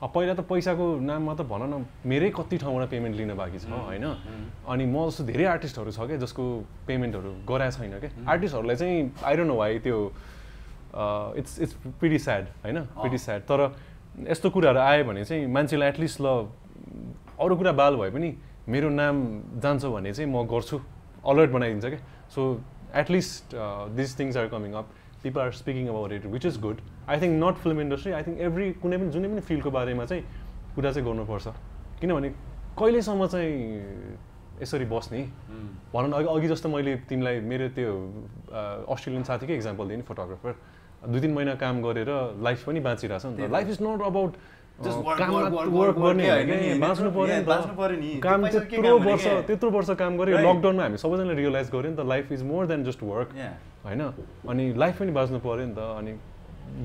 पहिला 0.00 0.34
त 0.34 0.40
पैसाको 0.48 0.84
नाममा 1.04 1.34
त 1.36 1.44
भन 1.44 1.62
न 1.68 1.84
मेरै 2.08 2.30
कति 2.32 2.56
ठाउँबाट 2.58 2.88
पेमेन्ट 2.88 3.16
लिन 3.16 3.34
बाँकी 3.36 3.58
छ 3.60 3.68
होइन? 3.68 4.06
अनि 4.64 4.84
म 4.88 4.96
जस्तो 5.08 5.24
धेरै 5.28 5.44
आर्टिस्टहरू 5.44 5.90
छ 5.92 6.00
क्या 6.08 6.16
जसको 6.24 6.44
पेमेन्टहरू 6.88 7.30
गराएको 7.44 7.76
छैन 7.76 7.98
क्या। 8.00 8.10
आर्टिस्टहरूलाई 8.24 8.76
चाहिँ 8.80 8.96
आई 9.20 9.36
डोन्ट 9.36 9.50
नो 9.52 9.56
वाइ 9.60 9.78
त्यो 9.84 9.98
इट्स 11.36 11.52
इट्स 11.60 11.74
पिडी 12.00 12.18
स्याड 12.18 12.44
होइन? 12.64 12.78
पिडी 12.96 13.18
स्याड 13.18 13.40
तर 13.44 13.60
यस्तो 14.32 14.50
कुराहरू 14.50 14.80
आयो 14.88 15.04
भने 15.04 15.24
चाहिँ 15.24 15.46
मान्छेलाई 15.46 15.88
एटलिस्ट 15.88 16.20
ल 16.20 16.48
अरू 17.40 17.56
कुरा 17.56 17.72
बाल 17.76 17.96
भए 17.96 18.10
पनि 18.10 18.30
मेरो 18.68 18.88
नाम 18.88 19.16
जान्छ 19.60 19.84
भने 19.84 20.12
चाहिँ 20.16 20.30
म 20.32 20.48
गर्छु। 20.48 20.80
अलर्ट 21.28 21.50
बनाइदिन्छ 21.52 21.84
क्या। 21.84 22.00
So 22.32 22.40
at least 22.96 23.54
this 23.96 24.18
things 24.18 24.36
are 24.36 24.48
coming 24.48 24.72
up 24.80 24.86
people 25.22 25.40
are 25.40 25.52
speaking 25.52 25.88
about 25.88 26.12
it 26.12 26.26
which 26.26 26.46
is 26.46 26.60
good 26.60 26.78
I 27.08 27.20
think 27.20 27.42
not 27.44 27.54
film 27.62 27.80
industry 27.80 28.12
I 28.12 28.22
think 28.22 28.40
every 28.48 28.72
कुनै 28.82 28.96
पनि 28.98 29.10
जुनै 29.10 29.28
पनि 29.28 29.40
फिल्डको 29.40 29.70
बारेमा 29.70 30.04
चाहिँ 30.04 30.24
कुरा 30.74 30.92
चाहिँ 30.92 31.06
गर्नुपर्छ। 31.06 31.46
किनभने 32.00 32.28
कहिलेसम्म 32.78 33.26
चाहिँ 33.26 33.54
यसरी 34.62 34.84
बस्ने? 34.84 35.20
भनौँ 35.92 36.08
न 36.08 36.12
अघि 36.12 36.28
अघि 36.28 36.48
जस्तो 36.48 36.68
मैले 36.68 36.96
तिमीलाई 37.08 37.40
मेरो 37.40 37.68
त्यो 37.76 37.92
अस्ट्रेलियन 38.92 39.24
साथीकै 39.24 39.54
इक्जाम्पल 39.56 39.84
दिएँ 39.88 39.96
नि 39.96 40.04
फोटोग्राफर 40.04 40.52
दुई 41.08 41.20
तिन 41.20 41.32
महिना 41.34 41.54
काम 41.56 41.82
गरेर 41.82 42.10
लाइफ 42.44 42.64
पनि 42.66 42.80
बाँचिरहेछ 42.80 43.26
नि 43.26 43.36
त। 43.36 43.50
लाइफ 43.50 43.68
इज 43.68 43.78
नट 43.82 44.02
अबाउट 44.04 44.32
काम 48.24 48.46
त्यत्रो 48.46 48.98
वर्ष 48.98 49.26
त्यत्रो 49.46 49.70
वर्ष 49.70 49.90
काम 50.00 50.12
गऱ्यो 50.20 50.38
लकडाउनमा 50.38 50.82
हामी 50.82 50.98
सबैजनाले 51.04 51.34
रियलाइज 51.36 51.68
गऱ्यो 51.70 51.90
नि 51.90 51.96
त 51.96 52.00
life 52.12 52.32
is 52.32 52.42
more 52.50 52.66
than 52.66 52.80
just 52.84 53.02
work 53.02 53.28
होइन? 53.84 54.02
अनि 54.48 54.64
लाइफ 54.82 54.94
पनि 55.00 55.12
बाँच्नु 55.12 55.38
पऱ्यो 55.44 55.66
नि 55.66 55.74
त 55.76 55.78
अनि 56.00 56.12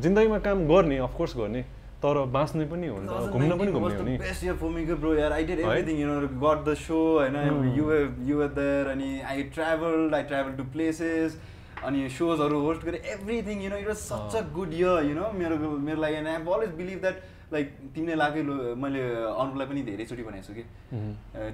जिन्दगीमा 0.04 0.40
काम 0.48 0.58
गर्ने 0.68 0.98
अफकोर्स 1.08 1.34
गर्ने 1.38 1.62
तर 2.04 2.16
बाँच्ने 2.36 2.66
पनि 2.72 2.88
हो 2.88 2.98
नि 3.00 3.08
त 3.08 3.10
घुम्न 3.32 3.52
पनि 3.60 3.72
घुम्ने 3.72 3.96
हो 3.96 4.04
नि। 4.04 4.16
गट 6.44 6.60
द 6.68 6.70
सो 6.84 7.00
होइन 7.20 7.36
देयर 8.60 8.84
अनि 8.92 9.10
I 9.32 9.44
travel 9.56 10.14
I 10.16 10.24
travel 10.32 10.52
to 10.58 10.64
places 10.74 11.40
अनि 11.86 12.00
सोजहरू 12.18 12.58
होस्ट 12.66 12.82
गरेँ 12.86 13.00
everything 13.14 13.58
you 13.64 13.70
know 13.70 13.78
it 13.78 13.88
was 13.88 14.00
such 14.04 14.36
a 14.36 14.38
good 14.58 14.72
year 14.74 14.98
you 15.10 15.16
know 15.16 15.26
मेरो 15.40 15.56
मेरो 15.88 16.00
लागि 16.02 16.16
and 16.16 16.28
I 16.28 16.36
always 16.36 16.72
believe 16.82 17.00
that 17.02 17.18
like 17.56 17.68
तिमीले 17.96 18.16
लगाएको 18.22 18.76
मैले 18.84 19.02
अनुलाई 19.44 19.68
पनि 19.72 19.82
धेरैचोटि 19.90 20.24
भनेको 20.30 20.46
छु 20.48 20.54
कि? 20.60 20.64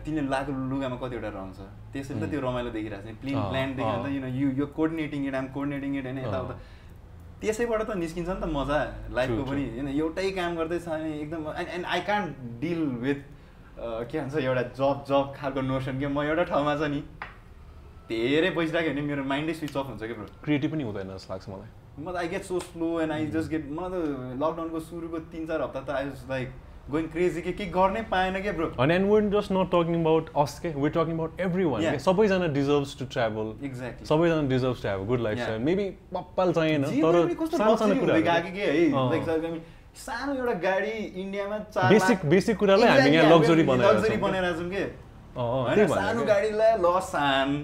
तिमीले 0.06 0.28
लगाएको 0.28 0.52
लुगामा 0.74 0.98
कतिवटा 1.04 1.30
रङ 1.38 1.50
छ 1.58 1.72
त्यसरी 1.94 2.20
त 2.20 2.30
त्यो 2.32 2.42
रमाइलो 2.48 2.72
देखिरहेको 2.78 3.08
छ 3.08 3.22
प्लेन 3.24 3.42
प्लान 3.50 3.68
देखिरहेको 3.80 4.10
यु 4.18 4.22
नो 4.28 4.30
यु 4.42 4.48
यो 4.60 4.66
कोर्डिनेटिङ 4.78 5.28
इट 5.32 5.36
आम 5.42 5.48
कोर्डिनेटिङ 5.58 5.98
इट 5.98 6.06
होइन 6.06 6.20
यताउता। 6.28 6.56
त्यसैबाट 7.42 7.82
त 7.82 7.98
निस्किन्छ 7.98 8.30
नि 8.30 8.40
त 8.42 8.48
मजा 8.54 8.78
लाइफको 9.18 9.44
पनि 9.50 9.64
होइन 9.76 9.88
एउटै 9.98 10.30
काम 10.38 10.56
गर्दैछ 10.62 10.88
अनि 10.96 11.12
एकदम 11.22 11.42
and 11.58 11.70
and 11.76 11.86
I 11.94 12.02
can't 12.10 12.28
deal 12.62 12.82
with 13.06 13.22
के 13.82 14.20
भन्छ 14.20 14.36
एउटा 14.46 14.64
जब 14.80 15.04
जब 15.10 15.34
खालको 15.38 15.62
नोसन 15.70 16.00
कि 16.00 16.08
म 16.08 16.30
एउटा 16.30 16.44
ठाउँमा 16.54 16.76
छ 16.82 16.90
नि 16.96 17.02
धेरै 18.12 18.50
बसिराख्यो 18.58 18.92
भने 18.94 19.02
मेरो 19.10 19.24
माइन्डै 19.34 19.54
स्विच 19.60 19.78
अफ 19.78 19.86
हुन्छ 19.90 20.02
क्या 20.04 20.18
ब्रो 20.18 20.28
क्रिएटिभ 20.46 20.72
पनि 20.72 20.84
हुँदैन 20.90 21.14
जस्तो 21.14 21.34
लाग्छ 21.34 21.50
मलाई। 21.50 21.70
म 22.00 22.12
त 22.12 22.16
I 22.18 22.28
get 22.28 22.44
so 22.44 22.60
slow 22.72 22.90
and 23.02 23.12
I 23.12 23.26
just 23.38 23.50
get 23.52 23.66
म 23.70 23.88
त 23.94 24.04
लकडाउनको 24.44 24.80
सुरुको 24.90 25.20
तिन 25.32 25.48
चार 25.48 25.62
हप्ता 25.62 25.80
त 25.82 25.90
I 26.02 26.06
was 26.06 26.30
like 26.30 26.54
going 26.92 27.08
crazy 27.16 27.42
के 27.42 27.52
के 27.58 27.66
गर्नै 27.74 28.02
पाएन 28.12 28.40
क्या 28.42 28.52
ब्रो 28.60 28.68
अनि 28.86 28.94
and 28.94 29.12
we're 29.12 29.28
just 29.34 29.52
not 29.58 29.70
talking 29.74 30.00
about 30.02 30.30
us 30.44 30.58
के 30.64 30.70
we're 30.78 30.94
talking 30.96 31.14
about 31.18 31.42
every 31.48 31.66
one 31.74 31.98
सबैजना 32.06 32.48
डिजर्भ्स 32.56 32.98
टु 33.00 33.06
ट्राभल 33.18 33.52
एक्ज्याक्टली 33.70 34.08
सबैजना 34.14 34.42
deserves 34.54 34.82
to 34.84 34.90
have 34.90 35.06
good 35.12 35.22
life 35.28 35.44
style 35.44 35.62
maybe 35.70 35.90
पप्पाल 36.16 36.54
चाहिएन 36.60 36.84
तर 36.88 37.20
सानो 37.58 37.76
सानो 37.84 38.00
कुरा 38.02 39.54
सानो 40.02 40.34
एउटा 40.34 40.54
गाडी 40.64 40.92
इन्डियामा 41.22 41.58
बेसिक 41.94 42.26
बेसिक 42.34 42.58
कुरालाई 42.58 42.90
हामी 42.90 43.16
यहाँ 43.16 43.30
लग्जरी 43.32 43.64
बनाएर 43.70 43.96
लग्जरी 43.96 44.18
बनाएर 44.18 44.54
छौँ 44.60 44.70
के? 44.76 45.88
सानो 45.96 46.24
गाडीलाई 46.26 46.78
लसान 46.86 47.56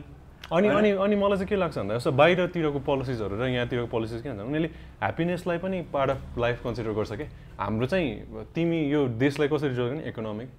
अनि 0.47 0.67
अनि 0.67 0.91
अनि 1.03 1.15
मलाई 1.15 1.37
चाहिँ 1.37 1.47
के 1.47 1.55
लाग्छ 1.55 1.77
भन्दा 1.77 1.95
जस्तो 1.97 2.11
बाहिरतिरको 2.11 2.79
पोलिसिजहरू 2.87 3.35
र 3.35 3.47
यहाँतिरको 3.51 3.87
पोलिसिज 3.91 4.21
के 4.21 4.29
भन्छ 4.29 4.41
उनीहरूले 4.47 4.69
ह्याप्पिनेसलाई 5.03 5.57
पनि 5.59 5.77
पार्ट 5.91 6.09
अफ 6.11 6.37
लाइफ 6.39 6.63
कन्सिडर 6.63 6.91
गर्छ 6.95 7.11
कि? 7.19 7.25
हाम्रो 7.59 7.85
चाहिँ 7.91 8.45
तिमी 8.55 8.79
यो 8.91 9.07
देशलाई 9.19 9.47
कसरी 9.51 9.75
जोड्यो 9.75 9.95
भने 9.95 10.07
इकोनोमिक 10.07 10.49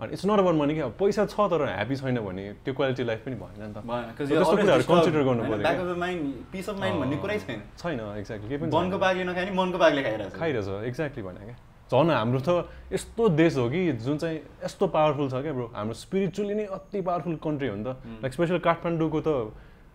अनि 0.00 0.12
इट्स 0.16 0.24
नट 0.26 0.38
अबाउट 0.38 0.56
मनी 0.56 0.74
क्या 0.74 0.86
पैसा 0.96 1.26
छ 1.28 1.36
तर 1.52 1.60
ह्याप्पी 1.68 1.96
छैन 1.96 2.18
भने 2.24 2.44
त्यो 2.64 2.72
क्वालिटी 2.72 3.04
लाइफ 3.04 3.20
पनि 3.26 3.36
भएन 3.36 3.60
नि 3.60 3.72
त। 3.74 3.84
त्यस्तो 4.16 4.56
कुराहरू 4.56 4.84
consider 4.88 5.22
गर्नु? 5.28 5.42
पर्यो 5.44 6.40
peace 6.52 6.68
of 6.72 6.80
mind 6.80 6.96
भन्ने 7.04 7.16
कुरै 7.20 7.38
छैन। 7.44 7.60
छैन 7.76 8.00
एक्ज्याक्टली 8.00 8.56
पनि 8.56 8.70
वनको 8.72 8.96
बाघले 9.04 9.24
नखाए 9.28 9.44
नि 9.44 9.52
मनको 9.60 9.78
बाघले 9.84 10.02
खाइरहेको 10.08 10.30
छ 10.30 10.40
खाइरहेछ 10.40 10.68
एक्ज्याक्टली 10.88 11.22
भने 11.28 11.40
क्या 11.44 11.56
झन् 11.92 12.10
हाम्रो 12.10 12.40
त 12.40 12.50
यस्तो 12.92 13.28
देश 13.36 13.56
हो 13.56 13.68
कि 13.70 13.80
जुन 14.04 14.16
चाहिँ 14.18 14.38
यस्तो 14.64 14.86
पावरफुल 14.88 15.28
छ 15.30 15.34
क्या 15.44 15.52
ब्रो 15.52 15.66
हाम्रो 15.74 15.94
स्पिरिचुअली 15.94 16.54
नै 16.54 16.64
अति 16.72 17.00
पावरफुल 17.00 17.36
कन्ट्री 17.44 17.68
हो 17.68 17.76
नि 17.76 17.84
त। 17.84 17.96
लाइक 18.24 18.32
स्पेसल 18.32 18.58
काठमाडौँको 18.64 19.20
त 19.20 19.28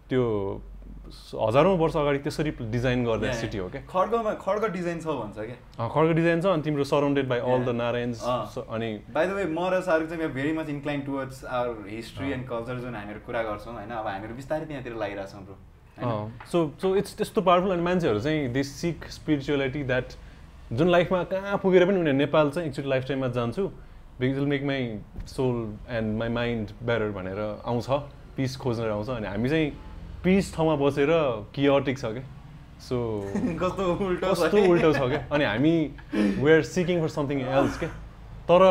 त्यो 0.09 0.23
हजारौँ 1.09 1.77
वर्ष 1.77 1.95
अगाडि 1.97 2.19
त्यसरी 2.21 2.51
डिजाइन 2.69 3.03
गर्दा 3.05 3.31
सिटी 3.33 3.57
हो 3.57 3.67
क्या। 3.73 3.81
खड्गमा 3.89 4.33
खड्ग 4.45 4.63
डिजाइन 4.73 4.99
छ 5.01 5.07
भन्छ 5.09 5.37
क्या। 5.41 5.87
खड्ग 5.89 6.09
डिजाइन 6.15 6.41
छ 6.41 6.45
अनि 6.53 6.61
तिम्रो 6.61 6.83
सराउन्डेड 6.85 7.27
बाई 7.27 7.39
अल 7.41 7.65
द। 7.65 8.13
स- 8.53 8.65
अनि 8.69 8.89
बाई 9.09 9.25
द 9.27 9.31
वे 9.33 9.45
म 9.49 9.59
र 9.73 9.81
सारू 9.81 10.05
चाहिँ 10.05 10.29
very 10.29 10.53
much 10.53 10.69
incline 10.69 11.01
towards 11.09 11.43
our 11.49 11.89
history 11.89 12.31
and 12.31 12.45
culture 12.47 12.79
जुन 12.85 12.95
हामीहरू 12.95 13.19
कुरा 13.25 13.41
गर्छौँ 13.43 13.73
होइन? 13.73 13.89
अब 13.89 14.05
हामीहरू 14.07 14.35
बिस्तारै 14.37 14.65
त्यहाँतिर 14.69 14.93
लागिरहेछौँ 14.95 15.41
ब्रो 15.45 15.57
सो 16.45 16.57
सो 16.81 16.95
इट्स 16.95 17.15
त्यस्तो 17.17 17.41
पावरफुल 17.41 17.71
अनि 17.73 17.81
मान्छेहरू 17.83 18.19
चाहिँ 18.21 18.47
दे 18.53 18.63
सिक 18.63 19.09
स्पिरिचुअलिटी 19.09 19.83
द्याट 19.83 20.07
जुन 20.71 20.89
लाइफमा 20.89 21.23
कहाँ 21.25 21.57
पुगेर 21.57 21.85
पनि 21.85 21.99
उनीहरू 21.99 22.17
नेपाल 22.17 22.49
चाहिँ 22.49 22.69
एकचोटि 22.69 22.89
लाइफ 22.89 23.05
टाइममा 23.07 23.27
जान्छु। 23.37 23.63
Because 24.19 24.37
will 24.37 24.47
make 24.47 24.63
my 24.63 24.99
soul 25.27 25.55
and 25.89 26.17
my 26.17 26.29
mind 26.29 26.71
better 26.85 27.11
भनेर 27.11 27.39
आउँछ 27.65 27.89
पिस 28.37 28.57
खोजेर 28.57 28.89
आउँछ 28.89 29.09
अनि 29.09 29.27
हामी 29.27 29.49
चाहिँ 29.49 29.71
पिस 30.23 30.53
ठाउँमा 30.55 30.75
बसेर 30.75 31.09
कियोटिक 31.55 31.97
छ 31.99 32.05
क्या 32.05 32.23
सो 32.79 32.97
कस्तो 33.61 33.83
उल्टो 33.95 34.27
छ 34.27 34.31
कस्तो 34.31 34.57
कि? 34.57 34.67
उल्टो 34.67 34.93
छ 34.93 35.09
क्या 35.09 35.25
अनि 35.31 35.45
हामी 35.45 35.73
we 36.13 36.51
are 36.51 36.61
seeking 36.69 37.01
for 37.01 37.09
something 37.09 37.41
else 37.41 37.79
क्या 37.79 37.89
तर 38.49 38.61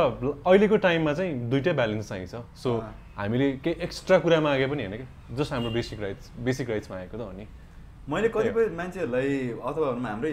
अहिलेको 0.47 0.77
टाइममा 0.87 1.13
चाहिँ 1.15 1.51
दुइटै 1.51 1.73
ब्यालेन्स 1.73 2.09
चाहिन्छ। 2.09 2.35
सो। 2.63 2.71
हामीले 3.19 3.51
केही 3.65 3.83
एक्स्ट्रा 3.85 4.19
कुरा 4.19 4.41
मागे 4.41 4.67
पनि 4.67 4.85
होइन 4.85 4.97
क्या 4.97 5.37
जस्ट 5.37 5.53
हाम्रो 5.53 5.71
बेसिक 5.71 6.01
राइट्स 6.01 6.31
बेसिक 6.45 6.71
राइट्स 6.71 6.91
मागेको 6.91 7.19
त 7.19 7.21
हो 7.21 7.33
नि। 7.33 7.47
मैले 8.09 8.29
कतिपय 8.29 8.67
मान्छेहरूलाई 8.77 9.31
अथवा 9.63 9.89
हाम्रै 10.09 10.33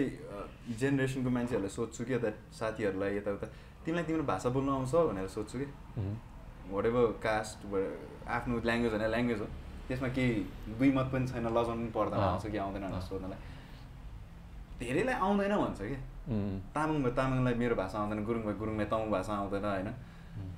जेनेरेसनको 0.66 1.30
मान्छेहरूलाई 1.30 1.70
सोध्छु 1.70 2.04
कि 2.04 2.12
यता 2.14 2.30
साथीहरूलाई 2.58 3.16
यताउता। 3.16 3.46
तिमीलाई 3.84 4.04
तिम्रो 4.04 4.24
भाषा 4.26 4.48
बोल्नु 4.50 4.70
आउँछ 4.72 4.94
भनेर 5.08 5.28
सोध्छु 5.30 5.56
कि? 5.58 5.66
वाट 6.70 6.86
एभर 6.86 7.04
कास्ट 7.22 7.56
आफ्नो 8.26 8.54
ल्याङ्ग्वेज 8.66 8.92
होइन 8.92 9.06
ल्याङ्ग्वेज 9.10 9.40
हो। 9.40 9.48
त्यसमा 9.88 10.08
केही 10.16 10.34
दुई 10.78 10.90
मत 10.92 11.06
पनि 11.12 11.26
छैन 11.30 11.46
लजाउनु 11.46 11.86
पनि 11.86 11.92
पर्दैन। 11.94 12.18
आउँछ 12.18 12.46
कि 12.50 12.58
आउँदैन 12.58 12.82
भनेर। 12.82 13.00
सोध्नलाई। 13.06 13.40
धेरैलाई 14.80 15.14
आउँदैन 15.14 15.54
भन्छ 15.56 15.80
कि। 15.80 15.96
तामाङ 16.74 16.96
भयो 17.02 17.12
तामाङलाई 17.14 17.54
मेरो 17.54 17.74
भाषा 17.78 17.96
आउँदैन 17.98 18.24
गुरुङ 18.26 18.42
भयो 18.42 18.58
गुरुङलाई 18.58 18.86
तामाङ 18.90 19.08
भाषा 19.14 19.32
आउँदैन 19.32 19.64
होइन। 19.64 19.90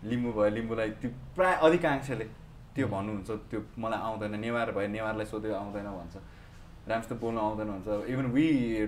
लिम्बू 0.09 0.30
भयो 0.32 0.50
लिम्बूलाई 0.56 0.90
त्यो 1.00 1.11
प्राय 1.36 1.54
अधिकांशले 1.66 2.26
त्यो 2.74 2.86
भन्नुहुन्छ 2.88 3.30
त्यो 3.50 3.61
मलाई 3.76 4.00
आउँदैन 4.09 4.34
नेवार 4.40 4.68
भयो 4.72 4.88
नेवारलाई 4.88 5.26
सोध्यो 5.28 5.54
आउँदैन 5.54 5.88
भन्छ। 6.00 6.16
राम्रोसित 6.89 7.20
बोल्नु 7.20 7.41
आउँदैन 7.41 7.68
भन्छ 7.72 8.11
even 8.14 8.26
we 8.36 8.47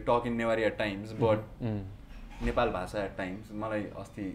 talk 0.09 0.27
in 0.27 0.37
Newari 0.43 0.63
at 0.71 0.77
times 0.79 1.13
but 1.21 1.63
Nepal 2.49 2.71
Bhasa 2.79 3.05
at 3.05 3.17
times 3.17 3.53
मलाई 3.63 3.85
अस्ति 4.03 4.27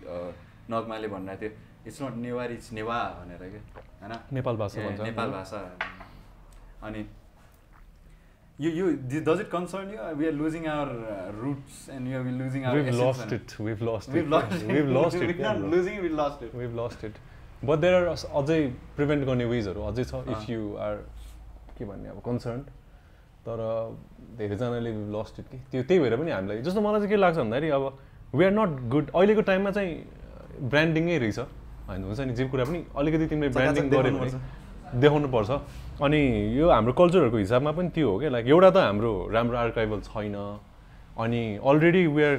नगमाले 0.72 1.07
भनिरहेको 1.07 1.41
थियो 1.41 1.51
it's 1.88 2.01
not 2.01 2.16
Newari 2.24 2.53
it's 2.53 2.72
Newa 2.80 3.03
भनेर 3.20 3.49
क्या 3.49 3.84
होइन 4.01 4.18
नेपाल 4.39 4.55
भाषा 4.57 4.89
नेपाल 5.03 5.34
अनि 6.88 7.05
यो 8.59 8.70
यो 8.72 8.86
does 9.11 9.39
it 9.41 9.49
concern 9.51 9.89
you 9.93 10.03
we 10.18 10.28
are 10.28 10.34
losing 10.34 10.68
our 10.74 11.32
roots 11.39 11.89
and 11.95 12.07
you 12.07 12.20
are 12.20 12.26
losing 12.41 12.66
our 12.66 12.84
We've 12.86 12.99
lost 12.99 13.32
it. 13.38 13.55
We've 13.59 13.82
lost 13.88 14.13
We've 14.16 14.24
it. 14.24 14.30
lost 14.36 14.53
it. 14.57 14.70
We've 14.70 14.91
lost 14.97 15.18
it. 15.18 15.24
We're 15.30 15.36
yeah, 15.36 15.47
not 15.47 15.59
bro. 15.59 15.72
losing 15.74 15.95
it, 15.95 16.03
we 16.03 16.11
lost 16.20 16.45
it. 16.47 16.53
We've 16.61 16.78
lost 16.82 17.03
it. 17.03 17.20
But 17.70 17.84
there 17.86 17.97
are 17.97 18.16
अझै 18.41 18.59
prevent 18.95 19.26
गर्ने 19.26 19.45
वेजहरू 19.51 19.82
अझै 19.91 20.05
छ। 20.05 20.24
If 20.36 20.49
you 20.49 20.76
are 20.88 20.95
के 21.78 21.86
भन्ने 21.86 22.09
अब 22.09 22.22
concern 22.26 22.66
तर 23.45 23.59
धेरैजनाले 24.37 24.91
लस्ट 25.13 25.39
इट 25.39 25.45
कि। 25.45 25.57
त्यो 25.71 25.83
त्यही 25.83 25.99
भएर 25.99 26.15
पनि 26.17 26.31
हामीलाई 26.31 26.61
जस्तो 26.65 26.81
मलाई 26.81 26.99
चाहिँ 26.99 27.09
के 27.09 27.15
लाग्छ 27.15 27.37
भन्दाखेरि 27.37 27.69
अब 27.69 27.83
वी 28.35 28.45
आर 28.45 28.51
नट 28.51 28.71
गुड 28.89 29.05
अहिलेको 29.15 29.41
टाइममा 29.41 29.71
चाहिँ 29.71 29.93
ब्रान्डिङै 30.69 31.17
रहेछ। 31.17 31.39
होइन 31.87 32.03
हुन्छ 32.03 32.19
नि? 32.19 32.33
जे 32.33 32.43
कुरा 32.49 32.63
पनि 32.65 32.79
अलिकति 32.97 33.25
तिमीले 33.27 33.49
ब्रान्डिङ 33.53 33.89
गऱ्यो 33.89 34.01
देखाउनुपर्छ। 34.01 34.33
भने 34.33 34.99
देखाउनुपर्छ। 34.99 35.49
अनि 36.01 36.21
यो 36.57 36.69
हाम्रो 36.69 36.93
कल्चरहरूको 36.93 37.37
हिसाबमा 37.37 37.71
पनि 37.71 37.89
त्यो 37.95 38.09
हो 38.09 38.17
क्या। 38.19 38.29
लाइक 38.29 38.45
एउटा 38.47 38.69
त 38.69 38.77
हाम्रो 38.77 39.11
राम्रो 39.31 39.57
आर्काइभल 39.57 39.99
छैन। 40.09 40.35
अनि 41.15 41.41
already 41.63 42.03
we 42.11 42.23
are 42.23 42.35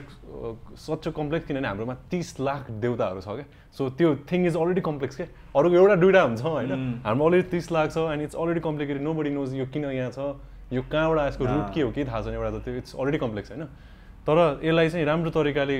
such 0.76 1.09
complex 1.16 1.46
किनभने 1.46 1.68
हाम्रोमा 1.68 1.94
तिस 2.11 2.28
लाख 2.40 2.70
देउताहरू 2.82 3.20
छ 3.20 3.28
क्या। 3.38 3.46
सो 3.72 3.88
त्यो 3.96 4.09
थिङ 4.26 4.46
इज 4.46 4.57
अलरेडी 4.57 4.80
कम्प्लेक्स 4.84 5.16
क्या। 5.16 5.26
अरूको 5.57 5.76
एउटा 5.76 5.96
दुइटा 5.96 6.22
हुन्छ 6.22 6.42
होइन. 6.42 7.00
हाम्रो 7.07 7.24
अलरेडी 7.26 7.48
तिस 7.48 7.72
लाख 7.72 7.88
छ 7.94 8.11
and 8.12 8.22
it's 8.22 8.36
already 8.36 8.61
complicated 8.61 9.02
nobody 9.14 9.30
knows 9.30 9.54
यो 9.54 9.66
किन 9.72 9.84
यहाँ 9.96 10.11
छ। 10.12 10.36
यो 10.72 10.82
कहाँबाट 10.82 11.18
यसको 11.28 11.44
रुट। 11.44 11.74
के 11.74 11.80
हो 11.82 11.90
केही 11.90 12.06
थाहा 12.06 12.20
छैन 12.22 12.34
एउटा 12.34 12.50
त 12.58 12.62
त्यो 12.64 12.74
इट्स 12.82 12.94
अलरेडी 12.98 13.18
कम्प्लेक्स 13.18 13.50
होइन। 13.52 13.64
तर 14.26 14.38
यसलाई 14.62 14.88
चाहिँ 14.90 15.06
राम्रो 15.06 15.30
तरिकाले 15.30 15.76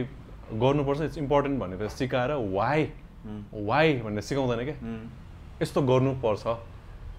गर्नुपर्छ 0.55 1.01
इट्स 1.01 1.19
इम्पोर्टेन्ट 1.19 1.59
भनेर 1.61 1.89
सिकाएर 1.91 2.33
वाइ 2.55 2.81
वाइ 3.53 3.87
भनेर 4.07 4.23
सिकाउँदैन 4.23 4.65
क्या. 4.65 4.77
यस्तो 5.63 5.83
गर्नुपर्छ। 5.83 6.45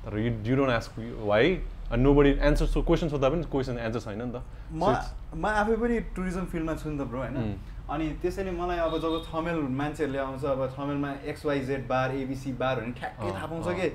तर 0.07 0.17
you 0.17 0.31
you 0.47 0.55
don't 0.55 0.71
ask 0.71 0.91
why 1.27 1.45
nobody 2.13 2.29
answer 2.39 2.65
so 2.71 2.81
question 2.83 3.09
सोद्धा 3.09 3.29
पनि 3.29 3.43
क्वेसन 3.51 3.77
एन्सर 3.79 3.99
छैन 3.99 4.21
नि 4.21 4.31
त। 4.31 4.43
म 4.71 4.95
म 5.35 5.45
आफै 5.45 5.75
पनि 5.75 5.99
टुरिज्म 6.15 6.45
फिल्डमा 6.47 6.73
छु 6.79 6.89
नि 6.89 6.97
त 6.99 7.07
ब्रो 7.07 7.19
होइन. 7.19 7.59
अनि 7.87 8.05
त्यसैले 8.21 8.51
मलाई 8.51 8.79
अब 8.83 8.93
जब 8.99 9.23
थमेल 9.27 9.59
मान्छेहरूले 9.71 10.19
आउँछ 10.19 10.43
अब 10.43 10.61
थमेलमा 10.75 11.11
एक्सवाइजेड 11.31 11.87
बार 11.87 12.15
एबिसी 12.15 12.51
बार 12.59 12.75
भने 12.79 12.91
ठ्याक्कै 12.95 13.31
थाहा 13.31 13.47
पाउँछ 13.47 13.67
कि। 13.79 13.87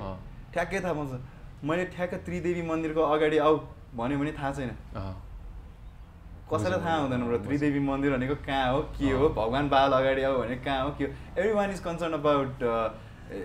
ठ्याक्कै 0.52 0.80
थाहा 0.80 0.92
पाउँछ। 0.92 1.12
मैले 1.64 1.84
ठ्याक्क 1.94 2.14
त्रिदेवी 2.26 2.62
मन्दिरको 2.68 3.02
अगाडि 3.14 3.38
आऊ 3.38 3.58
भन्यो 3.96 4.18
भने 4.18 4.32
थाहा 4.32 4.50
छैन। 4.52 4.70
अँ, 4.96 5.14
कसैलाई 6.50 6.80
थाहा 6.80 6.96
हुँदैन 6.96 7.22
ब्रो। 7.26 7.38
त्रिदेवी 7.46 7.80
मन्दिर 7.80 8.10
भनेको 8.16 8.34
कहाँ 8.46 8.72
हो 8.72 8.80
के 8.98 9.10
हो 9.12 9.28
भगवान् 9.38 9.68
बाल 9.70 9.92
अगाडि 9.92 10.22
आऊ 10.22 10.38
भने 10.38 10.56
कहाँ 10.64 10.82
हो 10.84 10.90
के 10.98 11.04
हो। 11.04 11.10
Everyone 11.52 11.70
is 11.70 11.80
concern 11.86 12.12
about 12.14 12.66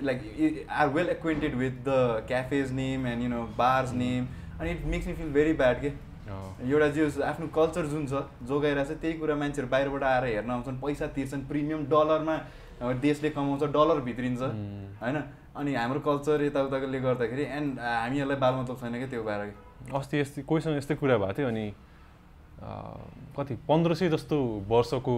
like 0.03 0.65
are 0.71 0.87
well 0.97 1.09
acquainted 1.09 1.55
with 1.55 1.75
the 1.85 2.25
cafes 2.27 2.71
name 2.81 3.07
and 3.07 3.23
you 3.23 3.29
know 3.29 3.41
bars 3.57 3.93
name 3.93 4.27
अनि 4.59 4.71
it 4.71 4.85
makes 4.91 5.07
me 5.07 5.13
feel 5.13 5.29
very 5.33 5.53
bad 5.61 5.81
के 5.81 5.91
एउटा 6.67 6.87
जे 6.95 7.05
आफ्नो 7.23 7.47
कल्चर 7.55 7.85
जुन 7.87 8.05
छ 8.07 8.27
जोगाइरहेको 8.49 8.93
छ 8.93 9.01
त्यही 9.01 9.13
कुरा 9.19 9.35
मान्छेहरू 9.41 9.69
बाहिरबाट 9.71 10.03
आएर 10.03 10.25
हेर्न 10.25 10.51
आउँछन् 10.51 10.79
पैसा 10.81 11.07
तिर्छन् 11.15 11.45
प्रिमियम 11.47 11.85
डलरमा 11.93 12.37
देशले 13.05 13.29
कमाउँछ 13.37 13.63
डलर 13.77 13.99
भित्रिन्छ 14.07 14.41
उम्. 14.41 14.57
होइन? 15.01 15.17
अनि 15.57 15.73
हाम्रो 15.75 15.99
कल्चर 16.07 16.43
यताउताले 16.43 16.99
गर्दाखेरि 16.99 17.43
एन्ड 17.57 17.79
हामीहरूलाई 17.79 18.37
बाल 18.43 18.53
मतलब 18.61 18.77
छैन 18.81 18.93
क्या 18.93 19.09
त्यो 19.09 19.23
भएर 19.23 19.41
अस्ति 19.95 20.19
यस्तै 20.19 20.41
कोहीसँग 20.49 20.77
यस्तै 20.77 20.95
कुरा 20.95 21.17
भएको 21.17 21.33
थियो 21.37 21.47
अनि 21.47 21.65
कति 23.37 23.55
पन्ध्र 23.69 23.95
सय 23.95 24.09
जस्तो 24.09 24.37
वर्षको 24.69 25.15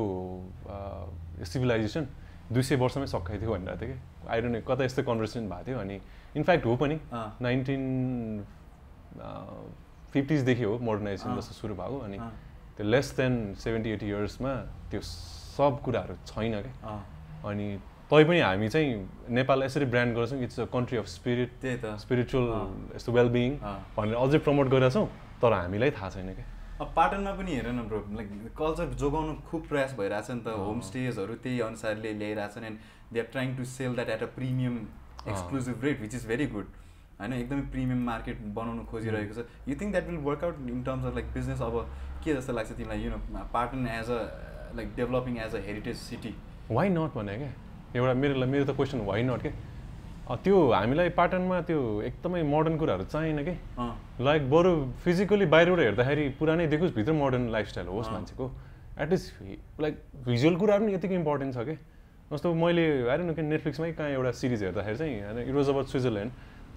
सिभिलाइजेसन 1.51 2.07
दुई 2.51 2.63
सय 2.63 2.75
वर्षमै 2.75 3.07
सकाइथ्यो 3.07 3.51
भनिरहेको 3.51 3.85
थियो 3.85 3.93
कि 3.93 4.27
आई 4.27 4.41
डोन्ट 4.41 4.65
कता 4.67 4.83
यस्तै 4.83 5.03
कन्भर्सेसन 5.03 5.49
भएको 5.49 5.65
थियो 5.67 5.79
अनि 5.79 5.99
इनफ्याक्ट 6.35 6.65
हो 6.65 6.75
पनि। 6.75 6.99
नाइन्टिन 7.41 7.83
फिफ्टिजदेखि 10.13 10.63
हो 10.63 10.77
मोडर्नाइजेसन। 10.79 11.35
जस्तो 11.37 11.53
सुरु 11.53 11.75
भएको 11.75 11.99
अनि। 12.07 12.17
त्यो 12.77 12.85
लेस 12.87 13.07
देन 13.17 13.33
सेभेन्टी 13.63 13.89
एटी 13.91 14.07
इयर्समा 14.07 14.53
त्यो 14.91 15.01
सब 15.01 15.79
कुराहरू 15.85 16.15
छैन 16.27 16.61
क्या 16.61 16.93
अनि 17.49 17.67
तै 18.09 18.23
पनि 18.25 18.39
हामी 18.41 18.67
चाहिँ 18.73 18.93
नेपाललाई 19.37 19.67
यसरी 19.69 19.85
ब्रान्ड 19.85 20.15
गर्छौँ 20.17 20.41
it's 20.43 20.59
a 20.59 20.65
country 20.73 20.97
of 20.97 21.05
spirit 21.07 21.49
त्यही 21.61 21.77
त। 21.77 21.85
स्पिरिचुअल। 22.01 22.47
यस्तो 22.95 23.11
वेलबिङ। 23.13 23.57
भनेर 23.97 24.15
अझै 24.17 24.39
प्रमोट 24.45 24.67
गरिरहेको 24.73 24.93
छौँ 24.93 25.07
तर 25.41 25.53
हामीलाई 25.53 25.91
थाहा 25.93 26.09
छैन 26.15 26.33
क्या। 26.33 26.45
अब 26.81 26.87
पाटनमा 26.95 27.33
पनि 27.37 27.51
हेर 27.53 27.67
न 27.69 27.85
ब्रो 27.85 27.99
लाइक 28.17 28.29
कल्चर 28.57 28.97
जोगाउनु 28.97 29.35
खुब 29.49 29.61
प्रयास 29.69 29.93
भइरहेछ 29.99 30.31
नि 30.31 30.41
त। 30.41 30.57
होमस्टेजहरू 30.57 31.35
त्यही 31.45 31.59
अनुसारले 31.69 32.13
ल्याइरहेछन् 32.17 32.65
and 32.65 32.77
they 33.13 33.19
are 33.19 33.29
trying 33.29 33.55
to 33.57 33.63
sell 33.75 33.95
that 34.01 34.09
at 34.09 34.23
a. 34.23 34.31
Premium. 34.39 34.81
Exclusive 35.29 35.83
rate 35.83 36.01
which 36.01 36.15
is 36.15 36.27
very 36.27 36.45
good 36.57 36.67
होइन 37.21 37.33
एकदमै 37.37 37.69
प्रिमियम 37.77 38.03
मार्केट 38.09 38.43
बनाउनु 38.57 38.89
खोजिरहेको 38.89 39.33
छ। 39.37 39.45
You 39.69 39.75
think 39.77 39.91
that 39.91 40.05
will 40.09 40.21
work out 40.25 40.67
in 40.73 40.83
terms 40.83 41.05
of 41.05 41.13
like 41.15 41.33
business 41.37 41.61
अब 41.61 41.81
के 42.25 42.33
जस्तो 42.33 42.53
लाग्छ 42.57 42.71
तिमीलाई 42.73 42.99
you 43.05 43.09
know 43.13 43.47
Patan 43.53 43.87
as 44.01 44.09
a 44.09 44.21
like 44.81 44.95
developing 44.97 45.41
as 45.45 45.55
a 45.55 45.65
heritage 45.71 45.97
city 46.09 46.35
why 46.71 46.89
not 46.99 47.13
भने 47.15 47.37
क्या? 47.37 47.51
एउटा 47.95 48.13
मेरो 48.13 48.45
मेरो 48.45 48.65
त 48.65 48.75
क्वेसन 48.77 48.99
वाइ 49.05 49.23
नट 49.23 49.41
के? 49.41 49.51
त्यो 50.29 50.55
हामीलाई 50.71 51.09
पाटनमा 51.17 51.61
त्यो 51.65 51.79
एकदमै 52.05 52.41
मोडर्न 52.45 52.77
कुराहरू 52.77 53.03
चाहिएन 53.09 53.39
कि? 53.43 53.53
लाइक 54.21 54.49
बरु 54.49 54.71
फिजिकली 55.03 55.45
बाहिरबाट 55.49 55.79
हेर्दाखेरि 55.79 56.25
पुरानै 56.39 56.67
देखोस् 56.69 56.93
भित्र 56.93 57.13
मोडर्न 57.17 57.49
लाइफस्टाइल 57.49 57.87
होस्। 57.87 58.09
मान्छेको। 58.13 58.45
एटलिस्ट 59.01 59.81
लाइक 59.81 59.95
भिजुअल 60.25 60.55
कुराहरू 60.61 60.85
पनि 60.85 60.93
यतिकै 60.93 61.15
इम्पोर्टेन्ट 61.15 61.53
छ 61.55 61.65
कि? 61.65 61.75
जस्तो 62.29 62.53
मैले 62.53 62.85
हेरेन 63.09 63.25
न 63.25 63.33
कि 63.33 63.41
नेटफ्लिक्समै 63.41 63.91
कहाँ 63.97 64.09
एउटा 64.13 64.31
सिरिज 64.37 64.63
हेर्दाखेरि 64.63 64.97
चाहिँ 64.97 65.17
होइन 65.25 65.49
इट 65.49 65.55
वाज 65.57 65.69
अबाउट 65.69 65.87
स्विजरल्यान्ड 65.89 66.31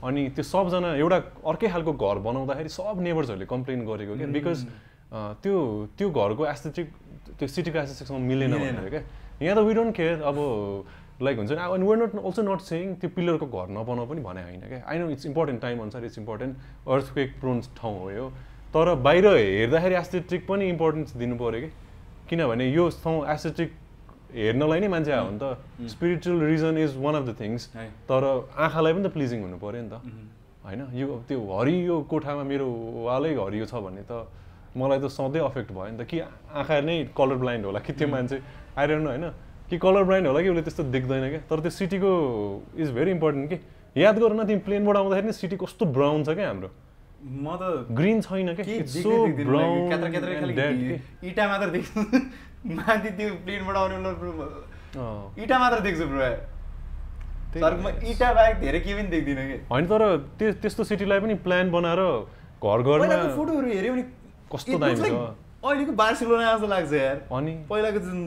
अनि 0.08 0.22
त्यो 0.32 0.44
सबजना 0.48 0.88
एउटा 0.96 1.18
अर्कै 1.44 1.68
खालको 1.68 1.92
घर 1.92 2.16
बनाउँदाखेरि 2.24 2.68
सब 2.72 2.96
नेबर्सहरूले 3.04 3.46
कम्प्लेन 3.52 3.80
गरेको 3.84 4.16
क्या 4.16 4.28
बिकज 4.32 4.58
त्यो 5.44 5.56
त्यो 5.92 6.08
घरको 6.08 6.42
एस्थेटिक 6.48 6.88
त्यो 7.36 7.48
सिटीको 7.52 7.78
एस्थेटिकसँग 7.84 8.20
मिलेन 8.32 8.50
मिलेन। 8.56 8.76
भनेर 8.80 8.90
क्या 8.96 9.02
यहाँ 9.44 9.56
त 9.56 9.60
वी 9.68 9.74
डोन्ट 9.76 9.92
केयर 9.92 10.22
अब 10.24 10.36
लाइक 11.22 11.38
हुन्छ 11.38 11.50
नि 11.52 11.58
अनि 11.62 11.84
we're 11.86 11.98
not 12.02 12.12
also 12.18 12.42
not 12.42 12.60
saying 12.60 12.94
त्यो 13.00 13.10
पिलरको 13.16 13.46
घर 13.46 13.68
नबनाउ 13.78 14.06
पनि 14.06 14.20
भने 14.22 14.42
होइन 14.42 14.60
क्या। 14.68 14.82
I 14.86 14.98
know 14.98 15.08
it's 15.10 15.26
important 15.26 15.60
time 15.62 15.80
अनुसार 15.82 16.04
इट्स 16.04 16.18
इम्पोर्टेन्ट 16.18 16.56
अर्थक्वेक 16.88 17.38
प्रोन 17.40 17.60
ठाउँ 17.78 17.98
हो 17.98 18.10
यो। 18.10 18.26
तर 18.74 18.94
बाहिर 19.06 19.26
हेर्दाखेरि 19.26 19.94
एस्थेटिक 19.94 20.46
पनि 20.48 20.68
इम्पोर्टेन्स 20.68 21.16
दिनु 21.16 21.36
पऱ्यो 21.38 21.60
कि। 21.60 21.70
किनभने 22.28 22.64
यो 22.72 22.88
ठाउँ 23.04 23.26
एस्थेटिक 23.28 23.70
हेर्नलाई 24.34 24.80
नै 24.80 24.88
मान्छे 24.88 25.12
आयो 25.12 25.24
भने 25.24 25.38
त। 25.38 25.88
Spiritual 25.92 26.38
reason 26.42 26.78
is 26.78 26.96
one 26.96 27.14
of 27.14 27.24
the 27.28 27.36
things. 27.40 27.62
तर 28.08 28.22
आँखालाई 28.56 28.92
पनि 28.92 29.04
त 29.04 29.12
प्लिजिङ 29.12 29.38
हुनु 29.44 29.58
पऱ्यो 29.60 29.82
नि 29.82 29.90
त। 29.92 30.00
होइन? 30.64 30.80
यो 30.96 31.06
त्यो 31.28 31.38
हरियो 31.38 31.96
कोठामा 32.08 32.42
मेरो 32.48 32.66
वालै 33.06 33.32
हरियो 33.36 33.66
छ 33.68 33.74
भने 33.84 34.02
त 34.08 34.26
मलाई 34.72 34.98
त 34.98 35.06
सधैँ 35.12 35.42
अफेक्ट 35.44 35.70
भयो 35.76 35.90
नि 35.92 35.98
त। 36.00 36.08
कि 36.08 36.18
आँखा 36.24 36.80
नै 36.80 36.96
कलर 37.12 37.36
ब्लाइन्ड 37.44 37.64
होला 37.68 37.80
कि 37.84 37.92
त्यो 37.92 38.08
मान्छे? 38.08 38.40
आइरहनु 38.72 39.08
होइन? 39.12 39.26
कि 39.72 39.78
कलर 39.80 40.04
ब्लाइन्ड 40.04 40.28
होला 40.28 40.40
कि 40.44 40.48
उसले 40.52 40.62
त्यस्तो 40.68 40.84
देख्दैन 40.92 41.24
क्या? 41.32 41.40
तर 41.48 41.60
त्यो 41.64 41.72
सिटीको 41.72 42.12
इज 42.76 42.88
भेरी 42.92 43.10
इम्पोर्टेन्ट 43.16 43.48
कि? 43.48 43.56
याद 43.96 44.16
गर 44.20 44.32
न 44.36 44.44
तिमी 44.44 44.60
प्लेनबाट 44.68 44.96
आउँदाखेरि 44.96 45.26
नि 45.26 45.32
सिटी 45.32 45.56
कस्तो 45.56 45.84
ब्राउन 45.96 46.24
छ 46.24 46.36
क्या 46.36 46.48
हाम्रो? 46.48 46.68
म 47.24 47.56
त 47.56 47.88
ग्रिन 47.88 48.20
छैन 48.20 48.52
इँटा 51.24 51.44
मात्र 51.48 51.68
देख्छु। 51.72 52.00
माथि 52.68 53.10
त्यो 53.16 53.28
प्लेनबाट 53.48 53.76
आउने 53.76 53.96
इँटा 55.40 55.56
मात्र 55.58 55.78
देख्छु 55.88 56.04
ब्रो। 56.12 56.20
इँटा 57.56 58.28
बाहेक 58.32 58.56
धेरै 58.60 58.80
केही 58.80 58.94
पनि 58.94 59.08
देख्दिनँ 59.08 59.44
कि? 59.48 59.56
होइन 59.72 59.84
तर 59.88 60.02
त्यो 60.36 60.52
त्यस्तो 60.60 60.84
सिटीलाई 60.84 61.20
पनि 61.20 61.34
प्लान 61.40 61.70
बनाएर 61.72 62.00
घर 62.60 62.78
घरमा 62.82 63.16
फोटोहरू 63.36 63.68
हेऱ्यो 63.72 63.92
भने 63.92 64.04
कस्तो 64.52 64.76
दामी 64.78 64.94
छ। 65.00 65.16
अहिलेको 65.62 65.92
बार्सिलोना 65.94 66.44
जस्तो 66.52 66.66
लाग्छ 66.66 66.92
यार 66.92 67.16
अनि 67.38 67.52
पहिलाको 67.70 67.98
जुन। 68.04 68.18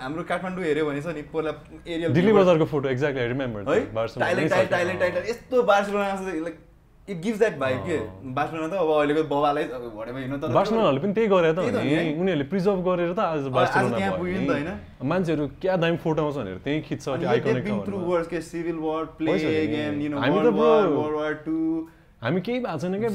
हाम्रो 0.00 0.22
काठमाडौँ 0.30 0.64
हेऱ्यो 0.64 0.84
भने 0.86 1.00
छ 1.02 1.16
नि 1.16 1.22
पहिला 1.32 1.52
एरियल 1.88 2.12
दिल्ली 2.12 2.32
बजारको 2.38 2.64
फोटो 2.72 2.88
एक्ज्याक्टली 2.88 3.22
आई 3.22 3.28
रिमेम्बर 3.28 3.60
है 3.68 3.76
टाइलेट 3.96 4.50
टाइल 4.50 4.66
टाइलेट 4.76 4.98
टाइलेट 5.00 5.28
यस्तो 5.30 5.62
बार्सिलोना 5.70 6.08
जस्तो 6.14 6.44
like 6.44 6.56
it 7.08 7.20
gives 7.24 7.38
that 7.38 7.56
vibe 7.58 7.80
के। 7.88 7.98
बार्सिलोना 8.36 8.68
त 8.68 8.80
अब 8.84 8.90
अहिलेको 8.98 9.22
बबालाई 9.32 9.64
भरेमा 9.64 10.18
हिँड्नु 10.18 10.38
तर 10.38 10.52
बार्सलोनाहरूले 10.52 11.00
पनि 11.02 11.12
त्यही 11.16 11.28
गरे 11.32 11.52
त 11.52 11.58
त। 11.58 11.80
उनीहरूले 12.20 12.46
प्रिजर्भ 12.52 12.80
गरेर 12.84 13.12
त 13.16 13.18
आज 13.18 13.48
बार्सलोना 13.48 14.10
पुग्यो 14.20 14.40
नि 14.40 14.46
त 14.46 14.50
नि। 14.68 15.08
मान्छेहरू 15.08 15.44
क्या 15.64 15.76
दामी 15.80 15.96
फोटो 16.04 16.20
आउँछ 16.22 16.36
भनेर 16.36 16.58
त्यही 16.64 16.80
खिच्छ 16.84 17.04
आइकनिक 17.08 17.64
थ्रु 17.88 17.96
वर्ड्स 18.12 18.28
के 18.28 18.40
civil 18.44 18.78
war 18.84 19.04
play. 19.16 19.40
Again 19.40 20.02
you 20.04 20.08
know 20.12 20.20
त 20.20 20.28
वर्ल्ड 20.36 20.52
वार 20.60 20.84
वर्ल्ड 21.00 21.16
वार 21.16 21.32
2 21.48 21.56
हामी 22.22 22.40
केही 22.40 22.58
भएको 22.60 22.78
छैन 22.78 22.94
क्या 23.00 23.08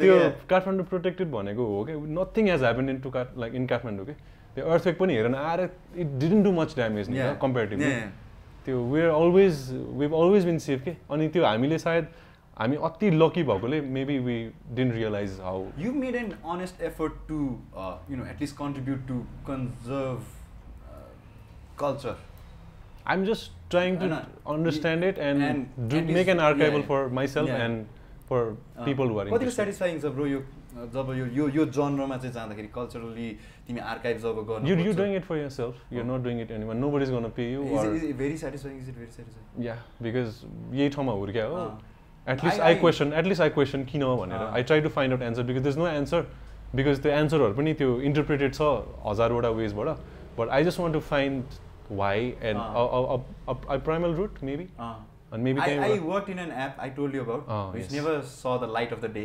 त्यो। 0.00 0.16
काठमाडौँ 0.48 0.84
प्रोटेक्टेड 0.86 1.30
भनेको 1.30 1.62
हो 1.66 1.84
क्या? 1.84 1.96
Nothing 2.18 2.48
has 2.48 2.60
happen 2.62 2.88
in 2.88 2.98
to 3.00 3.10
काठ 3.10 3.28
लाइक 3.38 3.54
इन 3.54 3.66
काठमाडौँ 3.66 4.04
के 4.06 4.12
त्यो 4.54 4.64
अर्थवेक 4.64 4.98
पनि 4.98 5.14
हेरेन। 5.14 5.34
आएर 5.34 5.60
it 5.62 6.08
didn't 6.20 6.44
do 6.44 6.52
much 6.52 6.74
damage 6.74 7.08
नि. 7.10 7.16
कम्पेरिटिभली. 7.42 7.90
त्यो 8.66 8.76
we're 8.92 9.10
always 9.10 9.54
we've 10.02 10.12
always 10.14 10.44
been 10.46 10.58
safe 10.66 10.84
के 10.84 10.92
अनि 11.12 11.28
त्यो 11.28 11.44
हामीले 11.44 11.78
सायद 11.78 12.04
हामी 12.58 12.76
अति 12.88 13.10
लकी 13.10 13.42
भएकोले 13.42 13.80
maybe 13.96 14.18
we 14.28 14.36
didn't 14.74 14.94
realise 14.94 15.40
how 15.42 15.64
You 15.86 15.92
made 16.04 16.16
an 16.20 16.30
honest 16.44 16.76
effort 16.90 17.14
to, 17.32 17.38
uh, 17.74 17.96
you 18.10 18.16
know, 18.20 18.26
at 18.34 18.38
least 18.40 18.56
contribute 18.60 19.02
to 19.08 19.16
conserve 19.48 20.22
uh, 20.92 21.08
culture. 21.76 22.16
I'm 23.06 23.24
just 23.24 23.50
trying 23.72 23.96
to 23.98 24.06
होइन, 24.06 24.20
understand 24.46 25.04
it 25.04 25.18
and, 25.18 25.42
and 25.42 25.88
do, 25.88 25.98
at 25.98 26.06
people 28.28 29.08
who 29.08 29.18
are 29.20 29.26
कतिको. 29.30 29.50
Satisfying 29.56 30.00
छ 30.00 30.12
bro 30.18 30.26
यो 30.26 30.38
uh, 30.40 30.86
जब 30.94 31.10
यो 31.16 31.26
यो 31.38 31.48
यो 31.56 31.64
जनरमा 31.78 32.16
चाहिँ 32.16 32.32
जाँदाखेरि 32.34 32.68
कल्चरली 32.74 33.30
तिमी 33.66 33.80
आर्काइभ 33.94 34.18
जब 34.26 34.44
गर्नु 34.50 34.68
You, 34.68 34.76
you're 34.84 34.98
doing 35.00 35.14
it 35.14 35.24
for 35.24 35.36
yourself. 35.36 35.74
You're 35.90 36.08
not 36.12 36.22
doing 36.28 36.40
it 36.44 36.54
anyone. 36.58 36.80
Nobody's 36.80 37.10
gonna 37.16 37.32
pay 37.40 37.50
you. 37.50 37.66
or 37.80 37.84
very 38.22 38.36
satisfying 38.44 38.78
is 38.78 38.88
it 38.88 38.96
very 38.98 39.10
satisfying 39.18 39.66
yeah, 39.66 39.84
because 40.08 40.40
यही 40.72 40.88
ठाउँमा 40.96 41.12
हुर्क्या 41.24 41.44
हो. 41.44 41.66
अँ। 41.66 42.32
At 42.32 42.42
least 42.44 42.60
I- 42.60 42.66
I, 42.66 42.72
I- 42.74 42.80
question. 42.80 43.12
At 43.20 43.26
least 43.30 43.44
I 43.46 43.48
question 43.58 43.84
किन 43.92 44.02
भनेर. 44.22 44.48
I 44.58 44.62
try 44.72 44.80
to 44.88 44.90
find 44.98 45.16
out 45.16 45.22
answer 45.22 45.44
because 45.52 45.64
there's 45.68 45.80
no 45.84 45.88
answer. 45.92 46.24
Because 46.78 47.00
त्यो 47.02 47.12
एन्सरहरू 47.12 47.54
पनि 47.54 47.74
त्यो 47.80 48.00
इन्टरप्रिटेड 48.10 48.54
छ 48.54 48.68
हजारवटा 49.06 49.48
वेजबाट 49.58 49.88
but 50.38 50.48
I 50.56 50.64
just 50.64 50.80
want 50.80 50.94
to 50.94 51.00
find 51.10 51.58
why 51.98 52.32
and 52.50 53.82
primal 53.84 54.14
root 54.14 54.42
maybe 54.44 54.66
अनि 55.34 55.42
maybe 55.42 55.60
I, 55.60 55.68
I 55.84 55.98
worked 56.08 56.28
in 56.32 56.40
an 56.40 56.50
app 56.64 56.76
I 56.78 56.88
told 56.96 57.14
you 57.16 57.22
about, 57.22 57.48
which 57.74 57.84
yes. 57.84 57.92
never 57.92 58.12
saw 58.32 58.52
the 58.64 58.68
light 58.76 58.92
of 58.96 59.00
the 59.04 59.08
day. 59.16 59.24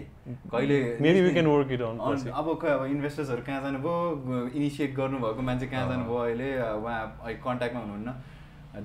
कहिले 0.54 0.78
maybe 1.02 1.10
we 1.10 1.22
निस्किन- 1.22 1.34
can 1.34 1.48
work 1.48 1.72
it 1.72 1.82
on 1.82 2.00
on- 2.10 2.32
अब 2.42 2.48
खै 2.62 2.70
अब 2.78 2.86
इन्भेस्टर्सहरू 2.96 3.42
कहाँ 3.50 3.62
जानुभयो 3.62 4.48
initiate 4.56 4.96
गर्नुभएको 4.96 5.42
मान्छे 5.50 5.68
कहाँ 5.74 5.84
अँ। 5.84 5.90
जानुभयो 5.92 6.18
अहिले? 6.24 6.50
उहाँ 6.80 7.34
कन्ट्याक्टमा 7.46 7.82
हुनुहुन्न। 7.82 8.16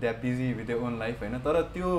They 0.01 0.07
are 0.09 0.14
busy 0.25 0.53
with 0.59 0.66
the 0.66 0.79
own 0.85 0.99
life 0.99 1.20
होइन? 1.22 1.39
तर 1.47 1.61
त्यो 1.75 1.91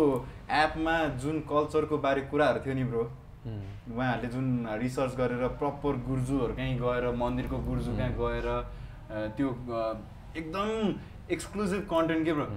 एपमा 0.62 0.96
जुन 1.26 1.40
कल्चरको 1.54 1.98
बारे 2.06 2.22
कुराहरू 2.34 2.60
थियो 2.66 2.74
नि 2.76 2.84
ब्रो 2.94 3.04
उहाँहरूले 3.46 4.30
जुन 4.36 4.46
रिसर्च 4.84 5.16
गरेर 5.18 5.48
प्रपर 5.62 5.98
गुर्जुहरू 6.08 6.54
कहीँ 6.62 6.78
गएर 6.86 7.12
मन्दिरको 7.24 7.58
गुर्जु 7.70 7.92
कहाँ 7.98 8.14
गएर 8.22 8.48
अ, 8.54 9.28
त्यो 9.38 9.50
एकदम 10.38 10.70
एक्सक्लुसिभ 11.34 11.82
कन्टेन्ट 11.92 12.26
के 12.26 12.34
ब्रो 12.38 12.48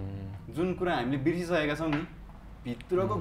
जुन 0.57 0.73
कुरा 0.81 0.95
हामीले 0.97 1.19
बिर्सिसकेका 1.27 1.75
छौँ 1.81 1.89
नि 1.93 2.01
भित्रको 2.69 3.17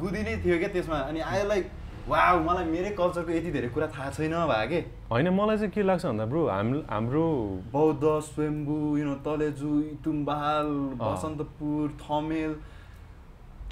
गुदी 0.00 0.22
नै 0.26 0.36
थियो 0.42 0.58
क्या 0.58 0.68
त्यसमा? 0.74 0.98
अनि 1.08 1.20
आई 1.22 1.42
लाइक 1.46 1.64
वा 2.08 2.20
मलाई 2.42 2.64
मेरै 2.66 2.90
कल्चरको 2.98 3.30
यति 3.32 3.50
धेरै 3.54 3.68
कुरा 3.70 3.86
थाहा 3.94 4.10
छैन 4.10 4.34
भए 4.50 4.66
के? 4.68 4.78
होइन 5.10 5.28
मलाई 5.30 5.56
चाहिँ 5.56 5.70
के 5.70 5.82
लाग्छ 5.82 6.04
भन्दा 6.06 6.24
ब्रो 6.26 6.46
हाम्रो 6.48 6.80
हाम्रो 6.90 7.26
बौद्ध 7.72 8.04
स्वयम्भू 8.34 8.76
यु 8.98 9.04
नो 9.04 9.14
तलेजु 9.22 9.70
इटुम्बाल 9.94 10.66
अँ। 10.66 10.98
बसन्तपुर 10.98 11.84
थमेल। 12.02 12.52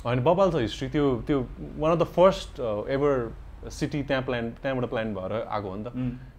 होइन 0.07 0.21
बबाल 0.23 0.51
छ 0.53 0.63
हिस्ट्री 0.63 0.89
त्यो 0.95 1.07
त्यो 1.27 1.39
one 1.79 1.91
of 1.93 1.99
the 1.99 2.05
first 2.15 2.61
ever 2.95 3.15
city 3.71 4.03
त्यहाँ 4.03 4.23
प्लान 4.23 4.51
त्यहाँबाट 4.63 4.91
प्लान 4.91 5.15
भएर 5.15 5.33
आएको 5.43 5.69
हो 5.69 5.77
नि 5.77 5.85
त। 5.85 5.91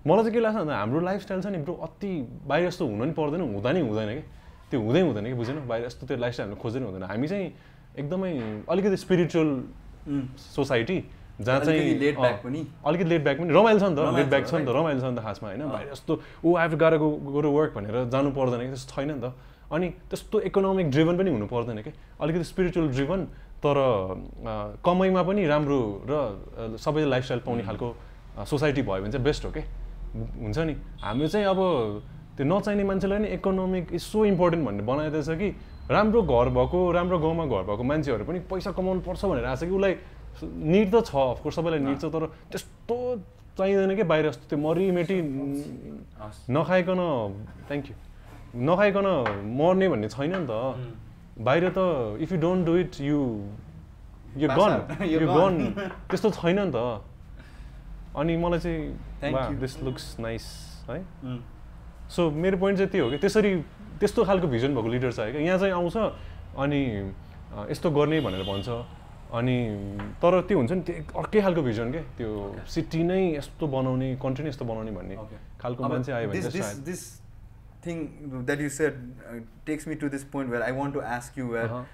मलाई 0.07 0.23
चाहिँ 0.23 0.33
के 0.33 0.39
लाग्छ 0.39 0.57
भन्दा 0.57 0.75
हाम्रो 0.77 0.99
लाइफस्टाइल 1.09 1.41
छ 1.41 1.47
नि 1.51 1.59
ब्रो 1.67 1.73
अति 1.83 2.11
बाहिर 2.47 2.69
जस्तो 2.69 2.87
हुनु 2.87 3.05
नि 3.05 3.13
पर्दैन 3.19 3.41
हुँदा 3.41 3.71
नि 3.71 3.81
हुँदैन 3.81 4.09
कि? 4.15 4.23
त्यो 4.71 4.81
हुँदै 4.81 5.01
हुँदैन 5.01 5.25
कि 5.29 5.33
बुझेन 5.37 5.67
बाहिर 5.67 5.85
जस्तो 5.85 6.07
त्यो 6.07 6.17
लाइफस्टाइल 6.17 6.55
खोज्दै 6.57 6.79
हुँदैन। 6.83 7.03
हामी 7.05 7.27
चाहिँ 7.27 7.47
एकदमै 7.99 8.31
अलिकति 8.69 8.97
स्पिरिचुअल 8.97 9.49
सोसाइटी 10.55 10.97
जहाँ 11.41 11.59
चाहिँ 11.59 11.99
back 11.99 12.17
अँ, 12.23 12.43
पनि। 12.43 12.65
अलिकति 12.85 13.09
लेट 13.09 13.23
ब्याक 13.23 13.37
पनि। 13.39 13.53
रमाइलो 13.53 13.79
छ 13.79 13.83
नि 13.83 13.95
त। 13.95 14.15
लेट 14.17 14.27
ब्याक 14.29 14.45
छ 14.47 14.53
नि 14.53 14.65
त? 14.65 14.69
रमाइलो 14.69 14.99
छ 15.01 15.03
नि 15.03 15.17
त 15.17 15.21
खासमा 15.23 15.49
होइन? 15.49 15.61
जस्तो 15.91 16.13
ओ 16.45 16.55
आई 16.55 16.67
गाह्रो 16.77 16.97
गो 16.99 17.49
वर्क 17.49 17.71
भनेर 17.73 17.95
जानु 18.13 18.29
पर्दैन 18.37 18.59
कि। 18.61 18.69
त्यस्तो 18.73 18.93
छैन 18.93 19.09
नि 19.11 19.21
त। 19.21 19.33
अनि 19.73 19.87
त्यस्तो 20.09 20.39
इकोनोमिक 20.53 20.89
ड्रिभन 20.93 21.17
पनि 21.17 21.29
हुनु 21.33 21.47
पर्दैन 21.49 21.81
कि। 21.81 21.91
अलिकति 22.21 22.43
स्पिरिचुअल 22.53 22.87
ड्रिभन 22.93 23.19
तर 23.65 23.77
कमाइमा 24.85 25.21
पनि 25.23 25.41
राम्रो 25.47 25.79
र 26.05 26.13
अँ, 26.13 26.77
सबैले 26.77 27.09
लाइफस्टाइल 27.09 27.41
पाउने 27.41 27.63
खालको 27.63 27.87
सोसाइटी 28.45 28.81
भयो 28.85 29.01
भने 29.01 29.11
चाहिँ 29.11 29.25
बेस्ट 29.25 29.45
हो 29.45 29.51
कि। 29.57 29.61
हुन्छ 30.13 30.57
नि? 30.69 30.73
हाम्रो 31.01 31.27
चाहिँ 31.33 31.45
अब 31.49 31.59
त्यो 32.37 32.45
नचाहिने 32.45 32.83
मान्छेलाई 32.83 33.19
नि 33.19 33.27
इकोनोमिक 33.41 33.93
इज 33.93 34.01
सो 34.01 34.25
इम्पोर्टेन्ट 34.25 34.61
भन्ने 34.67 34.83
बनाइदिएछ 34.85 35.29
कि 35.41 35.49
राम्रो 35.89 36.21
घर 36.23 36.49
भएको 36.49 36.79
राम्रो 36.91 37.17
गाउँमा 37.19 37.45
घर 37.45 37.63
भएको 37.67 37.83
मान्छेहरू 37.83 38.23
पनि 38.25 38.39
पैसा 38.47 38.71
कमाउनु 38.71 39.01
पर्छ 39.03 39.25
भनेर 39.25 39.45
आएको 39.45 39.59
छ 39.59 39.67
कि 39.67 39.75
उसलाई 39.75 39.93
निड 40.71 40.87
त 40.95 41.03
छ 41.03 41.15
अफकोर्स 41.15 41.55
सबैलाई 41.55 41.79
निड 41.79 41.99
छ 41.99 42.05
तर 42.07 42.23
त्यस्तो 42.51 42.95
चाहिँदैन 43.57 43.95
कि 43.95 44.03
बाहिर 44.03 44.25
जस्तो 44.29 44.45
त्यो 44.49 44.57
मरिमेटी। 44.57 45.17
नखाइकन 46.49 46.99
थ्याङ्क 47.67 47.85
यू 47.89 47.95
नखाइकन 48.65 49.07
मर्ने 49.59 49.87
भन्ने 49.89 50.07
छैन 50.09 50.33
नि 50.35 50.47
त। 50.49 50.51
बाहिर 51.37 51.69
त 51.69 51.79
if 52.23 52.31
you 52.31 52.37
don't 52.39 52.65
do 52.65 52.73
it 52.77 53.01
you 53.01 53.19
you 54.41 54.47
gone 54.49 54.73
you. 55.05 55.19
Gone 55.19 55.53
त्यस्तो 56.09 56.29
छैन 56.39 56.59
नि 56.59 56.71
त। 56.71 57.03
अनि 58.17 58.33
मलाई 58.37 58.59
चाहिँ. 58.59 59.59
दिस 59.59 59.73
लुक्स 59.83 60.05
नाइस 60.19 60.45
है? 60.89 60.99
सो 62.09 62.29
मेरो 62.31 62.57
पोइन्ट 62.57 62.77
चाहिँ 62.77 62.91
त्यो 62.91 63.03
हो 63.05 63.09
कि 63.11 63.17
त्यसरी 63.17 63.51
त्यस्तो 63.99 64.23
खालको 64.25 64.47
भिजन 64.47 64.71
भएको 64.75 64.89
लिडर 64.95 65.11
चाहियो 65.11 65.33
क्या 65.33 65.41
यहाँ 65.41 65.59
चाहिँ 65.59 65.73
आउँछ 65.73 65.97
अनि 66.63 66.81
यस्तो 67.71 67.91
गर्ने 67.91 68.19
भनेर 68.25 68.43
भन्छ 68.49 68.69
अनि 69.33 69.57
तर 70.21 70.41
त्यो 70.47 70.57
हुन्छ 70.57 70.71
नि 70.71 70.81
त्यो 70.87 71.19
अर्कै 71.19 71.41
खालको 71.41 71.61
भिजन 71.61 71.91
के 71.91 72.01
त्यो 72.17 72.29
सिटी 72.69 73.01
नै 73.03 73.21
यस्तो 73.37 73.67
बनाउने 73.67 74.09
कन्ट्री 74.21 74.43
नै 74.43 74.49
यस्तो 74.49 74.65
बनाउने 74.65 74.91
भन्ने. 74.93 75.15
खालको 75.61 75.81
मान्छे 75.89 76.11
आयो 76.11 76.27
भने 76.29 76.39
you 78.63 78.69
said 78.69 78.95
uh, 79.27 79.39
takes 79.65 79.85
me 79.87 79.95
to 79.95 80.07
this 80.07 80.23
point 80.23 80.49
where 80.49 80.63
I 80.63 80.71
want 80.71 80.93
to 80.93 81.01
ask 81.01 81.35
you 81.35 81.47
where 81.47 81.67
अहँ। 81.67 81.85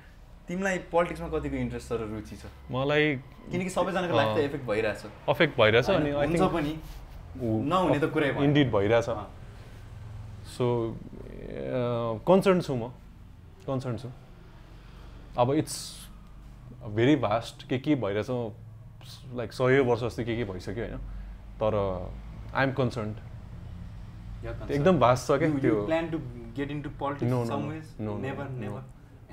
तिमीलाई 0.48 0.78
पोलिटिक्समा 0.92 1.28
कतिको 1.30 1.56
इन्ट्रेस्ट 1.56 1.92
र 1.92 2.06
रुचि 2.12 2.36
छ 2.36 2.46
मलाई 2.72 3.16
किनकि 3.52 3.70
सबैजनाको 3.70 4.16
लाइफ 4.18 4.30
त। 4.36 4.40
इफेक्ट 4.50 4.66
भइरहेछ 4.68 5.02
अफेक्ट 5.30 5.58
भइरहेछ 5.60 5.90
अनि 5.90 6.12
आई 6.12 6.28
हुन्छ 6.28 6.42
पनि 6.54 6.74
नहुने 7.74 8.00
त 8.00 8.06
कुरै। 8.14 8.30
इन्डिड 8.46 8.72
भइरहेछ। 8.72 9.10
सो 10.58 10.66
कन्सर्न 12.28 12.62
छु 12.62 12.76
म। 12.76 12.92
कन्सर्न 13.68 13.98
छु 13.98 14.10
अब 15.38 15.54
इट्स 15.54 15.76
भेरी 16.96 17.16
भास्ट 17.24 17.68
के 17.70 17.78
के 17.80 17.96
भइरहेछ 17.96 18.30
लाइक 19.38 19.54
सय 19.54 19.80
वर्ष 19.88 20.02
जस्तो 20.04 20.24
के 20.24 20.36
के 20.38 20.44
भइसक्यो 20.46 20.84
होइन? 20.86 20.98
तर 21.62 21.74
आइ 22.56 22.64
एम 22.64 22.72
कन्सर्न 22.74 23.16
एकदम 24.72 25.00
भास्ट 25.00 25.28
छ 25.28 25.38
क्या 25.40 25.50
त्यो. 25.60 25.76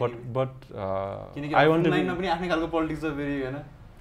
बट. 0.00 0.10
बट 0.36 0.50
आई 1.54 1.66
वान्ट 1.66 1.86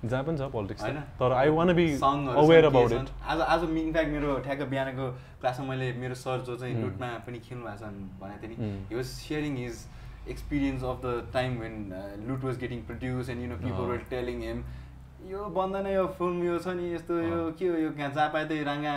छ 0.05 0.11
जहाँ 0.11 0.23
पनि 0.23 0.37
छ 0.37 0.51
पोलिटिक्स 0.53 0.81
होइन? 0.83 0.99
तर 1.19 1.31
I 1.33 1.49
wanna 1.49 1.73
be 1.73 1.87
aware 1.95 2.65
about. 2.65 2.91
It 2.91 3.09
आज 3.25 3.41
आज 3.41 3.63
इनफ्याक्ट 3.63 4.11
मेरो 4.11 4.37
ठ्याक्क 4.45 4.61
बिहानको 4.69 5.09
क्लासमा 5.41 5.65
मैले 5.65 5.91
मेरो 5.99 6.15
सर 6.15 6.41
जो 6.47 6.55
चाहिँ. 6.55 6.75
लुटमा 6.81 7.07
पनि 7.27 7.39
खेल्नु 7.49 7.65
भएको 7.65 7.77
छ 7.77 7.91
भनेको 8.21 8.47
थिएँ 8.47 8.57
नि. 8.57 8.71
He 8.89 8.95
was 8.95 9.05
sharing 9.05 9.57
his 9.57 9.85
experience 10.29 10.83
of 10.83 11.01
the 11.05 11.27
time 11.33 11.59
when 11.59 11.75
Loot 12.27 12.43
was 12.43 12.57
getting 12.59 12.81
produce 12.85 13.29
and 13.29 13.41
you 13.41 13.49
know 13.49 13.57
people. 13.57 13.91
Were 13.91 13.97
telling 14.09 14.41
him 14.43 14.63
यो 15.29 15.45
बन्दैन 15.53 15.87
यो 15.87 16.07
फिल्म 16.17 16.43
यो 16.45 16.57
छ 16.57 16.67
नि 16.79 16.93
यस्तो 16.93 17.19
यो 17.19 17.45
अँ। 17.45 17.53
के 17.59 17.67
हो 17.67 17.77
यो 17.77 17.91
कहाँ 17.91 18.11
जहाँ 18.13 18.29
पाए 18.33 18.45
त्यही 18.45 18.63
राङ्गा 18.63 18.95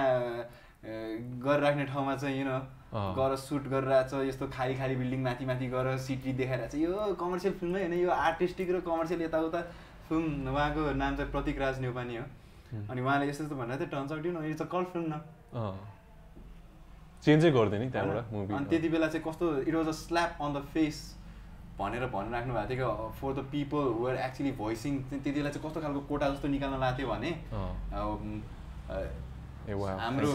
गरिराख्ने 1.44 1.84
ठाउँमा 1.86 2.14
चाहिँ 2.16 2.38
यु 2.38 2.44
नो 2.44 2.58
अँ। 2.88 3.12
गएर 3.16 3.36
सुट 3.36 3.68
गरिरहेछ 3.68 4.12
यस्तो 4.28 4.46
खाली 4.48 4.74
खाली 4.74 4.96
बिल्डिङ 4.96 5.22
माथि 5.22 5.44
माथि 5.44 5.66
गएर 5.68 5.96
सिटी 6.06 6.32
देखाइरहेछ 6.40 6.74
यो 6.74 7.14
कमर्सियल 7.20 7.54
फिल्मै 7.60 7.80
होइन 7.80 7.94
यो 8.00 8.10
आर्टिस्टिक 8.10 8.70
र 8.70 8.80
कमर्सियल 8.86 9.22
यताउता 9.22 9.60
फिल्म 10.08 10.48
उहाँको 10.54 10.80
नाम 11.02 11.12
चाहिँ 11.16 11.30
प्रतीक 11.32 11.58
राज 11.60 11.80
नेउपानी 11.80 12.16
हो. 12.16 12.24
अनि 12.90 13.00
उहाँले 13.00 13.28
यस्तो 13.28 13.44
यस्तो 13.44 13.56
भनेर 13.56 13.76
थियो 13.78 13.88
turns 13.94 14.12
out 14.12 14.26
you 14.26 14.32
know 14.32 14.42
it's 14.48 14.62
a 14.62 14.64
cult 14.74 14.88
film 14.94 15.06
न। 15.12 15.14
चेन्जै 17.24 17.50
गरिदियो 17.50 17.80
नि 17.82 17.90
त्यहाँबाट? 17.90 18.32
मुभी 18.32 18.54
अनि 18.54 18.66
त्यति 18.70 18.88
बेला 18.88 19.06
चाहिँ 19.08 19.24
कस्तो 19.28 19.46
it 19.68 19.74
was 19.74 19.88
a 19.88 19.96
slap 20.00 20.30
on 20.42 20.52
the 20.54 20.60
face 20.74 20.96
भनेर 21.78 22.06
भनिराख्नु 22.12 22.52
भएको 22.54 22.68
थियो 22.74 22.88
कि 22.90 23.18
for 23.20 23.32
the 23.34 23.44
people 23.50 23.84
were 24.02 24.16
actually 24.26 24.52
voicing 24.60 24.92
त्यति 25.10 25.30
बेला 25.32 25.50
चाहिँ 25.50 25.64
कस्तो 25.66 25.80
खालको 25.80 26.00
कोटा 26.10 26.26
जस्तो 26.30 26.48
निकाल्न 26.48 26.78
लाएको 26.80 26.96
थियो 26.98 27.08
भने 27.08 27.30
हाम्रो 30.04 30.32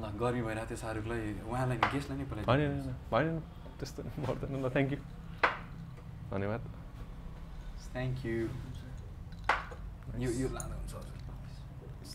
ल 0.00 0.04
गर्मी 0.22 0.42
भइरहेको 0.42 0.68
थियो 0.70 0.78
शाहरुखलाई 0.82 1.20
उहाँलाई 1.50 1.78
गेस्टलाई 1.92 2.16
नै 2.18 2.24
पहिला 3.12 3.32
त्यस्तो 3.78 4.00
पर्दैन 4.26 4.64
ल 4.64 4.66
थ्याङ्क 4.74 4.92
यू 4.92 4.98
धन्यवाद। 6.32 6.62
थ्याङ्क 7.98 8.18
यू 8.26 8.34
यो 10.22 10.30
यो 10.40 10.48
लाँदा 10.56 10.74
हुन्छ 10.78 10.92
हजुर 10.94 11.14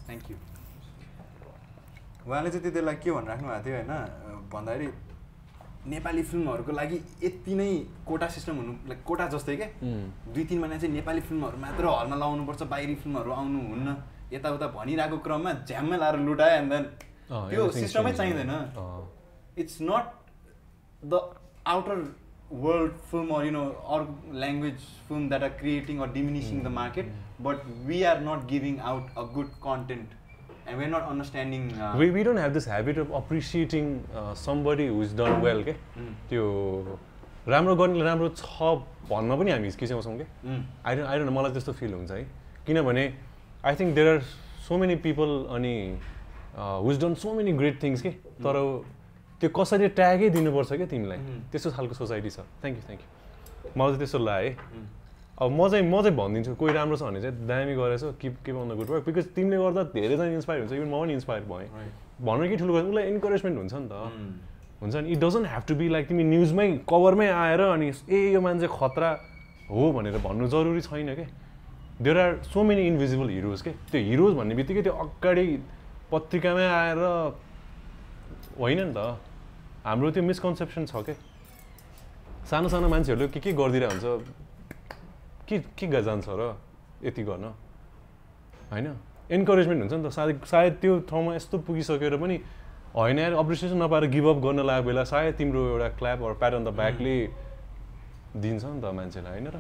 थ्याङ्क 0.07 0.29
यू 0.31 0.37
उहाँले 2.27 2.49
चाहिँ 2.51 2.61
त्यति 2.63 2.71
बेला 2.79 2.93
के 3.03 3.11
भनिराख्नु 3.11 3.47
भएको 3.47 3.63
थियो 3.65 3.75
होइन 3.75 3.91
भन्दाखेरि 4.53 4.87
नेपाली 5.93 6.23
फिल्महरूको 6.31 6.71
लागि 6.79 6.97
यति 7.23 7.53
नै 7.59 7.67
कोटा 8.07 8.27
सिस्टम 8.35 8.55
हुनु 8.61 8.73
लाइक 8.89 9.03
कोटा 9.09 9.25
जस्तै 9.35 9.55
क्या 9.59 9.67
दुई 10.33 10.43
तिन 10.49 10.59
महिना 10.63 10.77
चाहिँ 10.79 10.93
नेपाली 10.95 11.21
फिल्महरू 11.27 11.57
मात्र 11.65 11.83
हलमा 11.99 12.15
लाउनुपर्छ 12.23 12.63
बाहिरी 12.73 12.95
फिल्महरू 13.03 13.31
आउनु 13.39 13.59
हुन्न 13.71 13.89
यताउता 14.33 14.67
भनिरहेको 14.79 15.17
क्रममा 15.27 15.51
झ्याम्मै 15.67 15.97
लाएर 16.03 16.15
लुटायो 16.27 16.55
एन्ड 16.63 16.71
देन 16.73 16.83
त्यो 17.51 17.63
सिस्टमै. 17.71 18.11
चाहिँदैन। 18.19 18.51
it's 19.61 19.77
not 19.81 20.05
the 21.03 21.19
outer 21.65 21.97
world 22.49 22.91
film 23.11 23.31
or 23.31 23.43
you 23.45 23.51
know 23.51 23.75
or 23.87 24.07
language 24.31 24.81
film 25.07 25.29
that 25.29 25.43
are 25.43 25.53
creating 25.61 25.99
or 25.99 26.07
diminishing 26.07 26.61
the 26.63 26.69
market 26.69 27.05
but 27.39 27.63
we 27.87 28.03
are 28.05 28.19
not 28.21 28.47
giving 28.47 28.79
out 28.79 29.03
a 29.17 29.25
good 29.37 29.49
content 29.61 30.09
and 30.67 30.77
we're 30.77 30.87
not 30.87 31.07
understanding 31.13 31.71
uh, 31.79 31.95
we, 31.97 32.11
we 32.11 32.23
don't 32.23 32.37
have 32.37 32.53
this 32.53 32.65
habit 32.65 32.97
of 32.97 33.09
appreciating 33.11 34.03
uh, 34.15 34.33
somebody 34.33 34.87
who 34.87 35.01
is 35.01 35.13
done 35.13 35.41
well 35.41 35.63
के 35.63 35.75
Mm. 35.97 36.13
त्यो 36.29 36.45
राम्रो 37.47 37.75
गर्नेले 37.75 38.03
राम्रो 38.05 38.29
छ 38.39 38.71
भन्न 39.09 39.37
पनि 39.39 39.51
हामी 39.51 39.67
हिचकिचाउँछौँ 39.67 40.17
कि 40.17 40.23
mm, 40.23 40.61
I 40.85 40.95
don't 40.95 41.07
I 41.09 41.17
don't 41.19 41.31
मलाई 41.37 41.51
त्यस्तो 41.53 41.73
फिल 41.79 41.93
हुन्छ 41.93 42.11
है 42.11 42.23
किनभने 42.67 43.03
I 43.65 43.75
think 43.79 43.95
there 43.95 44.07
are 44.13 44.19
so 44.67 44.77
many 44.77 44.95
people 45.07 45.29
अनि 45.55 45.75
who's 46.57 46.99
done 47.01 47.13
so 47.23 47.33
many 47.33 47.51
great 47.59 47.81
things 47.83 48.01
के 48.01 48.09
तर 48.45 48.55
त्यो 49.43 49.49
कसरी 49.51 49.87
ट्यागै 49.99 50.29
दिनुपर्छ 50.39 50.71
क्या 50.79 50.87
तिमीलाई. 50.87 51.19
त्यस्तो 51.51 51.69
खालको 51.75 51.93
सोसाइटी 51.99 52.29
छ। 52.31 52.39
थ्याङ्क 52.63 52.75
यू 52.79 52.83
थ्याङ्क 52.87 53.01
यू 53.03 53.07
मलाई 53.75 53.91
चाहिँ 53.91 53.99
त्यस्तो 53.99 54.19
लाग्यो 54.23 54.51
है. 54.55 54.55
अब 55.33 55.49
म 55.51 55.61
चाहिँ 55.67 55.83
म 55.83 55.95
चाहिँ 55.99 56.15
भनिदिन्छु 56.15 56.55
कोही 56.55 56.71
राम्रो 56.73 56.95
छ 56.95 57.03
भने 57.03 57.19
चाहिँ 57.19 57.35
दामी 57.43 57.73
गरेछ 57.75 58.03
keep 58.21 58.33
keep 58.45 58.55
on 58.55 58.69
the 58.69 58.73
good 58.79 58.89
work 58.89 59.03
because 59.09 59.25
तिमीले 59.35 59.57
गर्दा 59.59 59.83
धेरैजना 59.91 60.25
इन्सपायर 60.39 60.59
हुन्छ 60.63 60.73
इभन 60.79 60.87
म 60.87 60.95
पनि 61.03 61.13
इन्सपायर 61.19 61.43
भएँ. 61.51 61.67
भन्न 62.23 62.41
कि 62.49 62.55
ठुलो 62.55 62.71
उसलाई 62.79 63.03
इन्करेजमेन्ट 63.11 63.57
हुन्छ 63.59 63.73
नि 63.73 63.87
त. 63.91 63.93
हुन्छ 64.79 64.95
नि 64.95 65.07
it 65.11 65.19
doesn't 65.19 65.45
have 65.51 65.63
to 65.67 65.75
be 65.75 65.85
like 65.89 66.07
तिमी 66.07 66.23
न्युजमै 66.23 66.67
कभरमै 66.87 67.27
आएर 67.27 67.61
अनि 67.75 67.87
ए 67.89 68.19
यो 68.31 68.39
मान्छे 68.39 68.67
खतरा 68.71 69.09
हो 69.67 69.91
भनेर 69.91 70.17
भन्नु 70.23 70.47
जरुरी 70.53 70.81
छैन 70.87 71.09
क्या 71.17 71.27
there 71.99 72.17
are 72.17 72.31
so 72.53 72.63
many 72.63 72.87
invisible 72.87 73.27
heroes 73.29 73.61
के? 73.61 73.71
त्यो 73.91 74.01
हिरोज 74.01 74.33
भन्ने 74.37 74.55
बित्तिकै 74.55 74.81
त्यो 74.85 74.93
अगाडि 74.93 75.45
पत्रिकामै 76.11 76.67
आएर 76.67 76.99
होइन 78.59 78.79
नि 78.79 78.93
त। 78.93 79.17
हाम्रो 79.85 80.11
त्यो 80.11 80.23
मिसकन्सेप्सन 80.23 80.85
छ 80.85 80.95
क्या 81.03 81.15
सानो 82.49 82.67
सानो 82.69 82.87
मान्छेहरूले 82.87 83.27
के 83.27 83.39
के 83.39 83.51
गरिदिरहेको 83.53 84.07
हुन्छ? 84.07 84.31
के 85.47 85.59
के 85.59 86.01
जान्छ 86.01 86.27
र 86.29 86.55
यति 87.03 87.23
गर्न? 87.23 87.45
होइन? 88.71 88.87
इन्करेजमेन्ट 89.31 89.79
हुन्छ 89.81 89.93
नि 89.93 90.03
त। 90.07 90.11
सायद 90.11 90.43
सायद 90.47 90.73
त्यो 90.81 90.93
ठाउँमा 91.09 91.35
यस्तो 91.35 91.57
पुगिसकेर 91.67 92.15
पनि 92.15 92.35
होइन 92.95 93.19
यार 93.19 93.33
अप्रिसिएसन 93.33 93.77
नपाएर 93.83 94.03
गिभअप 94.07 94.37
गर्न 94.45 94.59
लागेको 94.63 94.87
बेला 94.87 95.03
सायद 95.03 95.35
तिम्रो 95.35 95.61
एउटा 95.75 95.89
क्ल्याप 95.99 96.19
प्याट 96.39 96.53
अन 96.53 96.63
द 96.63 96.67
ब्याकले 96.79 97.15
दिन्छ 98.39 98.63
नि 98.63 98.79
त 98.81 98.85
मान्छेलाई 98.95 99.31
होइन 99.35 99.47
र? 99.51 99.57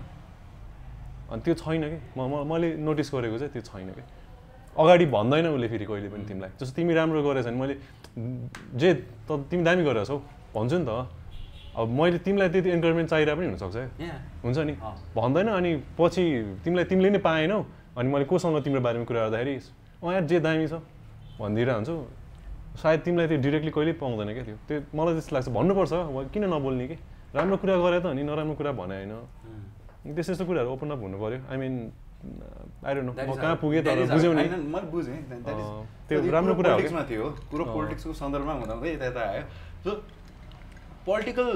अनि 1.31 1.41
त्यो 1.41 1.53
छैन 1.53 1.83
कि? 1.91 1.97
म- 2.15 2.45
मैले 2.47 2.67
नोटिस 2.79 3.11
गरेको 3.11 3.37
चाहिँ 3.37 3.51
त्यो 3.53 3.61
छैन 3.61 3.89
कि? 3.91 4.03
अगाडि 4.73 5.05
भन्दैन 5.05 5.45
उसले 5.53 5.67
फेरि 5.69 5.85
कहिले 5.85 6.09
पनि 6.09 6.25
तिमीलाई। 6.25 6.51
जस्तो 6.59 6.73
तिमी 6.75 6.93
राम्रो 6.93 7.19
गरेछ 7.23 7.45
भने 7.45 7.57
मैले 7.61 7.75
जे 8.79 8.89
त 9.27 9.29
तिमी 9.49 9.63
दामी 9.63 9.83
गरेछौ 9.85 10.17
भन्छु 10.55 10.77
नि 10.81 10.85
त। 10.85 10.91
अब 11.77 11.89
मैले 11.89 12.17
तिमीलाई 12.25 12.49
त्यति 12.53 12.69
इन्करेजमेन्ट 12.77 13.09
चाहिरहेको 13.09 13.37
पनि 13.37 13.47
हुनसक्छ. 13.53 13.77
हुन्छ 14.45 14.57
नि। 14.69 14.73
भन्दैन 15.17 15.47
अनि 15.57 15.71
पछि 15.97 16.23
तिमीलाई 16.65 16.85
तिमीले 16.89 17.09
नै 17.09 17.21
पाएनौ 17.21 17.59
अनि 17.97 18.07
मैले 18.13 18.25
कोसँग 18.25 18.57
तिम्रो 18.65 18.81
बारेमा 18.81 19.05
कुरा 19.05 19.19
गर्दाखेरि 19.29 19.53
अँ 20.01 20.11
यार 20.13 20.25
जे 20.25 20.37
दामी 20.41 20.65
छ 20.67 20.81
भनिदिएर 21.37 21.69
हुन्छु 21.69 21.95
सायद 22.81 22.99
तिमीलाई 23.05 23.27
त्यो 23.29 23.37
डिरेक्टली 23.45 23.71
कहिल्यै 23.73 23.95
पाउँदैन 24.01 24.29
क्या 24.33 24.43
त्यो। 24.43 24.57
त्यो 24.69 24.77
मलाई 24.97 25.13
त्यस्तो 25.17 25.31
लाग्छ। 25.33 25.49
भन्नुपर्छ 25.53 25.93
किन 26.33 26.43
नबोल्ने 26.49 26.85
कि? 26.89 26.97
राम्रो 27.33 27.57
कुरा 27.61 27.73
गरे 27.77 27.99
त 28.01 28.05
अनि 28.13 28.21
नराम्रो 28.25 28.55
कुरा 28.57 28.71
भने 28.73 28.95
होइन. 29.01 29.13
त्यस्तो 30.13 30.31
यस्तो 30.33 30.45
कुराहरू 30.45 30.69
ओपन 30.73 30.89
अप 30.93 31.01
हुनु 31.05 31.17
पऱ्यो 31.17 31.39
I 31.49 31.57
mean 31.57 31.73
I 32.23 32.93
don't 32.95 33.07
know 33.07 33.13
म 33.13 33.35
कहाँ 33.35 33.55
पुगेँ 33.63 33.81
तर 33.83 33.99
बुझ्यौ 34.11 34.31
मैले 34.33 34.81
बुझेँ 34.95 35.17
त्यो 36.07 36.17
राम्रो 36.31 36.53
कुरो? 36.55 36.69
पोलिटिक्समा 36.69 37.03
थियो 37.09 37.25
कुरो। 37.51 37.63
पोलिटिक्सको 37.75 38.13
सन्दर्भमा 38.21 38.53
हुँदा 38.59 38.73
हुँदै 38.73 38.91
यता 38.93 39.05
यता 39.11 39.21
आयो 39.29 39.43
सो 39.83 39.89
पोलिटिकल 41.07 41.47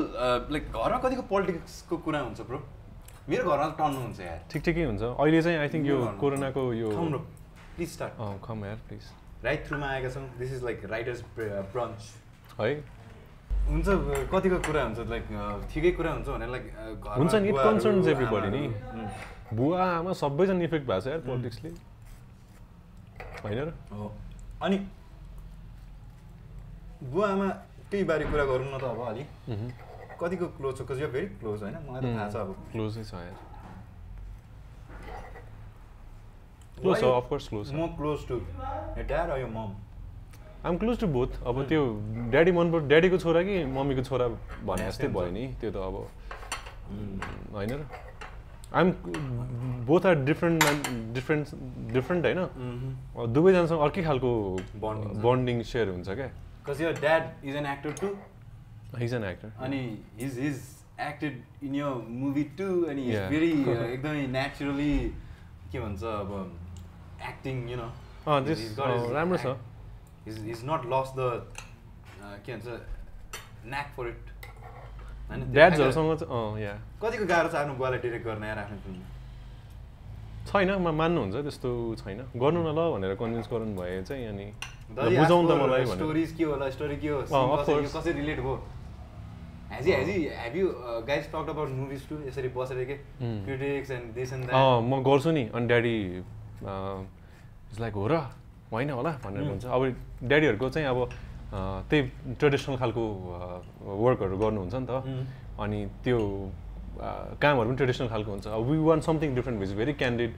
लाइक 0.54 0.64
घरमा 0.76 0.98
कतिको 1.04 1.24
पोलिटिक्सको 1.32 1.96
कुरा 2.08 2.20
हुन्छ 2.28 2.40
ब्रो 2.50 2.60
मेरो 3.30 3.44
घरमा 3.52 3.68
टन्नु 3.80 4.00
हुन्छ 4.08 4.20
यार 4.28 4.40
ठिक 4.52 4.62
ठिकै 4.68 4.84
हुन्छ 4.92 5.04
अहिले 5.16 5.40
चाहिँ 5.48 5.58
आई 5.64 5.70
थिङ्क 5.74 5.86
यो 5.88 5.98
कोरोनाको 6.20 6.64
यो 6.82 6.90
प्लिज 7.78 7.90
स्टार्ट 7.94 8.14
खम 8.48 8.66
यार 8.66 8.78
प्लिज 8.92 9.04
राइट 9.46 9.62
थ्रुमा 9.68 9.88
आएका 9.96 10.10
छौँ 10.16 10.28
this 10.40 10.54
is 10.54 10.64
like 10.68 10.86
writers 10.92 11.20
brunch 11.40 12.02
है 12.60 12.70
हुन्छ 13.70 13.88
कतिको 14.34 14.58
कुरा 14.68 14.84
हुन्छ 14.84 15.00
लाइक 15.14 15.26
ठिकै 15.72 15.92
कुरा 15.98 16.12
हुन्छ 16.18 16.28
भने 16.28 16.48
लाइक 16.52 16.66
हुन्छ 17.18 17.34
नि, 17.36 17.50
it 17.50 17.58
concerns 17.68 18.08
everybody 18.14 18.50
नि। 18.56 18.62
बुवा 19.54 19.84
आमा 19.92 20.14
सबैजना 20.14 20.64
इफेक्ट 20.64 20.86
भएको 20.88 21.02
छ 21.02 21.08
यार 21.08 21.20
पोलिटिक्सले। 21.28 21.70
होइन 23.44 23.60
र? 23.60 23.72
अनि 24.62 24.78
बुवा 27.04 27.28
आमा 27.32 27.48
त्यही 27.92 28.04
बारे 28.04 28.26
कुरा 28.26 28.46
गरौँ 28.46 28.68
न 28.68 28.78
त 28.78 28.84
अब 28.84 29.02
अलि। 29.08 29.24
कतिको 30.22 30.46
क्लोज 30.58 30.78
छ 30.78 30.82
कति 30.90 31.06
भेरी 31.16 31.28
क्लोज 31.40 31.62
होइन? 31.64 31.76
मलाई 31.88 32.02
त 32.02 32.16
थाहा 32.18 32.30
छ 32.30 32.36
अब। 32.36 32.50
क्लोजै 32.72 33.04
छ 33.04 33.14
यार। 33.14 33.36
क्लोज 36.82 36.96
छ 37.00 37.04
Why- 37.04 37.16
अफकोर्स 37.18 37.48
क्लोज 37.50 37.74
म 37.74 37.88
क्लोज 37.98 38.28
टु 38.28 38.36
ड्याड 39.02 39.30
यो 39.40 39.48
mom 39.48 39.72
I'm 40.66 40.78
close 40.78 41.00
to 41.00 41.08
both 41.08 41.42
अब 41.48 41.64
त्यो 41.70 41.82
ड्याडी 42.32 42.52
मन 42.52 42.72
पर्छ 42.72 42.84
ड्याडीको 42.86 43.18
छोरा 43.18 43.42
कि 43.44 43.64
मम्मीको 43.66 44.04
छोरा 44.04 44.28
भने 44.66 44.86
जस्तै 44.88 45.08
भयो 45.08 45.32
नि 45.32 45.48
त्यो 45.62 45.72
त 45.72 45.78
अब। 45.78 45.96
होइन 47.54 47.72
र? 47.72 47.86
I'm 48.76 48.92
both 49.88 50.06
are 50.06 50.16
different 50.26 50.64
different 51.14 51.48
different 51.94 52.26
होइन 52.26 52.42
दुवैजनासँग 53.34 53.80
अर्कै 53.82 54.04
खालको। 54.04 54.32
बन्डिङ 55.24 55.62
सेयर 55.64 55.88
हुन्छ 55.90 56.10
क्या 56.10 56.30
कज 56.68 56.82
यो 56.82 56.92
dad 57.00 57.24
is 57.46 57.56
an 57.56 57.66
actor 57.66 57.92
to 58.02 58.08
his 59.00 59.14
an 59.14 59.24
actor 59.24 59.50
अनि 59.68 59.80
हिज 60.20 60.40
हिज 60.40 60.60
एक्टेड 61.00 61.64
इन 61.64 61.76
यो 61.76 61.94
मुभी 62.10 62.44
टु 62.60 62.68
अनि. 62.92 63.06
भेरी 63.30 63.52
एकदमै 63.62 64.28
नेचुरली 64.36 64.94
के 65.72 65.80
भन्छ 65.80 66.04
अब 66.04 66.32
एक्टिङ 67.30 67.56
यु 67.70 67.78
नो 67.78 67.90
राम्रो 68.28 69.38
छ। 69.38 69.56
इज 70.28 70.62
नट 70.66 70.82
लस 70.94 71.14
द 71.18 71.22
के 72.46 72.56
भन्छ 72.56 72.68
न्याक 73.66 73.88
फर 73.98 74.08
इट 74.08 74.47
होइन 75.30 75.42
कतिको 77.04 77.26
गाह्रो 77.28 77.50
छ 77.52 77.56
आफ्नो 77.62 77.74
बुवालाई 77.80 78.00
डिरेक्ट 78.06 78.26
गर्न 78.26 78.44
यार 78.44 78.60
आफ्नो 78.64 78.78
फिल्म 78.86 79.02
छैन 80.48 80.70
म 80.80 80.88
मान्नुहुन्छ 80.96 81.36
त्यस्तो 81.44 81.70
छैन। 82.00 82.20
गर्नु 82.40 82.60
न 82.64 82.70
ल 82.72 82.80
भनेर 82.96 83.14
कन्भिन्स 83.20 83.48
गराउनु 83.52 83.74
भए 83.76 83.96
चाहिँ 84.08 84.26
अनि 84.32 84.46
बुझाउँ 84.96 85.44
त 85.44 85.52
मलाई 85.62 85.86
स्टोरिज 85.86 86.32
के 86.38 86.44
होला 86.48 86.70
स्टोरी 86.72 86.96
के 87.04 87.08
हो? 87.10 87.20
कसरी- 87.60 88.16
रिलेट 88.16 88.40
भयो? 88.40 88.56
Has 89.72 89.88
has 89.88 90.10
have 90.40 90.56
you 90.56 90.68
guys 91.08 91.24
talk 91.36 91.50
about 91.52 91.70
movies 91.76 92.08
to 92.10 92.16
यसरी 92.28 92.48
बसेर 92.56 92.84
के. 92.88 92.96
क्रिटिक्स 93.20 93.92
एन्ड 93.92 94.14
दिस 94.16 94.34
एन्ड 94.34 94.50
अँ 94.50 94.82
म 94.88 95.04
गर्छु 95.04 95.32
नि। 95.36 95.44
अनि 95.54 95.68
ड्याडी 95.68 95.96
इट्स 97.68 97.80
लाइक 97.80 97.94
हो 98.00 98.08
र 98.08 98.16
होइन 98.72 98.90
होला 98.90 99.12
भनेर. 99.26 99.44
भन्छ। 99.44 99.66
अब 99.68 99.82
ड्याडीहरूको 100.24 100.70
चाहिँ 100.70 100.88
अब 100.88 101.10
त्यही 101.54 102.02
ट्रेडिसनल 102.40 102.76
खालको 102.78 103.04
वर्कहरू 104.04 104.38
गर्नुहुन्छ 104.38 104.76
नि 104.76 104.86
त. 104.88 104.92
अनि 105.60 105.80
त्यो 106.04 106.20
कामहरू 107.42 107.68
पनि 107.70 107.76
ट्रेडिसनल 107.78 108.08
खालको 108.08 108.32
हुन्छ। 108.32 108.48
अब 108.48 108.62
we 108.70 108.78
want 108.78 109.00
something 109.02 109.36
different 109.36 109.60
with 109.62 109.74
very 109.78 109.94
candid 109.94 110.32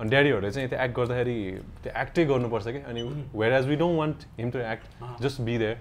अनि 0.00 0.10
ड्याडीहरूले 0.10 0.50
चाहिँ 0.50 0.68
त्यो 0.68 0.78
एक्ट 0.84 0.94
गर्दाखेरि 0.96 1.36
त्यो 1.82 1.92
एक्टै 2.02 2.24
गर्नुपर्छ 2.24 2.66
कि। 2.68 2.80
अनि. 2.90 3.02
We're 3.34 3.52
as 3.52 3.66
we 3.68 3.76
don't 3.76 3.98
want 3.98 4.18
him 4.38 4.50
to 4.50 4.58
act. 4.58 4.84
Just 5.22 5.40
be 5.40 5.58
there 5.58 5.76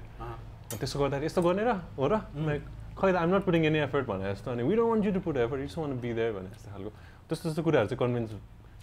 त्यसो 0.80 1.00
गर्दाखेरि 1.00 1.26
यस्तो 1.26 1.42
गर्ने 1.42 1.64
र 1.64 1.72
हो 1.98 2.08
र। 2.08 2.16
लाइक 2.48 2.62
खै 3.00 3.12
I'm 3.16 3.30
not 3.36 3.44
putting 3.44 3.66
any 3.66 3.80
effort 3.80 4.06
भने 4.08 4.32
जस्तो। 4.32 4.52
अनि 4.52 4.64
we 4.64 4.76
don't 4.76 4.90
want 4.90 5.06
you 5.06 5.12
to 5.12 5.20
put 5.24 5.38
effort 5.38 5.62
it's 5.64 5.78
wanna 5.78 6.00
be 6.00 6.14
there 6.14 6.32
भने 6.36 6.50
जस्तो 6.56 6.72
खालको। 6.72 6.90
त्यस्तो 7.28 7.44
त्यस्तो 7.50 7.64
कुराहरू 7.64 7.88
चाहिँ 7.90 8.00
कन्भिन्स 8.00 8.32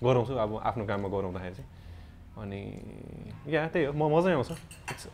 गराउँछु 0.03 0.35
अब 0.35 0.51
आफ्नो 0.61 0.85
काममा 0.87 1.09
गराउँदाखेरि 1.09 1.55
चाहिँ। 1.57 1.69
अनि 2.37 2.61
या 3.49 3.67
त्यही 3.73 3.85
हो। 3.87 3.93
म 3.97 4.03
मजै 4.13 4.33
आउँछ। 4.37 4.51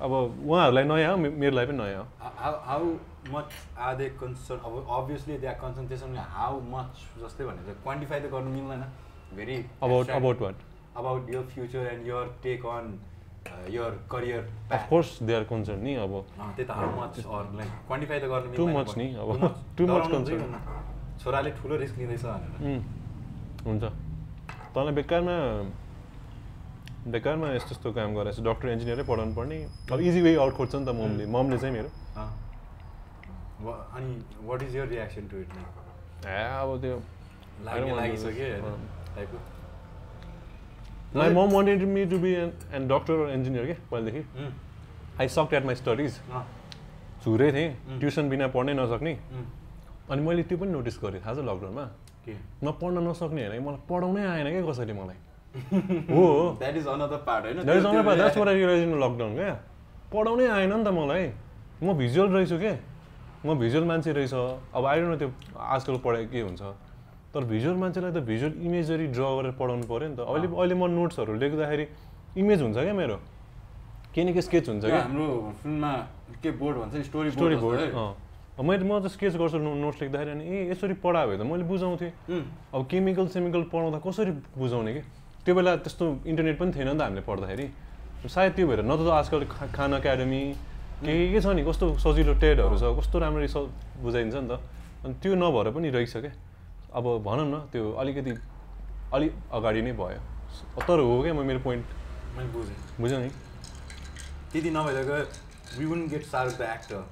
अब 0.03 0.13
उहाँहरूलाई 0.43 0.85
नयाँ 0.91 1.13
हो 1.13 1.17
मेरो 1.23 1.55
लागि 1.55 1.67
पनि 1.71 1.79
नयाँ 1.79 2.03
हो। 2.03 2.07
How 2.19 2.55
how 2.69 2.83
much 3.31 3.47
are 3.79 3.95
they 3.97 4.07
concern 4.19 4.61
अब 4.67 4.75
अभियसली 4.91 5.39
दे 5.39 5.47
आर 5.47 5.59
कन्सर्न 5.63 5.87
त्यसमा 5.89 6.23
हाउ 6.37 6.55
मच 6.75 6.93
जस्तै 7.23 7.45
भनेर 7.47 7.79
क्वान्टिफाई 7.87 8.21
त 8.21 8.27
गर्नु 8.35 8.51
मिल्दैन। 8.51 8.83
Very 9.37 9.57
about 9.83 10.11
about 10.19 10.39
what 10.43 10.57
about 10.97 11.31
your 11.35 11.43
future 11.55 11.83
and 11.93 12.07
your 12.07 12.25
take 12.43 12.67
on 12.67 12.87
your 13.71 13.93
career 14.11 14.43
of 14.73 14.89
course 14.91 15.23
they 15.23 15.35
are 15.35 15.45
concern 15.53 15.81
नि 15.83 15.95
अब। 16.03 16.13
त्यही 16.39 16.65
त 16.67 16.71
हाउ 16.71 16.91
मच 16.99 17.15
लाइक 17.59 17.71
क्वान्टिफाई 17.87 18.19
त 18.19 18.25
गर्नु 18.33 18.67
much 18.73 18.89
but 18.89 18.97
नि, 18.99 19.07
अब। 19.15 19.29
concern. 19.79 20.25
चाहिँ 20.27 20.41
हुन्न। 20.41 20.59
छोराले 21.23 21.51
ठुलो 21.59 21.77
रिस्क 21.77 21.99
लिँदैछ 21.99 22.25
भनेर। 22.25 22.83
हुन्छ। 23.67 23.85
तँलाई 24.75 24.95
बेकारमा 24.95 25.37
बेकारमा 27.03 27.47
यस्तो 27.55 27.71
यस्तो 27.75 27.93
काम 27.93 28.15
गरेर 28.15 28.41
डक्टर 28.47 28.69
इन्जिनियरै 28.69 29.03
पढाउनु 29.03 29.35
पर्ने। 29.35 29.57
अब 29.93 30.01
इजी 30.01 30.21
वे 30.23 30.35
आउट 30.39 30.53
खोज्छ 30.55 30.75
नि 30.75 30.85
त 30.87 30.89
ममले। 30.95 31.27
ममले 31.27 31.59
चाहिँ 31.59 31.75
मेरो। 31.75 31.91
अनि 33.67 34.13
what 34.47 34.63
is 34.63 34.77
your 34.77 34.87
reaction 34.89 35.25
to 35.31 35.37
it 35.43 35.51
ए 36.27 36.43
अब 36.63 36.71
त्यो 36.83 36.97
my 41.15 41.29
mom 41.31 41.49
wanted 41.53 41.83
me 41.85 42.05
to 42.07 42.19
be 42.19 42.33
an 42.35 42.53
an 42.75 42.89
doctor 42.89 43.31
engineer 43.31 43.67
के? 43.67 43.75
पहिलेदेखि। 43.91 44.23
I 45.21 45.29
sucked 45.29 45.53
at 45.55 45.65
my 45.67 45.75
studies 45.75 46.13
झुरै 47.25 47.51
थिएँ. 47.53 47.99
ट्युसन 48.01 48.29
बिना 48.29 48.47
पढ्नै 48.55 48.75
नसक्ने। 48.75 49.13
अनि 50.11 50.23
मैले 50.23 50.43
त्यो 50.43 50.59
पनि 50.59 50.71
नोटिस 50.73 50.99
गरेँ। 51.03 51.21
थाहा 51.21 51.35
छ 51.35 51.39
लकडाउनमा 51.51 51.85
म 52.63 52.71
पढ्न 52.81 52.97
नसक्ने 53.09 53.47
होइन 53.47 53.63
मलाई 53.63 53.81
पढाउनै 53.91 54.23
आएन 54.27 54.49
क्या 54.55 54.63
कसरी 54.71 54.93
मलाई? 54.93 55.19
हो। 56.17 56.57
द्याट 56.59 56.77
इज 56.77 56.87
अनदर 56.87 57.17
पार्ट 57.17 57.45
होइन? 57.45 57.63
द्याट 57.63 57.77
इज 57.77 57.83
त्यो- 57.83 57.95
अनर 57.95 58.15
द्याट्स 58.15 58.35
त्यो- 58.35 58.47
what 58.47 58.49
I 58.49 58.55
realize 58.55 58.83
in 58.83 58.95
lockdown 59.01 59.35
क्या? 59.35 59.61
पढाउनै 60.13 60.47
आएन 60.47 60.73
नि 60.73 60.85
त 60.85 60.89
मलाई। 60.89 61.33
म 61.83 61.93
भिजुअल 61.93 62.29
रहेछु 62.29 62.59
के? 62.59 62.73
म 63.47 63.59
भिजुअल 63.59 63.85
मान्छे 63.85 64.13
रहेछ। 64.13 64.35
अब 64.75 64.87
आइरहनु 64.87 65.15
न 65.15 65.19
त्यो 65.19 65.31
आजकल 65.59 65.97
पढाइ 65.99 66.27
के 66.27 66.41
हुन्छ। 66.41 66.63
तर 67.35 67.45
भिजुअल 67.45 67.77
मान्छेलाई 67.77 68.13
त 68.13 68.19
भिजुअल 68.25 68.53
इमेजरी 68.65 69.07
ड्र 69.07 69.23
गरेर 69.23 69.53
पढाउनु 69.61 69.85
पऱ्यो 69.89 70.09
नि 70.09 70.17
त। 70.17 70.21
अहिले 70.21 70.47
अहिले 70.57 70.75
म 70.75 70.85
नोट्सहरू 70.91 71.35
लेख्दाखेरि 71.37 71.87
इमेज 72.37 72.63
हुन्छ 72.63 72.77
क्या 72.77 72.93
मेरो? 72.93 73.17
केही 74.15 74.25
न 74.29 74.33
केही 74.33 74.43
स्केच 74.43 74.69
हुन्छ 74.69 74.85
क्या? 74.85 75.01
हाम्रो 75.01 75.55
फिल्ममा 75.63 75.93
के 76.43 76.51
बोर्ड 76.51 76.77
भन्छ? 76.77 77.07
स्टोरी 77.07 77.31
स्टोरी 77.31 77.57
बोर्ड 77.57 77.81
मैले 78.63 78.85
म 78.85 79.01
त 79.01 79.07
स्केच 79.09 79.37
गर्छु 79.37 79.59
नोट्स 79.59 80.03
लेख्दाखेरि 80.03 80.31
अनि 80.31 80.45
ए 80.45 80.71
यसरी 80.71 80.95
पढायो 81.01 81.27
भने 81.29 81.39
त 81.39 81.47
मैले 81.49 81.65
बुझाउँथेँ। 81.65 82.13
अब 82.75 82.87
केमिकल 82.87 83.27
सेमिकल 83.33 83.63
पढाउँदा 83.73 83.99
कसरी 84.07 84.33
बुझाउने 84.57 84.93
कि? 84.95 85.03
त्यो 85.45 85.55
बेला 85.55 85.77
त्यस्तो 85.83 86.05
इन्टरनेट 86.27 86.57
पनि 86.59 86.71
थिएन 86.73 86.89
नि 86.89 86.99
त 86.99 87.03
हामीले 87.03 87.23
पढ्दाखेरि। 87.27 87.67
सायद 88.31 88.53
त्यो 88.55 88.67
भएर 88.67 88.81
न 88.87 88.93
त 88.95 89.11
आजकल 89.11 89.43
खान 89.75 89.95
एकाडेमी 89.99 90.43
के 91.03 91.13
के 91.33 91.41
छ 91.43 91.47
नि 91.59 91.63
कस्तो 91.67 91.99
सजिलो 91.99 92.35
टेडहरू 92.39 92.77
छ 92.79 92.85
कस्तो 92.99 93.19
राम्ररी 93.19 93.49
स 93.51 93.57
बुझाइन्छ 93.99 94.35
नि 94.35 94.49
त। 94.49 94.63
अनि 95.03 95.15
त्यो 95.19 95.35
नभएर 95.35 95.67
पनि 95.75 95.89
रहेछ 95.91 96.15
क्या 96.23 96.33
अब 96.95 97.05
भनौँ 97.27 97.47
न 97.51 97.55
त्यो 97.73 97.83
अलिकति 97.99 98.33
अलिक 99.13 99.33
अगाडि 99.51 99.83
नै 99.83 99.93
भयो। 99.99 100.21
तर 100.87 100.99
हो 101.03 101.15
क्या 101.23 101.35
म 101.35 101.43
मेरो 101.43 101.61
पोइन्ट 101.67 101.85
मैले 102.39 102.51
बुझेँ। 102.55 102.77
बुझ्यौ 103.01 103.19
नि। 103.19 103.31
त्यति 104.53 104.71
नभइदिएको 104.71 105.17
we 105.79 105.85
won't 105.91 106.01
get 106.09 106.25
shark 106.27 106.53
the 106.59 106.63
actor 106.71 107.03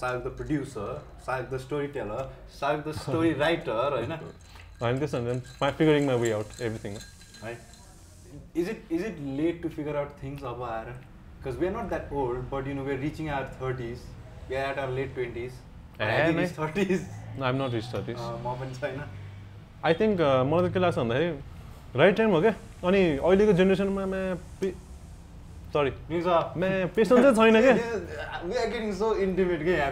shark 0.00 0.18
the 0.24 0.28
producer 0.38 0.92
shark 1.26 1.50
the 1.52 1.58
story 1.58 1.86
teller 1.96 2.22
shark 2.60 2.86
the 2.86 2.92
story 3.02 3.32
writer 3.42 3.98
होइन 3.98 4.12
होइन 4.82 4.98
त्यस्तो 4.98 5.18
my 5.62 5.70
figuring 5.80 6.06
my 6.06 6.16
way 6.22 6.32
out 6.38 6.60
everything 6.60 6.96
है 7.42 7.52
is 8.56 8.68
it 8.68 8.92
is 8.92 9.04
it 9.06 9.18
late 9.38 9.62
to 9.62 9.68
figure 9.68 9.96
out 9.96 10.22
things 10.22 10.44
अब 10.44 10.62
आएर 10.62 10.86
because 10.86 11.58
we 11.60 11.66
are 11.66 11.72
not 11.76 11.88
that 11.88 12.12
old 12.22 12.40
but 12.52 12.68
you 12.68 12.74
know 12.74 12.82
we 12.84 12.92
are 12.92 12.98
reaching 13.00 13.28
our 13.30 13.46
thirties 13.62 13.98
we 14.50 14.56
are 14.56 14.70
at 14.70 14.78
our 14.78 14.92
late 14.94 15.14
twenties. 15.14 15.52
Thirties 16.00 17.06
not 17.38 17.72
reach 17.74 17.84
thirties 17.94 18.18
म 18.18 18.54
पनि 18.60 18.74
छैन 18.80 19.00
I 19.84 19.94
think 20.00 20.20
मलाई 20.20 20.68
त 20.68 20.72
के 20.72 20.78
लाग्छ 20.78 20.98
भन्दाखेरि 20.98 21.98
राइट 21.98 22.16
टाइम 22.16 22.30
हो 22.30 22.40
क्या 22.40 22.54
अनि 22.88 23.00
अहिलेको 23.18 23.52
जेनेरेसनमा 23.60 24.06
म्या 24.14 24.70
सरी 25.74 25.90
म्या 26.60 26.86
पेसेन्स 26.96 27.22
चाहिँ 27.22 27.34
छैन 27.36 27.60
क्या 27.62 27.74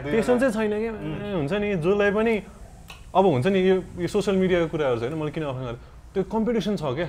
पेसेन्स 0.05 0.41
चाहिँ 0.41 0.53
छैन 0.55 0.73
क्या 0.81 0.93
हुन्छ 1.37 1.53
नि 1.53 1.75
जसलाई 1.77 2.11
पनि 2.19 2.35
अब 3.15 3.25
हुन्छ 3.27 3.47
नि 3.47 3.61
यो 3.69 3.77
यो 4.03 4.09
सोसियल 4.15 4.37
मिडियाको 4.37 4.69
कुराहरू 4.75 4.99
छ 4.99 5.03
होइन 5.03 5.15
मैले 5.21 5.31
किन 5.37 5.45
अफर 5.53 5.79
त्यो 6.15 6.25
कम्पिटिसन 6.35 6.77
छ 6.77 6.95
क्या 6.99 7.09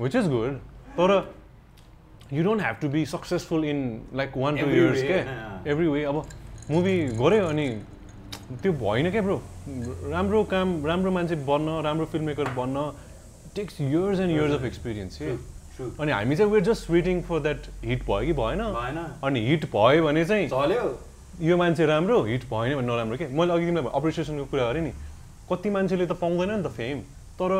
विच 0.00 0.16
इज 0.16 0.28
गुड 0.34 0.58
तर 0.98 1.10
you 2.32 2.44
don't 2.44 2.60
have 2.62 2.76
to 2.80 2.88
be 2.88 3.04
successful 3.06 3.64
in 3.64 3.78
like 4.16 4.32
one 4.36 4.56
two 4.56 4.66
Every 4.66 4.78
years 4.78 5.02
होइन? 5.02 5.28
एभ्री 5.72 5.86
वे 5.88 6.02
अब 6.04 6.16
मुभी 6.70 6.96
गऱ्यो 7.20 7.46
अनि 7.46 7.68
त्यो 8.62 8.72
भएन 8.72 9.10
क्या 9.10 9.22
ब्रो 9.22 9.42
राम्रो 10.10 10.42
काम 10.50 10.86
राम्रो 10.86 11.10
मान्छे 11.10 11.36
बन्न 11.46 11.80
राम्रो 11.84 12.06
फिल्म 12.12 12.26
मेकर 12.26 12.48
बन्न 12.56 12.90
takes 13.56 13.80
years 13.80 14.20
and 14.20 14.32
years 14.32 14.52
of 14.52 14.64
experience 14.64 15.18
के. 15.22 15.30
अनि 16.02 16.12
हामी 16.12 16.36
चाहिँ 16.36 16.52
were 16.52 16.64
just 16.64 16.90
waiting 16.90 17.22
for 17.22 17.40
that 17.40 17.66
hit 17.84 18.02
भयो 18.04 18.26
कि 18.26 18.32
भएन? 18.32 18.62
भएन। 18.74 18.98
अनि 19.24 19.46
हिट 19.46 19.64
भयो 19.74 20.04
भने 20.04 20.24
चाहिँ 20.24 20.48
चल्यो। 20.48 20.98
यो 21.40 21.56
मान्छे 21.56 21.86
राम्रो 21.86 22.22
हिट 22.24 22.44
भएन 22.50 22.76
भने 22.76 22.86
नराम्रो 22.86 23.16
के 23.16 23.26
मैले 23.38 23.52
अघि 23.52 23.66
तिमीलाई 23.66 23.90
अप्रिसिएसनको 23.94 24.44
कुरा 24.44 24.70
गरेँ 24.72 24.82
नि। 24.82 24.92
कति 25.52 25.70
मान्छेले 25.70 26.06
त 26.06 26.12
पाउँदैन 26.20 26.50
नि 26.50 26.62
त 26.62 26.72
फेम 26.74 27.00
तर 27.38 27.50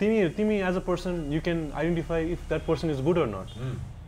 तिमी 0.00 0.28
तिमी 0.36 0.56
as 0.62 0.76
a 0.76 0.80
person 0.86 1.32
you 1.32 1.40
can 1.40 1.70
identify 1.74 2.22
if 2.32 2.48
that 2.48 2.66
person 2.66 2.90
is 2.90 3.00
good 3.04 3.18
or 3.18 3.26
not 3.26 3.48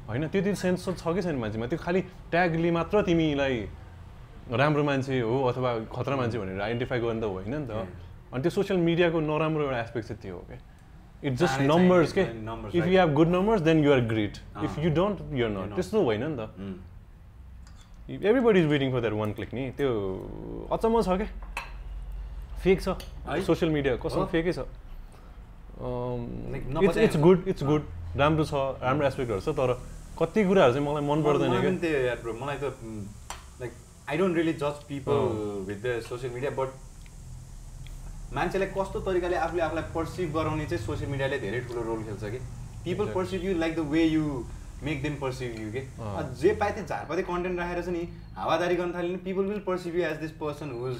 होइन 0.09 0.29
त्यति 0.29 0.55
सेन्स 0.55 0.89
त 0.89 0.91
छ 0.99 1.15
कि 1.15 1.23
छैन 1.23 1.37
मान्छेमा? 1.37 1.67
त्यो 1.67 1.79
खालि 1.79 2.01
ट्यागले 2.31 2.71
मात्र 2.71 3.03
तिमीलाई 3.07 3.57
राम्रो 4.51 4.83
मान्छे 4.85 5.21
हो 5.21 5.37
अथवा 5.49 5.71
खतरा 5.95 6.17
मान्छे 6.17 6.39
भनेर 6.39 6.61
आइडेन्टिफाई 6.61 7.01
गर्ने 7.01 7.21
त 7.21 7.25
होइन 7.25 7.55
नि 7.55 7.67
त। 7.67 7.87
अनि 8.33 8.43
त्यो 8.43 8.51
सोसियल 8.51 8.79
मिडियाको 8.81 9.21
नराम्रो 9.21 9.63
एउटा 9.65 9.81
एस्पेक्ट 9.81 10.09
चाहिँ 10.09 10.23
त्यो 10.23 10.35
हो 10.35 10.43
क्या 10.49 10.59
इट्स 11.23 11.39
जस्ट 11.41 11.61
नम्बर्स 11.61 12.13
के 12.13 12.23
if. 12.23 12.87
You 12.87 12.99
have 12.99 13.15
good 13.15 13.29
numbers 13.29 13.61
then 13.63 13.85
you 13.85 13.93
are 13.93 14.01
great 14.13 14.39
if. 14.65 14.79
You 14.79 14.91
don't 14.95 15.17
you're 15.35 15.51
not. 15.51 15.75
त्यस्तो 15.75 16.03
होइन 16.03 16.25
नि 16.27 16.37
त. 16.37 16.43
Everybody 18.11 18.61
is 18.61 18.67
waiting 18.67 18.93
for 18.93 19.01
that 19.01 19.15
one 19.15 19.33
click 19.33 19.55
नि 19.55 19.71
त्यो 19.79 19.91
अचम्म 20.73 21.03
छ 21.03 21.09
क्या 21.19 21.29
फेक 22.63 22.81
छ? 22.81 22.89
सोसियल 23.47 23.71
मिडिया 23.73 23.97
कसम 23.97 24.21
हो? 24.21 24.27
फेकै 24.27 24.53
छ। 24.53 24.67
It's 25.81 26.97
it's 26.99 27.17
good 27.21 27.49
it's 27.49 27.63
good 27.65 27.83
राम्रो 28.17 28.45
छ 28.45 28.55
राम्रो 28.83 29.07
एस्पेक्टहरू 29.07 29.41
छ 29.41 29.57
तर 29.57 29.71
कति 30.19 30.45
कुराहरू 30.45 30.73
चाहिँ 30.73 30.87
मलाई 30.87 31.05
मन 31.09 31.23
पर्दैन 31.23 31.51
क्या। 31.81 32.33
मलाई 32.41 32.57
त 32.63 32.63
लाइक 33.61 33.73
आई 34.11 34.17
डोन्ट 34.19 34.37
रियली 34.37 34.53
जज 34.63 34.77
people. 34.89 35.19
With 35.69 35.83
the 35.85 36.01
social 36.09 36.33
media 36.35 36.51
but 36.61 36.69
मान्छेलाई 38.35 38.69
कस्तो 38.77 39.01
तरिकाले 39.03 39.37
आफूले 39.37 39.63
आफूलाई 39.63 39.85
पर्सिभ 39.95 40.33
गराउने 40.35 40.67
चाहिँ 40.67 40.85
सोसियल 40.87 41.11
मिडियाले 41.11 41.39
धेरै 41.41 41.61
ठुलो 41.69 41.83
रोल 41.83 42.03
खेल्छ 42.05 42.25
कि। 42.25 42.39
People. 42.85 43.07
Perceive 43.15 43.45
you 43.45 43.55
like 43.59 43.77
the 43.77 43.87
way 43.93 44.05
you 44.05 44.25
make 44.83 45.03
them 45.03 45.15
perceive 45.21 45.61
you 45.61 45.71
के 45.73 45.83
जे 46.41 46.53
पाए 46.61 46.71
त्यो 46.73 46.85
झारपाते 46.85 47.23
कन्टेन्ट 47.23 47.59
राखेर 47.59 47.81
चाहिँ 47.83 47.99
नि 47.99 48.05
हावादारी 48.37 48.77
गर्न 48.77 48.93
थाल्यो 48.95 49.11
भने 49.11 49.23
people 49.25 49.45
will 49.45 49.63
perceive 49.67 49.97
you 49.97 50.03
as 50.09 50.17
this 50.21 50.31
person 50.41 50.71
who's 50.73 50.97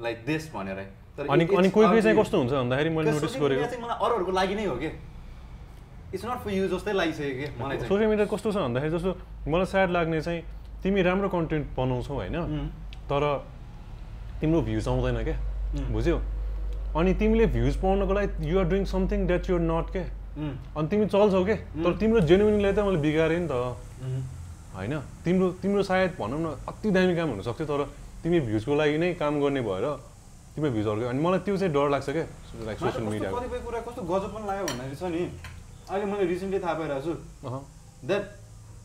like 0.00 0.24
this 0.26 0.42
भनेर। 0.54 0.80
अनि 1.18 1.44
अनि 1.46 1.68
कोही 1.70 1.86
कोही 1.88 2.02
चाहिँ. 2.02 2.16
कस्तो 2.20 2.36
हुन्छ 2.38 2.52
भन्दाखेरि 2.52 2.90
मैले 2.96 3.10
नोटिस 3.10 3.36
गरेको। 3.40 3.62
मलाई 3.82 3.96
अरूहरूको 4.04 4.32
लागि 4.32 4.54
नै 4.54 4.64
हो 4.64 4.76
कि? 4.76 4.90
इट्स 6.14 6.24
नट 6.24 6.38
फर 6.44 6.50
यु 6.52 6.68
जस्तै 6.68 6.92
लागिसक्यो 6.92 7.34
कि 7.38 7.46
मलाई 7.60 7.76
सोसियल 7.88 8.08
मिडिया 8.08 8.26
कस्तो 8.28 8.48
छ 8.52 8.56
भन्दाखेरि 8.56 8.92
जस्तो 8.94 9.10
मलाई 9.48 9.66
स्याड 9.66 9.90
लाग्ने 9.96 10.20
चाहिँ 10.22 10.42
तिमी 10.82 11.02
राम्रो 11.02 11.28
कन्टेन्ट 11.28 11.66
बनाउँछौ 11.76 12.14
होइन 12.14 12.36
तर 13.08 13.22
तिम्रो 14.40 14.60
भ्युज 14.62 14.88
आउँदैन 14.88 15.18
क्या 15.24 15.36
बुझ्यौ? 15.92 16.18
अनि 16.96 17.12
तिमीले 17.20 17.46
भ्युज 17.56 17.74
पाउनको 17.80 18.12
लागि 18.12 18.48
you're 18.50 18.64
doing 18.68 18.84
something 18.84 19.26
that 19.26 19.50
you're 19.50 19.62
not 19.62 19.86
के? 19.92 20.02
अनि 20.76 20.86
तिमी 20.88 21.06
चल्छौ 21.08 21.44
के? 21.44 21.54
तर. 21.56 21.92
तिम्रो 21.96 22.20
जेन्युनलाई 22.28 22.72
त 22.72 22.78
मैले 22.84 23.00
बिगारेँ 23.00 23.40
नि 23.40 23.48
त। 23.48 23.52
होइन? 24.76 24.94
तिम्रो 25.24 25.46
तिम्रो 25.64 25.82
सायद 25.82 26.10
भनौँ 26.20 26.40
न 26.40 26.46
अति 26.68 26.90
दामी 26.92 27.16
काम 27.16 27.28
हुनसक्थ्यो 27.40 27.66
तर 27.66 27.80
तिमी 28.22 28.40
भ्युजको 28.40 28.74
लागि 28.76 28.98
नै 28.98 29.12
काम 29.16 29.40
गर्ने 29.40 29.60
भएर 29.64 29.84
तिमी 30.56 30.68
भ्युजहरूको 30.72 31.08
अनि 31.08 31.20
मलाई 31.20 31.38
त्यो 31.44 31.56
चाहिँ 31.56 31.72
डर 31.72 31.88
लाग्छ 31.90 32.08
क्या 32.10 32.24
लाइक 32.64 32.76
सोसियल 32.78 32.92
कस्तो 32.96 33.10
मिडियाको 33.12 33.36
कतिपय 33.36 33.58
कुरा 33.66 33.80
कस्तो 33.86 34.02
गजब 34.08 34.30
पनि 34.34 34.46
लाग्यो 34.46 34.64
भन्दाखेरि 34.66 34.96
छ 34.96 35.04
नि 35.12 35.22
अहिले 35.86 36.04
मैले 36.10 36.24
रिसेन्टली 36.26 36.58
थाहा 36.64 36.74
पाइरहेको 36.74 37.02
छु। 37.06 37.12
द्याट 38.02 38.24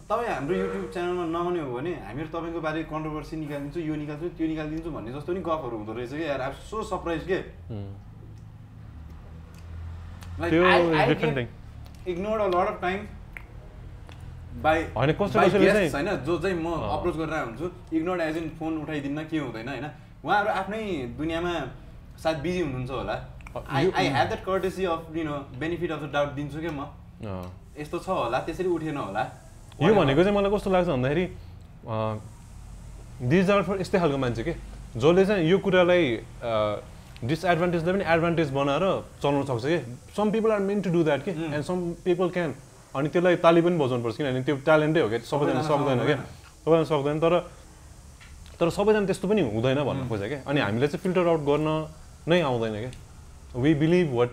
तपाईँ 0.09 0.29
हाम्रो 0.29 0.55
युट्युब 0.57 0.85
च्यानलमा 0.93 1.25
नआउने 1.31 1.59
हो 1.61 1.71
भने 1.71 1.91
हामीहरू 2.05 2.29
तपाईँको 2.35 2.59
बारे 2.61 2.79
कन्ट्रोभर्सी 2.91 3.35
निकालिदिन्छु 3.41 3.79
यो 3.87 3.95
निकाल्छु 3.95 4.27
त्यो 4.37 4.45
निकालिदिन्छु 4.51 4.89
भन्ने 4.91 5.11
जस्तो 5.15 5.31
नि 5.33 5.41
गफहरू 5.47 5.75
हुँदो 5.79 5.93
रहेछ 5.95 6.11
कि? 6.11 6.23
यार 6.27 6.41
सो 6.69 6.83
सरप्राइज 6.83 7.21
के? 7.31 7.39
a 12.41 12.47
lot 12.49 12.67
of 12.67 12.77
time 12.81 13.01
by 14.61 14.75
होइन, 14.95 15.11
कसै 15.15 15.39
by 15.39 15.47
कसैले 15.47 15.65
guests 15.65 15.91
चाहिँ- 15.91 15.93
होइन? 15.95 16.23
जो 16.27 16.37
चाहिँ 16.37 16.55
म 16.59 16.67
अँ। 16.67 16.89
अप्रोच 16.99 17.15
गरेर 17.15 17.43
हुन्छु 17.45 17.65
इग्नोर्ड 17.97 18.21
एज 18.21 18.37
इन 18.37 18.49
फोन 18.59 18.77
उठाइदिन्न 18.83 19.23
के 19.31 19.37
हुँदैन 19.39 19.67
होइन? 19.69 19.85
उहाँहरू 20.23 20.49
आफ्नै 20.61 20.81
दुनियाँमा 21.17 21.53
सायद 22.23 22.37
बिजी 22.45 22.61
हुनुहुन्छ 22.61 22.91
होला। 22.91 23.15
I 23.57 23.85
I 23.89 24.07
have 24.07 24.27
that 24.27 24.43
courtesy 24.45 24.85
of 24.85 25.15
you 25.17 25.23
know 25.25 25.35
benefit 25.59 25.91
of 25.91 26.01
the 26.01 26.09
doubt 26.13 26.29
दिन्छु 26.37 26.59
क्या 26.61 26.71
म। 26.71 26.81
यस्तो 27.81 27.97
छ 28.05 28.07
होला 28.09 28.39
त्यसरी 28.45 28.69
उठेन 28.69 28.97
होला। 28.97 29.23
यो 29.81 29.93
भनेको 29.93 30.21
चाहिँ 30.23 30.35
मलाई 30.37 30.51
कस्तो 30.53 30.69
लाग्छ 30.71 30.87
भन्दाखेरि 30.93 31.25
दिज 33.33 33.49
आर 33.51 33.61
फर 33.65 33.81
यस्तै 33.81 33.97
खालको 33.99 34.17
मान्छे 34.17 34.43
के 34.43 34.53
जसले 34.95 35.25
चाहिँ 35.25 35.49
यो 35.49 35.57
कुरालाई 35.57 36.03
डिसएडभान्टेजलाई 37.25 37.93
पनि 37.93 38.05
एडभान्टेज 38.13 38.49
बनाएर 38.53 38.85
चलाउन 39.21 39.43
सक्छ 39.49 39.65
कि। 39.65 39.77
Some 40.17 40.31
people 40.31 40.51
are 40.51 40.59
meant 40.69 40.81
to 40.81 40.89
do 40.93 41.03
that 41.03 41.21
के 41.25 41.31
एन्ड 41.31 41.65
सम 41.65 41.77
पिपल 42.05 42.29
क्यान 42.37 42.53
अनि 42.93 43.09
त्यसलाई 43.09 43.35
ताली 43.41 43.61
पनि 43.61 43.77
बजाउनुपर्छ 43.81 44.15
किनभने 44.17 44.41
त्यो 44.45 44.55
ट्यालेन्टै 44.69 45.01
हो 45.01 45.09
क्या 45.09 45.19
सबैजना 45.31 45.61
सक्दैन 45.65 45.99
क्या 46.05 46.17
सबैजना 46.65 46.83
सक्दैन 46.93 47.19
तर 47.25 47.33
तर 48.61 48.69
सबैजना 48.69 49.05
त्यस्तो 49.09 49.27
पनि 49.27 49.41
हुँदैन 49.51 49.83
भन्न 49.83 50.07
खोजेँ 50.07 50.29
क्या 50.29 50.41
अनि 50.45 50.59
हामीलाई 50.61 50.87
चाहिँ 50.87 51.01
फिल्टर 51.03 51.27
आउट 51.27 51.41
गर्न 51.49 51.67
नै 52.29 52.41
आउँदैन 52.41 52.75
क्या 52.81 53.61
we 53.61 53.73
believe 53.75 54.13
what 54.13 54.31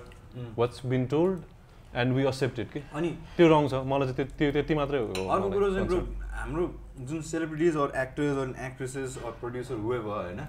what's 0.59 0.87
been 0.87 1.07
told 1.09 1.97
and 1.97 2.13
we 2.15 2.23
accept 2.29 2.59
it 2.59 2.69
कि? 2.73 2.81
अनि 2.93 3.09
त्यो 3.37 3.47
रङ 3.49 3.69
छ। 3.69 3.75
मलाई 3.89 4.13
चाहिँ 4.13 4.31
त्यो 4.39 4.51
त्यति 4.53 4.75
मात्रै 4.75 4.99
हो 5.01 5.29
अर्को 5.29 5.51
कुरो 5.51 5.71
चाहिँ। 5.75 6.03
हाम्रो 6.39 6.65
जुन 7.09 7.23
celebrities 7.25 7.77
or 7.77 7.91
actors 8.03 8.37
or 8.39 8.49
actresses 8.67 9.17
or 9.25 9.33
producer 9.41 9.77
हुए 9.85 9.99
भयो 9.99 10.13
होइन। 10.13 10.41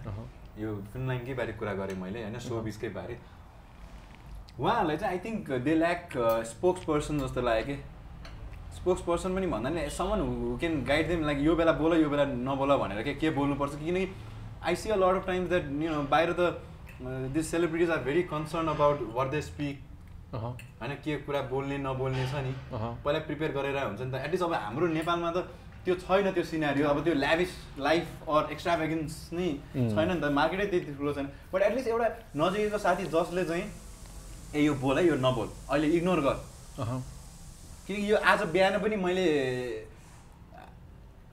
यो 0.60 0.76
फिल्म 0.94 1.08
लाइनकै 1.08 1.34
बारे 1.40 1.54
कुरा 1.56 1.74
गरेँ 1.80 1.98
मैले 2.02 2.24
होइन? 2.24 2.38
सो 2.40 2.62
बिचकै 2.62 2.90
बारे। 3.00 3.18
उहाँहरूलाई 4.60 4.98
चाहिँ 4.98 5.14
I 5.16 5.20
think 5.26 5.52
they 5.64 5.76
lack 5.76 6.18
spokesperson 6.84 7.20
जस्तो 7.20 7.42
लाग्यो 7.42 7.66
कि? 7.66 7.76
स्पोक्स 8.90 9.02
पर्सन 9.06 9.36
पनि 9.36 9.48
भन्दा 9.48 9.70
नि 9.70 9.82
someone 9.92 10.20
who 10.20 10.58
can 10.58 10.84
guide 10.86 11.08
them 11.08 11.26
like 11.26 11.40
यो 11.42 11.56
बेला 11.56 11.72
बोल 11.78 11.94
यो 12.02 12.10
बेला 12.10 12.26
नबोल 12.26 12.76
भनेर 12.78 13.02
के 13.04 13.14
के 13.14 13.30
बोल्नुपर्छ? 13.32 13.76
किनकि 13.76 14.08
I 14.66 14.76
see 14.76 14.90
a 14.90 14.96
lot 14.96 15.16
of 15.16 15.26
times 15.28 15.50
that 15.50 15.66
you 15.82 15.90
know 15.92 16.02
बाहिर 16.10 16.34
त 16.40 16.42
this 17.34 17.52
celebrities 17.52 17.90
are 17.92 17.98
very 18.04 18.24
concern 18.34 18.68
about 18.68 18.98
what 19.16 19.28
they 19.32 19.42
speak 19.42 19.76
होइन 20.34 20.94
के 21.06 21.16
कुरा 21.22 21.42
बोल्ने 21.52 21.78
नबोल्ने 21.78 22.26
छ 22.32 22.42
नि। 22.46 22.54
पहिला 22.74 23.20
प्रिपेयर 23.30 23.52
गरेर 23.52 23.78
हुन्छ 23.78 24.02
नि 24.02 24.12
त। 24.12 24.16
एटलिस्ट 24.26 24.44
अब 24.44 24.54
हाम्रो 24.54 24.88
नेपालमा 24.98 25.32
त 25.32 25.46
त्यो 25.86 25.96
छैन 25.96 26.32
त्यो 26.32 26.44
सिनारी 26.44 26.82
अब 26.90 27.04
त्यो 27.04 27.14
lavish 27.14 27.52
life 27.80 28.30
or 28.30 28.52
extra 28.52 28.76
vacations 28.78 29.14
नै. 29.34 29.48
छैन 29.76 30.12
नि 30.12 30.20
त। 30.20 30.34
मार्केटै 30.40 30.66
त्यति 30.66 30.98
ठुलो 30.98 31.14
छैन। 31.14 31.30
बट 31.54 31.62
एटलिस्ट 31.62 31.88
एउटा 31.88 32.10
नजिकैको 32.42 32.78
साथी 32.88 33.06
जसले 33.14 33.46
चाहिँ 33.46 33.64
ए 34.56 34.66
यो 34.66 34.74
बोल 34.82 34.98
है 34.98 35.08
यो 35.08 35.16
नबोल। 35.22 35.48
अहिले 35.70 35.88
इग्नोर 35.98 36.20
गर। 36.28 36.36
किनकि 37.90 38.12
यो 38.12 38.18
आज 38.22 38.42
बिहान 38.54 38.78
पनि 38.82 38.96
मैले 39.02 39.26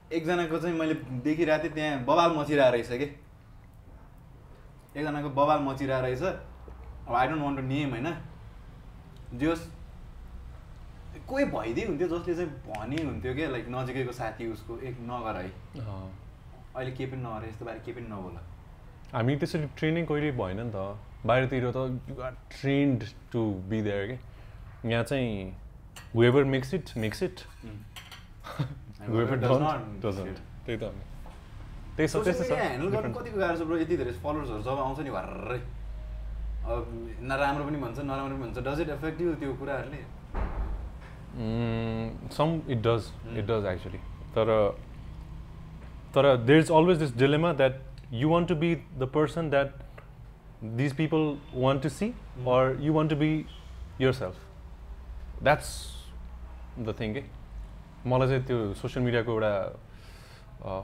एकजनाको 0.09 0.57
चाहिँ 0.57 0.77
मैले 0.77 0.93
देखिरहेको 1.21 1.63
थिएँ 1.63 1.73
त्यहाँ 1.73 2.03
बवाल 2.05 2.31
मचिरहेको 2.37 2.73
रहेछ 2.73 2.89
कि? 2.89 3.07
एकजनाको 4.97 5.29
बवाल 5.37 5.59
मचिरहेको 5.61 6.01
रहेछ। 6.01 6.23
अब 7.05 7.13
I 7.13 7.27
don't 7.27 7.43
want 7.43 7.57
to 7.59 7.65
name 7.67 7.89
होइन? 7.89 8.09
जोस् 9.37 9.69
कोही 11.29 11.45
भइदिए 11.45 11.85
हुन्थ्यो 11.85 12.07
जसले 12.07 12.35
चाहिँ 12.35 12.49
भने 12.65 13.03
हुन्थ्यो 13.03 13.33
क्या 13.35 13.49
लाइक 13.53 13.65
नजिकैको 13.69 14.13
साथी 14.17 14.47
उसको 14.51 14.79
एक 14.81 14.97
नगर 15.05 15.35
है। 15.37 15.49
अहिले 15.77 16.91
केही 16.91 17.11
पनि 17.11 17.21
नगर 17.21 17.47
यस्तो 17.49 17.65
बारे 17.65 17.79
केही 17.85 17.93
पनि 17.99 18.07
नबोल। 18.09 18.41
हामी 19.13 19.35
त्यसरी 19.37 19.69
ट्रेनिङ 19.77 20.05
कहिले 20.09 20.31
भएन 20.41 20.59
नि 20.65 20.71
त। 20.73 20.97
बाहिरतिर 21.21 21.69
त 21.69 21.77
you 22.09 22.21
are 22.23 22.33
trained 22.57 23.03
to 23.31 23.45
be 23.69 23.81
there 23.81 24.03
के? 24.09 24.17
यहाँ 24.89 25.03
चाहिँ 25.03 25.53
whatever 26.15 26.43
makes 26.55 26.73
it 26.73 26.97
makes 26.97 27.23
it 27.23 27.41
whatever 29.09 29.37
does 29.39 29.59
not. 29.61 29.79
Don't 29.79 30.05
doesn't 30.05 30.37
त्यही 30.65 30.77
त। 30.77 30.93
त्यही 31.97 32.07
छ 32.07 32.23
त्यस्तै 32.25 32.45
छ 32.47 32.51
ह्यान्डल 32.51 32.87
गर्नु 32.95 33.13
कतिको 33.19 33.37
गाह्रो 33.39 33.57
छ 33.57 33.67
ब्रो 33.67 33.77
यति 33.77 33.97
धेरै 33.97 34.11
फलोवर्सहरू 34.23 34.61
जब 34.67 34.79
आउँछ 34.85 34.99
नि 34.99 35.11
भर्रै। 35.17 35.59
अब 36.67 36.83
नराम्रो 37.31 37.63
पनि 37.65 37.77
भन्छ 37.81 37.97
नराम्रो 37.99 38.35
पनि 38.35 38.43
भन्छ। 38.43 38.57
डज 38.67 38.79
इट 38.81 38.89
एफेक्ट 38.89 39.21
यु 39.21 39.33
त्यो 39.41 39.53
कुराहरूले? 39.61 40.01
Some 42.37 42.49
it 42.67 42.79
does 42.87 43.01
it 43.37 43.45
does 43.45 43.65
actually 43.71 43.97
तर 44.35 44.47
तर 46.15 46.35
there 46.45 46.59
is 46.59 46.71
always 46.71 46.97
this 46.99 47.11
dilemma 47.17 47.51
that 47.53 47.75
you 48.13 48.29
want 48.29 48.47
to 48.49 48.55
be 48.55 48.75
the 48.75 49.09
person 49.15 49.49
that 49.49 49.69
these 50.77 50.95
people 50.97 51.37
want 51.53 51.83
to 51.83 51.89
see 51.89 52.07
or 52.55 52.77
you 52.81 52.93
want 52.93 53.09
to 53.11 53.17
be 53.17 53.29
yourself 54.21 54.35
that's 55.43 55.69
the 56.79 56.95
thing 56.99 57.13
के 57.13 57.23
मलाई 58.05 58.27
चाहिँ 58.27 58.43
त्यो 58.45 58.73
social 58.81 59.05
मिडियाको 59.05 59.31
एउटा 59.31 59.51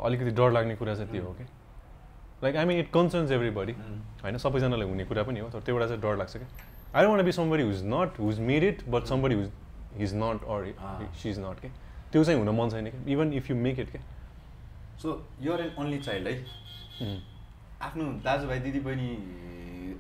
अलिकति 0.05 0.31
डर 0.39 0.51
लाग्ने 0.51 0.75
कुरा 0.75 0.95
चाहिँ 0.95 1.11
त्यो 1.11 1.23
हो 1.23 1.33
कि। 1.33 1.43
Like 2.43 2.55
I 2.55 2.65
mean 2.65 2.79
it 2.79 2.91
concerns 2.93 3.31
everybody 3.57 3.73
होइन? 4.23 4.37
सबैजनालाई 4.37 4.87
हुने 4.89 5.05
कुरा 5.05 5.23
पनि 5.23 5.39
हो 5.39 5.49
तर 5.49 5.59
त्यो 5.59 5.75
एउटा 5.75 5.87
चाहिँ 5.87 6.01
डर 6.01 6.17
लाग्छ 6.17 6.37
क्या। 6.37 6.47
I 6.95 7.05
don't 7.05 7.23
be 7.25 7.31
somebody 7.31 7.63
who's 7.63 7.83
not 7.85 8.19
who 8.19 8.39
made 8.49 8.63
it 8.63 8.83
but 8.89 9.03
somebody 9.11 9.35
who's 9.35 9.51
his 9.97 10.15
not 10.15 10.43
or. 10.45 10.73
She 11.21 11.29
is 11.29 11.39
not 11.39 11.59
के 11.61 11.69
त्यो 12.11 12.23
चाहिँ 12.23 12.39
हुन 12.39 12.55
मन 12.57 12.69
छैन 12.69 12.89
कि 12.89 13.11
even 13.13 13.33
if 13.33 13.49
you 13.49 13.55
make 13.57 13.79
it 13.79 13.89
के 13.91 13.99
so 15.01 15.21
you're 15.41 15.61
an 15.61 15.71
only 15.79 15.99
child 15.99 16.27
है 16.27 16.35
आफ्नो 17.81 18.03
दाजुभाइ 18.25 18.59
दिदीबहिनी 18.59 19.09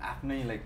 आफ्नै 0.09 0.43
लाइक 0.43 0.61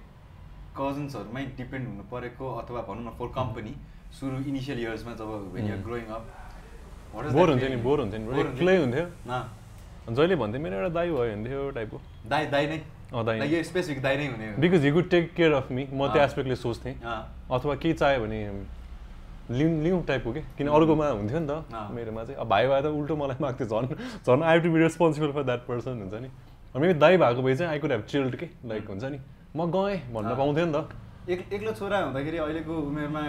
कजन्सहरूमै 0.79 1.43
डिपेन्ड 1.57 1.87
हुनु 1.87 2.03
परेको 2.11 2.53
अथवा 2.55 2.81
भनौँ 2.89 3.05
न 3.05 3.15
फर 3.19 3.27
कम्पनी 3.35 3.75
सुरु 4.13 4.35
इनिसियल 4.49 4.79
इयर्समा 4.79 5.13
जब 5.19 5.29
when 5.53 5.67
you're 5.67 5.81
growing 5.87 6.05
up 6.17 6.23
bore 7.33 7.49
हुन्थ्यो 7.49 7.69
नि 7.69 7.75
बोर 7.83 7.99
हुन्थ्यो 7.99 8.19
नि 8.19 8.25
एक्लै 8.41 8.77
हुन्थ्यो? 8.77 9.05
जहिले 10.07 10.35
भन्थ्यो 10.35 10.59
मेरो 10.61 10.75
एउटा 10.77 10.89
दाई 10.95 11.09
भयो 11.11 11.31
हुन्थ्यो 11.35 11.69
टाइपको 11.75 11.97
दाइ 12.29 12.45
दाइ 12.53 12.65
नै? 12.67 12.79
यो 13.47 13.63
स्पेसिफिक 13.63 14.01
दाइ 14.03 14.17
नै 14.17 14.27
हुने। 14.27 14.45
Because 14.59 14.83
he 14.85 14.91
good 14.91 15.09
take 15.09 15.33
care 15.35 15.51
of 15.53 15.71
me 15.71 15.83
म 15.91 16.07
त्यो. 16.11 16.21
एस्पेक्टले 16.23 16.55
सोच्थेँ। 16.55 16.95
अथवा 17.51 17.75
केही 17.75 17.93
चाहियो 17.93 18.19
भने 18.23 18.39
लिउँ 19.47 19.71
लिउँ 19.83 20.03
टाइपको 20.07 20.31
के? 20.33 20.41
किन 20.57 20.67
अर्कोमा 20.67 21.07
हुन्थ्यो 21.07 21.39
नि 21.39 21.47
त। 21.47 21.63
मेरोमा 21.95 22.23
चाहिँ। 22.23 22.35
अब 22.35 22.47
भाइ 22.47 22.67
भए 22.67 22.81
त 22.81 22.85
उल्टो 22.91 23.15
मलाई 23.15 23.37
माग्थ्यो 23.41 23.67
झन् 23.67 23.87
झन् 24.27 24.43
I 24.43 24.59
to 24.59 24.67
be 24.71 24.79
responsible 24.79 25.31
for 25.31 25.43
that 25.43 25.61
person 25.67 26.03
हुन्छ 26.03 26.15
नि। 26.19 26.29
मेरो 26.75 26.93
दाइ 26.99 27.17
भएको 27.17 27.41
भए 27.41 27.55
चाहिँ 27.55 27.71
आई 27.71 27.79
कुड 27.79 27.91
हेभ 27.91 28.03
चिल्ड 28.11 28.35
के? 28.35 28.47
लाइक 28.67 28.87
हुन्छ 28.91 29.03
नि। 29.03 29.19
म 29.55 29.71
गएँ 29.71 29.95
भन्न 30.11 30.29
अँ। 30.31 30.37
पाउँथ्यो 30.37 30.65
नि 30.65 30.73
त। 30.75 31.06
एक 31.27 31.39
एक्लो 31.53 31.71
छोरा 31.79 31.97
हुँदाखेरि 31.99 32.37
अहिलेको 32.37 32.73
उमेरमा। 32.89 33.19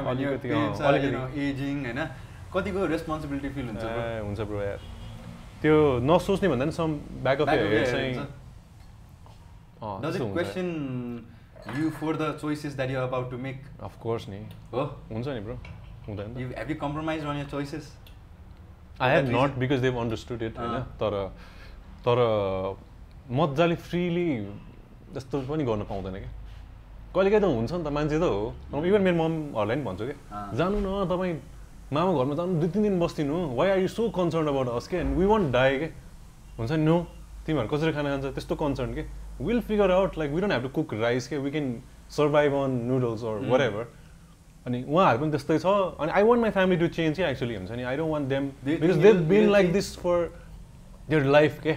एजिङ 1.47 1.77
होइन 1.85 2.01
कतिको 2.55 2.87
रेस्पोन्सिबिलिटी 2.95 3.49
फिल 3.55 3.67
हुन्छ 3.69 3.85
हुन्छ 4.27 4.41
ब्रो 4.51 4.61
यार 4.63 4.81
त्यो 5.63 5.75
नसोच्ने 6.11 6.49
भन्दा 6.49 6.65
नि 6.65 6.73
सम 6.73 6.91
ब्याक 7.27 7.41
अफ 7.41 7.49
हेड 7.49 7.87
चाहिँ 7.87 8.15
हुन्छ। 8.15 8.29
अँ, 9.83 10.01
Does 10.03 10.15
त्यस्तो 10.15 10.25
it 10.25 10.29
हुन्छ। 10.29 10.35
question 10.39 10.67
you 11.79 11.91
for 11.99 12.13
the 12.23 12.29
choices 12.43 12.73
that 12.77 12.89
you're 12.91 13.07
about 13.09 13.27
to 13.31 13.39
make? 13.47 13.61
Of 13.91 13.99
course 14.05 14.29
नि 14.29 14.41
हो 14.73 14.83
हुन्छ 15.13 15.27
नि 15.29 15.41
ब्रो 15.41 15.57
हुँदैन 16.09 16.39
You, 16.41 16.49
have 16.57 16.71
you 16.71 16.79
compromised 16.87 17.27
on 17.27 17.37
your 17.43 17.51
choices? 17.57 17.85
I 19.01 19.11
have 19.11 19.29
not? 19.35 19.59
Because 19.59 19.81
they've 19.83 20.01
understood 20.01 20.43
it 20.43 20.59
होइन 20.59 20.75
अँ। 20.75 20.83
तर 21.03 21.13
तर 22.07 22.19
मजाले 23.41 23.77
फ्रिली 23.89 24.29
जस्तो 25.15 25.41
पनि 25.51 25.65
गर्न 25.65 25.83
पाउँदैन 25.91 26.15
क्या 26.15 26.31
कहिलेकाहीँ 27.19 27.43
त 27.43 27.51
हुन्छ 27.51 27.73
नि 27.75 27.83
त 27.83 27.91
मान्छे 27.91 28.19
त 28.23 28.23
हो। 28.23 28.55
इभन 28.79 29.03
मेरो 29.03 29.17
ममहरूलाई 29.19 29.77
पनि 29.77 29.85
भन्छु 29.85 30.05
अँ। 30.07 30.55
जानु 30.55 30.79
न 30.79 30.89
तपाईँ 31.11 31.35
मामा 31.91 32.11
घरमा 32.15 32.35
जानु 32.39 32.53
दुई 32.63 32.69
तिन 32.71 32.83
दिन 32.83 32.95
बस्दिनु। 33.01 33.37
Why 33.59 33.69
are 33.71 33.79
you 33.83 33.89
so 33.91 34.09
concern 34.15 34.47
about 34.55 34.69
us 34.79 34.87
के? 34.87 35.03
वी 35.03 35.27
वन्ट 35.27 35.53
डाई 35.53 35.79
के? 35.79 35.89
हुन्छ 36.59 36.73
नि 36.73 36.85
नो 36.85 36.97
तिमीहरू 37.47 37.69
कसरी 37.69 37.93
खाना 37.93 38.09
खान्छ 38.15 38.35
त्यस्तो 38.39 38.55
कन्सर्न 38.55 38.95
के? 38.95 39.03
Will 39.43 39.61
figure 39.67 39.91
out 39.91 40.19
like 40.19 40.31
we 40.33 40.41
don't 40.41 40.53
have 40.53 40.63
to 40.63 40.69
cook 40.79 40.95
rice 40.95 41.29
के? 41.29 41.39
We 41.39 41.51
can 41.51 41.67
survive 42.17 42.55
on 42.55 42.71
noodles 42.87 43.23
or 43.25 43.37
whatever 43.61 43.85
अनि 44.67 44.79
उहाँहरू 44.85 45.19
पनि 45.19 45.31
त्यस्तै 45.31 45.59
छ। 45.59 45.67
अनि 46.01 46.13
I 46.13 46.23
want 46.23 46.41
my 46.43 46.51
family 46.51 46.79
to 46.81 46.89
change 46.95 47.17
के? 47.19 47.25
एक्चुली 47.25 47.55
हुन्छ 47.57 47.71
नि 47.73 47.83
I 47.83 47.97
don't 47.97 48.13
want 48.13 48.29
them 48.29 48.51
because 48.65 48.97
they 49.03 49.13
been 49.33 49.51
like? 49.51 49.73
This 49.73 49.97
for 49.99 50.29
their 51.11 51.25
life 51.25 51.61
के. 51.63 51.73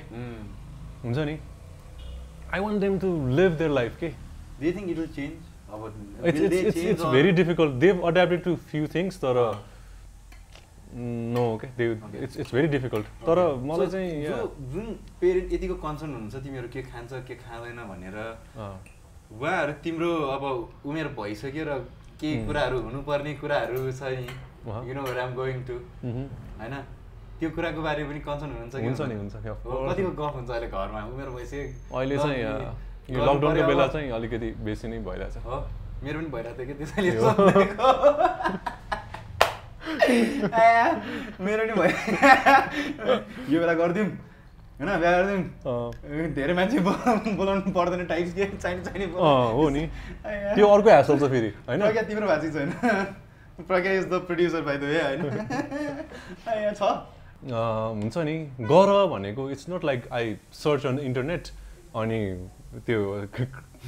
हुन्छ 1.04 1.18
नि? 1.18 1.38
I 2.54 2.60
want 2.60 2.82
them 2.82 3.00
to 3.00 3.10
live 3.38 3.52
their 3.58 3.72
life 3.72 3.98
के 4.00 4.12
Do 4.62 4.68
you 4.68 4.74
think 4.78 4.90
it 4.94 4.98
will 5.02 5.12
change? 5.18 5.46
Will 5.74 6.50
or- 7.06 7.14
तर 9.24 9.38
no 10.96 11.44
के. 11.62 11.68
It's 12.24 12.38
it's 12.38 12.54
very 12.54 12.68
difficult 12.68 13.06
तर. 13.26 13.40
मलाई 13.64 13.86
So, 13.86 13.92
चाहिँ 13.92 14.10
जुन 14.74 14.86
पेरेन्ट 15.22 15.54
यतिको 15.54 15.76
कन्सर्न 15.86 16.12
हुनुहुन्छ 16.14 16.44
तिमीहरू 16.46 16.68
के 16.74 16.82
खान्छ 16.92 17.12
के 17.28 17.36
खाँदैन 17.44 17.80
भनेर 17.92 18.18
उहाँहरू 19.32 19.74
तिम्रो 19.84 20.12
अब 20.36 20.44
उमेर 20.86 21.08
भइसक्यो 21.20 21.64
र 21.70 21.80
केही. 22.22 22.46
कुराहरू 22.46 22.78
हुनुपर्ने 22.86 23.34
कुराहरू 23.42 23.92
छ 23.92 24.04
नि। 24.20 24.28
You 24.90 24.94
know 24.94 25.04
I'm 25.26 25.32
going 25.40 25.64
to. 25.70 25.76
होइन 26.04 26.76
त्यो 27.40 27.50
कुराको 27.56 27.82
बारे 27.82 28.04
पनि 28.12 28.20
कन्सर्न 28.28 28.52
हुनुहुन्छ 28.52 28.76
हुन्छ 28.76 29.02
नि? 29.10 29.16
हुन्छ 29.16 29.36
कतिको 29.90 30.12
गफ 30.22 30.34
हुन्छ 30.38 30.50
अहिले 30.52 30.68
घरमा 30.68 31.00
उमेर 31.16 31.30
भइसक्यो 31.40 31.98
अहिले 31.98 32.18
चाहिँ 32.18 32.44
यो 33.10 33.18
लकडाउनको 33.26 33.68
बेला। 33.68 33.88
चाहिँ 33.88 34.10
अलिकति 34.12 34.50
बेसी 34.66 34.88
नै 34.88 34.98
भइरहेछ। 35.06 35.38
हो? 35.46 35.58
मेरो 36.04 36.20
पनि 36.20 36.30
भइरहेको 36.34 36.58
थियो 36.58 36.68
कि 36.68 36.74
त्यसैले 36.80 37.12
मेरो 41.46 41.64
पनि 41.66 41.74
भयो। 41.82 41.92
यो 43.54 43.60
बेला 43.60 43.74
गरिदिउँ 43.82 44.06
होइन? 44.06 44.90
बिहा 45.02 45.12
गरिदिउँ। 45.12 46.34
धेरै 46.36 46.54
मान्छे 46.54 46.80
बोला- 46.86 47.36
बोलाउनु 47.38 47.72
पर्दैन 47.74 48.06
टाइप्स 48.06 48.34
के 48.34 48.46
चाहिने 48.58 48.82
चाहिने 48.86 49.06
हो 49.14 49.70
नि। 49.70 49.84
त्यो 50.56 50.66
अर्को 50.68 50.90
ह्यासल 50.90 51.18
छ 51.20 51.30
फेरि 51.32 51.50
होइन? 51.68 51.80
प्रज्ञा 51.82 52.02
तिम्रो 52.10 52.28
भाषी 52.28 52.50
छैन 52.52 52.70
Pragya 53.68 53.92
is 53.94 54.06
the 54.10 54.14
producer 54.28 54.62
by 54.62 54.78
the 54.78 54.84
way 54.84 55.02
होइन? 55.02 55.22
छ? 56.74 56.82
हुन्छ 58.02 58.18
नि। 58.18 58.36
गर 58.72 58.90
भनेको 59.12 59.50
it's 59.52 59.66
not 59.70 59.84
like 59.86 60.08
I 60.14 60.36
search 60.54 60.86
on 60.86 61.00
internet 61.00 61.48
अनि 62.02 62.20
त्यो 62.86 63.00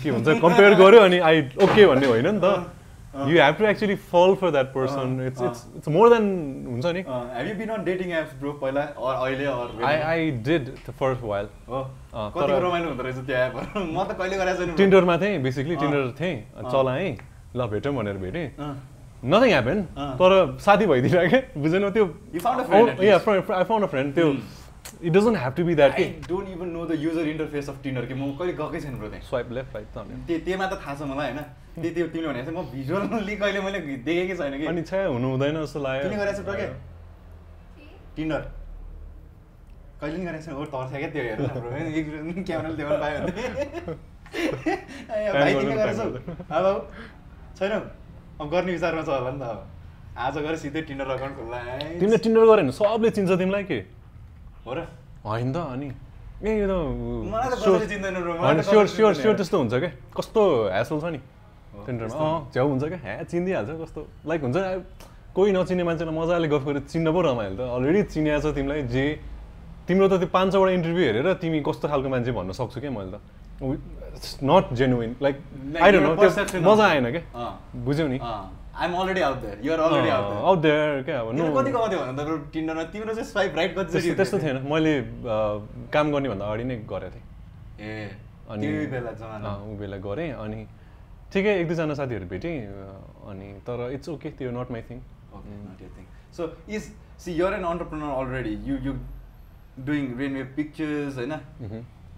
के 0.03 0.11
भन्छ 0.11 0.27
कम्पेयर 0.41 0.73
गर्यो 0.75 1.01
अनि 1.01 1.19
आई 1.19 1.41
ओके 1.63 1.85
भन्ने 1.87 2.07
होइन 2.07 2.27
नि 2.27 2.39
त 2.43 2.45
you 3.29 3.35
have 3.41 3.55
to 3.55 3.65
actually 3.65 3.95
fall 4.11 4.33
for 4.41 4.49
that 4.51 4.67
person 4.73 5.07
it's. 5.27 5.41
It's 5.41 5.59
it's 5.77 5.87
more 5.95 6.09
than 6.09 6.23
हुन्छ 6.67 6.85
नि 6.85 7.01
I 9.83 9.97
I 10.11 10.31
did 10.47 10.63
the 10.87 10.89
first 10.99 11.21
while. 11.23 11.47
टिन्डरमा 14.77 15.17
थिएँ 15.17 15.37
बेसिकली। 15.43 15.75
टिन्डर 15.75 16.11
थिएँ। 16.19 16.37
चलाएँ 16.71 17.11
ल 17.55 17.67
भेटौँ 17.69 17.93
भनेर 17.95 18.17
भेटेँ। 18.17 18.47
Nothing 19.23 19.49
happen. 19.49 19.77
तर 20.19 20.31
साथी 20.59 20.85
भइदिएर 20.85 21.27
क्या 21.29 21.41
बुझेन 21.61 21.89
त्यो. 21.89 22.05
आई 22.33 23.63
फाउन्ड 23.63 23.83
अ 23.83 23.87
फ्रेन्ड 23.87 24.09
त्यो 24.15 24.27
it 25.03 25.11
doesn't 25.13 25.37
have 25.37 25.53
to 25.57 25.63
be 25.63 25.75
that 25.75 25.91
I 25.91 26.03
कि 26.03 26.27
don't 26.27 26.47
even 26.49 26.67
know 26.69 26.85
the 26.85 26.91
user 26.99 27.27
interface 27.27 27.69
of 27.69 27.77
Tinder 27.83 28.05
कि 28.05 28.13
म 28.13 28.31
कहिले 28.39 28.53
गएकै 28.53 28.79
छैन 28.81 28.97
ब्रो 28.99 29.09
त्यहाँ। 29.09 29.25
स्वाइप 29.29 29.51
लेफ्ट 29.51 29.75
राइट 29.75 29.87
त 29.95 29.97
त्यो 30.27 30.37
त्योमा 30.45 30.65
त 30.67 30.73
थाहा 30.83 30.93
छ 30.95 31.01
मलाई 31.11 31.27
होइन? 31.31 31.39
त्यो 31.81 31.91
त्यो 31.93 32.07
तिमीले 32.13 32.27
भने 32.27 32.41
चाहिँ 32.43 32.57
म 32.57 32.59
भिजुअली 32.73 33.35
कहिले 33.35 33.59
मैले 33.65 33.79
देखेकै 34.07 34.35
छैन 34.37 34.53
कि। 34.59 34.65
अनि 34.73 34.81
छ्या 34.83 35.05
हुनु 35.07 35.27
हुँदैन 35.33 35.55
जस्तो 35.63 35.79
लाग्यो। 35.83 36.03
तिमीले 36.03 36.19
गरेको 36.23 36.37
छ 36.37 36.45
प्रज्ञा 36.45 36.67
टिन्डर 38.15 38.41
कहिले 40.01 40.17
नि 40.17 40.25
गरेको 40.25 40.43
छैन। 40.45 40.53
ओ 40.53 40.65
तर्छ 40.73 40.91
क्या 40.93 41.09
त्यो 41.13 41.23
हेर्नु 41.23 41.47
ब्रो। 41.55 41.67
क्यामेराले 42.47 42.75
देखाउनु 42.77 42.99
पायो 43.03 43.17
भने। 43.23 43.33
भाइ 45.33 45.51
तिमीले 45.53 45.75
गरेछौ 45.81 46.07
अब 46.57 46.65
छैन। 47.57 47.73
अब 48.41 48.45
गर्ने 48.53 48.71
विचारमा 48.71 49.01
छ 49.01 49.09
होला 49.09 49.31
नि 49.31 49.39
त 49.39 49.43
अब। 49.53 49.59
आज 50.13 50.35
गएर 50.45 50.55
सिधै 50.61 50.81
टिन्डर 50.87 51.07
अकाउन्ट 51.17 51.35
खोल्ला 51.37 51.57
है। 51.57 51.99
तिमीले 51.99 52.17
टिन्डर 52.25 52.41
गऱ्यो 52.41 52.53
भने 52.53 52.71
सबले 52.77 53.09
चिन्छ 53.17 53.31
तिमीलाई 53.41 53.63
के? 53.71 53.79
हो 54.65 54.71
र 54.73 54.79
होइन 55.23 55.49
त 55.53 55.57
अनि 55.75 55.89
ए 56.43 56.51
स्योर 58.63 58.87
स्योर। 58.87 59.13
स्योर 59.13 59.35
त्यस्तो 59.35 59.57
हुन्छ 59.59 59.73
क्या 59.73 59.91
कस्तो 60.15 60.41
ह्यासल 60.71 60.99
छ 60.99 61.05
नि 61.15 61.19
त्यस्तो। 61.87 62.23
अँ 62.23 62.51
छेउ 62.53 62.67
हुन्छ 62.67 62.83
क्या 62.83 62.99
ह्या 63.03 63.23
चिनिदिइहाल्छ 63.31 63.69
कस्तो 63.83 64.01
लाइक 64.27 64.41
हुन्छ 64.43 64.57
कोही 65.35 65.51
नचिने 65.51 65.83
मान्छेलाई 65.83 66.15
मजाले 66.15 66.47
गफ 66.47 66.63
गरेर 66.67 66.83
चिन्न 66.91 67.07
पो 67.11 67.19
रमाइलो 67.25 67.55
त 67.57 67.61
अलरेडी 67.75 68.01
चिनिया 68.13 68.39
छ 68.39 68.45
तिमीलाई 68.55 68.81
जे 68.91 69.05
तिम्रो 69.87 70.07
त 70.07 70.13
त्यो 70.21 70.29
पाँच 70.31 70.47
सौवटा 70.53 70.71
इन्टरभ्यू 70.79 71.03
हेरेर 71.03 71.27
तिमी 71.43 71.59
कस्तो 71.67 71.85
खालको 71.91 72.09
मान्छे 72.13 72.31
भन्न 72.31 72.51
सक्छु 72.53 72.79
क्या 72.83 72.91
मैले 72.91 73.17
त 73.17 73.19
not 74.43 74.65
genuine 74.79 75.15
like 75.23 75.35
I 75.81 75.89
don't 75.91 76.07
know 76.07 76.71
मजा 76.71 76.85
आएन 76.87 77.07
क्या 77.11 77.23
बुझ्यौ 77.87 78.07
नि 78.07 78.19
अँ। 78.73 78.81
I'm 78.81 78.95
already 78.95 79.23
out 79.23 79.41
there. 79.41 79.57
You're 79.61 79.79
already 79.79 80.09
out 80.09 80.29
there. 80.29 80.41
Out 80.43 80.59
there 80.61 81.03
क्या 81.05 81.19
अब 81.21 81.31
नो 81.37 81.53
कति 81.55 81.71
कमाउँथ्यो 81.71 81.99
भन 81.99 82.17
त 82.17 82.51
टिन्डरमा 82.53 82.83
तिम्रो 82.93 83.13
चाहिँ 83.13 83.27
स्वाइप 83.31 83.55
राइट 83.55 83.75
कति 83.77 83.91
त्यस्तो 83.93 84.15
त्यस्तो 84.15 84.39
थिएन 84.43 84.57
मैले 84.73 84.93
काम 85.93 86.11
गर्नेभन्दा 86.11 86.45
अगाडि 86.45 86.63
नै 86.63 86.75
गरेको 86.91 87.11
थिएँ 87.15 87.25
ए 87.79 88.09
अनि 88.49 88.67
बेला 88.93 89.11
जमाना 89.21 89.49
ऊ 89.69 89.77
बेला 89.77 89.97
गरेँ 90.07 90.31
अनि 90.43 90.59
ठिकै 91.33 91.53
एक 91.61 91.67
दुईजना 91.67 91.93
साथीहरू 92.01 92.25
भेटेँ 92.33 92.55
अनि 93.29 93.47
तर 93.67 93.89
इट्स 93.93 94.09
ओके 94.09 94.29
त्यो 94.37 94.51
not 94.59 94.71
my 94.71 94.81
thing 94.89 95.01
Okay, 95.33 95.55
not 95.65 95.79
your 95.81 95.89
thing. 95.93 96.05
So 96.31 96.51
is 96.67 96.91
see 97.17 97.33
you're 97.33 97.53
an 97.53 97.63
entrepreneur 97.65 98.11
already. 98.11 98.51
You 98.67 98.75
you 98.87 98.91
doing 99.87 100.11
rainwave 100.19 100.51
pictures 100.57 101.15
होइन 101.17 101.33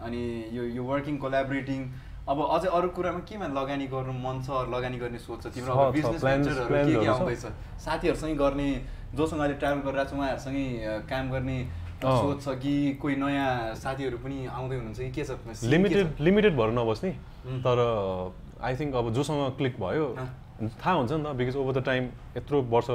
अनि 0.08 0.24
यो 0.56 0.64
यो 0.78 0.84
वर्किङ 0.84 1.18
कोलाबरेटिङ 1.18 1.86
अब 2.26 2.38
अझै 2.42 2.70
अरू 2.74 2.90
कुरामा 2.98 3.20
केमा 3.30 3.48
लगानी 3.54 3.86
गर्नु 3.88 4.14
मन 4.18 4.42
छ 4.42 4.50
लगानी 4.74 4.98
गर्ने 4.98 5.20
सोच 5.22 5.40
छ 5.44 5.48
तिम्रो 5.54 5.74
अब 5.74 5.94
बिजनेस 5.94 6.22
भेन्चरहरू 6.26 6.70
के 6.74 6.94
के। 6.98 7.08
आउँदैछ 7.14 7.46
साथीहरूसँग 7.86 8.38
गर्ने 8.38 8.70
जोसँग 9.14 9.40
अहिले 9.40 9.58
ट्राभल 9.62 9.82
गरिरहेको 9.86 10.10
छ 10.10 10.14
उहाँहरूसँगै 10.18 10.66
काम 11.06 11.26
गर्ने। 11.32 11.58
सोच 12.02 12.38
छ 12.44 12.48
कि 12.62 12.74
कोही 13.02 13.16
नयाँ 13.22 13.76
साथीहरू 13.78 14.18
पनि 14.26 14.38
आउँदै 14.46 14.76
हुनुहुन्छ 14.76 15.00
कि 15.00 15.12
के 15.14 15.24
छ? 15.24 15.38
लिमिटेड 15.70 16.08
लिमिटेड 16.20 16.54
भएर 16.58 16.70
नबस्ने. 16.74 17.12
तर 17.62 17.78
आई 18.66 18.74
थिङ्क 18.76 18.96
अब 18.96 19.06
जोसँग 19.14 19.42
क्लिक 19.58 19.80
भयो। 19.80 20.06
थाहा 20.82 20.94
हुन्छ 20.98 21.12
नि 21.12 21.24
त 21.24 21.28
बिकज 21.38 21.56
ओभर 21.62 21.74
द 21.78 21.84
टाइम 21.86 22.04
यत्रो 22.38 22.58
वर्ष 22.74 22.90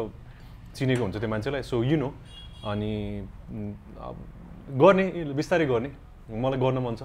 चिनेको 0.74 1.03
हुन्छ 1.03 1.16
त्यो 1.22 1.31
मान्छेलाई 1.31 1.62
सो 1.62 1.83
यु 1.87 1.97
नो 2.03 2.09
अनि 2.66 2.93
गर्ने 4.74 5.05
बिस्तारै 5.39 5.66
गर्ने 5.70 5.91
मलाई 6.35 6.59
गर्न 6.59 6.78
मन 6.83 6.95
छ 6.99 7.03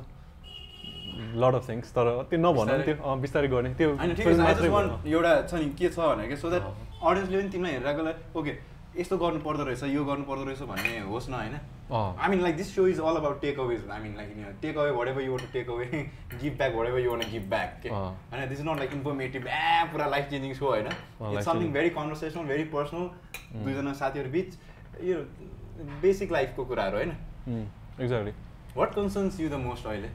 लड 1.42 1.56
अफ 1.56 1.70
थिङ्स 1.70 1.92
तर 1.96 2.06
त्यो 2.30 2.40
नभन 2.40 2.68
त्यो 2.86 3.16
बिस्तारै 3.24 3.48
गर्ने। 3.48 3.74
त्यो 3.76 3.90
एउटा 3.90 5.34
छ 5.48 5.54
नि 5.54 5.70
के 5.80 5.90
छ 5.90 6.00
भनेर 6.00 6.28
कि 6.30 6.36
सो 6.38 6.50
द्याट। 6.50 6.64
अडियन्सले 7.04 7.38
पनि 7.42 7.50
तिमीलाई 7.50 7.74
हेरिरहेकोलाई 7.74 8.14
ओके 8.36 8.54
यस्तो 8.96 9.18
गर्नु 9.18 9.40
पर्दो 9.46 9.64
रहेछ 9.64 9.84
यो 9.92 10.04
गर्नु 10.06 10.24
पर्दो 10.26 10.44
रहेछ 10.46 10.62
भन्ने 10.68 11.00
होस् 11.08 11.30
न 11.30 11.34
होइन। 11.34 11.56
I 11.92 12.28
mean 12.30 12.42
like 12.42 12.56
this 12.58 12.70
so 12.76 12.88
is 12.88 13.00
all 13.00 13.16
about 13.16 13.42
takeaways 13.60 13.90
I 13.92 14.00
mean 14.02 14.16
like 14.18 14.30
take 14.62 14.78
away 14.78 14.90
ever 15.10 15.22
you 15.22 15.32
want 15.32 15.44
take 15.54 15.70
away 15.70 15.86
give 16.42 16.54
back 16.58 16.72
ever 16.74 17.00
you 17.00 17.12
want 17.12 17.22
give 17.32 17.50
back 17.50 17.80
के। 17.84 17.90
होइन 17.90 18.48
this 18.50 18.60
is 18.60 18.66
not 18.68 18.78
like 18.80 18.94
informative 18.94 19.48
a 19.48 19.84
पुरा 19.92 20.08
life 20.16 20.30
changing 20.30 20.54
so 20.56 20.66
होइन 20.70 20.88
it's 20.88 21.46
something. 21.46 21.72
Very 21.74 21.90
conversational 21.98 22.46
very 22.54 22.64
personal 22.76 23.06
दुईजना 23.64 23.94
साथीहरू 24.02 24.30
बिच 24.32 24.50
यो 25.04 25.18
basic 26.02 26.32
लाइफको 26.32 26.66
कुराहरू 26.66 26.98
होइन? 26.98 27.12
Exactly 28.02 28.34
what 28.78 28.94
concerns 28.96 29.40
you 29.40 29.50
the 29.50 29.54
most 29.66 29.86
अहिले? 29.88 30.10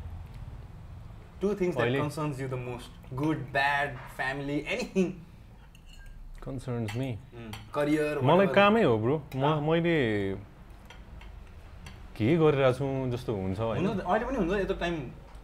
टु 1.40 1.54
थिङ्स 1.60 1.74
द्याट 1.76 1.86
अहिले? 1.86 1.98
Concerns 2.00 2.40
you 2.40 2.48
the 2.48 2.54
most 2.68 2.90
good 3.22 3.38
bad 3.52 3.88
family 4.16 4.58
anything 4.74 5.06
concerns 6.44 6.96
me 6.96 7.08
career 7.74 8.20
मलाई 8.30 8.46
कामै 8.56 8.82
हो 8.84 8.94
ब्रो 8.98 9.16
म। 9.34 9.44
मैले 9.68 9.96
के 12.16 12.36
गरिरहेको 12.36 12.78
छु 12.78 12.86
जस्तो 13.12 13.30
हुन्छ 13.34 13.58
होइन? 13.60 13.86
अहिले 14.00 14.24
पनि 14.26 14.36
हुन्छ 14.36 14.52
यत्रो 14.60 14.76
टाइम 14.80 14.94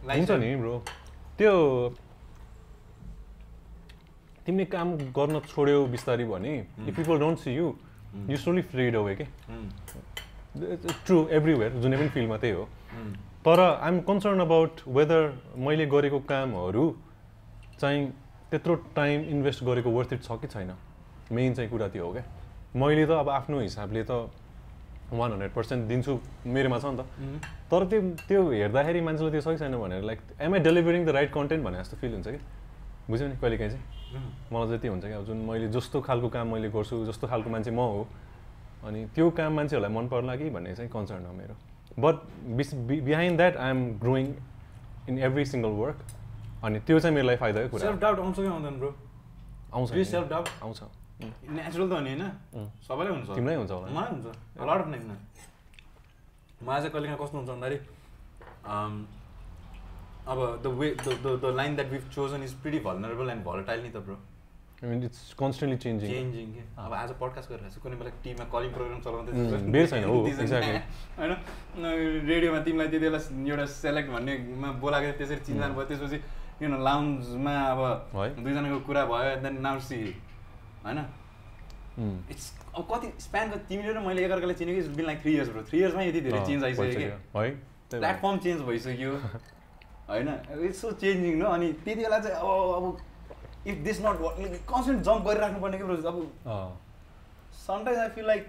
हुन्छ 0.09 0.31
नि 0.41 0.55
ब्रो 0.61 0.75
त्यो 1.37 1.53
तिमीले 4.45 4.65
काम 4.73 4.87
गर्न 5.17 5.39
छोड्यौ 5.45 5.79
बिस्तारै 5.93 6.25
भने 6.25 6.53
if 6.87 6.95
people 6.95 7.19
don't 7.19 7.37
see 7.39 7.51
you 7.55 7.67
you 8.29 8.37
slowly 8.37 8.61
fade 8.73 8.95
away 8.95 9.13
के 9.15 9.25
ट्रु 11.05 11.17
एभ्रिवेयर 11.37 11.71
जुनै 11.83 11.97
पनि 11.97 12.09
फिल्डमा 12.09 12.37
त्यही 12.43 12.53
हो। 12.53 12.63
तर 13.47 13.59
आइएम 13.59 13.99
कन्सर्न 14.03 14.39
अबाउट 14.41 14.79
वेदर 14.95 15.21
मैले 15.65 15.85
गरेको 15.87 16.19
कामहरू 16.27 16.83
चाहिँ 17.79 18.01
त्यत्रो 18.51 18.75
टाइम 18.95 19.21
इन्भेस्ट 19.35 19.63
गरेको 19.63 19.89
वर्थ 19.89 20.13
इट 20.13 20.23
छ 20.23 20.35
कि 20.41 20.47
छैन। 20.47 20.71
मेन 21.31 21.53
चाहिँ 21.53 21.69
कुरा 21.71 21.87
त्यो 21.95 22.05
हो 22.05 22.11
क्या। 22.11 22.23
मैले 22.75 23.05
त 23.07 23.11
अब 23.23 23.29
आफ्नो 23.29 23.59
हिसाबले 23.59 24.03
त 24.03 24.11
वान 25.13 25.31
हन्ड्रेड 25.31 25.51
पर्सेन्ट 25.55 25.87
दिन्छु 25.87 26.17
मेरोमा 26.43 26.79
छ 26.79 26.85
नि 26.91 26.97
त। 26.99 27.07
तर 27.71 27.85
त्यो 27.87 28.01
त्यो 28.27 28.41
हेर्दाखेरि 28.51 29.01
मान्छेले 29.07 29.31
त्यो 29.31 29.41
सही 29.47 29.57
छैन 29.63 29.79
भनेर 29.79 30.03
like 30.03 30.19
am 30.43 30.53
I 30.53 30.59
delivering 30.67 31.05
the 31.05 31.09
right 31.15 31.31
content 31.31 31.63
भने 31.63 31.79
जस्तो 31.79 31.97
फिल 32.03 32.13
हुन्छ 32.19 32.27
कि? 32.27 32.39
बुझ्यौ 33.07 33.27
नि 33.27 33.35
कहिले 33.39 33.57
काहीँ 33.63 33.71
चाहिँ। 33.71 33.83
मलाई 34.51 34.67
चाहिँ 34.67 34.81
त्यो 34.83 34.91
हुन्छ 34.91 35.05
कि 35.07 35.15
अब 35.15 35.23
जुन 35.23 35.37
मैले 35.47 35.67
जस्तो 35.71 36.01
खालको 36.03 36.27
काम 36.35 36.47
मैले 36.51 36.69
गर्छु 36.75 37.05
जस्तो 37.05 37.27
खालको 37.31 37.49
मान्छे 37.55 37.71
म 37.71 37.79
हो 37.95 38.07
अनि 38.83 39.07
त्यो 39.15 39.29
काम 39.39 39.55
मान्छेहरूलाई 39.55 39.91
मन 39.95 40.07
पर्ला 40.11 40.35
कि 40.35 40.49
भन्ने 40.51 40.75
चाहिँ 40.75 40.91
कन्सर्न 40.91 41.25
हो 41.31 41.33
मेरो। 41.39 41.55
बट 41.97 42.15
बिस 42.57 42.73
behind 42.75 43.37
that 43.37 43.57
I 43.57 43.69
am 43.69 43.81
growing 43.99 44.33
in 45.09 45.19
every 45.29 45.45
single 45.45 45.71
work 45.81 45.97
अनि 46.63 46.79
त्यो 46.87 46.99
चाहिँ 46.99 47.15
मेरो 47.15 47.27
लागि 47.27 47.37
फाइदाकै 47.37 47.69
कुरा 47.69 47.81
सेल्फ। 47.81 47.99
डाउट 48.01 48.19
आउँछ 48.19 48.35
कि 48.35 48.45
आउँदैन 48.47 48.79
ब्रो 48.79 48.95
आउँछ 49.73 49.89
self 50.13 50.29
doubt? 50.31 50.49
आउँछ. 50.63 50.81
नेचुरल 51.49 51.89
त 51.89 51.93
हो 51.93 51.99
नि 51.99 52.09
होइन. 52.09 52.69
सबैलाई 52.87 53.13
हुन्छ 53.13 53.29
तिमीलाई 53.35 53.55
हुन्छ 53.55 53.71
होला? 53.71 53.87
मलाई 53.87 54.11
हुन्छ 54.11 54.25
लट 54.61 54.81
अफ 54.81 54.87
नेक्स्ट 54.87 55.07
मलाई 56.63 56.79
चाहिँ 56.79 56.91
कहिले 56.91 57.07
काहीँ 57.07 57.19
कस्तो 57.21 57.37
हुन्छ 57.37 57.49
भन्दाखेरि 57.49 57.79
um, 58.73 58.95
अब 60.27 60.39
the 60.63 60.67
way 60.79 60.87
the 61.01 61.39
the 61.43 61.53
line 61.55 61.75
that 61.75 61.89
we've 61.91 62.09
chosen 62.13 62.43
is 62.43 62.53
pretty 62.61 62.79
vulnerable 62.85 63.29
and 63.29 63.43
volatile 63.43 63.83
नि 63.83 63.89
त 63.89 63.97
bro 64.05 64.17
it's 64.77 65.33
constantly 65.33 65.77
changing 65.83 66.09
changing 66.09 66.49
के 66.53 66.61
अब 66.77 66.93
आज 66.93 67.11
पडकास्ट 67.17 67.49
गरिरहेको 67.49 67.73
छु 67.75 67.81
कुनै 67.81 67.95
बेला 67.97 68.11
टिममा 68.23 68.45
कलिङ 68.53 68.69
प्रोग्राम 68.73 68.99
चलाउँदै 69.01 69.71
बेर 69.73 69.87
छैन, 69.89 70.03
हो, 70.05 70.17
exactly. 70.29 70.81
होइन? 71.19 71.33
रेडियोमा 72.29 72.59
तिमीलाई 72.61 72.87
त्यति 72.87 73.05
बेला 73.05 73.19
एउटा 73.49 73.65
सेलेक्ट 73.73 74.09
भन्नेमा 74.13 74.69
बोलाएको 74.83 75.17
त्यसरी 75.17 75.41
चिन्जान 75.49 75.73
भयो 75.73 75.85
त्यसपछि 75.89 76.17
किन 76.61 76.77
लाउन्जमा 76.89 77.55
अब। 77.73 77.81
दुईजनाको 78.37 78.79
कुरा 78.85 79.05
भयो 79.09 79.33
देन 79.47 79.57
नाउ 79.65 79.79
सी 79.89 79.97
होइन? 80.85 80.99
इट्स 82.29 82.45
अब 82.77 82.87
कति 82.93 83.07
स्प्यानको 83.25 83.57
तिमीले 83.65 83.97
र 83.97 84.05
मैले 84.05 84.25
एकअर्कालाई 84.29 84.61
चिनेको 84.61 84.77
it's 84.85 84.93
been 84.93 85.05
like 85.09 85.21
three 85.25 85.33
years 85.33 85.49
bro 85.57 85.63
three 85.73 85.77
इयर्समा 85.81 86.01
यति 86.13 86.21
धेरै 86.29 86.45
चेन्ज 86.45 86.63
आइसक्यो 86.63 86.93
कि। 87.01 87.49
प्लेटफर्म 87.97 88.37
चेन्ज 88.45 88.61
भइसक्यो। 88.69 89.11
होइन? 90.13 90.29
इट्स 90.69 90.81
सो 90.81 90.91
चेन्जिङ 91.01 91.33
न 91.41 91.43
अनि 91.57 91.73
त्यति 91.73 92.01
बेला 92.05 92.19
चाहिँ 92.19 92.37
अब 92.37 92.73
अब 92.77 93.06
if 93.71 93.77
this 93.87 93.97
not 94.05 94.17
constant 94.71 95.01
jump 95.07 95.27
गरिराख्नु 95.27 95.59
पर्ने 95.61 95.77
कि 95.77 95.83
ब्रो 95.83 95.95
अब 96.11 96.17
sometimes 97.65 97.99
I 98.01 98.09
feel 98.15 98.25
like 98.27 98.43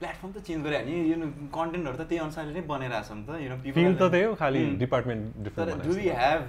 platform 0.00 0.32
त 0.32 0.42
चेन्ज 0.46 0.64
गरे 0.66 0.78
नि 0.84 0.92
यो 1.10 1.16
कन्टेन्टहरू 1.56 1.96
त 1.96 2.08
त्यही 2.08 2.20
अनुसारले 2.26 2.52
नै 2.54 2.62
बनाइरहेको 2.68 3.08
छ 3.08 3.12
नि 3.16 3.24
त 3.26 3.66
यु 3.66 3.72
फिल 3.78 3.94
त 3.96 4.10
त्यही 4.14 4.24
हो 4.24 4.34
खालि. 4.42 4.64
डिपार्टमेन्ट 4.84 5.52
तर 5.58 5.74
do 5.82 5.92
we 5.98 6.08
have 6.20 6.40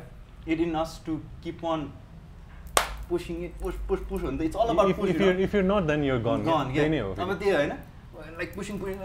it 0.53 0.59
in 0.67 0.73
us 0.83 1.01
to 1.05 1.17
keep 1.43 1.65
on 1.73 1.89
pushing 3.09 3.43
it 3.45 3.53
push 3.63 3.75
push 3.89 3.99
push 4.09 4.21
हुन्छ 4.23 4.41
it's 4.41 4.55
all 4.65 4.69
about 4.75 4.89
if 5.47 5.55
you're 5.55 5.63
not 5.73 5.83
then 5.91 6.03
you're 6.03 6.19
gone 6.29 6.47
gone 6.47 6.73
त्यही 6.73 6.89
नै 6.89 6.99
हो 6.99 7.11
अब 7.25 7.33
त्यो 7.43 7.55
होइन 7.57 7.73
लाइक 8.37 8.55
पुसिङ 8.55 8.79
पुसिङ 8.79 8.97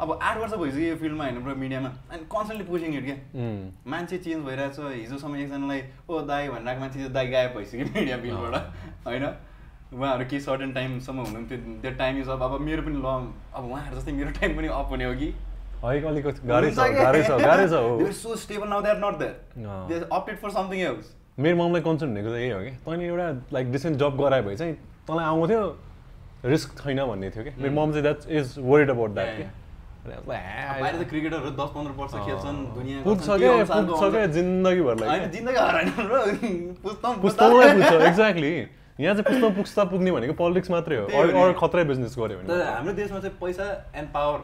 अब 0.00 0.18
आठ 0.22 0.36
वर्ष 0.38 0.52
भइसक्यो 0.62 0.88
यो 0.88 0.96
फिल्डमा 0.96 1.24
होइन 1.24 1.38
ब्रो 1.44 1.54
मिडियामा 1.62 1.88
अनि 2.10 2.24
कन्सटेन्टली 2.34 2.66
पुसिङ 2.70 2.94
इट 2.98 3.04
क्या। 3.04 3.16
मान्छे 3.92 4.18
चेन्ज 4.26 4.44
भइरहेछ 4.46 4.78
हिजोसम्म 4.80 5.36
एकजनालाई 5.36 5.82
ओ 6.08 6.20
दाई 6.32 6.48
भनिरहेको 6.48 6.80
मान्छे 6.80 6.98
त्यो 6.98 7.08
दाई 7.18 7.26
गायब 7.36 7.54
भइसक्यो 7.56 7.86
मिडिया 7.96 8.16
बिलबाट 8.24 8.54
होइन? 9.06 9.24
उहाँहरू 9.94 10.24
केही 10.30 10.40
सर्टेन 10.40 10.72
टाइमसम्म 10.72 11.18
हुनुहुन्थ्यो 11.26 11.58
त्यो 11.82 11.90
टाइम 12.02 12.20
इज 12.20 12.28
अप 12.34 12.42
अब 12.42 12.60
मेरो 12.68 12.82
पनि 12.82 12.96
लङ 13.06 13.26
अब 13.54 13.64
उहाँहरू 13.70 13.96
जस्तै 13.96 14.12
मेरो 14.20 14.30
टाइम 14.40 14.56
पनि 14.56 14.68
अप 14.80 14.88
हुने 14.96 15.04
हो 15.04 15.14
कि? 15.22 15.32
अप्डेट 20.18 20.38
फर 20.42 20.50
समथिङ 20.50 20.80
एल्स 20.88 21.14
मेरो 21.38 21.56
ममलाई 21.56 21.82
कन्सर्न 21.88 22.14
भनेको 22.14 22.30
त 22.30 22.38
यही 22.40 22.50
हो 22.50 22.60
कि 22.64 22.70
तैँले 22.86 23.06
एउटा 23.06 23.28
लाइक 23.52 23.72
डिसेन्ट 23.72 23.98
जब 23.98 24.16
गरायो 24.20 24.42
भए 24.48 24.56
चाहिँ 24.56 24.74
तँलाई 25.08 25.26
आउँथ्यो 25.26 25.62
रिस्क 26.52 26.78
छैन 26.82 27.04
भन्ने 27.06 27.30
थियो 27.30 27.44
कि 27.44 27.50
मेरो 27.62 27.74
मम 27.80 27.92
चाहिँ 27.92 28.02
that 28.02 28.30
is 28.40 28.54
worried 28.70 28.90
about 28.90 29.10
that 29.18 29.28
Yeah, 29.28 29.42
कि 29.42 29.61
बाहिर 30.02 30.94
त 30.94 31.08
क्रिकेटरहरू 31.08 31.50
दस 31.58 31.70
पन्ध्र 31.74 31.92
वर्ष 31.96 32.12
खेल्छन् 32.26 32.58
दुनियाँ 32.74 33.02
पुग्छ 33.02 33.26
क्या 33.42 33.52
पुग्छ 33.72 34.02
क्या 34.12 34.26
जिन्दगीभर 34.36 34.94
होइन 34.94 35.10
लाइक 35.10 35.30
जिन्दगी 35.34 35.58
हराएन 35.62 35.90
ब्रो 35.98 36.20
पुस्तम 36.86 37.12
पुस्तकलाई 37.22 37.74
पुग्छ 37.76 37.92
एक्ज्याक्टली 38.08 38.50
यहाँ 39.00 39.14
चाहिँ 39.14 39.26
पुस्तक 39.28 39.56
पुस्ता 39.56 39.84
पुग्ने 39.92 40.10
भनेको 40.12 40.34
पोलिटिक्स 40.40 40.70
मात्रै 40.70 40.96
हो। 40.96 41.04
अरू 41.06 41.52
खतरै 41.60 41.84
बिजनेस 41.90 42.14
गऱ्यो 42.18 42.38
तर 42.38 42.44
भने 42.48 42.64
हाम्रो 42.64 42.92
देशमा 42.98 43.18
चाहिँ 43.20 43.36
पैसा 43.40 43.66
एन्ड 43.94 44.08
पावर 44.16 44.38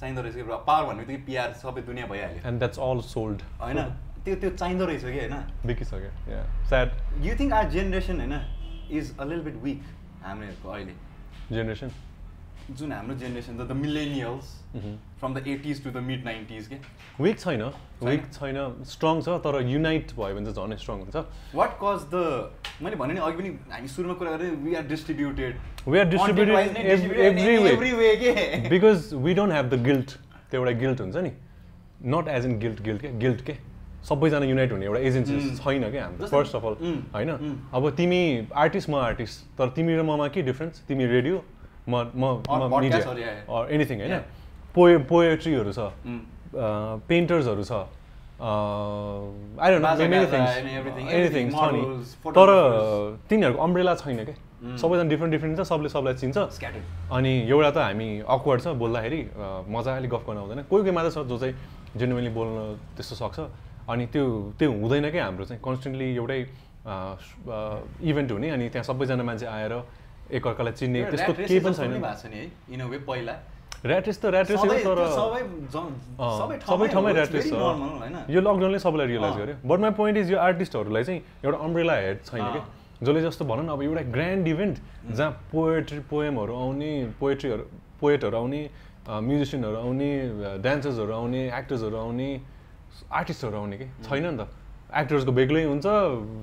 चाहिँदो 0.00 0.20
रहेछ 0.22 0.34
कि 0.34 0.42
पावर 0.42 0.82
भन्ने 0.86 1.04
बित्तिकै 1.04 1.22
पिआर 1.26 1.52
सबै 1.60 1.80
दुनियाँ 1.90 2.08
भइहाल्यो। 2.08 2.40
एन्ड 2.48 2.58
द्याट्स 2.58 2.78
अल 2.88 3.00
सोल्ड 3.12 3.38
होइन? 3.60 3.78
त्यो 4.24 4.34
त्यो 4.40 4.50
चाहिँदो 4.56 4.84
रहेछ 4.86 5.04
कि 5.04 5.18
होइन? 5.18 5.36
बिकिसक्यो 5.66 6.10
या 6.32 6.40
sad 6.68 6.88
you 7.26 7.32
think 7.38 7.52
our 7.52 7.70
generation 7.76 8.16
होइन 8.20 8.34
इज 8.98 9.06
अ 9.20 9.24
लिल 9.30 9.40
बिट 9.46 9.56
विक 9.62 9.80
हामीहरूको 10.24 10.68
अहिले। 10.70 10.94
जेनेरेसन 11.52 11.90
जुन 12.70 12.92
हाम्रो 12.92 13.14
generation 13.16 13.56
the 13.58 13.72
millennials. 13.76 14.46
From 15.20 15.34
the 15.34 15.42
eighties 15.48 15.82
to 15.84 15.90
the 15.90 16.02
mid 16.06 16.24
nineties 16.24 16.66
के 16.68 16.76
विक 17.22 17.38
छैन 17.40 17.62
विक 18.02 18.24
छैन 18.32 18.56
स्ट्रङ 18.92 19.20
छ 19.22 19.36
तर 19.44 19.60
युनाइट 19.68 20.12
भयो 20.16 20.34
भने 20.34 20.52
चाहिँ 20.52 20.66
झनै 20.66 20.76
स्ट्रङ 20.82 20.98
हुन्छ 21.00 21.22
वाट 21.54 21.78
कज 21.82 22.02
द 22.14 22.24
मैले 22.82 22.96
भने 22.96 23.14
नि 23.14 23.20
अघि 23.28 23.36
पनि 23.38 23.52
हामी 23.72 23.88
सुरुमा 23.94 24.14
कुरा 24.22 24.36
गरेँ 24.36 24.50
we 24.64 24.74
are 24.74 24.86
distributed 24.88 25.54
are 25.86 26.04
distributed 26.12 26.50
ev- 26.50 27.12
every 27.24 27.58
way. 27.62 27.70
Every 27.72 27.92
way 27.92 28.14
के 28.22 28.68
because 28.68 29.12
we 29.24 29.34
don't 29.34 29.52
have 29.52 29.68
the 29.74 29.82
guilt 29.84 30.10
त्यो 30.50 30.60
एउटा 30.60 30.78
गिल्ट 30.80 31.00
हुन्छ 31.00 31.16
नि 31.16 31.30
not 32.14 32.28
as 32.28 32.44
in 32.46 32.58
guilt 32.58 32.82
guilt 32.82 33.02
के 33.02 33.12
गिल्ट 33.18 33.40
के 33.46 33.54
सबैजना 34.08 34.46
युनाइट 34.46 34.72
हुने 34.72 34.86
एउटा 34.86 35.00
एजेन्सी 35.00 35.36
Mm. 35.36 35.54
छैन 35.60 35.90
क्या 35.90 36.04
हाम्रो 36.04 36.26
फर्स्ट 36.32 36.54
अफ 36.56 36.64
अल. 36.64 36.74
होइन 37.14 37.30
Mm. 37.36 37.54
अब 37.74 37.90
तिमी 37.96 38.20
आर्टिस्ट 38.64 38.90
म 38.90 38.94
आर्टिस्ट 39.06 39.46
तर 39.58 39.68
तिमी 39.78 39.96
र 39.96 40.02
ममा 40.10 40.28
के 40.36 40.42
डिफ्रेन्स 40.50 40.82
तिमी 40.88 41.06
रेडियो 41.14 41.44
म 41.88 41.92
मिडिया 42.70 42.98
एनिथिङ 43.70 44.00
होइन. 44.00 44.20
पोए 44.74 44.96
पोएट्रीहरू 45.10 45.72
छ। 45.72 45.78
Mm. 46.06 46.20
पेन्टर्सहरू 47.08 47.64
छ। 47.64 47.72
I 48.36 49.70
don't 49.72 49.84
Baza 49.86 50.02
many 50.02 50.16
Gaza 50.16 50.32
things 50.32 50.50
and 50.56 50.68
everything, 50.78 51.06
anything 51.08 51.46
छ 51.50 51.62
नि 51.72 51.82
तर. 52.36 52.50
तिनीहरूको 53.28 53.62
अम्ब्रेला 53.62 53.94
छैन 54.02 54.24
क्या 54.24 54.34
Mm. 54.56 54.76
सबैजना 54.80 55.08
डिफ्रेन्ट 55.08 55.32
डिफ्रेन्ट 55.32 55.58
छ 55.58 55.62
सबले 55.68 55.88
सबलाई 55.88 56.14
चिन्छ. 56.20 56.36
अनि 57.12 57.32
एउटा 57.48 57.70
त 57.70 57.78
हामी 57.78 58.08
अक्वर्ड 58.24 58.60
छ 58.64 58.66
बोल्दाखेरि 58.82 59.20
अ, 59.20 59.68
मजाले 59.68 60.08
गफ 60.08 60.22
गर्न 60.26 60.38
आउँदैन। 60.38 60.62
कोही 60.70 60.82
कोही 60.82 60.94
मात्र 60.96 61.10
छ 61.12 61.18
जो 61.28 61.36
चाहिँ 61.38 61.54
जेन्युनली 61.96 62.30
बोल्न 62.32 62.56
त्यस्तो 62.96 63.14
सक्छ। 63.20 63.38
अनि 63.88 64.04
त्यो 64.12 64.24
त्यो 64.58 64.68
हुँदैन 64.80 65.10
क्या 65.12 65.24
हाम्रो 65.24 65.44
चाहिँ? 65.44 65.60
कन्सटेन्टली 65.60 66.08
एउटै 66.16 66.40
इभेन्ट 68.00 68.30
हुने 68.32 68.48
अनि 68.56 68.64
त्यहाँ 68.72 68.84
सबैजना 68.84 69.22
मान्छे 69.28 69.46
आएर 69.46 69.72
एकअर्कालाई 70.30 70.72
चिन्ने 70.72 71.04
त्यस्तो 71.10 71.32
केही 71.32 71.60
पनि 71.60 71.74
छैन। 71.74 71.90
भएको 71.92 72.14
छ 72.22 72.26
नि 72.26 72.36
है 72.36 72.46
इन 72.74 72.80
अ 72.80 72.86
वे 72.86 72.98
पहिला। 73.06 73.34
ऱ्याट्रेस 73.86 74.18
त 74.18 74.24
ऱ्याट्रेस 74.26 74.58
हो 74.58 74.66
तर 74.86 74.98
सबै 76.66 76.86
ठाउँमै 76.88 77.12
ऱ्याट्रेस 77.12 77.44
छ 77.50 77.54
यो 78.34 78.40
लकडाउनले 78.40 78.78
सबैलाई 78.78 79.06
रियलाइज। 79.06 79.34
गर्यो। 79.36 79.54
बट 79.62 79.78
माई 79.80 79.90
पोइन्ट 80.00 80.16
इज 80.18 80.30
यो 80.32 80.38
आर्टिस्टहरूलाई 80.38 81.04
चाहिँ 81.04 81.20
एउटा 81.44 81.58
अम्ब्रेला 81.58 81.94
हेड 81.94 82.18
छैन। 82.26 82.44
कि? 82.54 82.60
जसले 83.04 83.20
जस्तो 83.22 83.44
भनौँ 83.44 83.64
न 83.64 83.68
अब 83.68 83.82
एउटा 83.82 84.02
ग्रान्ड 84.10 84.48
इभेन्ट 84.48 84.76
जहाँ 85.12 85.30
पोएट्री 85.52 86.00
पोएमहरू 86.10 86.54
आउने 86.56 86.90
पोएट्रीहरू 87.20 87.64
पोएटहरू 88.00 88.36
आउने 88.36 88.60
म्युजिसियनहरू 89.06 89.76
आउने 89.76 90.10
डान्सर्सहरू 90.64 91.12
आउने 91.12 91.42
एक्टर्सहरू 91.58 91.96
आउने 91.96 92.28
आर्टिस्टहरू 93.12 93.56
आउने 93.56 93.76
कि? 93.78 93.86
छैन 94.02 94.24
नि 94.26 94.36
त। 94.40 94.48
एक्टर्सको 94.96 95.32
बेग्लै 95.32 95.64
हुन्छ 95.64 95.86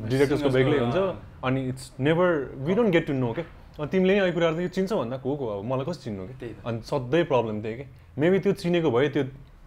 डिरेक्टर्सको 0.10 0.50
बेग्लै 0.50 0.78
हुन्छ। 0.80 0.98
अनि 1.44 1.60
it's 1.70 1.92
never 2.00 2.30
we 2.62 2.74
don't 2.76 2.92
get 2.94 3.08
to 3.08 3.14
know 3.14 3.34
के? 3.34 3.44
अनि 3.74 3.90
तिमीले 3.90 4.14
यो 4.18 4.32
कुराहरू 4.34 4.62
यो 4.62 4.70
चिन्छौ 4.70 4.96
भन्दा? 5.02 5.18
को 5.18 5.30
को? 5.36 5.46
अब 5.58 5.66
मलाई 5.66 5.86
कसरी 5.90 6.04
चिन्नु 6.04 6.24
कि। 6.30 6.56
अनि 6.62 6.82
सधैँ 6.86 7.24
प्रब्लम 7.26 7.62
त्यही 7.62 7.76
कि? 7.78 7.86
मेबी 8.22 8.40
त्यो 8.46 8.54
चिनेको 8.62 8.90
भए 8.94 9.10
त्यो 9.10 9.24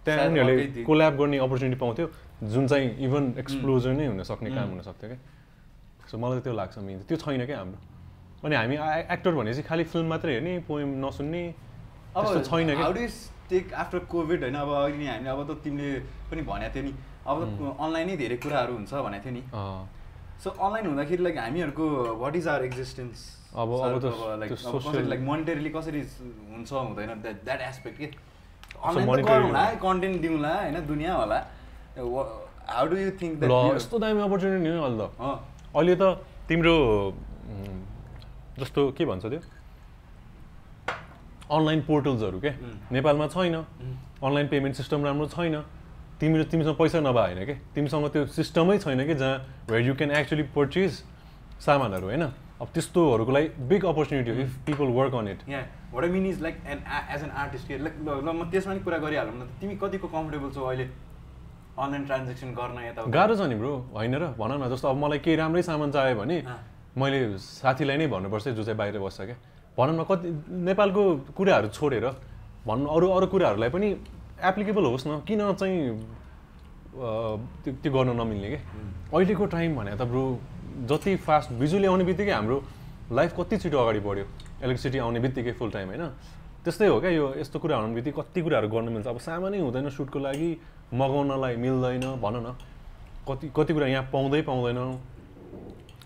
त्यहाँ 0.06 0.26
उनीहरूले 0.30 0.54
थियो। 0.78 0.86
कोल्याब 0.86 1.14
गर्ने 1.18 1.36
अपर्च्युनिटी 1.42 1.78
पाउँथ्यो 1.82 2.06
जुन 2.46 2.66
चाहिँ 2.70 2.88
इभन 3.02 3.24
एक्सप्लोजर 3.42 3.92
नै 3.98 4.06
हुन 4.06 4.22
सक्ने 4.22 4.50
काम 4.54 4.66
Mm. 4.66 4.72
हुन 4.72 4.80
सक्थ्यो 4.86 5.08
क्या? 5.10 5.18
सो 6.06 6.14
मलाई 6.22 6.40
त्यो 6.46 6.52
लाग्छ 6.54 6.78
मेन 6.78 6.98
त्यो 7.08 7.16
छैन 7.18 7.42
क्या 7.50 7.58
हाम्रो? 7.58 7.78
अनि 8.46 8.54
हामी 8.54 8.76
एक्टर 9.10 9.32
भनेपछि 9.34 9.62
खालि 9.66 9.84
फिल्म 9.90 10.06
मात्रै 10.06 10.32
हेर्ने 10.38 10.52
पोएम 10.70 10.90
नसुन्ने 11.02 11.42
अब 12.14 12.22
त्यस्तो 12.22 12.40
छैन 12.46 12.68
टेक 13.50 13.72
आफ्टर 13.74 13.98
कोभिड 14.10 14.42
होइन? 14.42 14.54
अब 14.54 14.70
अघि 14.86 14.98
नि 14.98 15.06
हामीले 15.06 15.30
अब 15.30 15.40
त 15.50 15.50
तिमीले 15.66 15.90
पनि 16.30 16.42
भनेको 16.46 16.74
थियो 16.74 16.84
नि। 16.86 16.92
अब 17.26 17.36
अनलाइनै 17.82 18.16
धेरै 18.22 18.36
कुराहरू 18.42 18.72
हुन्छ 18.74 18.92
भनेको 18.94 19.24
थियो 19.26 19.34
नि। 19.34 19.42
अँ, 19.50 19.82
सो 20.42 20.50
अनलाइन 20.50 20.86
हुँदाखेरि 20.86 21.22
लाइक 21.26 21.36
हामीहरूको 21.38 21.84
वाट 22.22 22.34
इज 22.36 22.46
आवर 22.48 22.64
एक्जिस्टेन्स 22.70 23.18
अब- 23.56 23.80
अब 23.80 24.00
त 24.00 24.04
लाइक 24.40 24.52
लाइक 25.08 25.20
मोनिटरीली 25.20 25.70
कसरी 25.70 26.00
हुन्छ 26.52 26.72
हुँदैन 26.72 27.08
द्याट 27.22 27.36
द्याट 27.44 27.60
एस्पेक्ट 27.60 27.98
के? 27.98 28.06
गरौँला 29.26 29.64
कन्टेन्ट 29.82 30.20
दिउँला 30.20 30.52
होइन 30.60 30.86
दुनियाँ 30.86 31.14
होला। 31.18 31.38
हाउ 32.68 32.86
डु 32.86 32.96
यु 32.96 33.10
थिङ्क 33.20 33.38
यस्तो 33.76 33.98
दामी 33.98 34.20
अपर्च्युनिटी 34.20 34.68
नि 34.70 34.78
अहिले 34.78 34.98
त। 35.00 35.10
अहिले 35.76 35.94
त 35.96 36.04
तिम्रो 36.48 36.76
जस्तो 38.60 38.80
के 38.96 39.04
भन्छ 39.04 39.24
त्यो? 39.26 39.40
अनलाइन 41.56 41.80
पोर्टल्सहरू 41.88 42.38
के. 42.40 42.50
नेपालमा 42.92 43.26
छैन। 43.32 43.54
अनलाइन 44.24 44.46
पेमेन्ट 44.48 44.76
सिस्टम 44.76 45.04
राम्रो 45.04 45.26
छैन। 45.32 45.64
तिम्रो 46.20 46.44
तिमीसँग 46.50 46.76
पैसा 46.76 47.00
नभए 47.00 47.20
होइन 47.32 47.40
कि? 47.46 47.54
तिमीसँग 47.74 48.04
त्यो 48.12 48.26
सिस्टमै 48.26 48.78
छैन 48.78 49.06
कि 49.06 49.14
जहाँ 49.14 49.36
where 49.70 49.82
you 49.86 49.94
can 49.94 50.10
actually 50.10 50.42
purchase 50.56 50.92
सामानहरू 51.60 52.06
होइन? 52.06 52.24
अब 52.60 52.68
त्यस्तोहरूको 52.74 53.32
लागि 53.32 53.48
बिग 53.68 53.84
अपर्च्युनिटी 53.84 54.30
हो 54.30 54.36
if 54.42 54.52
people 54.66 54.88
work 54.98 55.14
on 55.14 55.28
it 55.28 55.40
यहाँ 55.48 55.64
what 55.94 56.04
I 56.04 56.10
mean 56.10 56.26
is 56.26 56.40
like 56.42 56.56
an 56.66 56.78
as 57.14 57.22
an 57.22 57.30
artist 57.42 57.70
like 57.70 57.94
ल 58.00 58.32
म 58.32 58.50
त्यसमा 58.50 58.72
नि 58.74 58.80
कुरा 58.80 58.98
गरिहालौँ 59.04 59.34
न 59.34 59.48
तिमी 59.60 59.76
कतिको 59.82 60.08
कम्फर्टेबल 60.08 60.50
छौ 60.56 60.64
अहिले 60.64 60.86
अनलाइन 61.76 62.04
ट्रान्जेक्सन 62.06 62.48
गर्न 62.56 62.78
यता 62.84 63.02
गाह्रो 63.12 63.36
छ 63.36 63.40
नि 63.52 63.56
ब्रो 63.60 63.72
होइन 63.92 64.14
र? 64.16 64.24
भन 64.40 64.50
न 64.56 64.68
जस्तो 64.72 64.88
अब 64.88 64.96
मलाई 64.96 65.18
केही 65.20 65.36
राम्रै 65.36 65.62
सामान 65.62 65.90
चाहियो 65.92 66.16
भने। 66.16 66.36
मैले 66.96 67.18
साथीलाई 67.36 67.96
नै 67.96 68.06
भन्नुपर्छ 68.08 68.48
जो 68.48 68.64
चाहिँ 68.64 68.78
बाहिर 68.80 68.98
बस्छ 69.04 69.20
क्या? 69.20 69.36
भनौँ 69.76 69.94
न 70.00 70.04
कति 70.08 70.28
नेपालको 70.64 71.02
कुराहरू 71.36 71.68
छोडेर 71.76 72.06
भनौँ 72.64 72.88
अरू 72.96 73.06
अरू 73.12 73.26
कुराहरूलाई 73.28 73.68
पनि 73.68 73.88
एप्लिकेबल 74.40 74.84
होस् 74.88 75.06
न। 75.06 75.20
किन 75.28 75.40
चाहिँ 75.60 75.76
त्यो 77.68 77.90
गर्न 77.92 78.16
नमिल्ने 78.16 78.48
कि 78.48 78.58
अहिलेको 79.12 79.44
टाइम 79.52 79.76
भने 79.76 79.92
त 80.00 80.08
ब्रो 80.08 80.24
जति 80.84 81.16
फास्ट 81.16 81.52
बिजुली 81.56 81.86
आउने 81.86 82.04
बित्तिकै 82.04 82.32
हाम्रो 82.32 82.62
लाइफ 83.12 83.32
कति 83.38 83.56
छिटो 83.58 83.78
अगाडि 83.78 84.00
बढ्यो? 84.00 84.24
इलेक्ट्रिसिटी 84.60 84.98
आउने 84.98 85.20
बित्तिकै 85.20 85.52
फुल 85.56 85.70
टाइम 85.70 85.88
होइन? 85.88 86.04
त्यस्तै 86.64 86.86
हो 86.86 87.00
क्या 87.00 87.10
यो 87.10 87.34
यस्तो 87.38 87.58
कुरा 87.58 87.76
हुने 87.76 87.94
बित्तिकै 87.94 88.20
कति 88.20 88.40
कुराहरू 88.42 88.68
गर्न 88.68 88.88
मिल्छ? 88.92 89.06
अब 89.06 89.18
सामानै 89.18 89.58
हुँदैन 89.60 89.88
सुटको 89.88 90.18
लागि 90.18 90.50
मगाउनलाई 90.92 91.56
मिल्दैन 91.56 92.04
भन 92.20 92.36
न। 92.44 92.48
कति 93.24 93.50
कति 93.56 93.72
कुरा 93.72 93.86
यहाँ 93.86 94.04
पाउँदै 94.12 94.42
पाउँदैन। 94.42 94.78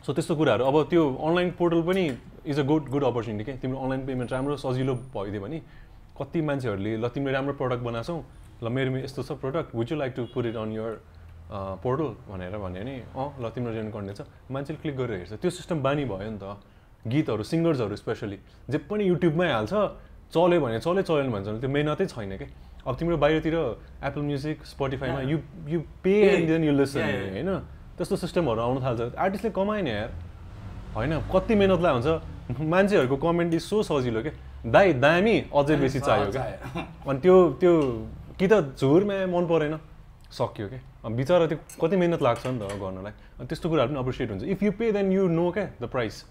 सो 0.07 0.13
त्यस्तो 0.13 0.37
कुराहरू। 0.37 0.65
अब 0.65 0.77
त्यो 0.91 1.03
अनलाइन 1.19 1.51
पोर्टल 1.59 1.83
पनि 1.83 2.05
is 2.47 2.59
a 2.61 2.63
good 2.63 2.89
good 2.89 3.05
opportunity 3.05 3.45
क्या? 3.45 3.57
तिम्रो 3.57 3.79
अनलाइन 3.81 4.07
पेमेन्ट 4.07 4.33
राम्रो 4.33 4.57
सजिलो 4.57 4.95
भइदियो 5.17 5.41
भने 5.43 5.59
कति 6.21 6.41
मान्छेहरूले 6.41 6.97
ल 6.97 7.09
तिमीले 7.09 7.33
राम्रो 7.33 7.55
प्रडक्ट 7.57 7.83
बनाएको 7.83 8.15
ल 8.63 8.69
मेरोमा 8.69 8.99
यस्तो 9.09 9.23
छ 9.23 9.33
product 9.41 9.75
would 9.75 9.93
you 9.93 9.97
like 9.99 10.13
to 10.17 10.25
put 10.33 10.47
it 10.47 10.57
on 10.57 10.73
your 10.73 10.93
portal 11.51 12.09
भनेर 12.31 12.57
भन्यो 12.57 12.83
भने 12.83 12.95
अँ 13.11 13.29
ल 13.43 13.51
तिम्रो 13.51 13.73
जोइन 13.75 13.91
गर्ने 13.91 14.15
छ 14.15 14.21
मान्छेले 14.51 14.79
क्लिक 14.83 14.97
गरेर 14.97 15.19
हेर्छ। 15.19 15.33
त्यो 15.43 15.51
सिस्टम 15.51 15.83
बानी 15.83 16.05
भयो 16.07 16.31
नि 16.31 16.39
त। 16.39 16.57
गीतहरू 17.03 17.43
सिङ्गर्सहरू 17.43 17.97
स्पेसली 17.97 18.39
जे 18.71 18.79
पनि 18.87 19.05
युट्युबमै 19.05 19.49
हाल्छ 19.51 19.73
चल्यो 20.31 20.61
भने 20.61 20.79
चल्यो 20.79 21.03
चलेन 21.03 21.31
भन्छ 21.33 21.47
भने 21.49 21.61
त्यो 21.61 21.71
मेहनतै 21.71 22.07
छैन 22.07 22.37
क्या 22.39 22.49
अब 22.87 22.95
तिम्रो 22.97 23.17
बाहिरतिर 23.17 23.57
Apple 24.05 24.23
music 24.31 24.65
स्पोटिफाईमा 24.65 25.21
you 25.27 25.39
you 25.69 25.81
pay 26.05 26.15
and 26.29 26.47
then 26.49 26.65
you 26.65 26.73
listen 26.73 27.01
होइन? 27.03 27.51
त्यस्तो 27.97 28.17
सिस्टमहरू 28.17 28.61
आउनु 28.61 28.81
थाल्छ। 28.81 29.01
आर्टिस्टले 29.19 29.51
कमाएन 29.51 29.87
यार। 29.87 30.11
होइन? 30.95 31.13
कति 31.35 31.55
मेहनतलाई 31.55 31.93
हुन्छ 31.93 32.61
मान्छेहरूको 32.63 33.17
कमेन्ट 33.17 33.55
इज 33.55 33.63
सो 33.63 33.83
सजिलो 33.83 34.23
क्या 34.23 34.33
दाई 34.71 34.93
दामी 35.03 35.37
अझै 35.51 35.77
बेसी 35.77 36.01
चाहियो 36.01 36.31
क्या 36.33 36.45
अनि 37.09 37.19
त्यो 37.21 37.37
त्यो 37.61 37.73
कि 38.39 38.47
त 38.49 38.53
झुरमा 38.81 39.17
मन 39.35 39.45
परेन। 39.51 39.75
सक्यो 40.31 40.67
क्या 40.69 41.11
बिचरा 41.11 41.47
त्यो 41.47 41.59
कति 41.83 41.97
मिहिनेत 41.97 42.23
लाग्छ 42.23 42.47
नि 42.47 42.59
त 42.59 42.63
गर्नलाई। 42.79 43.13
अनि 43.39 43.47
त्यस्तो 43.51 43.67
कुराहरू 43.69 43.91
पनि 43.91 43.99
अप्रिसिएट 44.01 44.31
हुन्छ। 44.31 44.43
If 44.55 44.63
you 44.63 44.73
pay 44.79 44.93
then 44.93 45.13
you 45.13 45.27
know 45.29 45.51
क्या 45.51 45.67
द 45.83 45.85
प्राइस 45.91 46.25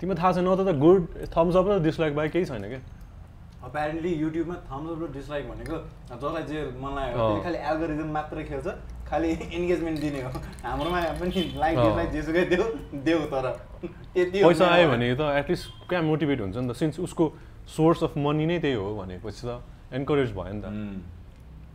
तिमीलाई 0.00 0.18
थाहा 0.22 0.32
छैन 0.32 0.48
त 0.56 0.74
गुड 0.82 1.00
थम्स 1.30 1.56
अप 1.56 1.66
र 1.68 1.78
डिसलाइक 1.82 2.14
बाई 2.16 2.28
केही 2.34 2.44
छैन 2.44 2.64
क्या 2.68 2.80
अपेरेन्टली 3.66 4.12
युट्युबमा 4.14 4.56
थम्स 4.70 4.90
अप 4.90 4.98
र 5.02 5.06
डिसलाइक 5.14 5.44
भनेको 5.50 5.76
जसलाई 6.10 6.42
जे 6.50 6.58
मलाई 6.82 7.08
खालि 7.46 7.58
एल्गोरिजम 7.70 8.08
मात्र 8.18 8.42
खेल्छ 8.50 8.68
खालि 9.06 9.30
इन्गेजमेन्ट 9.30 9.98
दिने 10.00 10.20
हो। 10.22 10.30
हाम्रोमा 10.66 11.00
पनि 11.22 11.42
लाइक 11.56 11.74
डिसलाइक 11.78 12.10
जेसुकै 12.10 12.44
देऊ 12.50 12.64
देऊ 13.06 13.20
तर। 13.30 13.46
त्यति 14.14 14.42
पैसा 14.42 14.66
आयो 14.66 14.86
भने 14.90 15.14
त 15.14 15.22
एटलिस्ट 15.40 15.86
कहाँ 15.90 16.02
मोटिभेट 16.02 16.40
हुन्छ 16.40 16.56
नि 16.56 16.68
त। 16.68 16.72
सिन्स 16.74 16.98
उसको 17.00 17.24
सोर्स 17.70 18.02
अफ 18.04 18.18
मनी 18.18 18.46
नै 18.46 18.58
त्यही 18.58 18.74
हो 18.74 18.86
भनेपछि 18.98 19.42
त 19.46 19.62
एन्करेज 19.94 20.30
भयो 20.34 20.52
नि 20.52 20.62
त। 20.62 20.66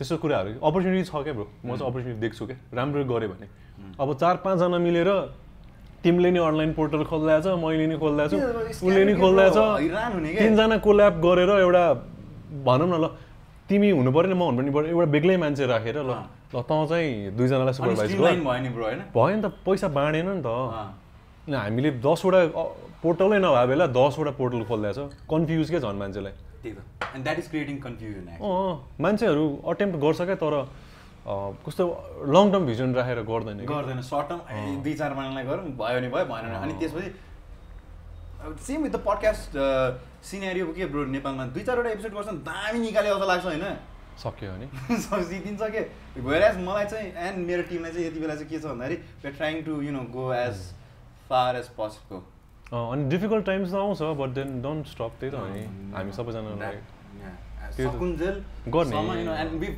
त्यस्तो 0.02 0.18
कुराहरू 0.18 0.52
अपर्च्युनिटी 0.66 1.04
छ 1.06 1.14
क्या 1.14 1.34
ब्रो 1.38 1.46
म 1.46 1.78
चाहिँ 1.78 1.86
अपर्च्युनिटी 1.86 2.22
देख्छु 2.26 2.44
क्या। 2.50 2.58
राम्रो 2.74 3.06
गऱ्यो 3.06 3.30
भने। 3.30 3.48
अब 4.02 4.10
चार 4.18 4.36
पाँचजना 4.42 4.78
मिलेर 4.82 5.10
तिमीले 6.02 6.30
नि 6.34 6.40
अनलाइन 6.42 6.72
पोर्टल 6.74 7.04
खोलिदिएछ 7.06 7.46
मैले 7.62 7.86
नि 7.86 7.96
खोलिदिएको 8.02 8.34
छु 8.34 8.38
उसले 8.82 9.02
नि 9.06 9.14
खोलिदिएछ 9.22 9.58
तिनजना 10.42 10.78
कोल्याप 10.82 11.14
गरेर 11.22 11.52
एउटा 11.62 11.84
भनौँ 12.66 12.90
न 12.90 12.94
ल 12.98 13.06
तिमी 13.70 13.90
हुनु 13.94 14.10
पऱ्यो 14.10 14.30
नि 14.34 14.36
म 14.42 14.44
हुनु 14.50 14.72
पर्ने 14.74 14.90
एउटा 14.90 15.10
बेग्लै 15.14 15.38
मान्छे 15.38 15.70
राखेर 15.70 15.98
ल 16.02 16.12
ल 16.50 16.58
त 16.66 16.72
चाहिँ 16.90 17.38
दुईजनालाई 17.38 17.74
सुपरभाइज 17.78 18.18
भयो 18.18 19.30
नि 19.38 19.42
त 19.46 19.54
पैसा 19.62 19.88
बाँडेन 19.88 20.30
नि 20.34 20.42
त। 20.42 20.50
हामीले 21.46 21.90
दसवटा 22.02 22.42
पोर्टलै 23.06 23.38
नभए 23.38 23.66
बेला 23.70 23.86
दसवटा 23.94 24.32
पोर्टल 24.34 24.66
खोलिदिएछ 24.66 25.30
कन्फ्युज 25.30 25.70
क्या 25.70 25.80
झन् 25.86 26.02
मान्छेलाई। 26.02 26.34
And 26.70 27.24
that 27.24 27.40
is 27.40 27.48
creating 27.50 27.78
confusion 27.82 28.28
अँ 28.38 28.72
मान्छेहरू 29.02 29.46
अटेम्प्ट 29.74 29.98
गर्छ 30.06 30.22
क्या 30.22 30.36
तर 30.44 30.56
कस्तो 31.66 31.86
लङ 32.34 32.52
टर्म 32.52 32.66
भिजन 32.66 32.94
राखेर 32.96 33.22
गर्दैन 33.24 33.66
गर्दैन। 33.66 34.02
सर्ट 34.02 34.30
टर्म 34.30 34.82
दुई 34.84 34.94
चार 35.02 35.14
महिनालाई 35.14 35.44
गरौँ 35.46 35.66
भयो 35.82 36.00
भने 36.00 36.10
भयो 36.10 36.26
भएन 36.34 36.56
अनि 36.62 36.74
त्यसपछि 36.80 37.10
same 38.66 38.84
with 38.84 38.92
the 38.92 39.04
podcast 39.06 39.58
scenario 40.30 40.66
के 40.74 40.86
ब्रो 40.86 41.06
नेपालमा? 41.06 41.46
दुई 41.46 41.64
चारवटा 41.64 41.90
एपिसोड 41.90 42.14
गर्छ 42.14 42.28
दामी 42.50 42.80
निकाले 42.80 43.10
जस्तो 43.10 43.28
लाग्छ 43.28 43.46
होइन? 43.46 43.66
सक्यो 44.24 44.52
भने। 44.52 44.68
जितिन्छ 45.30 45.62
के? 45.62 45.82
भएर 46.22 46.58
मलाई 46.58 46.86
चाहिँ 46.86 47.14
एन्ड 47.28 47.48
मेरो 47.48 47.64
टिमलाई 47.70 47.92
चाहिँ 47.92 48.08
यति 48.08 48.20
बेला 48.20 48.36
चाहिँ 48.36 48.50
के 48.50 48.60
छ 48.60 48.66
भन्दाखेरि 48.66 49.32
trying 49.38 49.62
to 49.64 49.82
you 49.82 49.92
know 49.92 50.02
go 50.14 50.34
as 50.34 50.58
far 51.30 51.56
as 51.56 51.68
possible 51.78 52.22
अनि 52.72 53.10
डिफिकल्ट 53.10 53.46
टाइम्स 53.46 53.72
त 53.72 53.76
आउँछ 53.76 54.02
बट 54.20 54.30
देन 54.36 54.62
डोन्ट 54.62 54.88
स्टप 54.88 55.12
त्यही 55.20 55.32
त 55.32 55.36
हो 55.36 55.48
नि 55.48 55.64
हामी 55.94 56.12
सबैजनालाई 56.20 56.76
गर्ने 58.76 59.72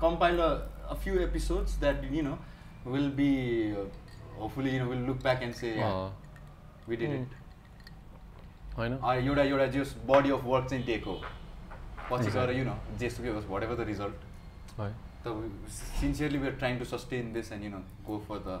compiled 0.00 0.40
a, 0.40 0.62
a 0.88 0.96
few 0.96 1.22
episodes 1.22 1.76
that 1.76 2.02
you 2.10 2.22
know 2.22 2.38
will 2.84 3.10
be 3.10 3.72
uh, 3.72 3.84
hopefully 4.38 4.72
you 4.72 4.78
know 4.78 4.88
we'll 4.88 5.06
look 5.08 5.22
back 5.22 5.42
and 5.42 5.54
say 5.54 5.76
yeah, 5.76 5.88
uh, 5.88 6.08
we 6.88 6.96
did 6.96 7.10
mm. 7.10 7.20
it 7.20 7.36
होइन 8.76 8.92
एउटा 9.28 9.42
एउटा 9.42 9.66
जस 9.76 9.94
बडी 10.08 10.30
अफ 10.30 10.44
वर्क 10.44 10.68
चाहिँ 10.70 10.84
दिएको 10.84 11.14
पछि 12.10 12.30
गएर 12.30 12.50
यु 12.58 12.64
नो 12.64 12.76
जेसुकै 12.98 13.30
होस् 13.36 13.46
वाट 13.46 13.62
एभर 13.62 13.76
द 13.76 13.86
रिजल्ट 13.88 14.16
त 15.26 16.86
sustain 16.92 17.32
this 17.32 17.52
and 17.52 17.74
no 17.74 18.18
for 18.28 18.38
the 18.46 18.60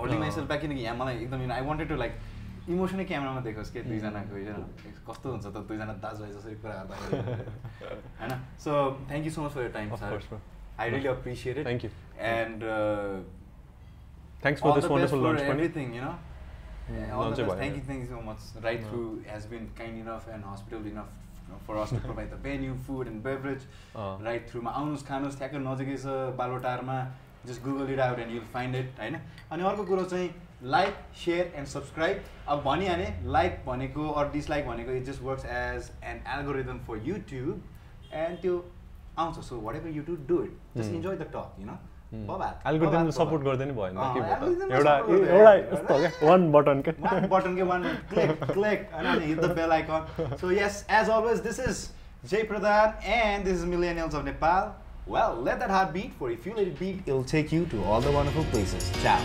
holding 0.00 0.18
myself 0.20 0.48
back 0.48 0.60
किनकि 0.60 0.82
यहाँ 0.84 0.96
मलाई 1.00 1.16
एकदम 1.24 1.50
आई 1.58 1.62
वान्टेड 1.70 1.88
टु 1.88 1.96
लाइक 2.04 2.14
इमोसनै 2.68 3.04
क्यामेरामा 3.10 3.40
देखोस् 3.48 3.70
कि 3.74 3.82
दुईजनाको 3.90 4.32
होइन 4.34 4.48
कस्तो 5.08 5.26
हुन्छ 5.30 5.46
त 5.46 5.66
दुईजना 5.68 5.94
दाजुभाइ 6.04 6.32
जसरी 6.32 6.54
कुरा 6.62 6.74
गर्दा 6.90 6.96
होइन? 8.20 8.32
So 8.64 8.72
thank 9.10 9.24
you 9.26 9.32
so 9.36 9.44
much 9.44 9.52
for 9.52 9.62
your 9.62 9.72
time 9.76 9.94
sir 9.96 10.40
I 10.80 10.90
really 10.90 11.08
appreciate 11.12 11.58
it 11.58 11.66
thank 11.66 11.84
you 11.84 11.90
and 12.32 12.66
thanks 14.42 14.62
for 14.62 14.74
this 14.74 14.90
wonderful 14.90 15.26
lunch 15.26 15.40
everything 15.54 15.94
you 15.96 16.02
know 16.02 16.18
Thank 16.90 17.74
you, 17.76 17.82
thank 17.88 18.00
you 18.02 18.06
so 18.10 18.20
much. 18.20 18.38
Right 18.62 18.80
through 18.84 19.22
has 19.24 19.44
been 19.46 19.66
kind 19.76 19.98
enough 19.98 20.24
and 20.28 20.42
hospitable 20.44 20.86
enough 20.86 21.10
for 21.66 21.76
us 21.78 21.90
to 21.90 22.00
provide 22.06 22.30
the 22.30 22.38
venue, 22.46 22.74
food 22.86 23.06
and 23.06 23.22
beverage. 23.22 23.66
Right 24.28 24.48
through 24.48 24.62
मा 24.62 24.72
आउनुहोस् 24.80 25.04
खानुहोस् 25.08 25.36
ठ्याक्कै 25.40 25.60
नजिकै 25.66 25.94
छ 26.04 26.14
बालोटारमा 26.40 26.96
just 27.46 27.62
Google 27.64 27.92
it 27.92 28.00
out 28.00 28.18
and 28.18 28.32
you'll 28.34 28.44
find 28.54 28.76
it 28.76 29.00
होइन? 29.00 29.16
अनि 29.50 29.62
अर्को 29.64 29.84
कुरो 29.84 30.04
चाहिँ 30.04 30.30
लाइक 30.72 30.94
सेयर 31.18 31.52
एन्ड 31.56 31.68
सब्सक्राइब 31.68 32.22
अब 32.48 32.62
भनिहालेँ 32.64 33.12
लाइक 33.32 33.62
भनेको 33.66 34.08
अर 34.10 34.30
डिसलाइक 34.32 34.66
भनेको 34.66 34.92
it 34.92 35.04
just 35.04 35.22
works 35.22 35.44
as 35.44 35.90
an 36.04 36.22
algorithm 36.38 36.78
for 36.88 36.96
YouTube 37.04 37.62
and 38.14 38.40
त्यो 38.42 38.64
आउँछ. 39.18 39.38
So 39.38 39.60
whatever 39.76 39.96
YouTube 39.96 40.26
do 40.28 40.42
it 40.42 40.76
just 40.76 40.90
enjoy 40.90 41.16
the 41.16 41.30
talk 41.36 41.56
you 41.60 41.66
know 41.66 41.78
algorithm 42.66 43.10
support 43.16 43.42
गर्दैन 43.42 43.72
भएन 43.74 43.98
एउटा 44.72 44.96
एउटा 44.96 45.54
यस्तो 45.54 45.98
क्या? 45.98 46.10
वान 46.22 46.50
बटन 46.52 46.82
के 46.82 46.90
वान 47.00 47.28
बटन 47.28 47.56
के? 47.56 47.62
वान 47.62 47.82
क्लिक 48.10 48.44
क्लिक 48.44 48.88
होइन? 48.94 49.22
Hit 49.22 49.40
the 49.40 49.50
bell 49.56 49.72
icon 49.72 50.36
so 50.36 50.50
yes 50.50 50.84
as 50.90 51.10
always 51.10 51.40
this 51.40 51.60
is 51.60 51.88
Jay 52.30 52.42
Pradhan 52.44 52.86
and 53.10 53.44
this 53.44 53.64
is 53.64 54.14
of 54.14 54.24
Nepal 54.24 54.72
Well, 55.10 55.34
let 55.42 55.58
that 55.58 55.70
heart 55.70 55.92
beat, 55.92 56.12
for 56.20 56.30
if 56.30 56.46
you 56.46 56.54
let 56.54 56.68
it 56.68 56.78
beat, 56.78 57.00
it'll 57.04 57.24
take 57.24 57.50
you 57.50 57.66
to 57.66 57.82
all 57.82 58.00
the 58.00 58.12
wonderful 58.12 58.44
places. 58.44 58.92
Ciao. 59.02 59.20